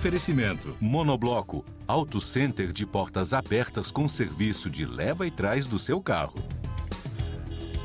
Oferecimento: 0.00 0.74
Monobloco, 0.80 1.62
Auto 1.86 2.22
Center 2.22 2.72
de 2.72 2.86
portas 2.86 3.34
abertas 3.34 3.90
com 3.90 4.08
serviço 4.08 4.70
de 4.70 4.86
leva 4.86 5.26
e 5.26 5.30
trás 5.30 5.66
do 5.66 5.78
seu 5.78 6.00
carro. 6.00 6.36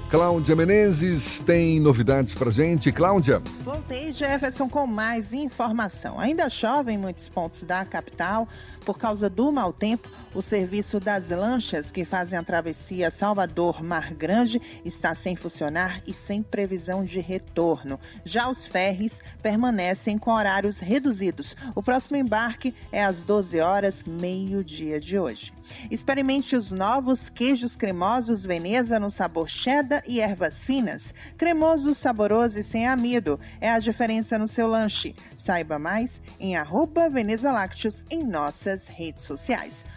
Cláudia 0.09 0.55
Menezes 0.55 1.41
tem 1.41 1.77
novidades 1.77 2.33
pra 2.33 2.49
gente. 2.51 2.89
Cláudia. 2.89 3.41
Voltei, 3.65 4.13
Jefferson, 4.13 4.69
com 4.69 4.87
mais 4.87 5.33
informação. 5.33 6.17
Ainda 6.17 6.47
chove 6.47 6.93
em 6.93 6.97
muitos 6.97 7.27
pontos 7.27 7.63
da 7.63 7.83
capital. 7.83 8.47
Por 8.85 8.97
causa 8.97 9.29
do 9.29 9.51
mau 9.51 9.73
tempo, 9.73 10.07
o 10.35 10.41
serviço 10.41 10.99
das 10.99 11.29
lanchas 11.29 11.91
que 11.91 12.03
fazem 12.03 12.37
a 12.37 12.43
travessia 12.43 13.09
Salvador-Mar 13.09 14.13
Grande 14.13 14.61
está 14.83 15.15
sem 15.15 15.35
funcionar 15.35 16.01
e 16.05 16.13
sem 16.13 16.43
previsão 16.43 17.05
de 17.05 17.21
retorno. 17.21 17.97
Já 18.25 18.49
os 18.49 18.67
ferries 18.67 19.21
permanecem 19.41 20.17
com 20.17 20.31
horários 20.31 20.79
reduzidos. 20.79 21.55
O 21.73 21.81
próximo 21.81 22.17
embarque 22.17 22.75
é 22.91 23.03
às 23.03 23.23
12 23.23 23.61
horas, 23.61 24.03
meio-dia 24.03 24.99
de 24.99 25.17
hoje. 25.17 25.53
Experimente 25.89 26.55
os 26.55 26.69
novos 26.69 27.29
queijos 27.29 27.75
cremosos 27.75 28.43
Veneza 28.43 28.99
no 28.99 29.09
sabor 29.09 29.47
cheddar 29.47 30.03
e 30.05 30.19
ervas 30.19 30.63
finas. 30.63 31.13
Cremoso, 31.37 31.95
saboroso 31.95 32.59
e 32.59 32.63
sem 32.63 32.87
amido. 32.87 33.39
É 33.61 33.69
a 33.69 33.79
diferença 33.79 34.37
no 34.37 34.47
seu 34.47 34.67
lanche. 34.67 35.15
Saiba 35.35 35.79
mais 35.79 36.21
em 36.39 36.55
arroba 36.57 37.09
Veneza 37.09 37.51
Lácteos 37.51 38.03
em 38.09 38.23
nossas 38.23 38.87
redes 38.87 39.23
sociais. 39.23 39.83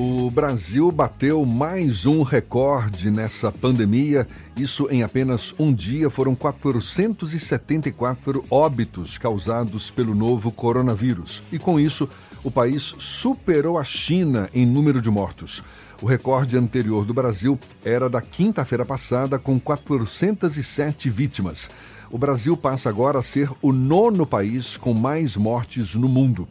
O 0.00 0.30
Brasil 0.30 0.92
bateu 0.92 1.44
mais 1.44 2.06
um 2.06 2.22
recorde 2.22 3.10
nessa 3.10 3.50
pandemia. 3.50 4.28
Isso 4.56 4.86
em 4.92 5.02
apenas 5.02 5.52
um 5.58 5.74
dia 5.74 6.08
foram 6.08 6.36
474 6.36 8.44
óbitos 8.48 9.18
causados 9.18 9.90
pelo 9.90 10.14
novo 10.14 10.52
coronavírus. 10.52 11.42
E 11.50 11.58
com 11.58 11.80
isso, 11.80 12.08
o 12.44 12.50
país 12.50 12.94
superou 12.96 13.76
a 13.76 13.82
China 13.82 14.48
em 14.54 14.64
número 14.64 15.02
de 15.02 15.10
mortos. 15.10 15.64
O 16.00 16.06
recorde 16.06 16.56
anterior 16.56 17.04
do 17.04 17.12
Brasil 17.12 17.58
era 17.84 18.08
da 18.08 18.20
quinta-feira 18.20 18.86
passada, 18.86 19.36
com 19.36 19.58
407 19.58 21.10
vítimas. 21.10 21.68
O 22.08 22.16
Brasil 22.16 22.56
passa 22.56 22.88
agora 22.88 23.18
a 23.18 23.22
ser 23.22 23.50
o 23.60 23.72
nono 23.72 24.24
país 24.24 24.76
com 24.76 24.94
mais 24.94 25.36
mortes 25.36 25.96
no 25.96 26.08
mundo. 26.08 26.46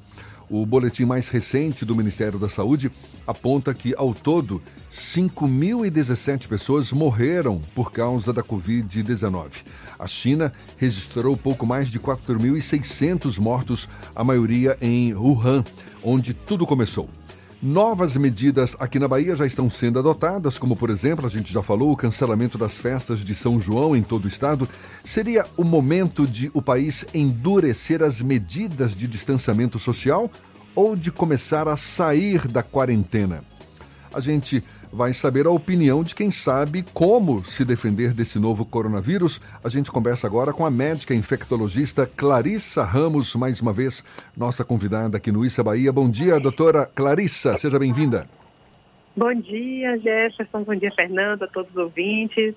O 0.49 0.65
boletim 0.65 1.03
mais 1.03 1.28
recente 1.28 1.84
do 1.84 1.94
Ministério 1.94 2.40
da 2.40 2.48
Saúde 2.48 2.90
aponta 3.26 3.74
que, 3.74 3.94
ao 3.98 4.14
todo, 4.14 4.61
5.017 4.90 6.48
pessoas 6.48 6.90
morreram 6.94 7.61
por 7.76 7.91
causa 7.91 8.32
da 8.32 8.41
Covid-19. 8.41 9.65
A 9.99 10.07
China 10.07 10.53
registrou 10.78 11.36
pouco 11.36 11.65
mais 11.65 11.90
de 11.90 11.99
4.600 11.99 13.40
mortos, 13.40 13.90
a 14.15 14.24
maioria 14.24 14.78
em 14.80 15.14
Wuhan, 15.14 15.65
onde 16.02 16.34
tudo 16.34 16.65
começou. 16.65 17.10
Novas 17.62 18.16
medidas 18.16 18.76
aqui 18.80 19.00
na 19.00 19.08
Bahia 19.08 19.36
já 19.36 19.44
estão 19.44 19.68
sendo 19.68 19.98
adotadas, 19.98 20.60
como, 20.60 20.76
por 20.76 20.92
exemplo, 20.92 21.26
a 21.26 21.30
gente 21.30 21.52
já 21.52 21.64
falou, 21.64 21.92
o 21.92 21.98
cancelamento 21.98 22.56
das 22.56 22.78
festas 22.78 23.22
de 23.22 23.34
São 23.34 23.60
João 23.60 23.96
em 23.96 24.04
todo 24.04 24.26
o 24.26 24.28
estado. 24.28 24.70
Seria 25.04 25.44
o 25.58 25.64
momento 25.64 26.28
de 26.28 26.52
o 26.54 26.62
país 26.62 27.04
endurecer 27.16 28.04
as 28.04 28.22
medidas 28.22 28.96
de 28.96 29.08
distanciamento 29.08 29.80
social 29.80 30.30
ou 30.76 30.96
de 30.96 31.12
começar 31.12 31.68
a 31.68 31.76
sair 31.76 32.48
da 32.48 32.62
quarentena? 32.62 33.42
A 34.14 34.20
gente 34.20 34.64
vai 34.92 35.14
saber 35.14 35.46
a 35.46 35.52
opinião 35.52 36.04
de 36.04 36.16
quem 36.16 36.32
sabe 36.32 36.84
como 36.94 37.44
se 37.44 37.66
defender 37.66 38.14
desse 38.14 38.40
novo 38.40 38.66
coronavírus. 38.66 39.42
A 39.64 39.70
gente 39.70 39.92
conversa 39.92 40.28
agora 40.28 40.54
com 40.54 40.66
a 40.66 40.72
médica 40.72 41.14
infectologista 41.14 42.06
Clarissa 42.08 42.84
Ramos, 42.84 43.36
mais 43.36 43.62
uma 43.62 43.74
vez 43.74 44.04
nossa 44.36 44.64
convidada 44.64 45.18
aqui 45.18 45.32
no 45.32 45.46
Issa 45.46 45.64
Bahia. 45.64 45.92
Bom 45.92 46.10
dia, 46.10 46.40
doutora 46.40 46.86
Clarissa, 46.86 47.58
seja 47.58 47.78
bem-vinda. 47.78 48.28
Bom 49.16 49.34
dia, 49.34 49.98
Jefferson. 49.98 50.64
Bom 50.64 50.76
dia, 50.76 50.92
Fernando, 50.96 51.44
a 51.44 51.48
todos 51.48 51.72
os 51.72 51.78
ouvintes. 51.78 52.56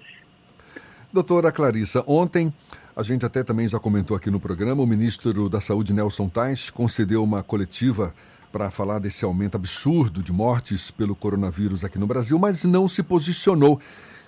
Doutora 1.12 1.51
Clarissa, 1.51 2.05
ontem 2.07 2.52
a 2.94 3.02
gente 3.02 3.24
até 3.24 3.43
também 3.43 3.66
já 3.66 3.78
comentou 3.78 4.16
aqui 4.16 4.31
no 4.31 4.39
programa, 4.39 4.82
o 4.82 4.86
ministro 4.86 5.48
da 5.48 5.61
Saúde, 5.61 5.94
Nelson 5.94 6.28
Tais, 6.28 6.69
concedeu 6.69 7.24
uma 7.24 7.43
coletiva 7.43 8.12
para 8.52 8.70
falar 8.70 8.98
desse 8.98 9.24
aumento 9.24 9.56
absurdo 9.56 10.22
de 10.22 10.32
mortes 10.32 10.90
pelo 10.90 11.14
coronavírus 11.14 11.85
aqui 11.85 11.98
no 11.98 12.06
Brasil, 12.06 12.39
mas 12.39 12.64
não 12.64 12.89
se 12.89 13.02
posicionou 13.02 13.81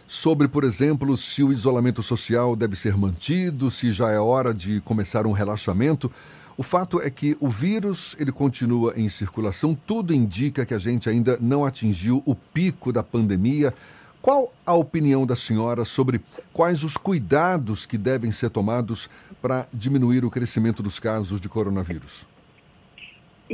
sobre, 0.07 0.47
por 0.47 0.65
exemplo, 0.65 1.17
se 1.17 1.43
o 1.43 1.53
isolamento 1.53 2.03
social 2.03 2.55
deve 2.55 2.77
ser 2.77 2.97
mantido, 2.97 3.71
se 3.71 3.93
já 3.93 4.11
é 4.11 4.19
hora 4.19 4.53
de 4.53 4.81
começar 4.83 5.27
um 5.27 5.33
relaxamento. 5.33 6.11
O 6.57 6.63
fato 6.63 7.01
é 7.01 7.09
que 7.09 7.37
o 7.41 7.49
vírus 7.49 8.15
ele 8.19 8.31
continua 8.31 8.93
em 8.95 9.09
circulação, 9.09 9.77
tudo 9.87 10.13
indica 10.13 10.67
que 10.67 10.75
a 10.75 10.79
gente 10.79 11.09
ainda 11.09 11.39
não 11.41 11.65
atingiu 11.65 12.23
o 12.27 12.35
pico 12.35 12.93
da 12.93 13.03
pandemia. 13.03 13.73
Qual 14.21 14.53
a 14.65 14.75
opinião 14.75 15.27
da 15.27 15.35
senhora 15.35 15.85
sobre 15.85 16.21
quais 16.53 16.85
os 16.85 16.97
cuidados 16.97 17.87
que 17.87 17.99
devem 17.99 18.31
ser 18.31 18.51
tomados 18.51 19.09
para 19.41 19.67
diminuir 19.73 20.25
o 20.25 20.31
crescimento 20.31 20.83
dos 20.83 20.99
casos 20.99 21.41
de 21.41 21.49
coronavírus? 21.49 22.32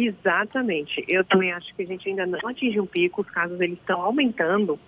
Exatamente. 0.01 1.05
Eu 1.09 1.25
também 1.25 1.51
acho 1.51 1.75
que 1.75 1.83
a 1.83 1.87
gente 1.87 2.09
ainda 2.09 2.25
não 2.25 2.49
atingiu 2.49 2.85
um 2.85 2.87
pico, 2.87 3.23
os 3.23 3.31
casos 3.31 3.61
eles 3.61 3.77
estão 3.81 4.01
aumentando. 4.01 4.79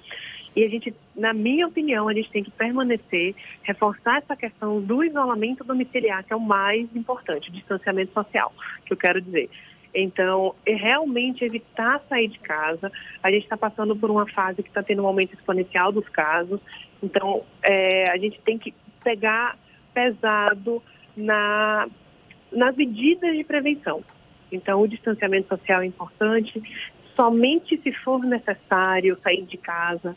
E 0.55 0.65
a 0.65 0.69
gente, 0.69 0.95
na 1.17 1.33
minha 1.33 1.67
opinião, 1.67 2.09
a 2.09 2.15
gente 2.15 2.31
tem 2.31 2.45
que 2.45 2.51
permanecer, 2.53 3.35
reforçar 3.63 4.19
essa 4.19 4.37
questão 4.37 4.81
do 4.81 5.03
isolamento 5.03 5.65
domiciliar, 5.65 6.23
que 6.23 6.33
é 6.33 6.37
o 6.37 6.41
mais 6.41 6.89
importante, 6.95 7.51
o 7.51 7.53
distanciamento 7.53 8.13
social, 8.13 8.53
que 8.87 8.93
eu 8.93 8.97
quero 8.97 9.21
dizer. 9.21 9.51
Então, 9.93 10.55
é 10.65 10.75
realmente 10.75 11.45
evitar 11.45 12.01
sair 12.09 12.29
de 12.29 12.39
casa. 12.39 12.93
A 13.21 13.33
gente 13.33 13.43
está 13.43 13.57
passando 13.57 13.97
por 13.97 14.13
uma 14.13 14.29
fase 14.31 14.63
que 14.63 14.69
está 14.69 14.83
tendo 14.83 15.03
um 15.03 15.09
aumento 15.09 15.35
exponencial 15.35 15.91
dos 15.91 16.09
casos. 16.09 16.61
Então, 17.03 17.45
é, 17.65 18.09
a 18.13 18.17
gente 18.17 18.41
tem 18.43 18.57
que 18.57 18.73
pegar 19.03 19.59
pesado 19.93 20.81
na, 21.17 21.89
nas 22.53 22.77
medidas 22.77 23.37
de 23.37 23.43
prevenção. 23.43 24.05
Então, 24.53 24.83
o 24.83 24.89
distanciamento 24.89 25.49
social 25.49 25.83
é 25.83 25.87
importante. 25.87 26.63
Somente 27.17 27.81
se 27.83 27.93
for 27.93 28.21
necessário 28.25 29.19
sair 29.23 29.45
de 29.45 29.57
casa, 29.57 30.17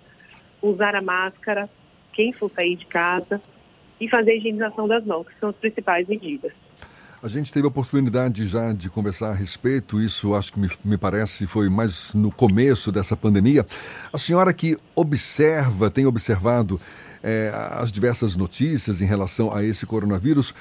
usar 0.62 0.96
a 0.96 1.02
máscara, 1.02 1.70
quem 2.14 2.32
for 2.34 2.50
sair 2.52 2.76
de 2.76 2.86
casa, 2.86 3.42
e 4.00 4.10
fazer 4.10 4.32
a 4.32 4.36
higienização 4.36 4.88
das 4.88 5.06
mãos, 5.06 5.28
que 5.28 5.40
são 5.40 5.50
as 5.50 5.56
principais 5.56 6.08
medidas. 6.08 6.52
A 7.22 7.28
gente 7.30 7.54
teve 7.54 7.66
a 7.66 7.70
oportunidade 7.70 8.46
já 8.46 8.74
de 8.74 8.90
conversar 8.90 9.30
a 9.30 9.34
respeito, 9.34 10.02
isso 10.02 10.36
acho 10.36 10.52
que 10.52 10.60
me, 10.60 10.68
me, 10.84 10.98
parece 10.98 11.48
foi 11.48 11.70
mais 11.70 12.14
no 12.14 12.30
começo 12.30 12.92
dessa 12.92 13.16
pandemia. 13.16 13.66
A 14.12 14.18
senhora 14.18 14.54
que 14.54 14.78
observa, 14.94 15.90
tem 15.90 16.06
observado 16.06 16.82
é, 17.24 17.50
as 17.72 17.94
diversas 17.94 18.36
notícias 18.36 19.02
em 19.02 19.06
relação 19.06 19.56
a 19.56 19.64
esse 19.64 19.86
coronavírus, 19.86 20.54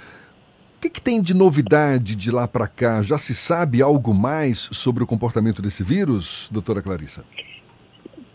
que, 0.82 0.90
que 0.90 1.00
tem 1.00 1.22
de 1.22 1.32
novidade 1.32 2.16
de 2.16 2.30
lá 2.32 2.48
para 2.48 2.66
cá? 2.66 3.02
Já 3.02 3.16
se 3.16 3.34
sabe 3.34 3.80
algo 3.80 4.12
mais 4.12 4.68
sobre 4.72 5.04
o 5.04 5.06
comportamento 5.06 5.62
desse 5.62 5.84
vírus, 5.84 6.48
doutora 6.50 6.82
Clarissa? 6.82 7.24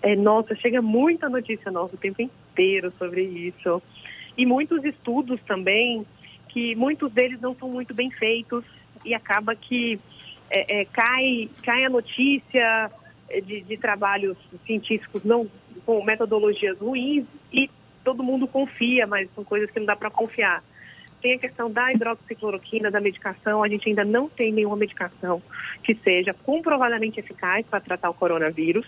É, 0.02 0.16
nossa, 0.16 0.56
chega 0.56 0.82
muita 0.82 1.28
notícia 1.28 1.70
nova 1.70 1.94
o 1.94 1.98
tempo 1.98 2.22
inteiro 2.22 2.94
sobre 2.98 3.22
isso. 3.22 3.82
E 4.38 4.46
muitos 4.46 4.82
estudos 4.86 5.42
também 5.46 6.06
que 6.48 6.74
muitos 6.76 7.12
deles 7.12 7.42
não 7.42 7.54
são 7.54 7.68
muito 7.68 7.94
bem 7.94 8.10
feitos 8.12 8.64
e 9.04 9.14
acaba 9.14 9.54
que 9.54 10.00
é, 10.50 10.82
é, 10.82 10.86
cai, 10.86 11.50
cai 11.64 11.84
a 11.84 11.90
notícia 11.90 12.90
de, 13.46 13.60
de, 13.60 13.76
trabalhos 13.76 14.38
científicos 14.66 15.22
não 15.26 15.50
com 15.86 16.02
metodologias 16.02 16.80
ruins 16.80 17.26
e 17.52 17.70
todo 18.06 18.24
mundo 18.24 18.48
confia, 18.48 19.06
mas 19.06 19.28
são 19.36 19.44
coisas 19.44 19.70
que 19.70 19.80
não 19.80 19.86
dá 19.86 19.98
para 19.98 20.10
confiar. 20.10 20.64
Tem 21.28 21.36
a 21.36 21.40
questão 21.40 21.70
da 21.70 21.92
hidroxicloroquina, 21.92 22.90
da 22.90 23.02
medicação. 23.02 23.62
A 23.62 23.68
gente 23.68 23.90
ainda 23.90 24.06
não 24.06 24.30
tem 24.30 24.50
nenhuma 24.50 24.78
medicação 24.78 25.42
que 25.84 25.94
seja 25.94 26.34
comprovadamente 26.34 27.20
eficaz 27.20 27.66
para 27.66 27.82
tratar 27.82 28.10
o 28.10 28.14
coronavírus. 28.14 28.88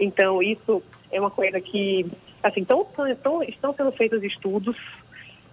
Então, 0.00 0.42
isso 0.42 0.82
é 1.10 1.20
uma 1.20 1.30
coisa 1.30 1.60
que, 1.60 2.06
assim, 2.42 2.64
tão, 2.64 2.82
tão, 3.22 3.42
estão 3.42 3.70
sendo 3.74 3.92
feitos 3.92 4.22
estudos 4.22 4.78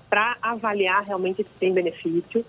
para 0.10 0.38
avaliar 0.42 1.04
realmente 1.04 1.44
se 1.44 1.52
tem 1.60 1.74
benefício, 1.74 2.46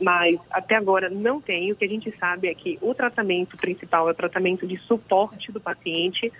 mas 0.00 0.36
até 0.50 0.74
agora 0.74 1.08
não 1.08 1.40
tem. 1.40 1.70
O 1.70 1.76
que 1.76 1.84
a 1.84 1.88
gente 1.88 2.12
sabe 2.18 2.48
é 2.48 2.54
que 2.54 2.80
o 2.82 2.92
tratamento 2.96 3.56
principal 3.56 4.08
é 4.08 4.10
o 4.10 4.14
tratamento 4.14 4.66
de 4.66 4.76
suporte 4.78 5.52
do 5.52 5.60
paciente, 5.60 6.32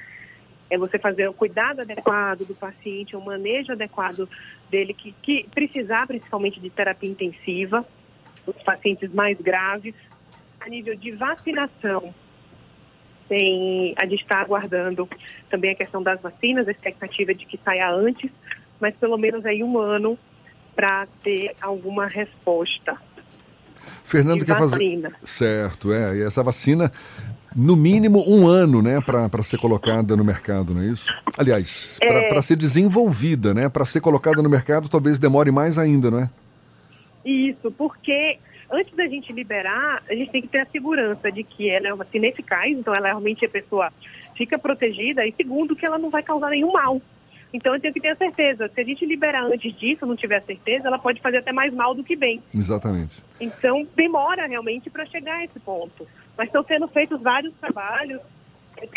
é 0.69 0.77
você 0.77 0.99
fazer 0.99 1.29
o 1.29 1.35
cuidado 1.35 1.81
adequado 1.81 2.45
do 2.45 2.55
paciente, 2.55 3.17
o 3.17 3.21
manejo 3.21 3.73
adequado 3.73 4.29
dele, 4.71 4.93
que, 4.93 5.15
que 5.23 5.49
precisar 5.55 6.07
principalmente 6.07 6.61
de 6.61 6.71
terapia 6.71 7.11
intensiva, 7.11 7.87
os 8.47 8.63
pacientes 8.63 9.13
mais 9.13 9.39
graves. 9.41 9.95
A 10.61 10.69
nível 10.69 10.97
de 10.97 11.13
vacinação, 11.13 12.13
tem, 13.29 13.95
a 13.97 14.05
gente 14.07 14.23
está 14.23 14.41
aguardando 14.41 15.09
também 15.51 15.73
a 15.73 15.75
questão 15.75 16.03
das 16.03 16.21
vacinas, 16.21 16.67
a 16.67 16.71
expectativa 16.71 17.35
de 17.35 17.47
que 17.47 17.59
saia 17.65 17.91
antes, 17.91 18.31
mas 18.81 18.95
pelo 18.97 19.17
menos 19.17 19.45
aí 19.45 19.63
um 19.63 19.79
ano 19.79 20.19
para 20.75 21.07
ter 21.23 21.55
alguma 21.61 22.07
resposta. 22.07 22.97
Fernando 24.05 24.45
quer 24.45 24.59
vacina. 24.59 25.11
fazer. 25.11 25.27
Certo, 25.27 25.93
é. 25.93 26.17
E 26.17 26.23
essa 26.23 26.43
vacina, 26.43 26.93
no 27.57 27.75
mínimo 27.75 28.23
um 28.29 28.47
ano, 28.47 28.83
né, 28.83 29.01
para 29.01 29.43
ser 29.43 29.59
colocada 29.59 30.15
no 30.15 30.23
mercado, 30.25 30.75
não 30.75 30.83
é 30.83 30.87
isso? 30.87 31.13
Aliás, 31.39 31.99
é... 32.03 32.29
para 32.29 32.43
ser 32.43 32.57
desenvolvida, 32.57 33.55
né? 33.55 33.69
Para 33.69 33.87
ser 33.87 34.01
colocada 34.01 34.43
no 34.43 34.51
mercado, 34.51 34.89
talvez 34.89 35.19
demore 35.19 35.51
mais 35.51 35.79
ainda, 35.79 36.11
não 36.11 36.21
é? 36.21 36.31
Isso, 37.25 37.73
porque 37.73 38.39
antes 38.71 38.95
da 38.95 39.07
gente 39.07 39.33
liberar, 39.33 40.03
a 40.09 40.15
gente 40.15 40.31
tem 40.31 40.43
que 40.43 40.49
ter 40.49 40.61
a 40.61 40.67
segurança 40.67 41.33
de 41.33 41.43
que 41.43 41.71
ela 41.71 41.89
é 41.89 41.93
uma 41.95 42.05
vacina 42.05 42.27
eficaz, 42.27 42.71
então 42.77 42.95
ela 42.95 43.09
realmente 43.09 43.45
a 43.47 43.49
pessoa 43.49 43.91
fica 44.37 44.59
protegida, 44.59 45.27
e 45.27 45.33
segundo, 45.33 45.75
que 45.75 45.87
ela 45.87 45.99
não 45.99 46.11
vai 46.11 46.23
causar 46.23 46.51
nenhum 46.51 46.73
mal. 46.73 47.01
Então 47.53 47.75
eu 47.75 47.81
tenho 47.81 47.95
que 47.95 48.01
ter 48.01 48.09
a 48.09 48.17
certeza. 48.17 48.71
Se 48.75 48.81
a 48.81 48.85
gente 48.85 49.07
liberar 49.07 49.45
antes 49.45 49.75
disso, 49.79 50.05
não 50.05 50.15
tiver 50.15 50.43
certeza, 50.43 50.89
ela 50.89 50.99
pode 50.99 51.23
fazer 51.23 51.39
até 51.39 51.53
mais 51.53 51.73
mal 51.73 51.95
do 51.95 52.05
que 52.05 52.15
bem. 52.15 52.43
Exatamente. 52.55 53.23
Então 53.41 53.87
demora 53.97 54.47
realmente 54.47 54.91
para 54.91 55.07
chegar 55.07 55.37
a 55.37 55.45
esse 55.45 55.59
ponto. 55.61 56.07
Mas 56.37 56.49
estão 56.49 56.63
sendo 56.65 56.89
feitos 56.89 57.21
vários 57.23 57.55
trabalhos, 57.55 58.21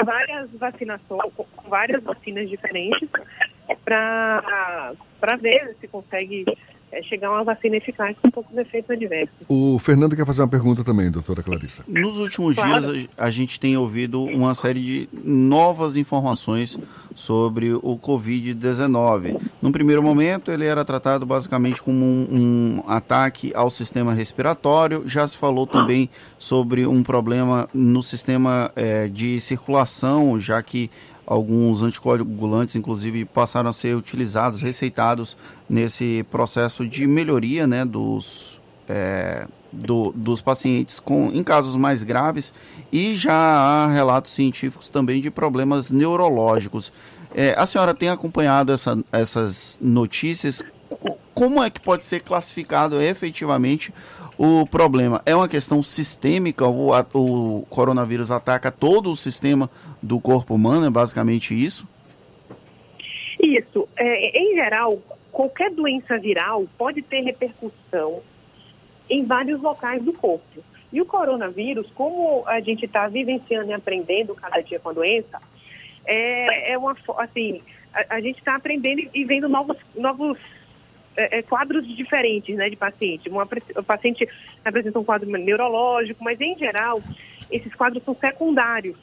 várias 0.04 0.54
vacinações, 0.56 1.34
várias 1.68 2.04
vacinas 2.04 2.50
diferentes, 2.50 3.10
para 3.86 4.94
ver 5.40 5.76
se 5.80 5.88
consegue 5.88 6.46
é 6.92 7.02
chegar 7.04 7.32
uma 7.32 7.44
vacina 7.44 7.78
eficaz 7.78 8.16
com 8.22 8.30
poucos 8.30 8.56
efeitos 8.58 8.90
adversos. 8.90 9.36
O 9.48 9.78
Fernando 9.80 10.16
quer 10.16 10.26
fazer 10.26 10.42
uma 10.42 10.48
pergunta 10.48 10.84
também, 10.84 11.12
doutora 11.12 11.44
Clarissa. 11.44 11.84
Nos 11.88 12.20
últimos 12.20 12.56
claro. 12.56 12.94
dias, 12.94 13.08
a 13.18 13.30
gente 13.30 13.60
tem 13.60 13.78
ouvido 13.78 14.24
uma 14.24 14.56
série 14.56 14.80
de 14.80 15.10
novas 15.24 15.96
informações 15.96 16.80
sobre 17.14 17.74
o 17.74 18.00
Covid-19. 18.00 19.40
Num 19.62 19.72
primeiro 19.72 20.02
momento, 20.02 20.52
ele 20.52 20.66
era 20.66 20.86
tratado 20.86 21.26
basicamente 21.26 21.82
como 21.82 22.06
um, 22.06 22.28
um 22.32 22.84
ataque 22.88 23.52
ao 23.54 23.70
sistema 23.70 24.14
respiratório. 24.14 25.04
Já 25.06 25.28
se 25.28 25.38
falou 25.38 25.68
também 25.68 26.10
sobre 26.38 26.86
um 26.88 27.04
problema 27.04 27.70
no 27.74 28.02
sistema 28.02 28.72
é, 28.76 29.08
de 29.08 29.40
circulação, 29.42 30.40
já 30.40 30.62
que 30.64 30.90
Alguns 31.30 31.84
anticoagulantes, 31.84 32.76
inclusive, 32.76 33.24
passaram 33.24 33.70
a 33.70 33.74
ser 33.74 33.96
utilizados, 33.96 34.64
receitados 34.64 35.38
nesse 35.70 36.26
processo 36.32 36.88
de 36.88 37.06
melhoria 37.06 37.68
né, 37.68 37.86
dos, 37.86 38.60
é, 38.88 39.48
do, 39.72 40.12
dos 40.16 40.42
pacientes 40.42 41.00
com, 41.00 41.30
em 41.32 41.44
casos 41.44 41.76
mais 41.76 42.02
graves 42.02 42.52
e 42.92 43.16
já 43.16 43.32
há 43.32 43.88
relatos 43.88 44.32
científicos 44.32 44.90
também 44.90 45.22
de 45.22 45.30
problemas 45.30 45.92
neurológicos. 45.92 46.92
É, 47.36 47.54
a 47.56 47.68
senhora 47.68 47.94
tem 47.94 48.10
acompanhado 48.10 48.74
essa, 48.74 48.98
essas 49.12 49.78
notícias? 49.80 50.64
Como 51.36 51.64
é 51.64 51.70
que 51.70 51.80
pode 51.80 52.06
ser 52.06 52.22
classificado 52.22 53.00
efetivamente 53.00 53.94
o 54.42 54.66
problema 54.66 55.22
é 55.26 55.36
uma 55.36 55.50
questão 55.50 55.84
sistêmica, 55.84 56.66
o, 56.66 56.92
o 57.14 57.66
coronavírus 57.70 58.32
ataca 58.32 58.72
todo 58.72 59.12
o 59.12 59.16
sistema 59.16 59.70
do 60.02 60.18
corpo 60.18 60.56
humano, 60.56 60.86
é 60.86 60.90
basicamente 60.90 61.54
isso? 61.54 61.86
Isso. 63.38 63.86
É, 63.98 64.42
em 64.42 64.56
geral, 64.56 64.98
qualquer 65.30 65.70
doença 65.72 66.18
viral 66.18 66.66
pode 66.78 67.02
ter 67.02 67.20
repercussão 67.20 68.22
em 69.10 69.26
vários 69.26 69.62
locais 69.62 70.02
do 70.02 70.14
corpo. 70.14 70.64
E 70.94 71.02
o 71.02 71.06
coronavírus, 71.06 71.92
como 71.94 72.48
a 72.48 72.62
gente 72.62 72.86
está 72.86 73.10
vivenciando 73.10 73.72
e 73.72 73.74
aprendendo 73.74 74.34
cada 74.36 74.62
dia 74.62 74.80
com 74.80 74.88
a 74.88 74.94
doença, 74.94 75.42
é, 76.06 76.72
é 76.72 76.78
uma 76.78 76.96
assim, 77.18 77.62
a, 77.94 78.16
a 78.16 78.22
gente 78.22 78.40
está 78.40 78.56
aprendendo 78.56 79.02
e 79.14 79.26
vendo 79.26 79.50
novos, 79.50 79.76
novos 79.94 80.38
é, 81.20 81.40
é, 81.40 81.42
quadros 81.42 81.86
diferentes 81.86 82.56
né, 82.56 82.70
de 82.70 82.78
paciente. 82.78 83.28
Uma, 83.28 83.44
o 83.76 83.84
paciente 83.84 84.26
apresenta 84.64 84.98
um 84.98 85.04
quadro 85.04 85.30
neurológico, 85.30 86.24
mas 86.24 86.40
em 86.40 86.58
geral, 86.58 87.02
esses 87.52 87.76
quadros 87.76 88.02
são 88.06 88.16
secundários. 88.16 88.98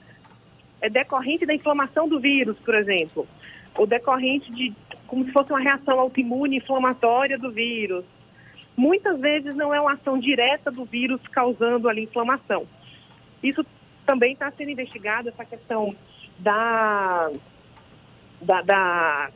É 0.80 0.88
decorrente 0.88 1.44
da 1.44 1.54
inflamação 1.54 2.08
do 2.08 2.18
vírus, 2.18 2.56
por 2.60 2.74
exemplo, 2.74 3.26
ou 3.76 3.86
decorrente 3.86 4.50
de 4.50 4.72
como 5.06 5.24
se 5.24 5.30
fosse 5.30 5.52
uma 5.52 5.60
reação 5.60 6.00
autoimune 6.00 6.56
inflamatória 6.56 7.38
do 7.38 7.52
vírus. 7.52 8.04
Muitas 8.74 9.20
vezes 9.20 9.54
não 9.54 9.74
é 9.74 9.80
uma 9.80 9.92
ação 9.92 10.18
direta 10.18 10.70
do 10.70 10.86
vírus 10.86 11.20
causando 11.28 11.86
ali 11.86 12.04
inflamação. 12.04 12.66
Isso 13.42 13.64
também 14.06 14.32
está 14.32 14.50
sendo 14.52 14.70
investigado, 14.70 15.28
essa 15.28 15.44
questão 15.44 15.94
da, 16.38 17.30
da, 18.40 18.62
da, 18.62 19.30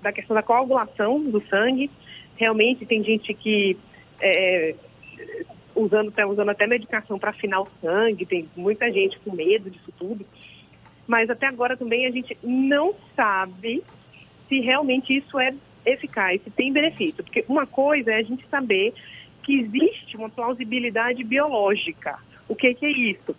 da 0.00 0.12
questão 0.12 0.34
da 0.34 0.42
coagulação 0.42 1.20
do 1.20 1.40
sangue 1.48 1.90
realmente 2.36 2.86
tem 2.86 3.02
gente 3.02 3.32
que 3.34 3.76
é, 4.20 4.74
usando, 5.74 6.10
tá 6.10 6.26
usando 6.26 6.50
até 6.50 6.66
medicação 6.66 7.18
para 7.18 7.30
afinar 7.30 7.60
o 7.60 7.68
sangue, 7.80 8.26
tem 8.26 8.48
muita 8.56 8.90
gente 8.90 9.18
com 9.20 9.34
medo 9.34 9.70
disso 9.70 9.92
tudo. 9.98 10.24
Mas 11.06 11.28
até 11.28 11.46
agora 11.46 11.76
também 11.76 12.06
a 12.06 12.10
gente 12.10 12.36
não 12.42 12.94
sabe 13.14 13.82
se 14.48 14.60
realmente 14.60 15.16
isso 15.16 15.38
é 15.38 15.54
eficaz, 15.84 16.40
se 16.42 16.50
tem 16.50 16.72
benefício. 16.72 17.22
Porque 17.22 17.44
uma 17.48 17.66
coisa 17.66 18.12
é 18.12 18.16
a 18.16 18.22
gente 18.22 18.46
saber 18.48 18.94
que 19.42 19.60
existe 19.60 20.16
uma 20.16 20.30
plausibilidade 20.30 21.22
biológica. 21.22 22.18
O 22.48 22.54
que, 22.54 22.74
que 22.74 22.86
é 22.86 22.90
isso? 22.90 23.36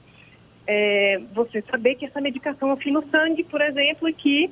É 0.67 1.19
você 1.34 1.61
saber 1.61 1.95
que 1.95 2.05
essa 2.05 2.22
medicação 2.22 2.72
afina 2.72 2.99
o 2.99 3.09
sangue, 3.09 3.43
por 3.43 3.61
exemplo, 3.61 4.07
e 4.07 4.13
que 4.13 4.51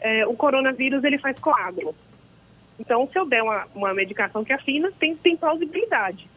é, 0.00 0.26
o 0.26 0.34
coronavírus 0.34 1.02
ele 1.02 1.18
faz 1.18 1.38
coágulo. 1.38 1.94
Então, 2.78 3.08
se 3.10 3.18
eu 3.18 3.26
der 3.26 3.42
uma, 3.42 3.66
uma 3.74 3.94
medicação 3.94 4.44
que 4.44 4.52
afina, 4.52 4.92
tem, 4.98 5.16
tem 5.16 5.36
plausibilidade. 5.36 6.28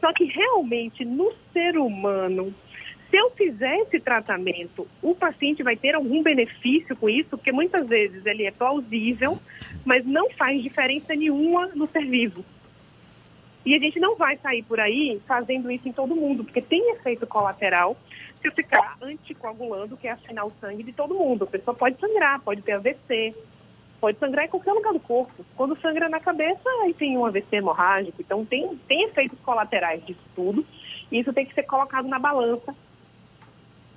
Só 0.00 0.12
que 0.12 0.24
realmente 0.24 1.04
no 1.04 1.32
ser 1.52 1.78
humano, 1.78 2.54
se 3.10 3.16
eu 3.16 3.30
fizer 3.30 3.76
esse 3.80 3.98
tratamento, 4.00 4.86
o 5.02 5.14
paciente 5.14 5.62
vai 5.62 5.76
ter 5.76 5.94
algum 5.94 6.22
benefício 6.22 6.96
com 6.96 7.08
isso, 7.08 7.30
porque 7.30 7.52
muitas 7.52 7.88
vezes 7.88 8.24
ele 8.26 8.44
é 8.44 8.50
plausível, 8.50 9.38
mas 9.84 10.04
não 10.04 10.30
faz 10.30 10.62
diferença 10.62 11.14
nenhuma 11.14 11.68
no 11.74 11.86
ser 11.88 12.04
vivo. 12.06 12.44
E 13.64 13.74
a 13.74 13.78
gente 13.78 13.98
não 13.98 14.14
vai 14.14 14.36
sair 14.36 14.62
por 14.62 14.78
aí 14.78 15.18
fazendo 15.26 15.70
isso 15.70 15.88
em 15.88 15.92
todo 15.92 16.14
mundo, 16.14 16.44
porque 16.44 16.60
tem 16.60 16.90
efeito 16.92 17.26
colateral 17.26 17.96
se 18.40 18.48
eu 18.48 18.52
ficar 18.52 18.98
anticoagulando, 19.00 19.96
que 19.96 20.06
é 20.06 20.10
afinar 20.10 20.44
o 20.44 20.52
sangue 20.60 20.82
de 20.82 20.92
todo 20.92 21.14
mundo. 21.14 21.44
A 21.44 21.46
pessoa 21.46 21.74
pode 21.74 21.98
sangrar, 21.98 22.42
pode 22.42 22.60
ter 22.60 22.72
AVC, 22.72 23.34
pode 24.00 24.18
sangrar 24.18 24.44
em 24.44 24.48
qualquer 24.48 24.72
lugar 24.72 24.92
do 24.92 25.00
corpo. 25.00 25.44
Quando 25.56 25.78
sangra 25.80 26.08
na 26.08 26.20
cabeça, 26.20 26.68
aí 26.82 26.94
tem 26.94 27.16
um 27.16 27.24
AVC 27.24 27.56
hemorrágico. 27.56 28.20
Então, 28.20 28.44
tem, 28.44 28.76
tem 28.88 29.04
efeitos 29.04 29.38
colaterais 29.40 30.04
disso 30.04 30.20
tudo. 30.34 30.64
E 31.10 31.20
isso 31.20 31.32
tem 31.32 31.46
que 31.46 31.54
ser 31.54 31.64
colocado 31.64 32.08
na 32.08 32.18
balança 32.18 32.74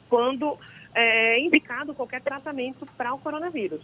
quando 0.10 0.58
é 0.94 1.40
indicado 1.40 1.94
qualquer 1.94 2.22
tratamento 2.22 2.86
para 2.98 3.14
o 3.14 3.20
coronavírus. 3.20 3.82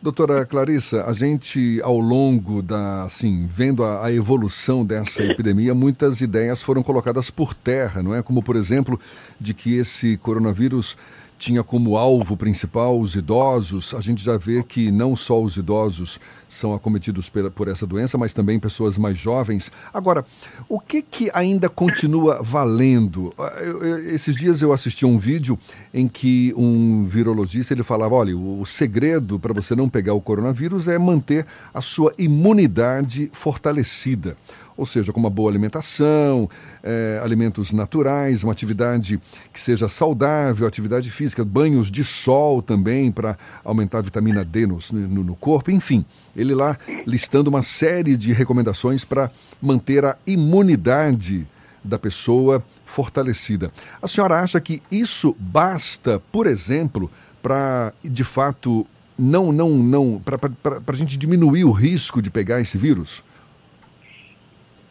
Doutora 0.00 0.44
Clarissa, 0.44 1.04
a 1.04 1.12
gente 1.12 1.80
ao 1.82 1.98
longo 1.98 2.62
da, 2.62 3.04
assim, 3.04 3.46
vendo 3.50 3.82
a, 3.82 4.04
a, 4.04 4.12
evolução 4.12 4.84
dessa 4.84 5.22
epidemia, 5.22 5.74
muitas 5.74 6.20
ideias 6.20 6.62
foram 6.62 6.82
colocadas 6.82 7.30
por 7.30 7.54
terra, 7.54 8.02
não 8.02 8.14
é? 8.14 8.22
Como, 8.22 8.42
por 8.42 8.56
exemplo, 8.56 9.00
de 9.40 9.52
que 9.52 9.74
esse 9.74 10.16
coronavírus 10.18 10.96
tinha 11.38 11.62
como 11.62 11.96
alvo 11.96 12.36
principal 12.36 12.98
os 12.98 13.14
idosos, 13.14 13.94
a 13.94 14.00
gente 14.00 14.22
já 14.22 14.36
vê 14.36 14.62
que 14.62 14.90
não 14.90 15.14
só 15.14 15.40
os 15.40 15.56
idosos 15.56 16.18
são 16.48 16.72
acometidos 16.72 17.30
por 17.54 17.68
essa 17.68 17.86
doença, 17.86 18.16
mas 18.16 18.32
também 18.32 18.58
pessoas 18.58 18.96
mais 18.96 19.18
jovens. 19.18 19.70
Agora, 19.92 20.24
o 20.68 20.80
que, 20.80 21.02
que 21.02 21.30
ainda 21.34 21.68
continua 21.68 22.40
valendo? 22.42 23.34
Ah, 23.36 23.60
eu, 23.62 23.82
eu, 23.82 24.14
esses 24.14 24.36
dias 24.36 24.62
eu 24.62 24.72
assisti 24.72 25.04
um 25.04 25.18
vídeo 25.18 25.58
em 25.92 26.06
que 26.06 26.54
um 26.56 27.04
virologista 27.04 27.74
ele 27.74 27.82
falava, 27.82 28.14
olha, 28.14 28.36
o, 28.36 28.60
o 28.60 28.66
segredo 28.66 29.38
para 29.38 29.52
você 29.52 29.74
não 29.74 29.88
pegar 29.88 30.14
o 30.14 30.20
coronavírus 30.20 30.88
é 30.88 30.98
manter 30.98 31.46
a 31.74 31.80
sua 31.80 32.14
imunidade 32.16 33.28
fortalecida 33.32 34.36
ou 34.76 34.84
seja, 34.84 35.12
com 35.12 35.18
uma 35.18 35.30
boa 35.30 35.50
alimentação, 35.50 36.48
é, 36.86 37.20
alimentos 37.20 37.72
naturais, 37.72 38.44
uma 38.44 38.52
atividade 38.52 39.20
que 39.52 39.60
seja 39.60 39.88
saudável, 39.88 40.68
atividade 40.68 41.10
física, 41.10 41.44
banhos 41.44 41.90
de 41.90 42.04
sol 42.04 42.62
também 42.62 43.10
para 43.10 43.36
aumentar 43.64 43.98
a 43.98 44.02
vitamina 44.02 44.44
D 44.44 44.68
no, 44.68 44.78
no, 44.92 45.24
no 45.24 45.36
corpo, 45.36 45.72
enfim. 45.72 46.04
Ele 46.36 46.54
lá 46.54 46.78
listando 47.04 47.50
uma 47.50 47.62
série 47.62 48.16
de 48.16 48.32
recomendações 48.32 49.04
para 49.04 49.32
manter 49.60 50.04
a 50.04 50.16
imunidade 50.24 51.44
da 51.82 51.98
pessoa 51.98 52.64
fortalecida. 52.84 53.72
A 54.00 54.06
senhora 54.06 54.40
acha 54.40 54.60
que 54.60 54.80
isso 54.88 55.34
basta, 55.40 56.22
por 56.30 56.46
exemplo, 56.46 57.10
para 57.42 57.92
de 58.04 58.22
fato 58.22 58.86
não 59.18 59.50
não 59.50 59.70
não 59.70 60.22
para 60.24 60.40
a 60.86 60.96
gente 60.96 61.16
diminuir 61.16 61.64
o 61.64 61.72
risco 61.72 62.22
de 62.22 62.30
pegar 62.30 62.60
esse 62.60 62.78
vírus? 62.78 63.24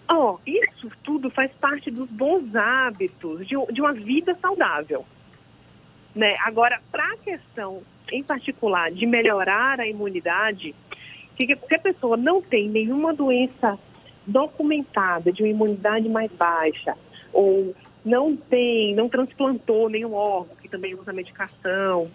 Oh, 0.10 0.38
isso 0.46 0.75
tudo 1.03 1.30
faz 1.30 1.52
parte 1.53 1.91
dos 1.91 2.10
bons 2.10 2.56
hábitos 2.56 3.48
de, 3.48 3.56
de 3.72 3.82
uma 3.82 3.94
vida 3.94 4.36
saudável. 4.41 5.06
Né? 6.16 6.36
Agora, 6.41 6.82
para 6.91 7.14
a 7.14 7.18
questão 7.18 7.84
em 8.12 8.24
particular 8.24 8.91
de 8.91 9.06
melhorar 9.06 9.80
a 9.80 9.88
imunidade, 9.88 10.76
que 11.36 11.45
se 11.45 11.76
a 11.76 11.80
pessoa 11.80 12.16
não 12.16 12.41
tem 12.41 12.70
nenhuma 12.70 13.14
doença 13.14 13.78
documentada 14.26 15.32
de 15.32 15.44
uma 15.44 15.49
imunidade 15.49 16.07
mais 16.10 16.32
baixa, 16.32 16.95
ou 17.34 17.76
não 18.03 18.36
tem, 18.36 18.95
não 18.95 19.10
transplantou 19.10 19.90
nenhum 19.90 20.14
órgão, 20.14 20.56
que 20.62 20.70
também 20.70 20.95
usa 20.95 21.12
medicação 21.12 22.10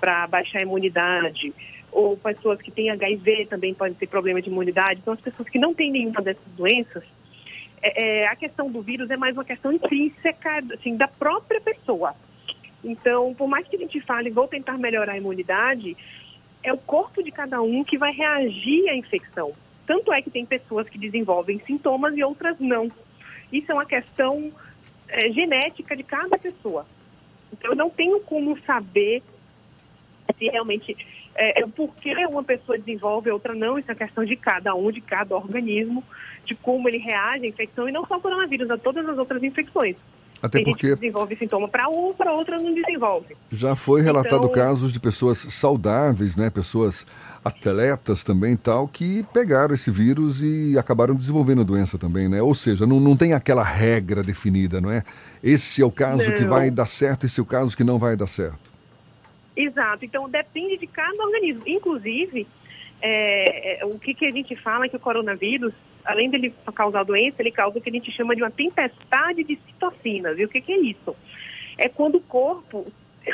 para 0.00 0.26
baixar 0.26 0.58
a 0.58 0.62
imunidade, 0.62 1.54
ou 1.92 2.16
pessoas 2.16 2.60
que 2.60 2.70
têm 2.70 2.90
HIV 2.90 3.46
também 3.46 3.72
podem 3.72 3.94
ter 3.94 4.06
problema 4.06 4.42
de 4.42 4.50
imunidade. 4.50 5.00
Então, 5.00 5.14
as 5.14 5.20
pessoas 5.20 5.48
que 5.48 5.58
não 5.58 5.72
têm 5.72 5.90
nenhuma 5.90 6.20
dessas 6.20 6.46
doenças, 6.56 7.04
é, 7.86 8.22
é, 8.22 8.26
a 8.26 8.34
questão 8.34 8.70
do 8.70 8.82
vírus 8.82 9.10
é 9.10 9.16
mais 9.16 9.36
uma 9.36 9.44
questão 9.44 9.72
intrínseca 9.72 10.58
assim, 10.74 10.96
da 10.96 11.06
própria 11.06 11.60
pessoa. 11.60 12.14
Então, 12.82 13.34
por 13.34 13.48
mais 13.48 13.66
que 13.68 13.76
a 13.76 13.78
gente 13.78 14.00
fale, 14.00 14.30
vou 14.30 14.48
tentar 14.48 14.76
melhorar 14.78 15.12
a 15.12 15.18
imunidade, 15.18 15.96
é 16.62 16.72
o 16.72 16.78
corpo 16.78 17.22
de 17.22 17.30
cada 17.30 17.60
um 17.62 17.84
que 17.84 17.96
vai 17.96 18.12
reagir 18.12 18.88
à 18.88 18.96
infecção. 18.96 19.52
Tanto 19.86 20.12
é 20.12 20.20
que 20.20 20.30
tem 20.30 20.44
pessoas 20.44 20.88
que 20.88 20.98
desenvolvem 20.98 21.60
sintomas 21.60 22.16
e 22.16 22.24
outras 22.24 22.58
não. 22.58 22.90
Isso 23.52 23.70
é 23.70 23.74
uma 23.74 23.86
questão 23.86 24.52
é, 25.08 25.30
genética 25.30 25.96
de 25.96 26.02
cada 26.02 26.36
pessoa. 26.36 26.84
Então, 27.52 27.70
eu 27.70 27.76
não 27.76 27.88
tenho 27.88 28.20
como 28.20 28.58
saber 28.62 29.22
se 30.38 30.48
realmente 30.48 30.96
é, 31.34 31.60
é, 31.60 31.66
por 31.66 31.94
que 31.96 32.14
uma 32.26 32.42
pessoa 32.42 32.78
desenvolve 32.78 33.30
outra 33.30 33.54
não, 33.54 33.78
isso 33.78 33.90
é 33.90 33.94
questão 33.94 34.24
de 34.24 34.36
cada 34.36 34.74
um, 34.74 34.90
de 34.90 35.00
cada 35.00 35.36
organismo, 35.36 36.02
de 36.44 36.54
como 36.54 36.88
ele 36.88 36.98
reage 36.98 37.44
à 37.44 37.48
infecção, 37.48 37.88
e 37.88 37.92
não 37.92 38.06
só 38.06 38.16
o 38.16 38.20
coronavírus, 38.20 38.70
a 38.70 38.78
todas 38.78 39.06
as 39.08 39.18
outras 39.18 39.42
infecções. 39.42 39.96
Até 40.42 40.58
Tem 40.58 40.64
porque 40.64 40.88
que 40.88 40.94
desenvolve 40.96 41.34
sintoma 41.36 41.66
para 41.66 41.88
um, 41.88 42.12
para 42.12 42.30
outra 42.30 42.58
não 42.58 42.74
desenvolve. 42.74 43.34
Já 43.50 43.74
foi 43.74 44.02
relatado 44.02 44.44
Então- 44.44 44.50
casos 44.52 44.92
de 44.92 45.00
pessoas 45.00 45.38
saudáveis, 45.38 46.36
né, 46.36 46.50
pessoas 46.50 47.06
atletas 47.42 48.22
também 48.22 48.52
e 48.52 48.56
tal, 48.56 48.86
que 48.86 49.24
pegaram 49.32 49.72
esse 49.72 49.90
vírus 49.90 50.42
e 50.42 50.78
acabaram 50.78 51.14
desenvolvendo 51.14 51.62
a 51.62 51.64
doença 51.64 51.96
também, 51.96 52.28
né? 52.28 52.42
Ou 52.42 52.54
seja, 52.54 52.86
não, 52.86 53.00
não 53.00 53.16
tem 53.16 53.32
aquela 53.32 53.64
regra 53.64 54.22
definida, 54.22 54.78
não 54.80 54.90
é? 54.90 55.02
Esse 55.42 55.80
é 55.80 55.86
o 55.86 55.90
caso 55.90 56.30
que 56.34 56.42
Não. 56.42 56.50
vai 56.50 56.70
dar 56.70 56.86
certo, 56.86 57.24
esse 57.24 57.40
é 57.40 57.42
o 57.42 57.46
caso 57.46 57.74
que 57.76 57.84
não 57.84 57.98
vai 57.98 58.14
dar 58.14 58.26
certo. 58.26 58.75
Exato, 59.56 60.04
então 60.04 60.28
depende 60.28 60.76
de 60.76 60.86
cada 60.86 61.22
organismo. 61.24 61.62
Inclusive, 61.66 62.46
é, 63.00 63.80
é, 63.80 63.84
o 63.86 63.98
que, 63.98 64.14
que 64.14 64.26
a 64.26 64.30
gente 64.30 64.54
fala 64.56 64.84
é 64.84 64.88
que 64.88 64.96
o 64.96 65.00
coronavírus, 65.00 65.72
além 66.04 66.28
dele 66.28 66.52
causar 66.74 67.04
doença, 67.04 67.36
ele 67.40 67.50
causa 67.50 67.78
o 67.78 67.80
que 67.80 67.88
a 67.88 67.92
gente 67.92 68.12
chama 68.12 68.36
de 68.36 68.42
uma 68.42 68.50
tempestade 68.50 69.42
de 69.42 69.58
citocinas. 69.66 70.38
E 70.38 70.44
o 70.44 70.48
que, 70.48 70.60
que 70.60 70.72
é 70.72 70.78
isso? 70.78 71.16
É 71.78 71.88
quando 71.88 72.16
o 72.16 72.20
corpo, 72.20 72.84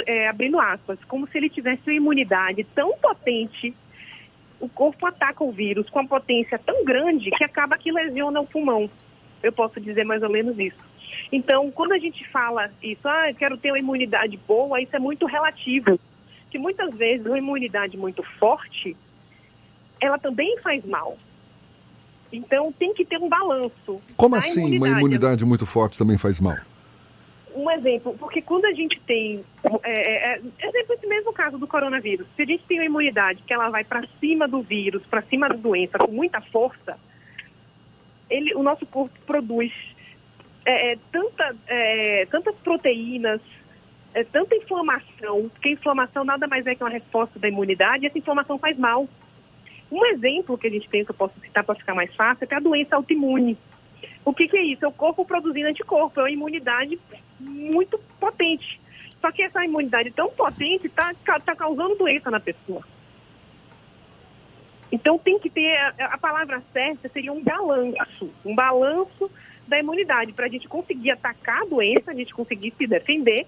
é, 0.06 0.28
abrindo 0.28 0.60
aspas, 0.60 0.98
como 1.04 1.26
se 1.26 1.38
ele 1.38 1.50
tivesse 1.50 1.82
uma 1.86 1.94
imunidade 1.94 2.64
tão 2.74 2.96
potente, 2.98 3.74
o 4.60 4.68
corpo 4.68 5.04
ataca 5.06 5.42
o 5.42 5.50
vírus 5.50 5.90
com 5.90 5.98
uma 5.98 6.08
potência 6.08 6.56
tão 6.56 6.84
grande 6.84 7.30
que 7.32 7.42
acaba 7.42 7.76
que 7.76 7.90
lesiona 7.90 8.40
o 8.40 8.46
pulmão. 8.46 8.88
Eu 9.42 9.52
posso 9.52 9.80
dizer 9.80 10.04
mais 10.04 10.22
ou 10.22 10.30
menos 10.30 10.56
isso. 10.56 10.78
Então, 11.32 11.70
quando 11.72 11.92
a 11.92 11.98
gente 11.98 12.26
fala 12.28 12.70
isso, 12.80 13.06
ah, 13.08 13.30
eu 13.30 13.34
quero 13.34 13.56
ter 13.56 13.72
uma 13.72 13.78
imunidade 13.78 14.36
boa, 14.46 14.80
isso 14.80 14.94
é 14.94 15.00
muito 15.00 15.26
relativo. 15.26 15.98
Que 16.52 16.58
muitas 16.58 16.94
vezes 16.94 17.24
uma 17.24 17.38
imunidade 17.38 17.96
muito 17.96 18.22
forte, 18.38 18.94
ela 19.98 20.18
também 20.18 20.58
faz 20.58 20.84
mal. 20.84 21.16
Então, 22.30 22.70
tem 22.72 22.92
que 22.92 23.06
ter 23.06 23.16
um 23.16 23.26
balanço. 23.26 24.02
Como 24.18 24.36
assim 24.36 24.76
uma 24.76 24.90
imunidade 24.90 25.46
muito 25.46 25.64
forte 25.64 25.96
também 25.96 26.18
faz 26.18 26.38
mal? 26.38 26.58
Um 27.54 27.70
exemplo, 27.70 28.14
porque 28.18 28.42
quando 28.42 28.66
a 28.66 28.72
gente 28.72 29.00
tem, 29.06 29.42
é, 29.82 29.90
é, 29.92 30.34
é, 30.34 30.68
exemplo 30.68 30.94
esse 30.94 31.06
mesmo 31.06 31.32
caso 31.32 31.56
do 31.56 31.66
coronavírus, 31.66 32.26
se 32.36 32.42
a 32.42 32.44
gente 32.44 32.64
tem 32.64 32.80
uma 32.80 32.84
imunidade 32.84 33.42
que 33.46 33.52
ela 33.54 33.70
vai 33.70 33.82
para 33.82 34.06
cima 34.20 34.46
do 34.46 34.60
vírus, 34.60 35.02
para 35.06 35.22
cima 35.22 35.48
da 35.48 35.54
doença 35.54 35.96
com 35.98 36.12
muita 36.12 36.42
força, 36.42 36.98
ele, 38.28 38.54
o 38.54 38.62
nosso 38.62 38.84
corpo 38.84 39.18
produz 39.26 39.72
é, 40.66 40.92
é, 40.92 40.98
tanta, 41.10 41.56
é, 41.66 42.26
tantas 42.26 42.54
proteínas, 42.56 43.40
é, 44.14 44.24
tanta 44.24 44.54
inflamação, 44.54 45.48
porque 45.48 45.70
inflamação 45.70 46.24
nada 46.24 46.46
mais 46.46 46.66
é 46.66 46.74
que 46.74 46.82
uma 46.82 46.90
resposta 46.90 47.38
da 47.38 47.48
imunidade, 47.48 48.04
e 48.04 48.06
essa 48.06 48.18
inflamação 48.18 48.58
faz 48.58 48.78
mal. 48.78 49.08
Um 49.90 50.04
exemplo 50.06 50.56
que 50.58 50.66
a 50.66 50.70
gente 50.70 50.88
tem, 50.88 51.04
que 51.04 51.10
eu 51.10 51.14
posso 51.14 51.38
citar 51.40 51.64
para 51.64 51.74
ficar 51.74 51.94
mais 51.94 52.14
fácil, 52.14 52.44
é 52.44 52.46
que 52.46 52.54
a 52.54 52.60
doença 52.60 52.96
autoimune. 52.96 53.56
O 54.24 54.32
que, 54.32 54.48
que 54.48 54.56
é 54.56 54.62
isso? 54.62 54.84
É 54.84 54.88
o 54.88 54.92
corpo 54.92 55.24
produzindo 55.24 55.68
anticorpo, 55.68 56.20
é 56.20 56.24
uma 56.24 56.30
imunidade 56.30 56.98
muito 57.40 57.98
potente. 58.20 58.80
Só 59.20 59.30
que 59.30 59.42
essa 59.42 59.64
imunidade 59.64 60.10
tão 60.10 60.30
potente 60.30 60.86
está 60.86 61.14
tá 61.24 61.54
causando 61.54 61.96
doença 61.96 62.30
na 62.30 62.40
pessoa. 62.40 62.82
Então 64.90 65.18
tem 65.18 65.38
que 65.38 65.48
ter, 65.48 65.74
a, 65.74 66.14
a 66.14 66.18
palavra 66.18 66.62
certa 66.72 67.08
seria 67.08 67.32
um 67.32 67.42
balanço, 67.42 68.30
um 68.44 68.54
balanço 68.54 69.30
da 69.66 69.78
imunidade, 69.78 70.32
para 70.32 70.46
a 70.46 70.48
gente 70.48 70.68
conseguir 70.68 71.12
atacar 71.12 71.62
a 71.62 71.64
doença, 71.64 72.10
a 72.10 72.14
gente 72.14 72.34
conseguir 72.34 72.74
se 72.76 72.86
defender 72.86 73.46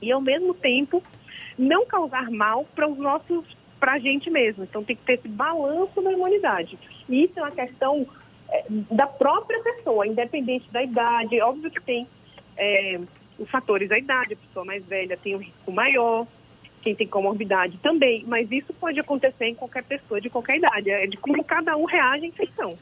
e 0.00 0.12
ao 0.12 0.20
mesmo 0.20 0.54
tempo 0.54 1.02
não 1.58 1.84
causar 1.86 2.30
mal 2.30 2.64
para 2.74 2.88
os 2.88 2.98
nossos, 2.98 3.44
para 3.80 3.94
a 3.94 3.98
gente 3.98 4.30
mesmo. 4.30 4.64
Então 4.64 4.84
tem 4.84 4.96
que 4.96 5.02
ter 5.02 5.14
esse 5.14 5.28
balanço 5.28 6.00
da 6.00 6.12
imunidade. 6.12 6.78
E 7.08 7.24
isso 7.24 7.38
é 7.38 7.42
uma 7.42 7.50
questão 7.50 8.06
é, 8.48 8.64
da 8.68 9.06
própria 9.06 9.60
pessoa, 9.62 10.06
independente 10.06 10.70
da 10.70 10.82
idade. 10.82 11.40
Óbvio 11.40 11.70
que 11.70 11.82
tem 11.82 12.06
é, 12.56 13.00
os 13.38 13.50
fatores 13.50 13.88
da 13.88 13.98
idade, 13.98 14.34
a 14.34 14.36
pessoa 14.36 14.64
mais 14.64 14.84
velha 14.84 15.16
tem 15.16 15.34
um 15.34 15.38
risco 15.38 15.72
maior, 15.72 16.26
quem 16.82 16.94
tem 16.94 17.06
comorbidade 17.06 17.78
também, 17.78 18.24
mas 18.26 18.50
isso 18.50 18.72
pode 18.74 18.98
acontecer 19.00 19.46
em 19.46 19.54
qualquer 19.54 19.84
pessoa 19.84 20.20
de 20.20 20.30
qualquer 20.30 20.58
idade, 20.58 20.90
é 20.90 21.06
de 21.06 21.16
como 21.16 21.42
cada 21.44 21.76
um 21.76 21.84
reage 21.84 22.24
à 22.24 22.28
infecção. 22.28 22.78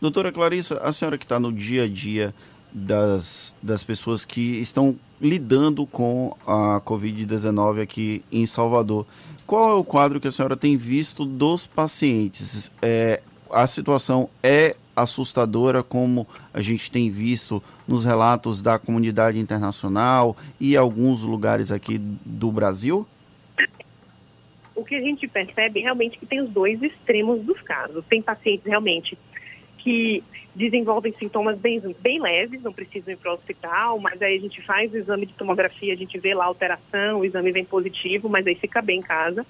Doutora 0.00 0.30
Clarissa, 0.30 0.78
a 0.78 0.92
senhora 0.92 1.18
que 1.18 1.24
está 1.24 1.40
no 1.40 1.52
dia 1.52 1.84
a 1.84 1.88
dia 1.88 2.34
das, 2.72 3.56
das 3.62 3.82
pessoas 3.82 4.24
que 4.24 4.60
estão 4.60 4.96
lidando 5.20 5.86
com 5.86 6.36
a 6.46 6.80
Covid-19 6.80 7.82
aqui 7.82 8.22
em 8.30 8.46
Salvador, 8.46 9.06
qual 9.46 9.70
é 9.70 9.74
o 9.74 9.84
quadro 9.84 10.20
que 10.20 10.28
a 10.28 10.32
senhora 10.32 10.56
tem 10.56 10.76
visto 10.76 11.24
dos 11.24 11.66
pacientes? 11.66 12.70
É, 12.82 13.20
a 13.50 13.66
situação 13.66 14.28
é 14.42 14.76
assustadora, 14.94 15.82
como 15.82 16.26
a 16.52 16.60
gente 16.60 16.90
tem 16.90 17.10
visto 17.10 17.62
nos 17.86 18.04
relatos 18.04 18.60
da 18.60 18.78
comunidade 18.78 19.38
internacional 19.38 20.36
e 20.60 20.76
alguns 20.76 21.22
lugares 21.22 21.72
aqui 21.72 21.98
do 21.98 22.50
Brasil? 22.52 23.06
O 24.74 24.84
que 24.84 24.94
a 24.94 25.00
gente 25.00 25.26
percebe 25.26 25.80
realmente 25.80 26.16
é 26.16 26.20
que 26.20 26.26
tem 26.26 26.40
os 26.40 26.50
dois 26.50 26.80
extremos 26.82 27.40
dos 27.44 27.60
casos. 27.62 28.04
Tem 28.08 28.22
pacientes 28.22 28.64
realmente 28.66 29.18
que 29.88 30.22
desenvolvem 30.54 31.14
sintomas 31.14 31.58
bem, 31.58 31.80
bem 32.02 32.20
leves, 32.20 32.62
não 32.62 32.74
precisam 32.74 33.14
ir 33.14 33.16
para 33.16 33.30
o 33.30 33.34
hospital, 33.34 33.98
mas 33.98 34.20
aí 34.20 34.36
a 34.36 34.40
gente 34.40 34.60
faz 34.60 34.92
o 34.92 34.98
exame 34.98 35.24
de 35.24 35.32
tomografia, 35.32 35.94
a 35.94 35.96
gente 35.96 36.18
vê 36.18 36.34
lá 36.34 36.44
a 36.44 36.48
alteração, 36.48 37.20
o 37.20 37.24
exame 37.24 37.52
vem 37.52 37.64
positivo, 37.64 38.28
mas 38.28 38.46
aí 38.46 38.54
fica 38.54 38.82
bem 38.82 38.98
em 38.98 39.02
casa. 39.02 39.46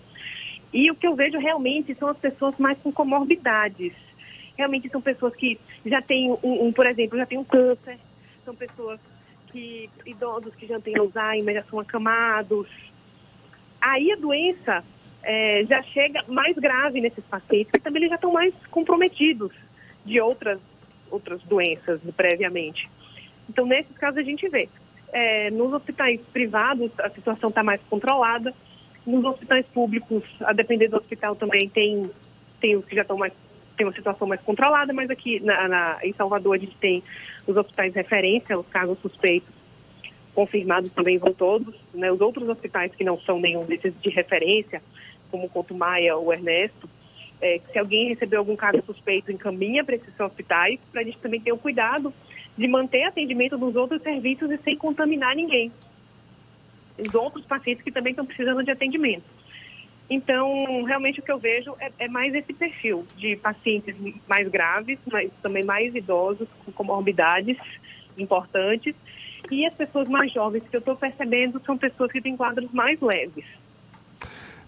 E 0.73 0.89
o 0.93 0.95
que 0.95 1.09
eu 1.09 1.17
vejo 1.17 1.39
realmente 1.39 1.93
são 1.97 2.09
as 2.09 2.17
pessoas 2.19 2.57
mais 2.57 2.79
com 2.79 2.93
comorbidades. 2.93 3.93
Realmente 4.57 4.89
são 4.91 5.01
pessoas 5.01 5.35
que 5.35 5.59
já 5.85 6.01
têm, 6.01 6.31
um, 6.31 6.67
um 6.69 6.73
por 6.73 6.87
exemplo, 6.87 7.19
já 7.19 7.27
têm 7.27 7.39
um 7.39 7.45
câncer, 7.45 7.99
são 8.45 8.55
pessoas 8.55 9.01
que, 9.51 9.91
idosos 10.07 10.55
que 10.55 10.69
já 10.69 10.79
têm 10.79 10.97
Alzheimer, 10.97 11.57
já 11.57 11.65
são 11.65 11.81
acamados. 11.81 12.69
Aí 13.81 14.13
a 14.13 14.17
doença 14.17 14.85
é, 15.21 15.65
já 15.69 15.83
chega 15.83 16.23
mais 16.29 16.57
grave 16.57 17.01
nesses 17.01 17.25
pacientes, 17.25 17.73
que 17.73 17.81
também 17.81 18.03
eles 18.03 18.11
já 18.11 18.15
estão 18.15 18.33
mais 18.33 18.55
comprometidos 18.71 19.51
de 20.09 20.21
outras, 20.21 20.59
outras 21.11 21.43
doenças 21.43 22.01
previamente. 22.17 22.89
Então, 23.49 23.67
nesses 23.67 23.97
casos, 23.97 24.19
a 24.19 24.23
gente 24.23 24.49
vê. 24.49 24.69
É, 25.11 25.51
nos 25.51 25.73
hospitais 25.73 26.21
privados, 26.33 26.91
a 26.99 27.09
situação 27.11 27.49
está 27.49 27.63
mais 27.63 27.81
controlada. 27.89 28.55
Nos 29.07 29.25
hospitais 29.25 29.65
públicos, 29.67 30.23
a 30.41 30.53
depender 30.53 30.89
do 30.89 30.97
hospital 30.97 31.35
também, 31.35 31.69
tem, 31.69 32.11
tem 32.61 32.77
os 32.77 32.85
que 32.85 32.95
já 32.95 33.03
estão 33.03 33.17
mais 33.17 33.33
tem 33.79 33.87
uma 33.87 33.93
situação 33.95 34.27
mais 34.27 34.41
controlada, 34.41 34.93
mas 34.93 35.09
aqui 35.09 35.39
na, 35.39 35.69
na, 35.69 35.99
em 36.03 36.13
Salvador 36.13 36.57
a 36.57 36.59
gente 36.59 36.77
tem 36.79 37.01
os 37.47 37.57
hospitais 37.57 37.95
referência, 37.95 38.59
os 38.59 38.67
casos 38.67 38.99
suspeitos 38.99 39.55
confirmados 40.35 40.91
também 40.91 41.17
vão 41.17 41.33
todos. 41.33 41.75
Né? 41.95 42.11
Os 42.11 42.21
outros 42.21 42.49
hospitais 42.49 42.93
que 42.95 43.05
não 43.05 43.19
são 43.21 43.41
nenhum 43.41 43.65
desses 43.65 43.95
de 44.01 44.11
referência, 44.11 44.83
como 45.31 45.47
o 45.47 45.49
Couto 45.49 45.75
Maia 45.75 46.17
ou 46.17 46.33
Ernesto, 46.33 46.89
é, 47.41 47.61
se 47.71 47.79
alguém 47.79 48.09
recebeu 48.09 48.41
algum 48.41 48.57
caso 48.57 48.83
suspeito, 48.85 49.31
encaminha 49.31 49.85
para 49.85 49.97
esses 49.97 50.19
hospitais, 50.19 50.81
para 50.91 51.03
a 51.03 51.05
gente 51.05 51.19
também 51.19 51.41
ter 51.41 51.53
o 51.53 51.59
cuidado 51.59 52.13
de 52.57 52.67
manter 52.67 53.05
atendimento 53.05 53.57
dos 53.57 53.77
outros 53.77 54.03
serviços 54.03 54.51
e 54.51 54.59
sem 54.59 54.77
contaminar 54.77 55.35
ninguém. 55.37 55.71
Os 56.99 57.15
outros 57.15 57.45
pacientes 57.47 57.85
que 57.85 57.93
também 57.93 58.11
estão 58.11 58.27
precisando 58.27 58.65
de 58.65 58.71
atendimento. 58.71 59.25
Então, 60.11 60.83
realmente 60.85 61.21
o 61.21 61.23
que 61.23 61.31
eu 61.31 61.39
vejo 61.39 61.77
é, 61.79 61.93
é, 61.99 62.09
mais 62.09 62.35
esse 62.35 62.53
perfil 62.53 63.07
de 63.17 63.37
pacientes 63.37 63.95
mais 64.27 64.49
graves, 64.49 64.99
mas 65.11 65.31
também 65.43 65.63
mais 65.65 65.95
idosos, 65.95 66.49
com 66.65 66.73
comorbidades 66.73 67.59
importantes. 68.17 68.95
E 69.51 69.67
as 69.67 69.75
pessoas 69.75 70.09
mais 70.09 70.33
jovens 70.33 70.67
que 70.67 70.75
eu 70.75 70.81
estou 70.81 70.97
percebendo 70.97 71.61
são 71.65 71.77
pessoas 71.77 72.11
que 72.11 72.21
têm 72.21 72.37
quadros 72.37 72.73
mais 72.73 73.01
leves. 73.01 73.45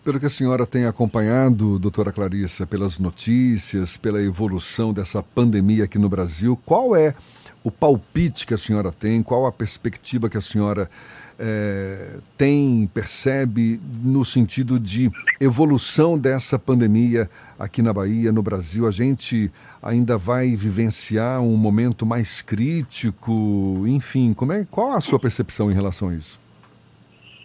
Pelo 0.03 0.19
que 0.19 0.25
a 0.25 0.31
senhora 0.31 0.67
tem 0.67 0.87
acompanhado, 0.87 1.79
doutora 1.79 2.11
Clarissa, 2.11 2.67
pelas 2.67 2.99
notícias, 2.99 3.99
pela 3.99 4.23
evolução 4.23 4.95
dessa 4.95 5.23
pandemia 5.23 5.85
aqui 5.85 5.99
no 5.99 6.09
Brasil, 6.09 6.59
qual 6.65 6.97
é 6.97 7.15
o 7.63 7.71
palpite 7.71 8.47
que 8.47 8.55
a 8.55 8.59
senhora 8.59 8.91
tem, 8.91 9.23
qual 9.23 9.45
a 9.45 9.53
perspectiva 9.53 10.31
que 10.31 10.39
a 10.39 10.41
senhora 10.41 10.91
é, 11.39 12.17
tem, 12.39 12.89
percebe 12.95 13.79
no 14.03 14.25
sentido 14.25 14.81
de 14.81 15.11
evolução 15.39 16.19
dessa 16.19 16.59
pandemia 16.59 17.29
aqui 17.59 17.83
na 17.83 17.93
Bahia, 17.93 18.33
no 18.33 18.43
Brasil? 18.43 18.87
A 18.87 18.91
gente 18.91 19.53
ainda 19.83 20.17
vai 20.17 20.57
vivenciar 20.57 21.43
um 21.43 21.59
momento 21.59 22.07
mais 22.07 22.41
crítico? 22.41 23.81
Enfim, 23.87 24.33
como 24.33 24.55
é, 24.55 24.67
qual 24.71 24.93
a 24.93 25.01
sua 25.03 25.19
percepção 25.19 25.71
em 25.71 25.75
relação 25.75 26.09
a 26.09 26.15
isso? 26.15 26.41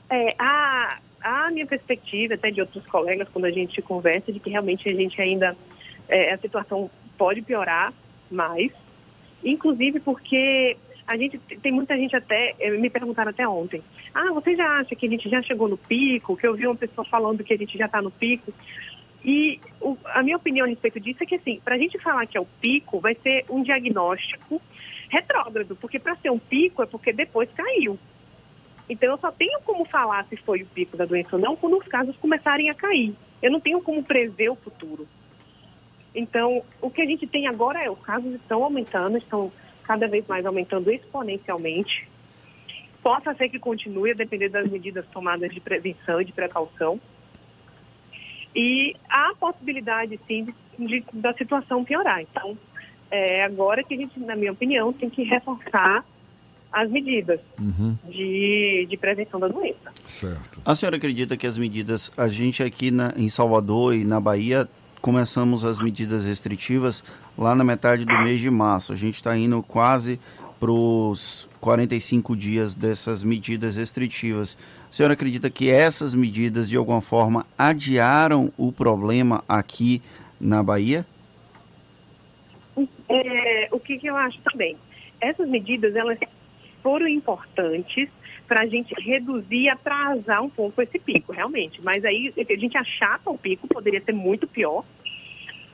É, 0.09 0.29
a, 0.37 0.54
a 1.25 1.49
minha 1.49 1.65
perspectiva, 1.65 2.35
até 2.35 2.51
de 2.51 2.61
outros 2.61 2.85
colegas, 2.85 3.27
quando 3.29 3.45
a 3.45 3.51
gente 3.51 3.81
conversa, 3.81 4.31
de 4.31 4.39
que 4.39 4.51
realmente 4.51 4.87
a 4.87 4.93
gente 4.93 5.19
ainda, 5.19 5.57
é, 6.07 6.33
a 6.33 6.37
situação 6.37 6.89
pode 7.17 7.41
piorar 7.41 7.91
mais, 8.29 8.71
inclusive 9.43 9.99
porque 9.99 10.77
a 11.07 11.17
gente 11.17 11.39
tem 11.39 11.71
muita 11.71 11.97
gente 11.97 12.15
até, 12.15 12.55
é, 12.59 12.69
me 12.71 12.91
perguntaram 12.91 13.31
até 13.31 13.47
ontem, 13.47 13.81
ah, 14.13 14.31
você 14.33 14.55
já 14.55 14.67
acha 14.79 14.95
que 14.95 15.07
a 15.07 15.09
gente 15.09 15.27
já 15.27 15.41
chegou 15.41 15.67
no 15.67 15.77
pico? 15.77 16.37
Que 16.37 16.45
eu 16.45 16.53
vi 16.53 16.67
uma 16.67 16.75
pessoa 16.75 17.05
falando 17.05 17.43
que 17.43 17.53
a 17.53 17.57
gente 17.57 17.75
já 17.75 17.87
está 17.87 18.01
no 18.01 18.11
pico. 18.11 18.53
E 19.23 19.59
o, 19.81 19.97
a 20.05 20.21
minha 20.21 20.37
opinião 20.37 20.65
a 20.65 20.69
respeito 20.69 20.99
disso 20.99 21.23
é 21.23 21.25
que, 21.25 21.35
assim, 21.35 21.59
para 21.63 21.73
a 21.73 21.77
gente 21.77 21.97
falar 21.97 22.27
que 22.27 22.37
é 22.37 22.41
o 22.41 22.47
pico, 22.61 22.99
vai 22.99 23.15
ser 23.15 23.45
um 23.49 23.63
diagnóstico 23.63 24.61
retrógrado, 25.09 25.75
porque 25.75 25.97
para 25.97 26.15
ser 26.17 26.29
um 26.29 26.37
pico 26.37 26.83
é 26.83 26.85
porque 26.85 27.11
depois 27.11 27.49
caiu. 27.51 27.97
Então, 28.87 29.09
eu 29.09 29.17
só 29.17 29.31
tenho 29.31 29.59
como 29.61 29.85
falar 29.85 30.25
se 30.25 30.37
foi 30.37 30.61
o 30.61 30.67
pico 30.67 30.95
da 30.95 31.05
doença 31.05 31.35
ou 31.35 31.41
não 31.41 31.55
quando 31.55 31.77
os 31.77 31.87
casos 31.87 32.15
começarem 32.17 32.69
a 32.69 32.75
cair. 32.75 33.15
Eu 33.41 33.51
não 33.51 33.59
tenho 33.59 33.81
como 33.81 34.03
prever 34.03 34.49
o 34.49 34.55
futuro. 34.55 35.07
Então, 36.13 36.63
o 36.81 36.89
que 36.89 37.01
a 37.01 37.05
gente 37.05 37.27
tem 37.27 37.47
agora 37.47 37.83
é 37.83 37.89
os 37.89 37.99
casos 37.99 38.33
estão 38.35 38.63
aumentando, 38.63 39.17
estão 39.17 39.51
cada 39.83 40.07
vez 40.07 40.25
mais 40.27 40.45
aumentando 40.45 40.91
exponencialmente. 40.91 42.07
Possa 43.03 43.33
ser 43.35 43.49
que 43.49 43.59
continue 43.59 44.11
a 44.11 44.15
depender 44.15 44.49
das 44.49 44.69
medidas 44.69 45.05
tomadas 45.07 45.53
de 45.53 45.59
prevenção 45.59 46.21
e 46.21 46.25
de 46.25 46.31
precaução. 46.31 46.99
E 48.55 48.95
há 49.09 49.31
a 49.31 49.35
possibilidade, 49.35 50.19
sim, 50.25 50.45
de, 50.77 50.87
de, 50.87 51.05
da 51.13 51.33
situação 51.33 51.83
piorar. 51.83 52.21
Então, 52.21 52.57
é 53.11 53.43
agora 53.43 53.83
que 53.83 53.93
a 53.93 53.97
gente, 53.97 54.19
na 54.19 54.35
minha 54.35 54.53
opinião, 54.53 54.93
tem 54.93 55.09
que 55.09 55.23
reforçar 55.23 56.05
as 56.75 56.91
medidas 56.91 57.39
uhum. 57.57 57.97
de, 58.05 58.85
de 58.89 58.97
prevenção 58.97 59.39
da 59.39 59.47
doença. 59.47 59.93
Certo. 60.05 60.59
A 60.65 60.75
senhora 60.75 60.97
acredita 60.97 61.37
que 61.37 61.47
as 61.47 61.57
medidas, 61.57 62.11
a 62.17 62.27
gente 62.27 62.61
aqui 62.61 62.91
na, 62.91 63.13
em 63.15 63.29
Salvador 63.29 63.95
e 63.95 64.03
na 64.03 64.19
Bahia, 64.19 64.67
começamos 64.99 65.63
as 65.63 65.79
medidas 65.79 66.25
restritivas 66.25 67.01
lá 67.37 67.55
na 67.55 67.63
metade 67.63 68.03
do 68.03 68.13
mês 68.19 68.41
de 68.41 68.49
março. 68.49 68.91
A 68.91 68.95
gente 68.95 69.15
está 69.15 69.37
indo 69.37 69.63
quase 69.63 70.19
para 70.59 70.69
os 70.69 71.47
45 71.61 72.35
dias 72.35 72.75
dessas 72.75 73.23
medidas 73.23 73.77
restritivas. 73.77 74.57
A 74.89 74.93
senhora 74.93 75.13
acredita 75.13 75.49
que 75.49 75.69
essas 75.69 76.13
medidas, 76.13 76.67
de 76.67 76.75
alguma 76.75 76.99
forma, 76.99 77.45
adiaram 77.57 78.51
o 78.57 78.69
problema 78.73 79.45
aqui 79.47 80.01
na 80.41 80.61
Bahia? 80.61 81.05
É, 83.07 83.69
o 83.71 83.79
que, 83.79 83.97
que 83.97 84.07
eu 84.07 84.17
acho 84.17 84.41
também? 84.41 84.75
Essas 85.21 85.47
medidas, 85.47 85.95
elas 85.95 86.19
foram 86.85 87.07
importantes 87.07 88.07
para 88.47 88.61
a 88.61 88.65
gente 88.67 88.93
reduzir 89.01 89.69
atrasar 89.69 90.43
um 90.43 90.49
pouco 90.51 90.83
esse 90.83 90.99
pico, 90.99 91.31
realmente. 91.33 91.81
Mas 91.81 92.05
aí 92.05 92.31
a 92.37 92.55
gente 92.55 92.77
achata 92.77 93.27
o 93.31 93.35
pico, 93.35 93.67
poderia 93.67 93.99
ser 94.03 94.11
muito 94.11 94.45
pior, 94.45 94.85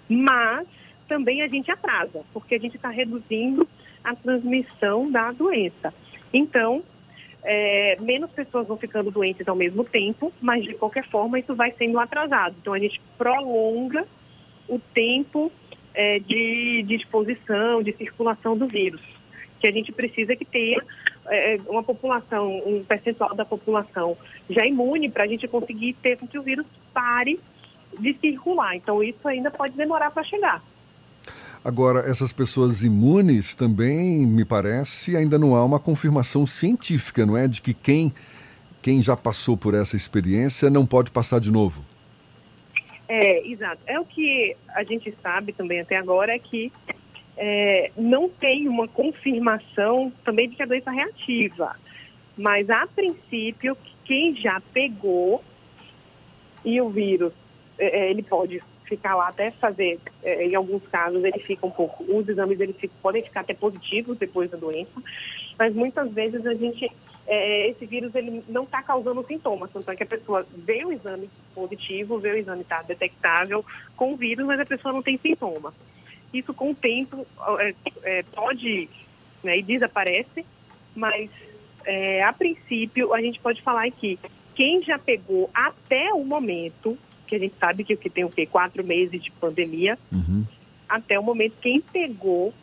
mas 0.08 0.66
também 1.10 1.42
a 1.42 1.50
gente 1.50 1.70
atrasa, 1.70 2.24
porque 2.32 2.56
a 2.56 2.58
gente 2.58 2.78
está 2.78 2.88
reduzindo 2.88 3.68
a 4.02 4.16
transmissão 4.16 5.12
da 5.12 5.34
doença. 5.34 5.94
Então, 6.34 6.82
é, 7.44 7.98
menos 8.00 8.32
pessoas 8.32 8.66
vão 8.66 8.78
ficando 8.78 9.12
doentes 9.12 9.46
ao 9.50 9.56
mesmo 9.56 9.84
tempo, 9.84 10.32
mas 10.40 10.64
de 10.64 10.76
qualquer 10.76 11.06
forma 11.10 11.38
isso 11.40 11.54
vai 11.54 11.74
sendo 11.74 12.00
atrasado. 12.00 12.56
Então 12.62 12.72
a 12.72 12.80
gente 12.80 13.02
prolonga 13.18 14.08
o 14.66 14.80
tempo 14.80 15.52
é, 15.94 16.20
de, 16.20 16.84
de 16.84 16.96
exposição, 16.96 17.84
de 17.84 17.92
circulação 17.98 18.58
do 18.58 18.66
vírus 18.66 19.02
que 19.62 19.68
a 19.68 19.72
gente 19.72 19.92
precisa 19.92 20.36
que 20.36 20.44
tenha 20.44 20.82
é, 21.28 21.60
uma 21.68 21.84
população, 21.84 22.58
um 22.66 22.84
percentual 22.84 23.36
da 23.36 23.46
população 23.46 24.18
já 24.50 24.66
imune 24.66 25.10
para 25.10 25.24
a 25.24 25.28
gente 25.28 25.48
conseguir 25.48 25.94
ter 26.02 26.18
com 26.18 26.28
que 26.28 26.38
o 26.38 26.44
vírus 26.44 26.66
pare 26.92 27.40
de 28.00 28.18
circular. 28.20 28.76
Então 28.76 29.04
isso 29.04 29.26
ainda 29.28 29.52
pode 29.52 29.78
demorar 29.78 30.12
para 30.12 30.24
chegar. 30.24 30.64
Agora, 31.64 32.00
essas 32.00 32.34
pessoas 32.34 32.84
imunes 32.84 33.54
também, 33.54 34.26
me 34.26 34.44
parece, 34.44 35.16
ainda 35.16 35.38
não 35.38 35.56
há 35.56 35.64
uma 35.64 35.80
confirmação 35.80 36.44
científica, 36.44 37.24
não 37.24 37.38
é? 37.38 37.48
De 37.48 37.62
que 37.62 37.72
quem, 37.72 38.12
quem 38.82 39.00
já 39.00 39.16
passou 39.16 39.56
por 39.56 39.76
essa 39.76 39.96
experiência 39.96 40.72
não 40.72 40.88
pode 40.88 41.12
passar 41.12 41.40
de 41.40 41.52
novo. 41.52 41.86
É, 43.08 43.48
exato. 43.48 43.80
É 43.86 44.00
o 44.00 44.06
que 44.06 44.56
a 44.70 44.84
gente 44.84 45.14
sabe 45.22 45.54
também 45.54 45.82
até 45.82 45.98
agora 45.98 46.34
é 46.34 46.40
que 46.40 46.72
é, 47.38 47.92
não 47.98 48.30
tem 48.30 48.68
uma 48.68 48.88
confirmação 48.88 50.12
também 50.24 50.50
de 50.50 50.56
que 50.56 50.64
a 50.64 50.66
doença 50.66 50.92
é 50.92 50.96
reativa. 50.96 51.76
Mas, 52.38 52.70
a 52.70 52.88
princípio, 52.88 53.78
quem 54.06 54.36
já 54.36 54.62
pegou 54.74 55.44
e 56.64 56.80
o 56.82 56.90
vírus, 56.90 57.34
é, 57.78 58.02
é 58.02 58.10
ele 58.12 58.24
pode 58.24 58.62
ficar 58.86 59.16
lá 59.16 59.30
até 59.30 59.52
fazer, 59.52 60.00
é, 60.22 60.46
em 60.46 60.54
alguns 60.54 60.86
casos 60.88 61.24
ele 61.24 61.40
fica 61.40 61.66
um 61.66 61.72
pouco, 61.72 62.04
os 62.04 62.28
exames 62.28 62.58
ficam, 62.76 62.98
podem 63.02 63.24
ficar 63.24 63.40
até 63.40 63.54
positivos 63.54 64.18
depois 64.18 64.52
da 64.52 64.58
doença, 64.58 64.92
mas 65.58 65.74
muitas 65.74 66.12
vezes 66.12 66.46
a 66.46 66.54
gente, 66.54 66.92
é, 67.26 67.70
esse 67.70 67.86
vírus 67.86 68.14
ele 68.14 68.44
não 68.50 68.64
está 68.64 68.84
causando 68.84 69.26
sintomas, 69.26 69.72
tanto 69.72 69.90
é 69.90 69.96
que 69.96 70.04
a 70.04 70.08
pessoa 70.08 70.46
vê 70.54 70.84
o 70.84 70.92
exame 70.92 71.30
positivo, 71.56 72.20
vê 72.20 72.34
o 72.34 72.38
exame 72.38 72.64
está 72.64 72.82
detectável 72.82 73.64
com 73.96 74.12
o 74.12 74.18
vírus, 74.18 74.46
mas 74.46 74.60
a 74.60 74.66
pessoa 74.66 74.94
não 74.94 75.02
tem 75.02 75.18
sintoma. 75.18 75.74
Isso 76.34 76.54
com 76.54 76.72
o 76.72 76.76
tempo 76.76 77.26
é, 77.60 77.76
é, 78.04 78.24
pode 78.24 78.90
né, 79.44 79.58
e 79.58 79.64
desaparece, 79.64 80.46
mas 80.96 81.30
é, 81.86 82.24
a 82.24 82.32
princípio 82.32 83.14
a 83.14 83.22
gente 83.22 83.40
pode 83.40 83.62
falar 83.62 83.90
que 83.92 84.18
quem 84.56 84.84
já 84.84 85.00
pegou 85.00 85.50
até 85.54 86.14
o 86.14 86.24
momento 86.24 86.98
que 87.32 87.36
a 87.36 87.40
gente 87.40 87.56
sabe 87.58 87.84
que, 87.84 87.96
que 87.96 88.10
tem 88.10 88.26
o 88.26 88.30
quê? 88.30 88.46
Quatro 88.46 88.84
meses 88.84 89.24
de 89.24 89.32
pandemia. 89.32 89.98
Uhum. 90.12 90.46
Até 90.88 91.18
o 91.18 91.24
momento, 91.24 91.54
quem 91.62 91.80
pegou 91.80 92.54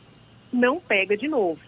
não 0.52 0.78
pega 0.78 1.16
de 1.16 1.26
novo. 1.26 1.60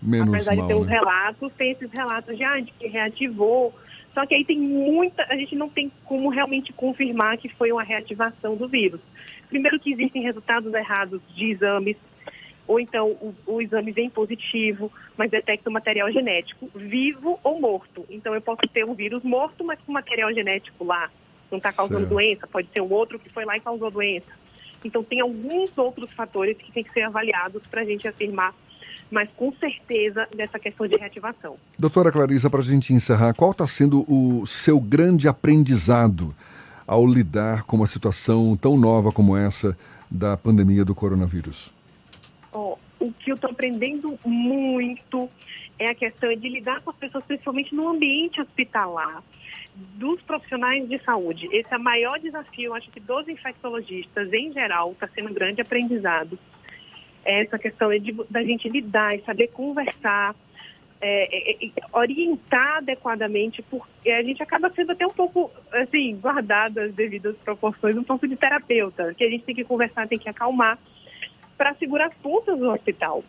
Menos 0.00 0.32
Apesar 0.32 0.54
mal, 0.54 0.66
de 0.66 0.72
ter 0.72 0.80
os 0.80 0.86
né? 0.86 0.92
relatos, 0.92 1.52
tem 1.54 1.72
esses 1.72 1.90
relatos 1.90 2.36
de, 2.36 2.44
ah, 2.44 2.60
de 2.60 2.70
que 2.72 2.86
reativou. 2.86 3.74
Só 4.14 4.24
que 4.24 4.34
aí 4.34 4.44
tem 4.44 4.58
muita. 4.58 5.24
A 5.24 5.36
gente 5.36 5.56
não 5.56 5.68
tem 5.68 5.90
como 6.04 6.28
realmente 6.28 6.72
confirmar 6.72 7.36
que 7.36 7.48
foi 7.48 7.72
uma 7.72 7.82
reativação 7.82 8.56
do 8.56 8.68
vírus. 8.68 9.00
Primeiro, 9.50 9.78
que 9.78 9.92
existem 9.92 10.22
resultados 10.22 10.72
errados 10.72 11.20
de 11.34 11.50
exames, 11.50 11.96
ou 12.66 12.80
então 12.80 13.08
o, 13.08 13.34
o 13.46 13.60
exame 13.60 13.92
vem 13.92 14.08
positivo, 14.08 14.90
mas 15.16 15.30
detecta 15.30 15.68
o 15.68 15.72
material 15.72 16.10
genético, 16.10 16.70
vivo 16.74 17.38
ou 17.42 17.60
morto. 17.60 18.06
Então 18.08 18.34
eu 18.34 18.40
posso 18.40 18.62
ter 18.72 18.84
um 18.84 18.94
vírus 18.94 19.22
morto, 19.22 19.64
mas 19.64 19.78
com 19.80 19.92
material 19.92 20.32
genético 20.32 20.84
lá 20.84 21.10
não 21.50 21.58
está 21.58 21.72
causando 21.72 22.00
Certo. 22.00 22.10
doença, 22.10 22.46
pode 22.46 22.68
ser 22.72 22.80
um 22.80 22.92
outro 22.92 23.18
que 23.18 23.28
foi 23.28 23.44
lá 23.44 23.56
e 23.56 23.60
causou 23.60 23.90
doença. 23.90 24.40
Então, 24.84 25.02
tem 25.02 25.20
alguns 25.20 25.76
outros 25.76 26.10
fatores 26.12 26.56
que 26.56 26.72
têm 26.72 26.82
que 26.82 26.92
ser 26.92 27.02
avaliados 27.02 27.62
para 27.66 27.82
a 27.82 27.84
gente 27.84 28.08
afirmar, 28.08 28.54
mas 29.10 29.28
com 29.36 29.52
certeza, 29.52 30.26
dessa 30.34 30.58
questão 30.58 30.86
de 30.86 30.96
reativação. 30.96 31.56
Doutora 31.78 32.10
Clarissa, 32.10 32.48
para 32.48 32.60
a 32.60 32.62
gente 32.62 32.94
encerrar, 32.94 33.34
qual 33.34 33.50
está 33.50 33.66
sendo 33.66 34.04
o 34.08 34.46
seu 34.46 34.80
grande 34.80 35.28
aprendizado 35.28 36.34
ao 36.86 37.06
lidar 37.06 37.64
com 37.64 37.76
uma 37.76 37.86
situação 37.86 38.56
tão 38.56 38.76
nova 38.76 39.12
como 39.12 39.36
essa 39.36 39.76
da 40.10 40.36
pandemia 40.36 40.84
do 40.84 40.94
coronavírus? 40.94 41.72
Ó, 42.52 42.76
o 42.98 43.12
que 43.12 43.30
eu 43.30 43.36
estou 43.36 43.50
aprendendo 43.50 44.18
muito 44.24 45.30
é 45.78 45.88
a 45.88 45.94
questão 45.94 46.34
de 46.34 46.48
lidar 46.48 46.82
com 46.82 46.90
as 46.90 46.96
pessoas, 46.96 47.24
principalmente 47.24 47.74
no 47.74 47.88
ambiente 47.88 48.40
hospitalar, 48.40 49.22
dos 49.74 50.20
profissionais 50.22 50.86
de 50.88 50.98
saúde. 51.02 51.48
Esse 51.52 51.72
é 51.72 51.76
o 51.76 51.82
maior 51.82 52.18
desafio, 52.18 52.74
acho 52.74 52.90
que 52.90 53.00
dos 53.00 53.26
infectologistas 53.28 54.32
em 54.32 54.52
geral, 54.52 54.92
está 54.92 55.08
sendo 55.08 55.30
um 55.30 55.34
grande 55.34 55.62
aprendizado. 55.62 56.38
Essa 57.24 57.58
questão 57.58 57.90
de, 57.98 58.12
da 58.28 58.42
gente 58.42 58.68
lidar 58.68 59.16
e 59.16 59.22
saber 59.22 59.48
conversar, 59.48 60.34
é, 61.00 61.52
é, 61.52 61.66
é, 61.66 61.70
orientar 61.92 62.78
adequadamente, 62.78 63.62
porque 63.62 64.10
a 64.10 64.22
gente 64.22 64.42
acaba 64.42 64.70
sendo 64.70 64.92
até 64.92 65.06
um 65.06 65.12
pouco, 65.12 65.50
assim, 65.72 66.16
guardado 66.16 66.78
as 66.78 66.92
devidas 66.92 67.36
proporções, 67.38 67.96
um 67.96 68.04
pouco 68.04 68.28
de 68.28 68.36
terapeuta, 68.36 69.14
que 69.14 69.24
a 69.24 69.30
gente 69.30 69.44
tem 69.44 69.54
que 69.54 69.64
conversar, 69.64 70.06
tem 70.06 70.18
que 70.18 70.28
acalmar, 70.28 70.78
para 71.56 71.74
segurar 71.74 72.06
as 72.06 72.14
pontas 72.14 72.58
do 72.58 72.70
hospital, 72.70 73.24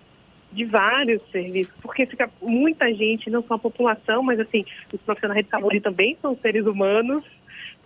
de 0.52 0.65
vários 0.65 1.22
serviços, 1.31 1.73
porque 1.81 2.06
fica 2.06 2.30
muita 2.41 2.93
gente, 2.93 3.30
não 3.30 3.41
só 3.43 3.53
a 3.53 3.60
população, 3.60 4.22
mas 4.22 4.39
assim, 4.39 4.65
os 4.91 4.99
profissionais 5.02 5.45
de 5.45 5.49
saúde 5.49 5.80
também 5.80 6.18
são 6.22 6.35
seres 6.35 6.65
humanos, 6.65 7.23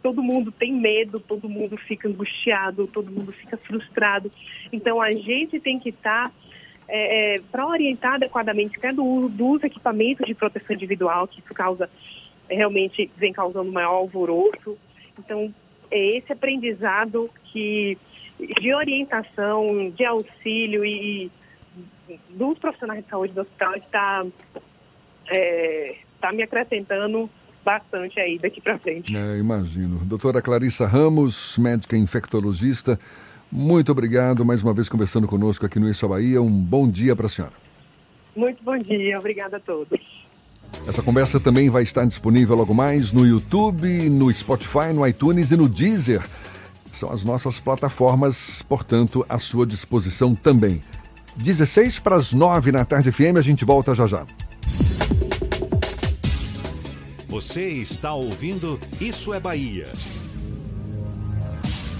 todo 0.01 0.21
mundo 0.21 0.51
tem 0.51 0.71
medo, 0.71 1.19
todo 1.19 1.49
mundo 1.49 1.77
fica 1.77 2.07
angustiado, 2.07 2.87
todo 2.87 3.11
mundo 3.11 3.31
fica 3.31 3.57
frustrado. 3.57 4.31
Então 4.71 5.01
a 5.01 5.11
gente 5.11 5.59
tem 5.59 5.79
que 5.79 5.89
estar 5.89 6.31
é, 6.87 7.41
para 7.51 7.65
orientar 7.65 8.15
adequadamente 8.15 8.77
até 8.77 8.91
dos 8.91 9.63
equipamentos 9.63 10.25
de 10.25 10.33
proteção 10.33 10.75
individual, 10.75 11.27
que 11.27 11.39
isso 11.39 11.53
causa 11.53 11.89
realmente 12.49 13.09
vem 13.17 13.33
causando 13.33 13.71
maior 13.71 13.95
alvoroço. 13.95 14.77
Então 15.17 15.53
é 15.89 16.17
esse 16.17 16.31
aprendizado 16.31 17.29
que 17.45 17.97
de 18.59 18.73
orientação, 18.73 19.91
de 19.95 20.05
auxílio 20.05 20.83
e, 20.83 21.31
e 22.09 22.19
dos 22.31 22.57
profissionais 22.59 23.03
de 23.03 23.09
saúde 23.09 23.33
do 23.33 23.41
hospital 23.41 23.75
está 23.75 24.25
é, 25.27 25.95
tá 26.19 26.31
me 26.31 26.43
acrescentando 26.43 27.29
bastante 27.63 28.19
aí 28.19 28.37
daqui 28.37 28.61
para 28.61 28.77
frente. 28.77 29.15
É, 29.15 29.37
imagino. 29.37 29.97
Doutora 30.05 30.41
Clarissa 30.41 30.85
Ramos, 30.85 31.57
médica 31.57 31.97
infectologista, 31.97 32.99
muito 33.51 33.91
obrigado 33.91 34.43
mais 34.45 34.61
uma 34.61 34.73
vez 34.73 34.89
conversando 34.89 35.27
conosco 35.27 35.65
aqui 35.65 35.79
no 35.79 35.89
Isso 35.89 36.07
Bahia. 36.07 36.41
Um 36.41 36.51
bom 36.51 36.89
dia 36.89 37.15
para 37.15 37.27
a 37.27 37.29
senhora. 37.29 37.53
Muito 38.35 38.63
bom 38.63 38.77
dia, 38.77 39.17
obrigada 39.17 39.57
a 39.57 39.59
todos. 39.59 39.99
Essa 40.87 41.01
conversa 41.01 41.39
também 41.39 41.69
vai 41.69 41.83
estar 41.83 42.05
disponível 42.05 42.55
logo 42.55 42.73
mais 42.73 43.11
no 43.13 43.25
YouTube, 43.25 44.09
no 44.09 44.31
Spotify, 44.33 44.91
no 44.93 45.07
iTunes 45.07 45.51
e 45.51 45.57
no 45.57 45.69
Deezer. 45.69 46.21
São 46.91 47.11
as 47.11 47.23
nossas 47.25 47.59
plataformas, 47.59 48.61
portanto, 48.61 49.25
à 49.27 49.39
sua 49.39 49.65
disposição 49.65 50.35
também. 50.35 50.81
16 51.37 51.99
para 51.99 52.15
as 52.15 52.33
9 52.33 52.71
na 52.71 52.85
tarde 52.85 53.11
FM, 53.11 53.37
a 53.37 53.41
gente 53.41 53.65
volta 53.65 53.93
já 53.93 54.07
já. 54.07 54.25
Você 57.27 57.67
está 57.67 58.13
ouvindo 58.13 58.79
Isso 59.01 59.33
é 59.33 59.39
Bahia. 59.39 59.87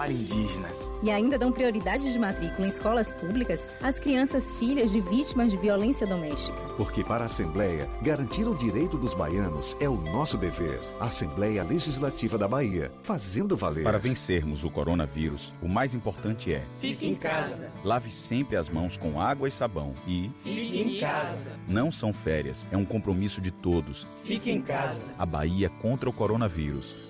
para 0.00 0.12
indígenas. 0.12 0.90
E 1.02 1.10
ainda 1.10 1.36
dão 1.38 1.52
prioridade 1.52 2.10
de 2.10 2.18
matrícula 2.18 2.66
em 2.66 2.70
escolas 2.70 3.12
públicas 3.12 3.68
às 3.82 3.98
crianças 3.98 4.50
filhas 4.52 4.92
de 4.92 4.98
vítimas 4.98 5.52
de 5.52 5.58
violência 5.58 6.06
doméstica. 6.06 6.56
Porque 6.78 7.04
para 7.04 7.24
a 7.24 7.26
Assembleia, 7.26 7.86
garantir 8.00 8.48
o 8.48 8.54
direito 8.56 8.96
dos 8.96 9.12
baianos 9.12 9.76
é 9.78 9.90
o 9.90 9.96
nosso 9.96 10.38
dever. 10.38 10.80
Assembleia 10.98 11.62
Legislativa 11.62 12.38
da 12.38 12.48
Bahia, 12.48 12.90
fazendo 13.02 13.58
valer. 13.58 13.84
Para 13.84 13.98
vencermos 13.98 14.64
o 14.64 14.70
coronavírus, 14.70 15.52
o 15.60 15.68
mais 15.68 15.92
importante 15.92 16.50
é: 16.50 16.64
Fique 16.80 17.06
em 17.06 17.14
casa. 17.14 17.70
lave 17.84 18.10
sempre 18.10 18.56
as 18.56 18.70
mãos 18.70 18.96
com 18.96 19.20
água 19.20 19.48
e 19.48 19.52
sabão 19.52 19.92
e 20.06 20.30
Fique 20.42 20.80
em 20.80 20.98
casa. 20.98 21.52
não 21.68 21.92
são 21.92 22.10
férias, 22.10 22.66
é 22.72 22.76
um 22.76 22.86
compromisso 22.86 23.38
de 23.38 23.50
todos. 23.50 24.06
Fique 24.24 24.50
em 24.50 24.62
casa. 24.62 25.02
A 25.18 25.26
Bahia 25.26 25.68
contra 25.68 26.08
o 26.08 26.12
coronavírus. 26.12 27.09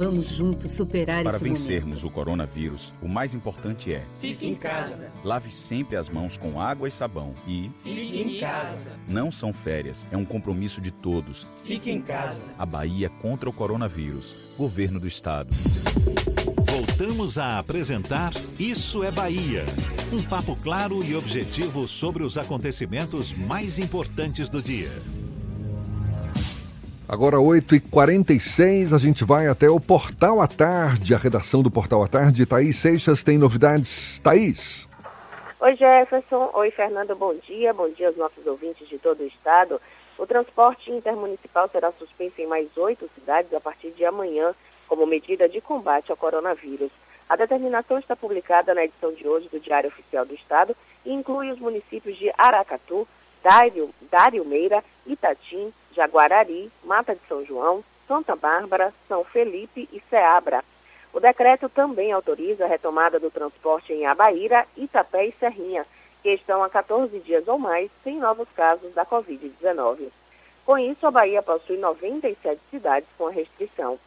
Vamos 0.00 0.28
juntos 0.30 0.72
superar 0.72 1.22
Para 1.22 1.36
esse 1.36 1.44
momento. 1.44 1.58
vencermos 1.58 2.04
o 2.04 2.10
coronavírus, 2.10 2.90
o 3.02 3.06
mais 3.06 3.34
importante 3.34 3.92
é: 3.92 4.02
Fique 4.18 4.48
em 4.48 4.54
casa. 4.54 5.12
lave 5.22 5.50
sempre 5.50 5.94
as 5.94 6.08
mãos 6.08 6.38
com 6.38 6.58
água 6.58 6.88
e 6.88 6.90
sabão 6.90 7.34
e 7.46 7.70
Fique 7.84 8.18
em 8.22 8.40
casa. 8.40 8.92
não 9.06 9.30
são 9.30 9.52
férias, 9.52 10.06
é 10.10 10.16
um 10.16 10.24
compromisso 10.24 10.80
de 10.80 10.90
todos. 10.90 11.46
Fique 11.64 11.90
em 11.90 12.00
casa. 12.00 12.40
A 12.58 12.64
Bahia 12.64 13.10
contra 13.10 13.50
o 13.50 13.52
coronavírus. 13.52 14.54
Governo 14.56 14.98
do 14.98 15.06
Estado. 15.06 15.54
Voltamos 16.66 17.36
a 17.36 17.58
apresentar 17.58 18.32
Isso 18.58 19.04
é 19.04 19.10
Bahia. 19.10 19.66
Um 20.10 20.22
papo 20.22 20.56
claro 20.56 21.04
e 21.04 21.14
objetivo 21.14 21.86
sobre 21.86 22.22
os 22.22 22.38
acontecimentos 22.38 23.36
mais 23.36 23.78
importantes 23.78 24.48
do 24.48 24.62
dia. 24.62 24.90
Agora 27.12 27.38
8h46, 27.38 28.94
a 28.94 28.98
gente 28.98 29.24
vai 29.24 29.48
até 29.48 29.68
o 29.68 29.80
Portal 29.80 30.40
à 30.40 30.46
Tarde, 30.46 31.12
a 31.12 31.18
redação 31.18 31.60
do 31.60 31.68
Portal 31.68 32.04
à 32.04 32.06
Tarde. 32.06 32.46
Thaís 32.46 32.76
Seixas 32.76 33.24
tem 33.24 33.36
novidades. 33.36 34.20
Thaís. 34.20 34.88
Oi 35.58 35.74
Jefferson, 35.74 36.50
oi 36.54 36.70
Fernando, 36.70 37.16
bom 37.16 37.34
dia. 37.34 37.74
Bom 37.74 37.88
dia 37.88 38.06
aos 38.06 38.16
nossos 38.16 38.46
ouvintes 38.46 38.88
de 38.88 38.96
todo 38.96 39.24
o 39.24 39.26
estado. 39.26 39.80
O 40.16 40.24
transporte 40.24 40.92
intermunicipal 40.92 41.68
será 41.68 41.90
suspenso 41.98 42.40
em 42.40 42.46
mais 42.46 42.68
oito 42.76 43.10
cidades 43.16 43.52
a 43.52 43.58
partir 43.58 43.90
de 43.90 44.04
amanhã, 44.04 44.54
como 44.86 45.04
medida 45.04 45.48
de 45.48 45.60
combate 45.60 46.12
ao 46.12 46.16
coronavírus. 46.16 46.92
A 47.28 47.34
determinação 47.34 47.98
está 47.98 48.14
publicada 48.14 48.72
na 48.72 48.84
edição 48.84 49.12
de 49.12 49.26
hoje 49.26 49.48
do 49.48 49.58
Diário 49.58 49.88
Oficial 49.88 50.24
do 50.24 50.34
Estado 50.36 50.76
e 51.04 51.12
inclui 51.12 51.50
os 51.50 51.58
municípios 51.58 52.16
de 52.16 52.30
Aracatu, 52.38 53.04
Dário, 53.42 53.90
Dário 54.08 54.44
Meira, 54.44 54.84
Itatim, 55.04 55.72
Jaguarari, 55.94 56.70
Mata 56.84 57.14
de 57.14 57.20
São 57.28 57.44
João, 57.44 57.84
Santa 58.06 58.34
Bárbara, 58.34 58.92
São 59.06 59.24
Felipe 59.24 59.88
e 59.92 60.02
Ceabra. 60.10 60.64
O 61.12 61.20
decreto 61.20 61.68
também 61.68 62.12
autoriza 62.12 62.64
a 62.64 62.68
retomada 62.68 63.18
do 63.18 63.30
transporte 63.30 63.92
em 63.92 64.06
Abaíra, 64.06 64.66
Itapé 64.76 65.26
e 65.26 65.34
Serrinha, 65.38 65.84
que 66.22 66.30
estão 66.30 66.62
há 66.62 66.70
14 66.70 67.18
dias 67.20 67.46
ou 67.48 67.58
mais 67.58 67.90
sem 68.04 68.18
novos 68.18 68.48
casos 68.54 68.94
da 68.94 69.04
Covid-19. 69.04 70.08
Com 70.64 70.78
isso, 70.78 71.06
a 71.06 71.10
Bahia 71.10 71.42
possui 71.42 71.78
97 71.78 72.60
cidades 72.70 73.08
com 73.18 73.26
a 73.26 73.30
restrição. 73.30 73.98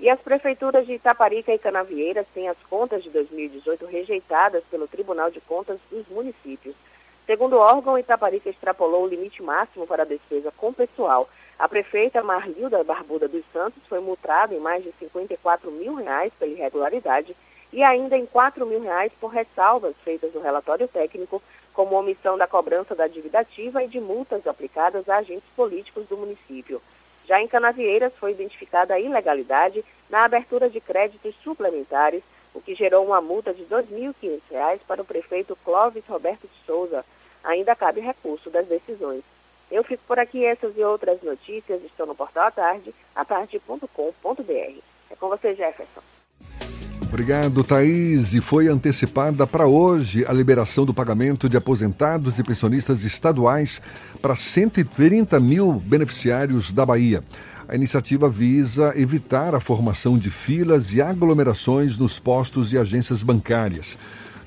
E 0.00 0.08
as 0.08 0.18
prefeituras 0.18 0.86
de 0.86 0.94
Itaparica 0.94 1.52
e 1.52 1.58
Canavieiras 1.58 2.26
têm 2.32 2.48
as 2.48 2.56
contas 2.68 3.02
de 3.02 3.10
2018 3.10 3.84
rejeitadas 3.86 4.64
pelo 4.70 4.88
Tribunal 4.88 5.30
de 5.30 5.40
Contas 5.42 5.78
dos 5.90 6.08
municípios. 6.08 6.74
Segundo 7.30 7.52
o 7.52 7.60
órgão, 7.60 7.96
Itaparica 7.96 8.50
extrapolou 8.50 9.04
o 9.04 9.06
limite 9.06 9.40
máximo 9.40 9.86
para 9.86 10.02
a 10.02 10.04
despesa 10.04 10.52
com 10.56 10.72
pessoal. 10.72 11.30
A 11.56 11.68
prefeita 11.68 12.24
Marlilda 12.24 12.82
Barbuda 12.82 13.28
dos 13.28 13.44
Santos 13.52 13.80
foi 13.88 14.00
multada 14.00 14.52
em 14.52 14.58
mais 14.58 14.82
de 14.82 14.90
54 14.98 15.70
mil 15.70 15.94
reais 15.94 16.32
pela 16.36 16.50
irregularidade 16.50 17.36
e 17.72 17.84
ainda 17.84 18.18
em 18.18 18.26
4 18.26 18.66
mil 18.66 18.82
reais 18.82 19.12
por 19.20 19.28
ressalvas 19.28 19.94
feitas 20.02 20.34
no 20.34 20.40
relatório 20.40 20.88
técnico, 20.88 21.40
como 21.72 21.94
omissão 21.94 22.36
da 22.36 22.48
cobrança 22.48 22.96
da 22.96 23.06
dívida 23.06 23.38
ativa 23.38 23.80
e 23.84 23.86
de 23.86 24.00
multas 24.00 24.44
aplicadas 24.44 25.08
a 25.08 25.18
agentes 25.18 25.48
políticos 25.54 26.08
do 26.08 26.16
município. 26.16 26.82
Já 27.28 27.40
em 27.40 27.46
Canavieiras 27.46 28.12
foi 28.18 28.32
identificada 28.32 28.94
a 28.94 28.98
ilegalidade 28.98 29.84
na 30.08 30.24
abertura 30.24 30.68
de 30.68 30.80
créditos 30.80 31.32
suplementares, 31.44 32.24
o 32.52 32.60
que 32.60 32.74
gerou 32.74 33.06
uma 33.06 33.20
multa 33.20 33.54
de 33.54 33.62
R$ 33.62 33.84
2.500 33.84 34.80
para 34.84 35.02
o 35.02 35.04
prefeito 35.04 35.56
Clóvis 35.64 36.04
Roberto 36.08 36.48
de 36.48 36.66
Souza. 36.66 37.04
Ainda 37.44 37.74
cabe 37.74 38.00
recurso 38.00 38.50
das 38.50 38.66
decisões. 38.66 39.22
Eu 39.70 39.84
fico 39.84 40.02
por 40.06 40.18
aqui. 40.18 40.44
Essas 40.44 40.76
e 40.76 40.82
outras 40.82 41.22
notícias 41.22 41.82
estão 41.84 42.06
no 42.06 42.14
portal 42.14 42.46
à 42.46 42.50
tarde, 42.50 42.94
atarde.com.br. 43.14 44.80
É 45.10 45.16
com 45.18 45.28
você, 45.28 45.54
Jefferson. 45.54 46.00
Obrigado, 47.02 47.64
Thaís. 47.64 48.34
E 48.34 48.40
foi 48.40 48.68
antecipada 48.68 49.44
para 49.44 49.66
hoje 49.66 50.24
a 50.26 50.32
liberação 50.32 50.84
do 50.84 50.94
pagamento 50.94 51.48
de 51.48 51.56
aposentados 51.56 52.38
e 52.38 52.44
pensionistas 52.44 53.04
estaduais 53.04 53.82
para 54.22 54.36
130 54.36 55.40
mil 55.40 55.72
beneficiários 55.72 56.72
da 56.72 56.86
Bahia. 56.86 57.24
A 57.68 57.74
iniciativa 57.74 58.28
visa 58.28 58.92
evitar 58.96 59.54
a 59.54 59.60
formação 59.60 60.16
de 60.16 60.30
filas 60.30 60.94
e 60.94 61.02
aglomerações 61.02 61.98
nos 61.98 62.18
postos 62.18 62.72
e 62.72 62.78
agências 62.78 63.22
bancárias. 63.24 63.98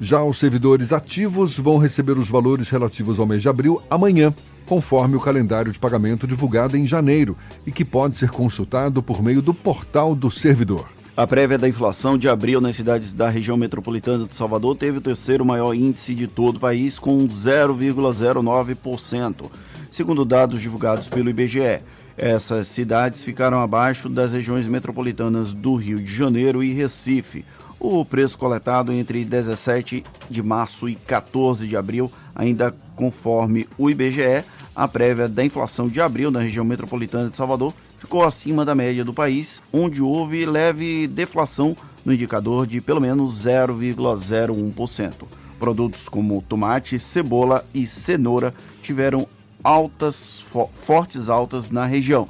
Já 0.03 0.21
os 0.21 0.37
servidores 0.37 0.91
ativos 0.91 1.57
vão 1.57 1.77
receber 1.77 2.17
os 2.17 2.27
valores 2.27 2.67
relativos 2.67 3.21
ao 3.21 3.25
mês 3.25 3.41
de 3.41 3.47
abril 3.47 3.81
amanhã, 3.89 4.33
conforme 4.65 5.15
o 5.15 5.19
calendário 5.19 5.71
de 5.71 5.79
pagamento 5.79 6.27
divulgado 6.27 6.75
em 6.75 6.85
janeiro 6.85 7.37
e 7.65 7.71
que 7.71 7.85
pode 7.85 8.17
ser 8.17 8.29
consultado 8.29 9.01
por 9.01 9.23
meio 9.23 9.41
do 9.41 9.53
portal 9.53 10.13
do 10.13 10.29
servidor. 10.29 10.89
A 11.15 11.25
prévia 11.25 11.57
da 11.57 11.69
inflação 11.69 12.17
de 12.17 12.27
abril 12.27 12.59
nas 12.59 12.75
cidades 12.75 13.13
da 13.13 13.29
região 13.29 13.55
metropolitana 13.55 14.25
de 14.25 14.35
Salvador 14.35 14.75
teve 14.75 14.97
o 14.97 15.01
terceiro 15.01 15.45
maior 15.45 15.73
índice 15.73 16.13
de 16.13 16.27
todo 16.27 16.57
o 16.57 16.59
país, 16.59 16.99
com 16.99 17.25
0,09%, 17.25 19.49
segundo 19.89 20.25
dados 20.25 20.59
divulgados 20.59 21.07
pelo 21.07 21.29
IBGE. 21.29 21.79
Essas 22.17 22.67
cidades 22.67 23.23
ficaram 23.23 23.61
abaixo 23.61 24.09
das 24.09 24.33
regiões 24.33 24.67
metropolitanas 24.67 25.53
do 25.53 25.75
Rio 25.75 26.01
de 26.01 26.13
Janeiro 26.13 26.61
e 26.61 26.73
Recife. 26.73 27.45
O 27.85 28.05
preço 28.05 28.37
coletado 28.37 28.93
entre 28.93 29.25
17 29.25 30.05
de 30.29 30.41
março 30.41 30.87
e 30.87 30.95
14 30.95 31.67
de 31.67 31.75
abril, 31.75 32.09
ainda 32.33 32.73
conforme 32.95 33.67
o 33.77 33.89
IBGE, 33.89 34.45
a 34.73 34.87
prévia 34.87 35.27
da 35.27 35.43
inflação 35.43 35.89
de 35.89 35.99
abril 35.99 36.31
na 36.31 36.39
região 36.39 36.63
metropolitana 36.63 37.29
de 37.29 37.35
Salvador 37.35 37.73
ficou 37.97 38.23
acima 38.23 38.63
da 38.63 38.73
média 38.73 39.03
do 39.03 39.13
país, 39.13 39.61
onde 39.73 40.01
houve 40.01 40.45
leve 40.45 41.07
deflação 41.07 41.75
no 42.05 42.13
indicador 42.13 42.65
de 42.65 42.79
pelo 42.79 43.01
menos 43.01 43.45
0,01%. 43.45 45.25
Produtos 45.59 46.07
como 46.07 46.41
tomate, 46.41 46.97
cebola 46.97 47.65
e 47.73 47.85
cenoura 47.85 48.53
tiveram 48.81 49.27
altas, 49.61 50.39
fo 50.49 50.69
fortes 50.73 51.27
altas 51.27 51.69
na 51.69 51.85
região. 51.85 52.29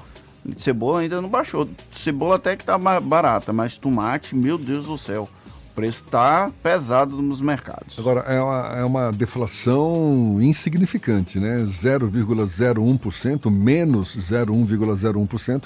Cebola 0.58 1.02
ainda 1.02 1.22
não 1.22 1.30
baixou. 1.30 1.70
Cebola 1.92 2.38
até 2.38 2.56
que 2.56 2.64
está 2.64 2.76
barata, 2.76 3.54
mas 3.54 3.78
tomate, 3.78 4.36
meu 4.36 4.58
Deus 4.58 4.88
do 4.88 4.98
céu. 4.98 5.30
Preço 5.74 6.04
está 6.06 6.52
pesado 6.62 7.22
nos 7.22 7.42
mercados. 7.42 7.98
Agora, 7.98 8.22
é 8.22 8.40
uma, 8.40 8.76
é 8.78 8.84
uma 8.84 9.12
deflação 9.12 10.38
insignificante, 10.40 11.40
né? 11.40 11.64
0,01%, 11.64 13.50
menos 13.50 14.16
0,01%, 14.16 15.64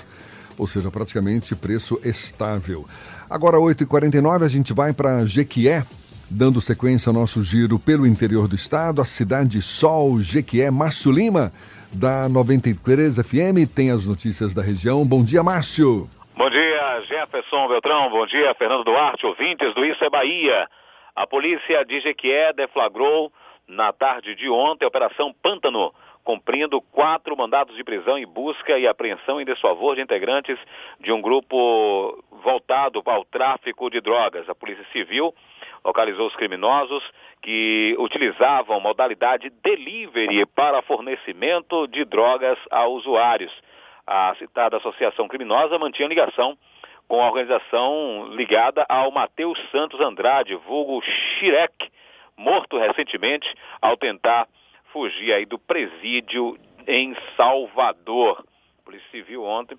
ou 0.57 0.65
seja, 0.65 0.89
praticamente 0.89 1.55
preço 1.55 1.99
estável. 2.03 2.85
Agora, 3.29 3.57
8h49, 3.57 4.43
a 4.43 4.47
gente 4.47 4.73
vai 4.73 4.93
para 4.93 5.25
Jequié, 5.25 5.85
dando 6.29 6.61
sequência 6.61 7.09
ao 7.09 7.13
nosso 7.13 7.43
giro 7.43 7.77
pelo 7.77 8.07
interior 8.07 8.47
do 8.47 8.55
estado, 8.55 9.01
a 9.01 9.05
cidade 9.05 9.61
Sol, 9.61 10.19
Jequié, 10.21 10.71
Márcio 10.71 11.11
Lima, 11.11 11.51
da 11.91 12.29
93 12.29 13.17
FM, 13.17 13.69
tem 13.73 13.91
as 13.91 14.05
notícias 14.05 14.53
da 14.53 14.61
região. 14.61 15.05
Bom 15.05 15.23
dia, 15.23 15.43
Márcio. 15.43 16.07
Bom 16.37 16.51
dia, 16.51 17.01
Jefferson 17.07 17.67
Beltrão. 17.67 18.11
Bom 18.11 18.23
dia, 18.27 18.53
Fernando 18.53 18.83
Duarte, 18.83 19.25
ouvintes 19.25 19.73
do 19.73 19.83
Isso 19.83 20.05
é 20.05 20.09
Bahia. 20.09 20.69
A 21.15 21.25
polícia 21.25 21.83
de 21.83 21.99
Jequié 21.99 22.53
deflagrou 22.53 23.33
na 23.67 23.91
tarde 23.91 24.35
de 24.35 24.47
ontem 24.47 24.85
a 24.85 24.87
Operação 24.87 25.33
Pântano, 25.33 25.91
cumprindo 26.23 26.79
quatro 26.79 27.35
mandados 27.35 27.75
de 27.75 27.83
prisão 27.83 28.19
em 28.19 28.27
busca 28.27 28.77
e 28.77 28.87
apreensão 28.87 29.41
em 29.41 29.45
desfavor 29.45 29.95
de 29.95 30.03
integrantes 30.03 30.59
de 30.99 31.11
um 31.11 31.19
grupo 31.19 32.23
voltado 32.43 33.01
ao 33.03 33.25
tráfico 33.25 33.89
de 33.89 33.99
drogas. 33.99 34.47
A 34.47 34.53
Polícia 34.53 34.85
Civil 34.91 35.33
localizou 35.83 36.27
os 36.27 36.35
criminosos 36.35 37.03
que 37.41 37.95
utilizavam 37.97 38.79
modalidade 38.79 39.49
delivery 39.63 40.45
para 40.45 40.83
fornecimento 40.83 41.87
de 41.87 42.05
drogas 42.05 42.59
a 42.69 42.85
usuários. 42.85 43.51
A 44.07 44.33
citada 44.39 44.77
associação 44.77 45.27
criminosa 45.27 45.77
mantinha 45.77 46.07
ligação 46.07 46.57
com 47.09 47.21
a 47.21 47.27
organização 47.27 48.29
ligada 48.31 48.85
ao 48.87 49.11
Matheus 49.11 49.59
Santos 49.69 49.99
Andrade, 49.99 50.55
vulgo 50.55 51.01
Shirek, 51.01 51.91
morto 52.37 52.77
recentemente 52.77 53.53
ao 53.81 53.97
tentar 53.97 54.47
fugir 54.93 55.33
aí 55.33 55.45
do 55.45 55.59
presídio 55.59 56.57
em 56.87 57.15
Salvador. 57.35 58.45
A 58.79 58.85
Polícia 58.85 59.09
Civil 59.11 59.43
ontem 59.43 59.77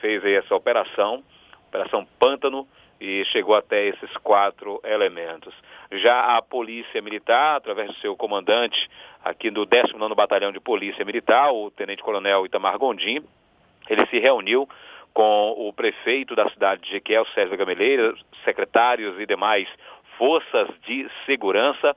fez 0.00 0.22
aí 0.22 0.34
essa 0.34 0.54
operação, 0.54 1.24
Operação 1.68 2.06
Pântano, 2.18 2.68
e 3.00 3.24
chegou 3.26 3.54
até 3.54 3.86
esses 3.86 4.14
quatro 4.18 4.80
elementos. 4.84 5.54
Já 5.92 6.36
a 6.36 6.42
Polícia 6.42 7.00
Militar, 7.00 7.56
através 7.56 7.88
do 7.88 7.96
seu 7.96 8.14
comandante 8.16 8.88
aqui 9.24 9.50
do 9.50 9.66
19º 9.66 10.14
Batalhão 10.14 10.52
de 10.52 10.60
Polícia 10.60 11.04
Militar, 11.04 11.52
o 11.52 11.70
Tenente 11.70 12.02
Coronel 12.02 12.44
Itamar 12.44 12.78
Gondim, 12.78 13.24
ele 13.88 14.06
se 14.06 14.18
reuniu 14.18 14.68
com 15.14 15.54
o 15.56 15.72
prefeito 15.72 16.36
da 16.36 16.48
cidade 16.50 16.82
de 16.82 16.90
Jequiel, 16.90 17.26
Sérgio 17.34 17.56
Gameleira, 17.56 18.14
secretários 18.44 19.18
e 19.18 19.26
demais 19.26 19.68
forças 20.16 20.68
de 20.86 21.08
segurança 21.26 21.96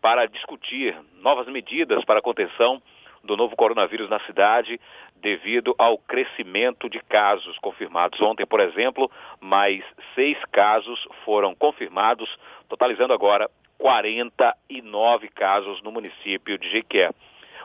para 0.00 0.26
discutir 0.26 0.96
novas 1.20 1.46
medidas 1.48 2.04
para 2.04 2.20
a 2.20 2.22
contenção 2.22 2.80
do 3.24 3.36
novo 3.36 3.56
coronavírus 3.56 4.08
na 4.08 4.20
cidade 4.20 4.80
devido 5.16 5.74
ao 5.78 5.96
crescimento 5.96 6.88
de 6.88 7.00
casos 7.00 7.58
confirmados. 7.58 8.20
Ontem, 8.20 8.44
por 8.44 8.60
exemplo, 8.60 9.10
mais 9.40 9.82
seis 10.14 10.36
casos 10.52 11.08
foram 11.24 11.54
confirmados, 11.54 12.38
totalizando 12.68 13.14
agora 13.14 13.50
49 13.78 15.28
casos 15.28 15.82
no 15.82 15.90
município 15.90 16.58
de 16.58 16.70
Jequié. 16.70 17.10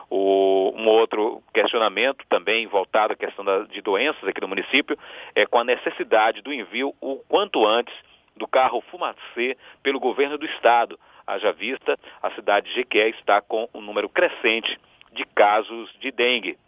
O, 0.08 0.72
um 0.74 0.88
outro 0.88 1.42
questionamento 1.54 2.24
também 2.28 2.66
voltado 2.66 3.12
à 3.12 3.16
questão 3.16 3.44
da, 3.44 3.60
de 3.60 3.80
doenças 3.80 4.24
aqui 4.24 4.40
no 4.40 4.48
município 4.48 4.98
é 5.34 5.46
com 5.46 5.58
a 5.58 5.64
necessidade 5.64 6.42
do 6.42 6.52
envio 6.52 6.94
o 7.00 7.16
quanto 7.28 7.64
antes 7.64 7.94
do 8.36 8.48
carro 8.48 8.80
Fumacê 8.90 9.56
pelo 9.82 10.00
governo 10.00 10.36
do 10.36 10.46
estado. 10.46 10.98
Haja 11.26 11.52
vista, 11.52 11.96
a 12.20 12.30
cidade 12.32 12.68
de 12.68 12.74
Jequié 12.74 13.10
está 13.10 13.40
com 13.40 13.68
um 13.72 13.80
número 13.80 14.08
crescente 14.08 14.80
de 15.12 15.24
casos 15.24 15.90
de 16.00 16.10
dengue. 16.10 16.58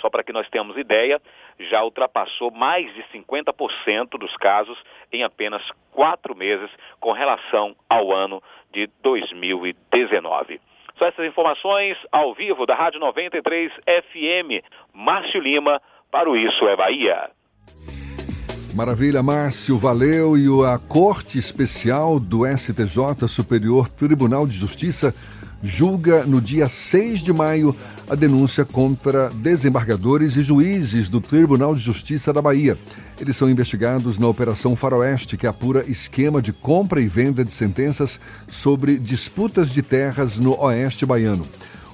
Só 0.00 0.08
para 0.08 0.24
que 0.24 0.32
nós 0.32 0.48
tenhamos 0.48 0.76
ideia, 0.76 1.20
já 1.58 1.82
ultrapassou 1.84 2.50
mais 2.50 2.92
de 2.94 3.02
50% 3.14 4.18
dos 4.18 4.34
casos 4.36 4.78
em 5.12 5.22
apenas 5.22 5.62
quatro 5.90 6.34
meses 6.34 6.70
com 6.98 7.12
relação 7.12 7.76
ao 7.88 8.12
ano 8.12 8.42
de 8.72 8.88
2019. 9.02 10.60
São 10.98 11.08
essas 11.08 11.26
informações 11.26 11.96
ao 12.10 12.34
vivo 12.34 12.66
da 12.66 12.74
Rádio 12.74 13.00
93 13.00 13.72
FM. 13.72 14.64
Márcio 14.92 15.40
Lima, 15.40 15.80
para 16.10 16.30
o 16.30 16.36
Isso 16.36 16.66
é 16.68 16.76
Bahia. 16.76 17.30
Maravilha, 18.74 19.22
Márcio, 19.22 19.76
valeu. 19.76 20.36
E 20.36 20.46
a 20.66 20.78
Corte 20.78 21.38
Especial 21.38 22.18
do 22.18 22.46
STJ, 22.46 23.28
Superior 23.28 23.88
Tribunal 23.88 24.46
de 24.46 24.54
Justiça, 24.54 25.14
julga 25.62 26.24
no 26.26 26.40
dia 26.40 26.68
6 26.68 27.20
de 27.20 27.32
maio 27.32 27.74
a 28.10 28.14
denúncia 28.14 28.64
contra 28.64 29.30
desembargadores 29.30 30.36
e 30.36 30.42
juízes 30.42 31.08
do 31.08 31.20
Tribunal 31.20 31.74
de 31.74 31.80
Justiça 31.80 32.32
da 32.32 32.42
Bahia. 32.42 32.76
Eles 33.20 33.36
são 33.36 33.48
investigados 33.48 34.18
na 34.18 34.26
Operação 34.26 34.74
Faroeste, 34.74 35.36
que 35.36 35.46
apura 35.46 35.84
esquema 35.88 36.42
de 36.42 36.52
compra 36.52 37.00
e 37.00 37.06
venda 37.06 37.44
de 37.44 37.52
sentenças 37.52 38.18
sobre 38.48 38.98
disputas 38.98 39.70
de 39.70 39.82
terras 39.82 40.38
no 40.38 40.58
oeste 40.60 41.06
baiano. 41.06 41.46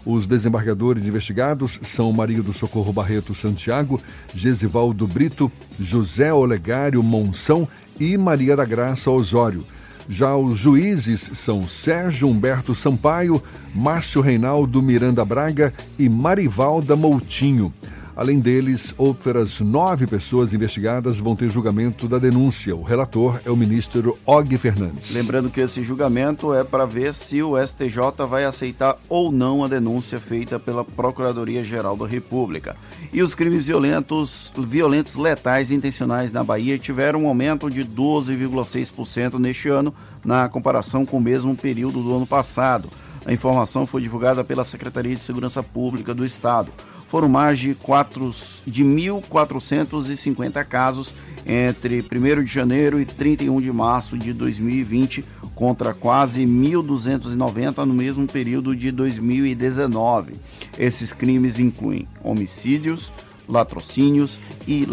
Os 0.07 0.27
desembargadores 0.27 1.07
investigados 1.07 1.79
são 1.83 2.11
Maria 2.13 2.43
do 2.43 2.53
Socorro 2.53 2.93
Barreto 2.95 3.35
Santiago, 3.35 4.01
Gesivaldo 4.35 5.07
Brito, 5.07 5.53
José 5.79 6.33
Olegário 6.33 7.03
Monção 7.03 7.69
e 8.01 8.17
Maria 8.17 8.57
da 8.57 8.65
Graça 8.65 9.11
Osório. 9.11 9.65
Já 10.09 10.35
os 10.35 10.59
juízes 10.59 11.31
são 11.35 11.69
Sérgio 11.69 12.29
Humberto 12.29 12.75
Sampaio, 12.75 13.43
Márcio 13.75 14.23
Reinaldo 14.23 14.83
Miranda 14.83 15.23
Braga 15.23 15.73
e 15.99 16.09
Marivalda 16.09 16.97
Moutinho. 16.97 17.73
Além 18.19 18.41
deles, 18.41 18.93
outras 18.99 19.61
nove 19.61 20.05
pessoas 20.05 20.53
investigadas 20.53 21.21
vão 21.21 21.37
ter 21.37 21.49
julgamento 21.49 22.09
da 22.09 22.19
denúncia. 22.19 22.75
O 22.75 22.83
relator 22.83 23.41
é 23.45 23.51
o 23.51 23.57
ministro 23.57 24.19
Og 24.27 24.59
Fernandes. 24.59 25.15
Lembrando 25.15 25.49
que 25.49 25.61
esse 25.61 25.85
julgamento 25.85 26.53
é 26.53 26.65
para 26.65 26.85
ver 26.85 27.15
se 27.15 27.41
o 27.45 27.57
STJ 27.57 28.27
vai 28.29 28.45
aceitar 28.45 28.99
ou 29.09 29.31
não 29.31 29.63
a 29.63 29.69
denúncia 29.69 30.19
feita 30.19 30.59
pela 30.59 30.85
Procuradoria-Geral 30.85 31.97
da 31.97 32.09
República. 32.09 32.77
E 33.13 33.23
os 33.23 33.37
crimes 33.37 33.69
violentos, 33.69 34.53
violentos 34.59 35.15
letais 35.15 35.71
intencionais 35.71 36.33
na 36.33 36.43
Bahia 36.43 36.77
tiveram 36.77 37.23
um 37.23 37.29
aumento 37.29 37.71
de 37.71 37.85
12,6% 37.85 39.39
neste 39.39 39.69
ano, 39.69 39.95
na 40.25 40.49
comparação 40.49 41.07
com 41.07 41.19
o 41.19 41.23
mesmo 41.23 41.55
período 41.55 42.03
do 42.03 42.17
ano 42.17 42.27
passado. 42.27 42.91
A 43.25 43.33
informação 43.33 43.87
foi 43.87 44.03
divulgada 44.03 44.43
pela 44.43 44.65
Secretaria 44.65 45.15
de 45.15 45.23
Segurança 45.23 45.63
Pública 45.63 46.13
do 46.13 46.25
Estado 46.25 46.73
foram 47.09 47.29
mais 47.29 47.59
de, 47.59 47.75
4, 47.75 48.31
de 48.67 48.85
1.450 48.85 50.65
casos 50.65 51.15
entre 51.45 52.01
1 52.03 52.45
de 52.45 52.53
janeiro 52.53 53.01
e 53.01 53.07
31 53.07 53.61
de 53.61 53.73
março 53.73 54.17
de 54.17 54.33
2020, 54.33 55.25
contra 55.55 55.93
quase 55.93 56.45
1.290 56.45 57.79
no 57.79 57.95
mesmo 57.95 58.27
período 58.27 58.77
de 58.77 58.93
2019. 58.93 60.35
Esses 60.79 61.13
crimes 61.13 61.59
incluem 61.59 62.07
homicídios, 62.23 63.11
latrocínios 63.49 64.39
e 64.67 64.87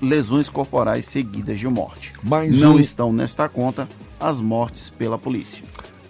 lesões 0.00 0.48
corporais 0.48 1.04
seguidas 1.06 1.58
de 1.58 1.66
morte. 1.66 2.12
Mais 2.22 2.60
Não 2.60 2.76
um... 2.76 2.80
estão 2.80 3.12
nesta 3.12 3.48
conta 3.48 3.88
as 4.20 4.40
mortes 4.40 4.88
pela 4.88 5.18
polícia. 5.18 5.64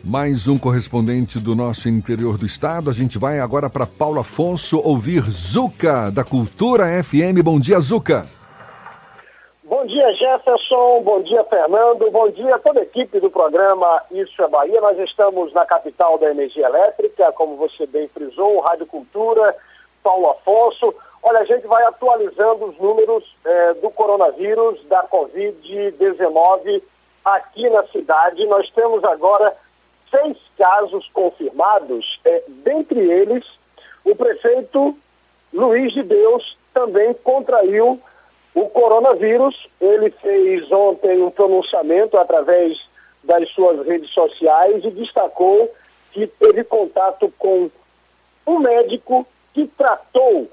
Mais 0.04 0.46
um 0.46 0.56
correspondente 0.56 1.40
do 1.40 1.56
nosso 1.56 1.88
interior 1.88 2.38
do 2.38 2.46
estado. 2.46 2.88
A 2.88 2.92
gente 2.92 3.18
vai 3.18 3.40
agora 3.40 3.68
para 3.68 3.84
Paulo 3.84 4.20
Afonso 4.20 4.80
ouvir 4.80 5.22
Zuca, 5.22 6.10
da 6.10 6.24
Cultura 6.24 6.84
FM. 7.02 7.42
Bom 7.42 7.58
dia, 7.58 7.80
Zuca. 7.80 8.26
Bom 9.64 9.84
dia, 9.86 10.12
Jefferson. 10.14 11.02
Bom 11.02 11.20
dia, 11.22 11.42
Fernando. 11.44 12.10
Bom 12.12 12.30
dia 12.30 12.54
a 12.54 12.58
toda 12.58 12.80
a 12.80 12.84
equipe 12.84 13.18
do 13.18 13.28
programa 13.28 14.02
Isso 14.12 14.40
é 14.42 14.48
Bahia. 14.48 14.80
Nós 14.80 14.98
estamos 15.00 15.52
na 15.52 15.66
capital 15.66 16.16
da 16.16 16.30
energia 16.30 16.66
elétrica, 16.66 17.32
como 17.32 17.56
você 17.56 17.84
bem 17.84 18.06
frisou, 18.08 18.60
Rádio 18.60 18.86
Cultura, 18.86 19.54
Paulo 20.02 20.30
Afonso. 20.30 20.94
Olha, 21.22 21.40
a 21.40 21.44
gente 21.44 21.66
vai 21.66 21.84
atualizando 21.84 22.66
os 22.66 22.78
números 22.78 23.24
eh, 23.44 23.74
do 23.82 23.90
coronavírus, 23.90 24.78
da 24.86 25.02
Covid-19 25.08 26.80
aqui 27.24 27.68
na 27.68 27.82
cidade. 27.88 28.46
Nós 28.46 28.70
temos 28.70 29.02
agora 29.02 29.54
seis 30.10 30.36
casos 30.56 31.08
confirmados, 31.12 32.20
é, 32.24 32.42
dentre 32.48 33.00
eles, 33.00 33.44
o 34.04 34.14
prefeito 34.14 34.96
Luiz 35.52 35.92
de 35.92 36.02
Deus 36.02 36.56
também 36.74 37.14
contraiu 37.14 38.00
o 38.54 38.68
coronavírus. 38.68 39.68
Ele 39.80 40.10
fez 40.10 40.70
ontem 40.70 41.22
um 41.22 41.30
pronunciamento 41.30 42.16
através 42.16 42.78
das 43.24 43.48
suas 43.50 43.86
redes 43.86 44.10
sociais 44.10 44.84
e 44.84 44.90
destacou 44.90 45.72
que 46.12 46.26
teve 46.26 46.64
contato 46.64 47.32
com 47.38 47.70
um 48.46 48.58
médico 48.58 49.26
que 49.52 49.66
tratou 49.66 50.48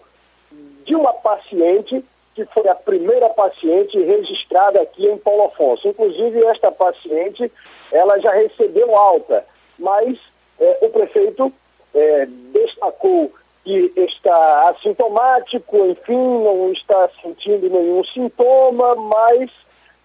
de 0.86 0.96
uma 0.96 1.14
paciente 1.14 2.04
que 2.36 2.46
foi 2.46 2.68
a 2.68 2.76
primeira 2.76 3.30
paciente 3.30 3.98
registrada 3.98 4.82
aqui 4.82 5.08
em 5.08 5.18
Paulo 5.18 5.46
Afonso. 5.46 5.88
Inclusive, 5.88 6.44
esta 6.46 6.70
paciente, 6.70 7.50
ela 7.92 8.20
já 8.20 8.32
recebeu 8.32 8.96
alta, 8.96 9.46
mas 9.78 10.18
é, 10.60 10.80
o 10.82 10.90
prefeito 10.90 11.52
é, 11.94 12.26
destacou 12.26 13.32
que 13.64 13.92
está 13.96 14.70
assintomático, 14.70 15.86
enfim, 15.88 16.14
não 16.14 16.72
está 16.72 17.10
sentindo 17.22 17.70
nenhum 17.70 18.04
sintoma, 18.04 18.96
mas 18.96 19.50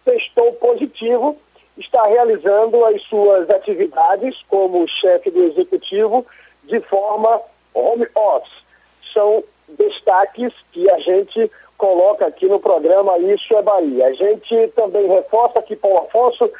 testou 0.04 0.52
positivo, 0.54 1.36
está 1.76 2.02
realizando 2.06 2.84
as 2.86 3.02
suas 3.02 3.50
atividades 3.50 4.36
como 4.48 4.88
chefe 4.88 5.30
do 5.30 5.44
executivo 5.44 6.26
de 6.64 6.80
forma 6.80 7.40
home 7.74 8.06
office. 8.14 8.62
São 9.12 9.44
destaques 9.68 10.52
que 10.72 10.90
a 10.90 10.98
gente 10.98 11.50
coloca 11.76 12.26
aqui 12.26 12.46
no 12.46 12.60
programa 12.60 13.18
Isso 13.18 13.54
é 13.54 13.62
Bahia. 13.62 14.06
A 14.06 14.12
gente 14.12 14.68
também 14.68 15.06
reforça 15.06 15.62
que 15.62 15.76
Paulo 15.76 15.98
Afonso 15.98 16.50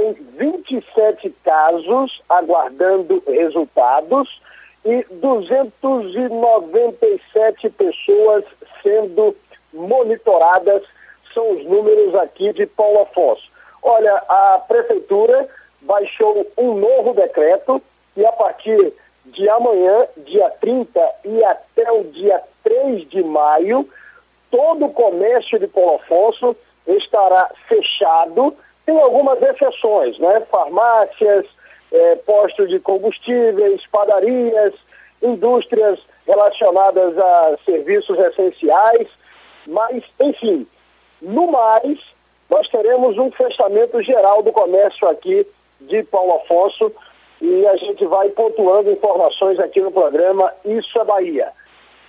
tem 0.00 0.14
27 0.14 1.28
casos 1.44 2.22
aguardando 2.26 3.22
resultados 3.26 4.40
e 4.84 5.04
297 5.10 7.68
pessoas 7.70 8.44
sendo 8.82 9.36
monitoradas, 9.74 10.82
são 11.34 11.50
os 11.52 11.64
números 11.66 12.14
aqui 12.14 12.54
de 12.54 12.64
Paulo 12.66 13.02
Afonso. 13.02 13.50
Olha, 13.82 14.14
a 14.16 14.64
prefeitura 14.66 15.46
baixou 15.82 16.46
um 16.56 16.72
novo 16.74 17.12
decreto 17.12 17.82
e 18.16 18.24
a 18.24 18.32
partir 18.32 18.94
de 19.26 19.46
amanhã, 19.50 20.06
dia 20.16 20.48
30 20.60 21.12
e 21.26 21.44
até 21.44 21.92
o 21.92 22.04
dia 22.04 22.42
3 22.64 23.06
de 23.08 23.22
maio, 23.22 23.86
todo 24.50 24.86
o 24.86 24.92
comércio 24.92 25.58
de 25.58 25.66
Paulo 25.66 25.96
Afonso 25.96 26.56
estará 26.86 27.50
fechado. 27.68 28.56
Tem 28.90 29.00
algumas 29.00 29.40
exceções, 29.40 30.18
né? 30.18 30.42
Farmácias, 30.50 31.46
eh, 31.92 32.16
postos 32.26 32.68
de 32.68 32.80
combustíveis, 32.80 33.86
padarias, 33.86 34.74
indústrias 35.22 36.00
relacionadas 36.26 37.16
a 37.16 37.56
serviços 37.64 38.18
essenciais, 38.18 39.06
mas, 39.64 40.02
enfim, 40.18 40.66
no 41.22 41.52
mais, 41.52 42.00
nós 42.50 42.66
teremos 42.66 43.16
um 43.16 43.30
fechamento 43.30 44.02
geral 44.02 44.42
do 44.42 44.50
comércio 44.50 45.06
aqui 45.06 45.46
de 45.82 46.02
Paulo 46.02 46.34
Afonso 46.34 46.92
e 47.40 47.64
a 47.68 47.76
gente 47.76 48.04
vai 48.06 48.28
pontuando 48.30 48.90
informações 48.90 49.60
aqui 49.60 49.80
no 49.80 49.92
programa 49.92 50.52
Isso 50.64 50.98
é 50.98 51.04
Bahia. 51.04 51.52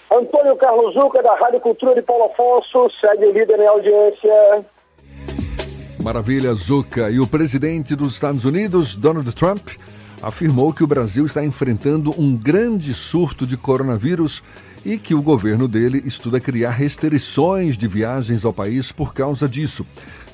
Antônio 0.10 0.56
Carlos 0.56 0.96
Zuca, 0.96 1.22
da 1.22 1.36
Rádio 1.36 1.60
Cultura 1.60 1.94
de 1.94 2.02
Paulo 2.02 2.24
Afonso, 2.24 2.90
segue 3.00 3.32
líder 3.32 3.60
em 3.60 3.68
audiência. 3.68 4.66
Maravilha, 6.02 6.54
Zuca. 6.56 7.12
E 7.12 7.20
o 7.20 7.28
presidente 7.28 7.96
dos 7.96 8.14
Estados 8.14 8.44
Unidos, 8.44 8.96
Donald 8.96 9.32
Trump, 9.34 9.70
afirmou 10.22 10.74
que 10.74 10.84
o 10.84 10.88
Brasil 10.88 11.26
está 11.26 11.46
enfrentando 11.46 12.14
um 12.20 12.36
grande 12.36 12.94
surto 12.94 13.46
de 13.46 13.56
coronavírus 13.56 14.42
e 14.84 14.98
que 14.98 15.14
o 15.14 15.22
governo 15.22 15.68
dele 15.68 16.02
estuda 16.04 16.40
criar 16.40 16.72
restrições 16.72 17.78
de 17.78 17.88
viagens 17.88 18.44
ao 18.44 18.52
país 18.52 18.92
por 18.92 19.14
causa 19.14 19.48
disso. 19.48 19.86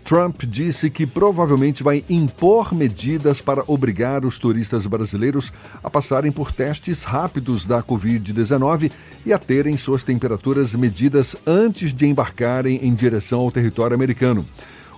Trump 0.05 0.43
disse 0.43 0.89
que 0.89 1.05
provavelmente 1.05 1.83
vai 1.83 2.01
impor 2.09 2.73
medidas 2.73 3.41
para 3.41 3.61
obrigar 3.67 4.23
os 4.23 4.39
turistas 4.39 4.87
brasileiros 4.87 5.51
a 5.83 5.89
passarem 5.89 6.31
por 6.31 6.53
testes 6.53 7.03
rápidos 7.03 7.65
da 7.65 7.83
Covid-19 7.83 8.89
e 9.25 9.33
a 9.33 9.37
terem 9.37 9.75
suas 9.75 10.05
temperaturas 10.05 10.73
medidas 10.73 11.35
antes 11.45 11.93
de 11.93 12.07
embarcarem 12.07 12.79
em 12.81 12.93
direção 12.93 13.41
ao 13.41 13.51
território 13.51 13.95
americano. 13.95 14.45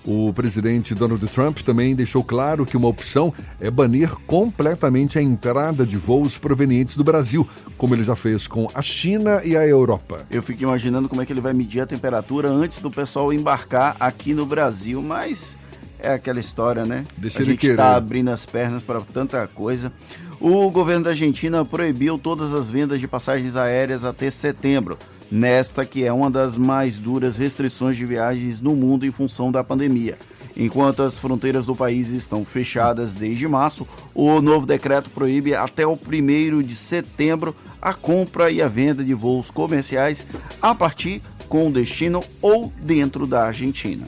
O 0.06 0.34
presidente 0.34 0.96
Donald 0.96 1.26
Trump 1.28 1.60
também 1.60 1.94
deixou 1.94 2.24
claro 2.24 2.66
que 2.66 2.78
uma 2.78 2.88
opção 2.88 3.34
é 3.60 3.70
banir 3.70 4.10
completamente 4.26 5.20
a 5.20 5.22
entrada 5.22 5.86
de 5.86 5.98
voos 5.98 6.38
provenientes 6.38 6.96
do 6.96 7.04
Brasil, 7.04 7.48
como 7.78 7.94
ele 7.94 8.04
já 8.04 8.16
fez 8.16 8.48
com 8.48 8.68
a 8.74 8.82
China 8.82 9.42
e 9.44 9.56
a 9.56 9.68
Europa. 9.68 10.26
Eu 10.32 10.42
fico 10.42 10.64
imaginando 10.64 11.10
como 11.10 11.22
é 11.22 11.26
que 11.26 11.34
ele 11.34 11.42
vai 11.42 11.54
medir 11.54 11.82
a 11.82 11.86
temperatura 11.86 12.50
antes 12.50 12.80
do 12.80 12.90
pessoal 12.90 13.32
embarcar 13.34 13.96
aqui 14.00 14.34
no 14.34 14.46
Brasil, 14.46 15.02
mas 15.02 15.56
é 16.00 16.14
aquela 16.14 16.40
história, 16.40 16.86
né? 16.86 17.04
Deixa 17.18 17.40
a 17.40 17.42
ele 17.42 17.52
gente 17.52 17.68
está 17.68 17.96
abrindo 17.96 18.30
as 18.30 18.46
pernas 18.46 18.82
para 18.82 19.02
tanta 19.02 19.46
coisa. 19.48 19.92
O 20.40 20.72
governo 20.72 21.04
da 21.04 21.10
Argentina 21.10 21.66
proibiu 21.66 22.18
todas 22.18 22.54
as 22.54 22.70
vendas 22.72 23.00
de 23.00 23.08
passagens 23.08 23.58
aéreas 23.58 24.06
até 24.06 24.32
setembro, 24.32 24.98
nesta 25.32 25.86
que 25.86 26.04
é 26.04 26.12
uma 26.12 26.30
das 26.30 26.56
mais 26.56 26.98
duras 26.98 27.38
restrições 27.38 27.98
de 27.98 28.06
viagens 28.06 28.62
no 28.62 28.76
mundo 28.76 29.06
em 29.06 29.12
função 29.12 29.52
da 29.52 29.64
pandemia. 29.64 30.18
Enquanto 30.56 31.04
as 31.04 31.18
fronteiras 31.18 31.66
do 31.66 31.76
país 31.76 32.10
estão 32.10 32.44
fechadas 32.44 33.14
desde 33.14 33.48
março, 33.48 33.88
o 34.14 34.42
novo 34.42 34.66
decreto 34.66 35.10
proíbe 35.10 35.56
até 35.56 35.88
o 35.88 35.94
1 35.94 36.62
de 36.62 36.76
setembro 36.76 37.56
a 37.82 37.94
compra 37.94 38.52
e 38.52 38.62
a 38.62 38.68
venda 38.68 39.04
de 39.04 39.14
voos 39.14 39.50
comerciais 39.50 40.26
a 40.62 40.76
partir 40.76 41.22
com 41.48 41.72
destino 41.72 42.24
ou 42.42 42.72
dentro 42.84 43.26
da 43.26 43.46
Argentina. 43.46 44.06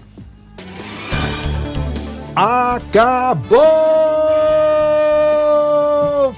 Acabou, 2.36 3.60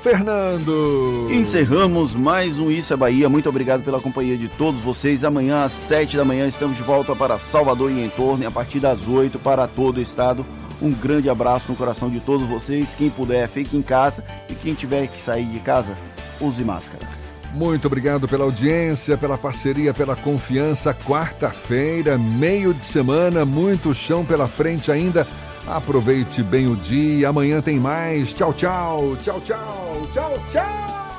Fernando! 0.04 1.30
Encerramos 1.32 2.14
mais 2.14 2.60
um 2.60 2.70
Isso 2.70 2.94
é 2.94 2.98
Bahia. 2.98 3.30
Muito 3.30 3.48
obrigado 3.48 3.84
pela 3.84 4.02
companhia 4.02 4.38
de 4.38 4.50
todos 4.50 4.82
vocês. 4.82 5.24
Amanhã 5.24 5.64
às 5.64 5.72
7 5.72 6.18
da 6.18 6.26
manhã 6.26 6.46
estamos 6.46 6.76
de 6.76 6.84
volta 6.84 7.16
para 7.16 7.38
Salvador 7.38 7.90
e 7.90 8.04
em 8.04 8.10
torno 8.10 8.44
e 8.44 8.46
a 8.46 8.52
partir 8.52 8.82
das 8.82 9.08
8 9.08 9.40
para 9.40 9.66
todo 9.66 10.00
o 10.00 10.02
estado. 10.02 10.46
Um 10.82 10.92
grande 10.92 11.30
abraço 11.30 11.72
no 11.72 11.78
coração 11.78 12.10
de 12.10 12.20
todos 12.20 12.46
vocês. 12.46 12.94
Quem 12.94 13.10
puder, 13.10 13.48
fique 13.48 13.78
em 13.78 13.82
casa 13.82 14.26
e 14.50 14.56
quem 14.56 14.74
tiver 14.74 15.08
que 15.08 15.22
sair 15.22 15.46
de 15.46 15.60
casa, 15.60 15.98
use 16.42 16.66
máscara. 16.66 17.08
Muito 17.54 17.86
obrigado 17.86 18.28
pela 18.28 18.44
audiência, 18.44 19.16
pela 19.16 19.38
parceria, 19.38 19.94
pela 19.94 20.18
confiança. 20.18 20.94
Quarta-feira, 20.94 22.18
meio 22.18 22.74
de 22.74 22.84
semana, 22.84 23.46
muito 23.46 23.96
chão 23.96 24.26
pela 24.26 24.50
frente 24.50 24.92
ainda. 24.92 25.26
Aproveite 25.68 26.44
bem 26.44 26.68
o 26.68 26.76
dia. 26.76 27.30
Amanhã 27.30 27.62
tem 27.62 27.80
mais. 27.80 28.34
Tchau, 28.34 28.54
tchau. 28.54 29.16
Tchau, 29.18 29.40
tchau. 29.42 30.02
Tchau, 30.12 30.44
tchau. 30.52 31.13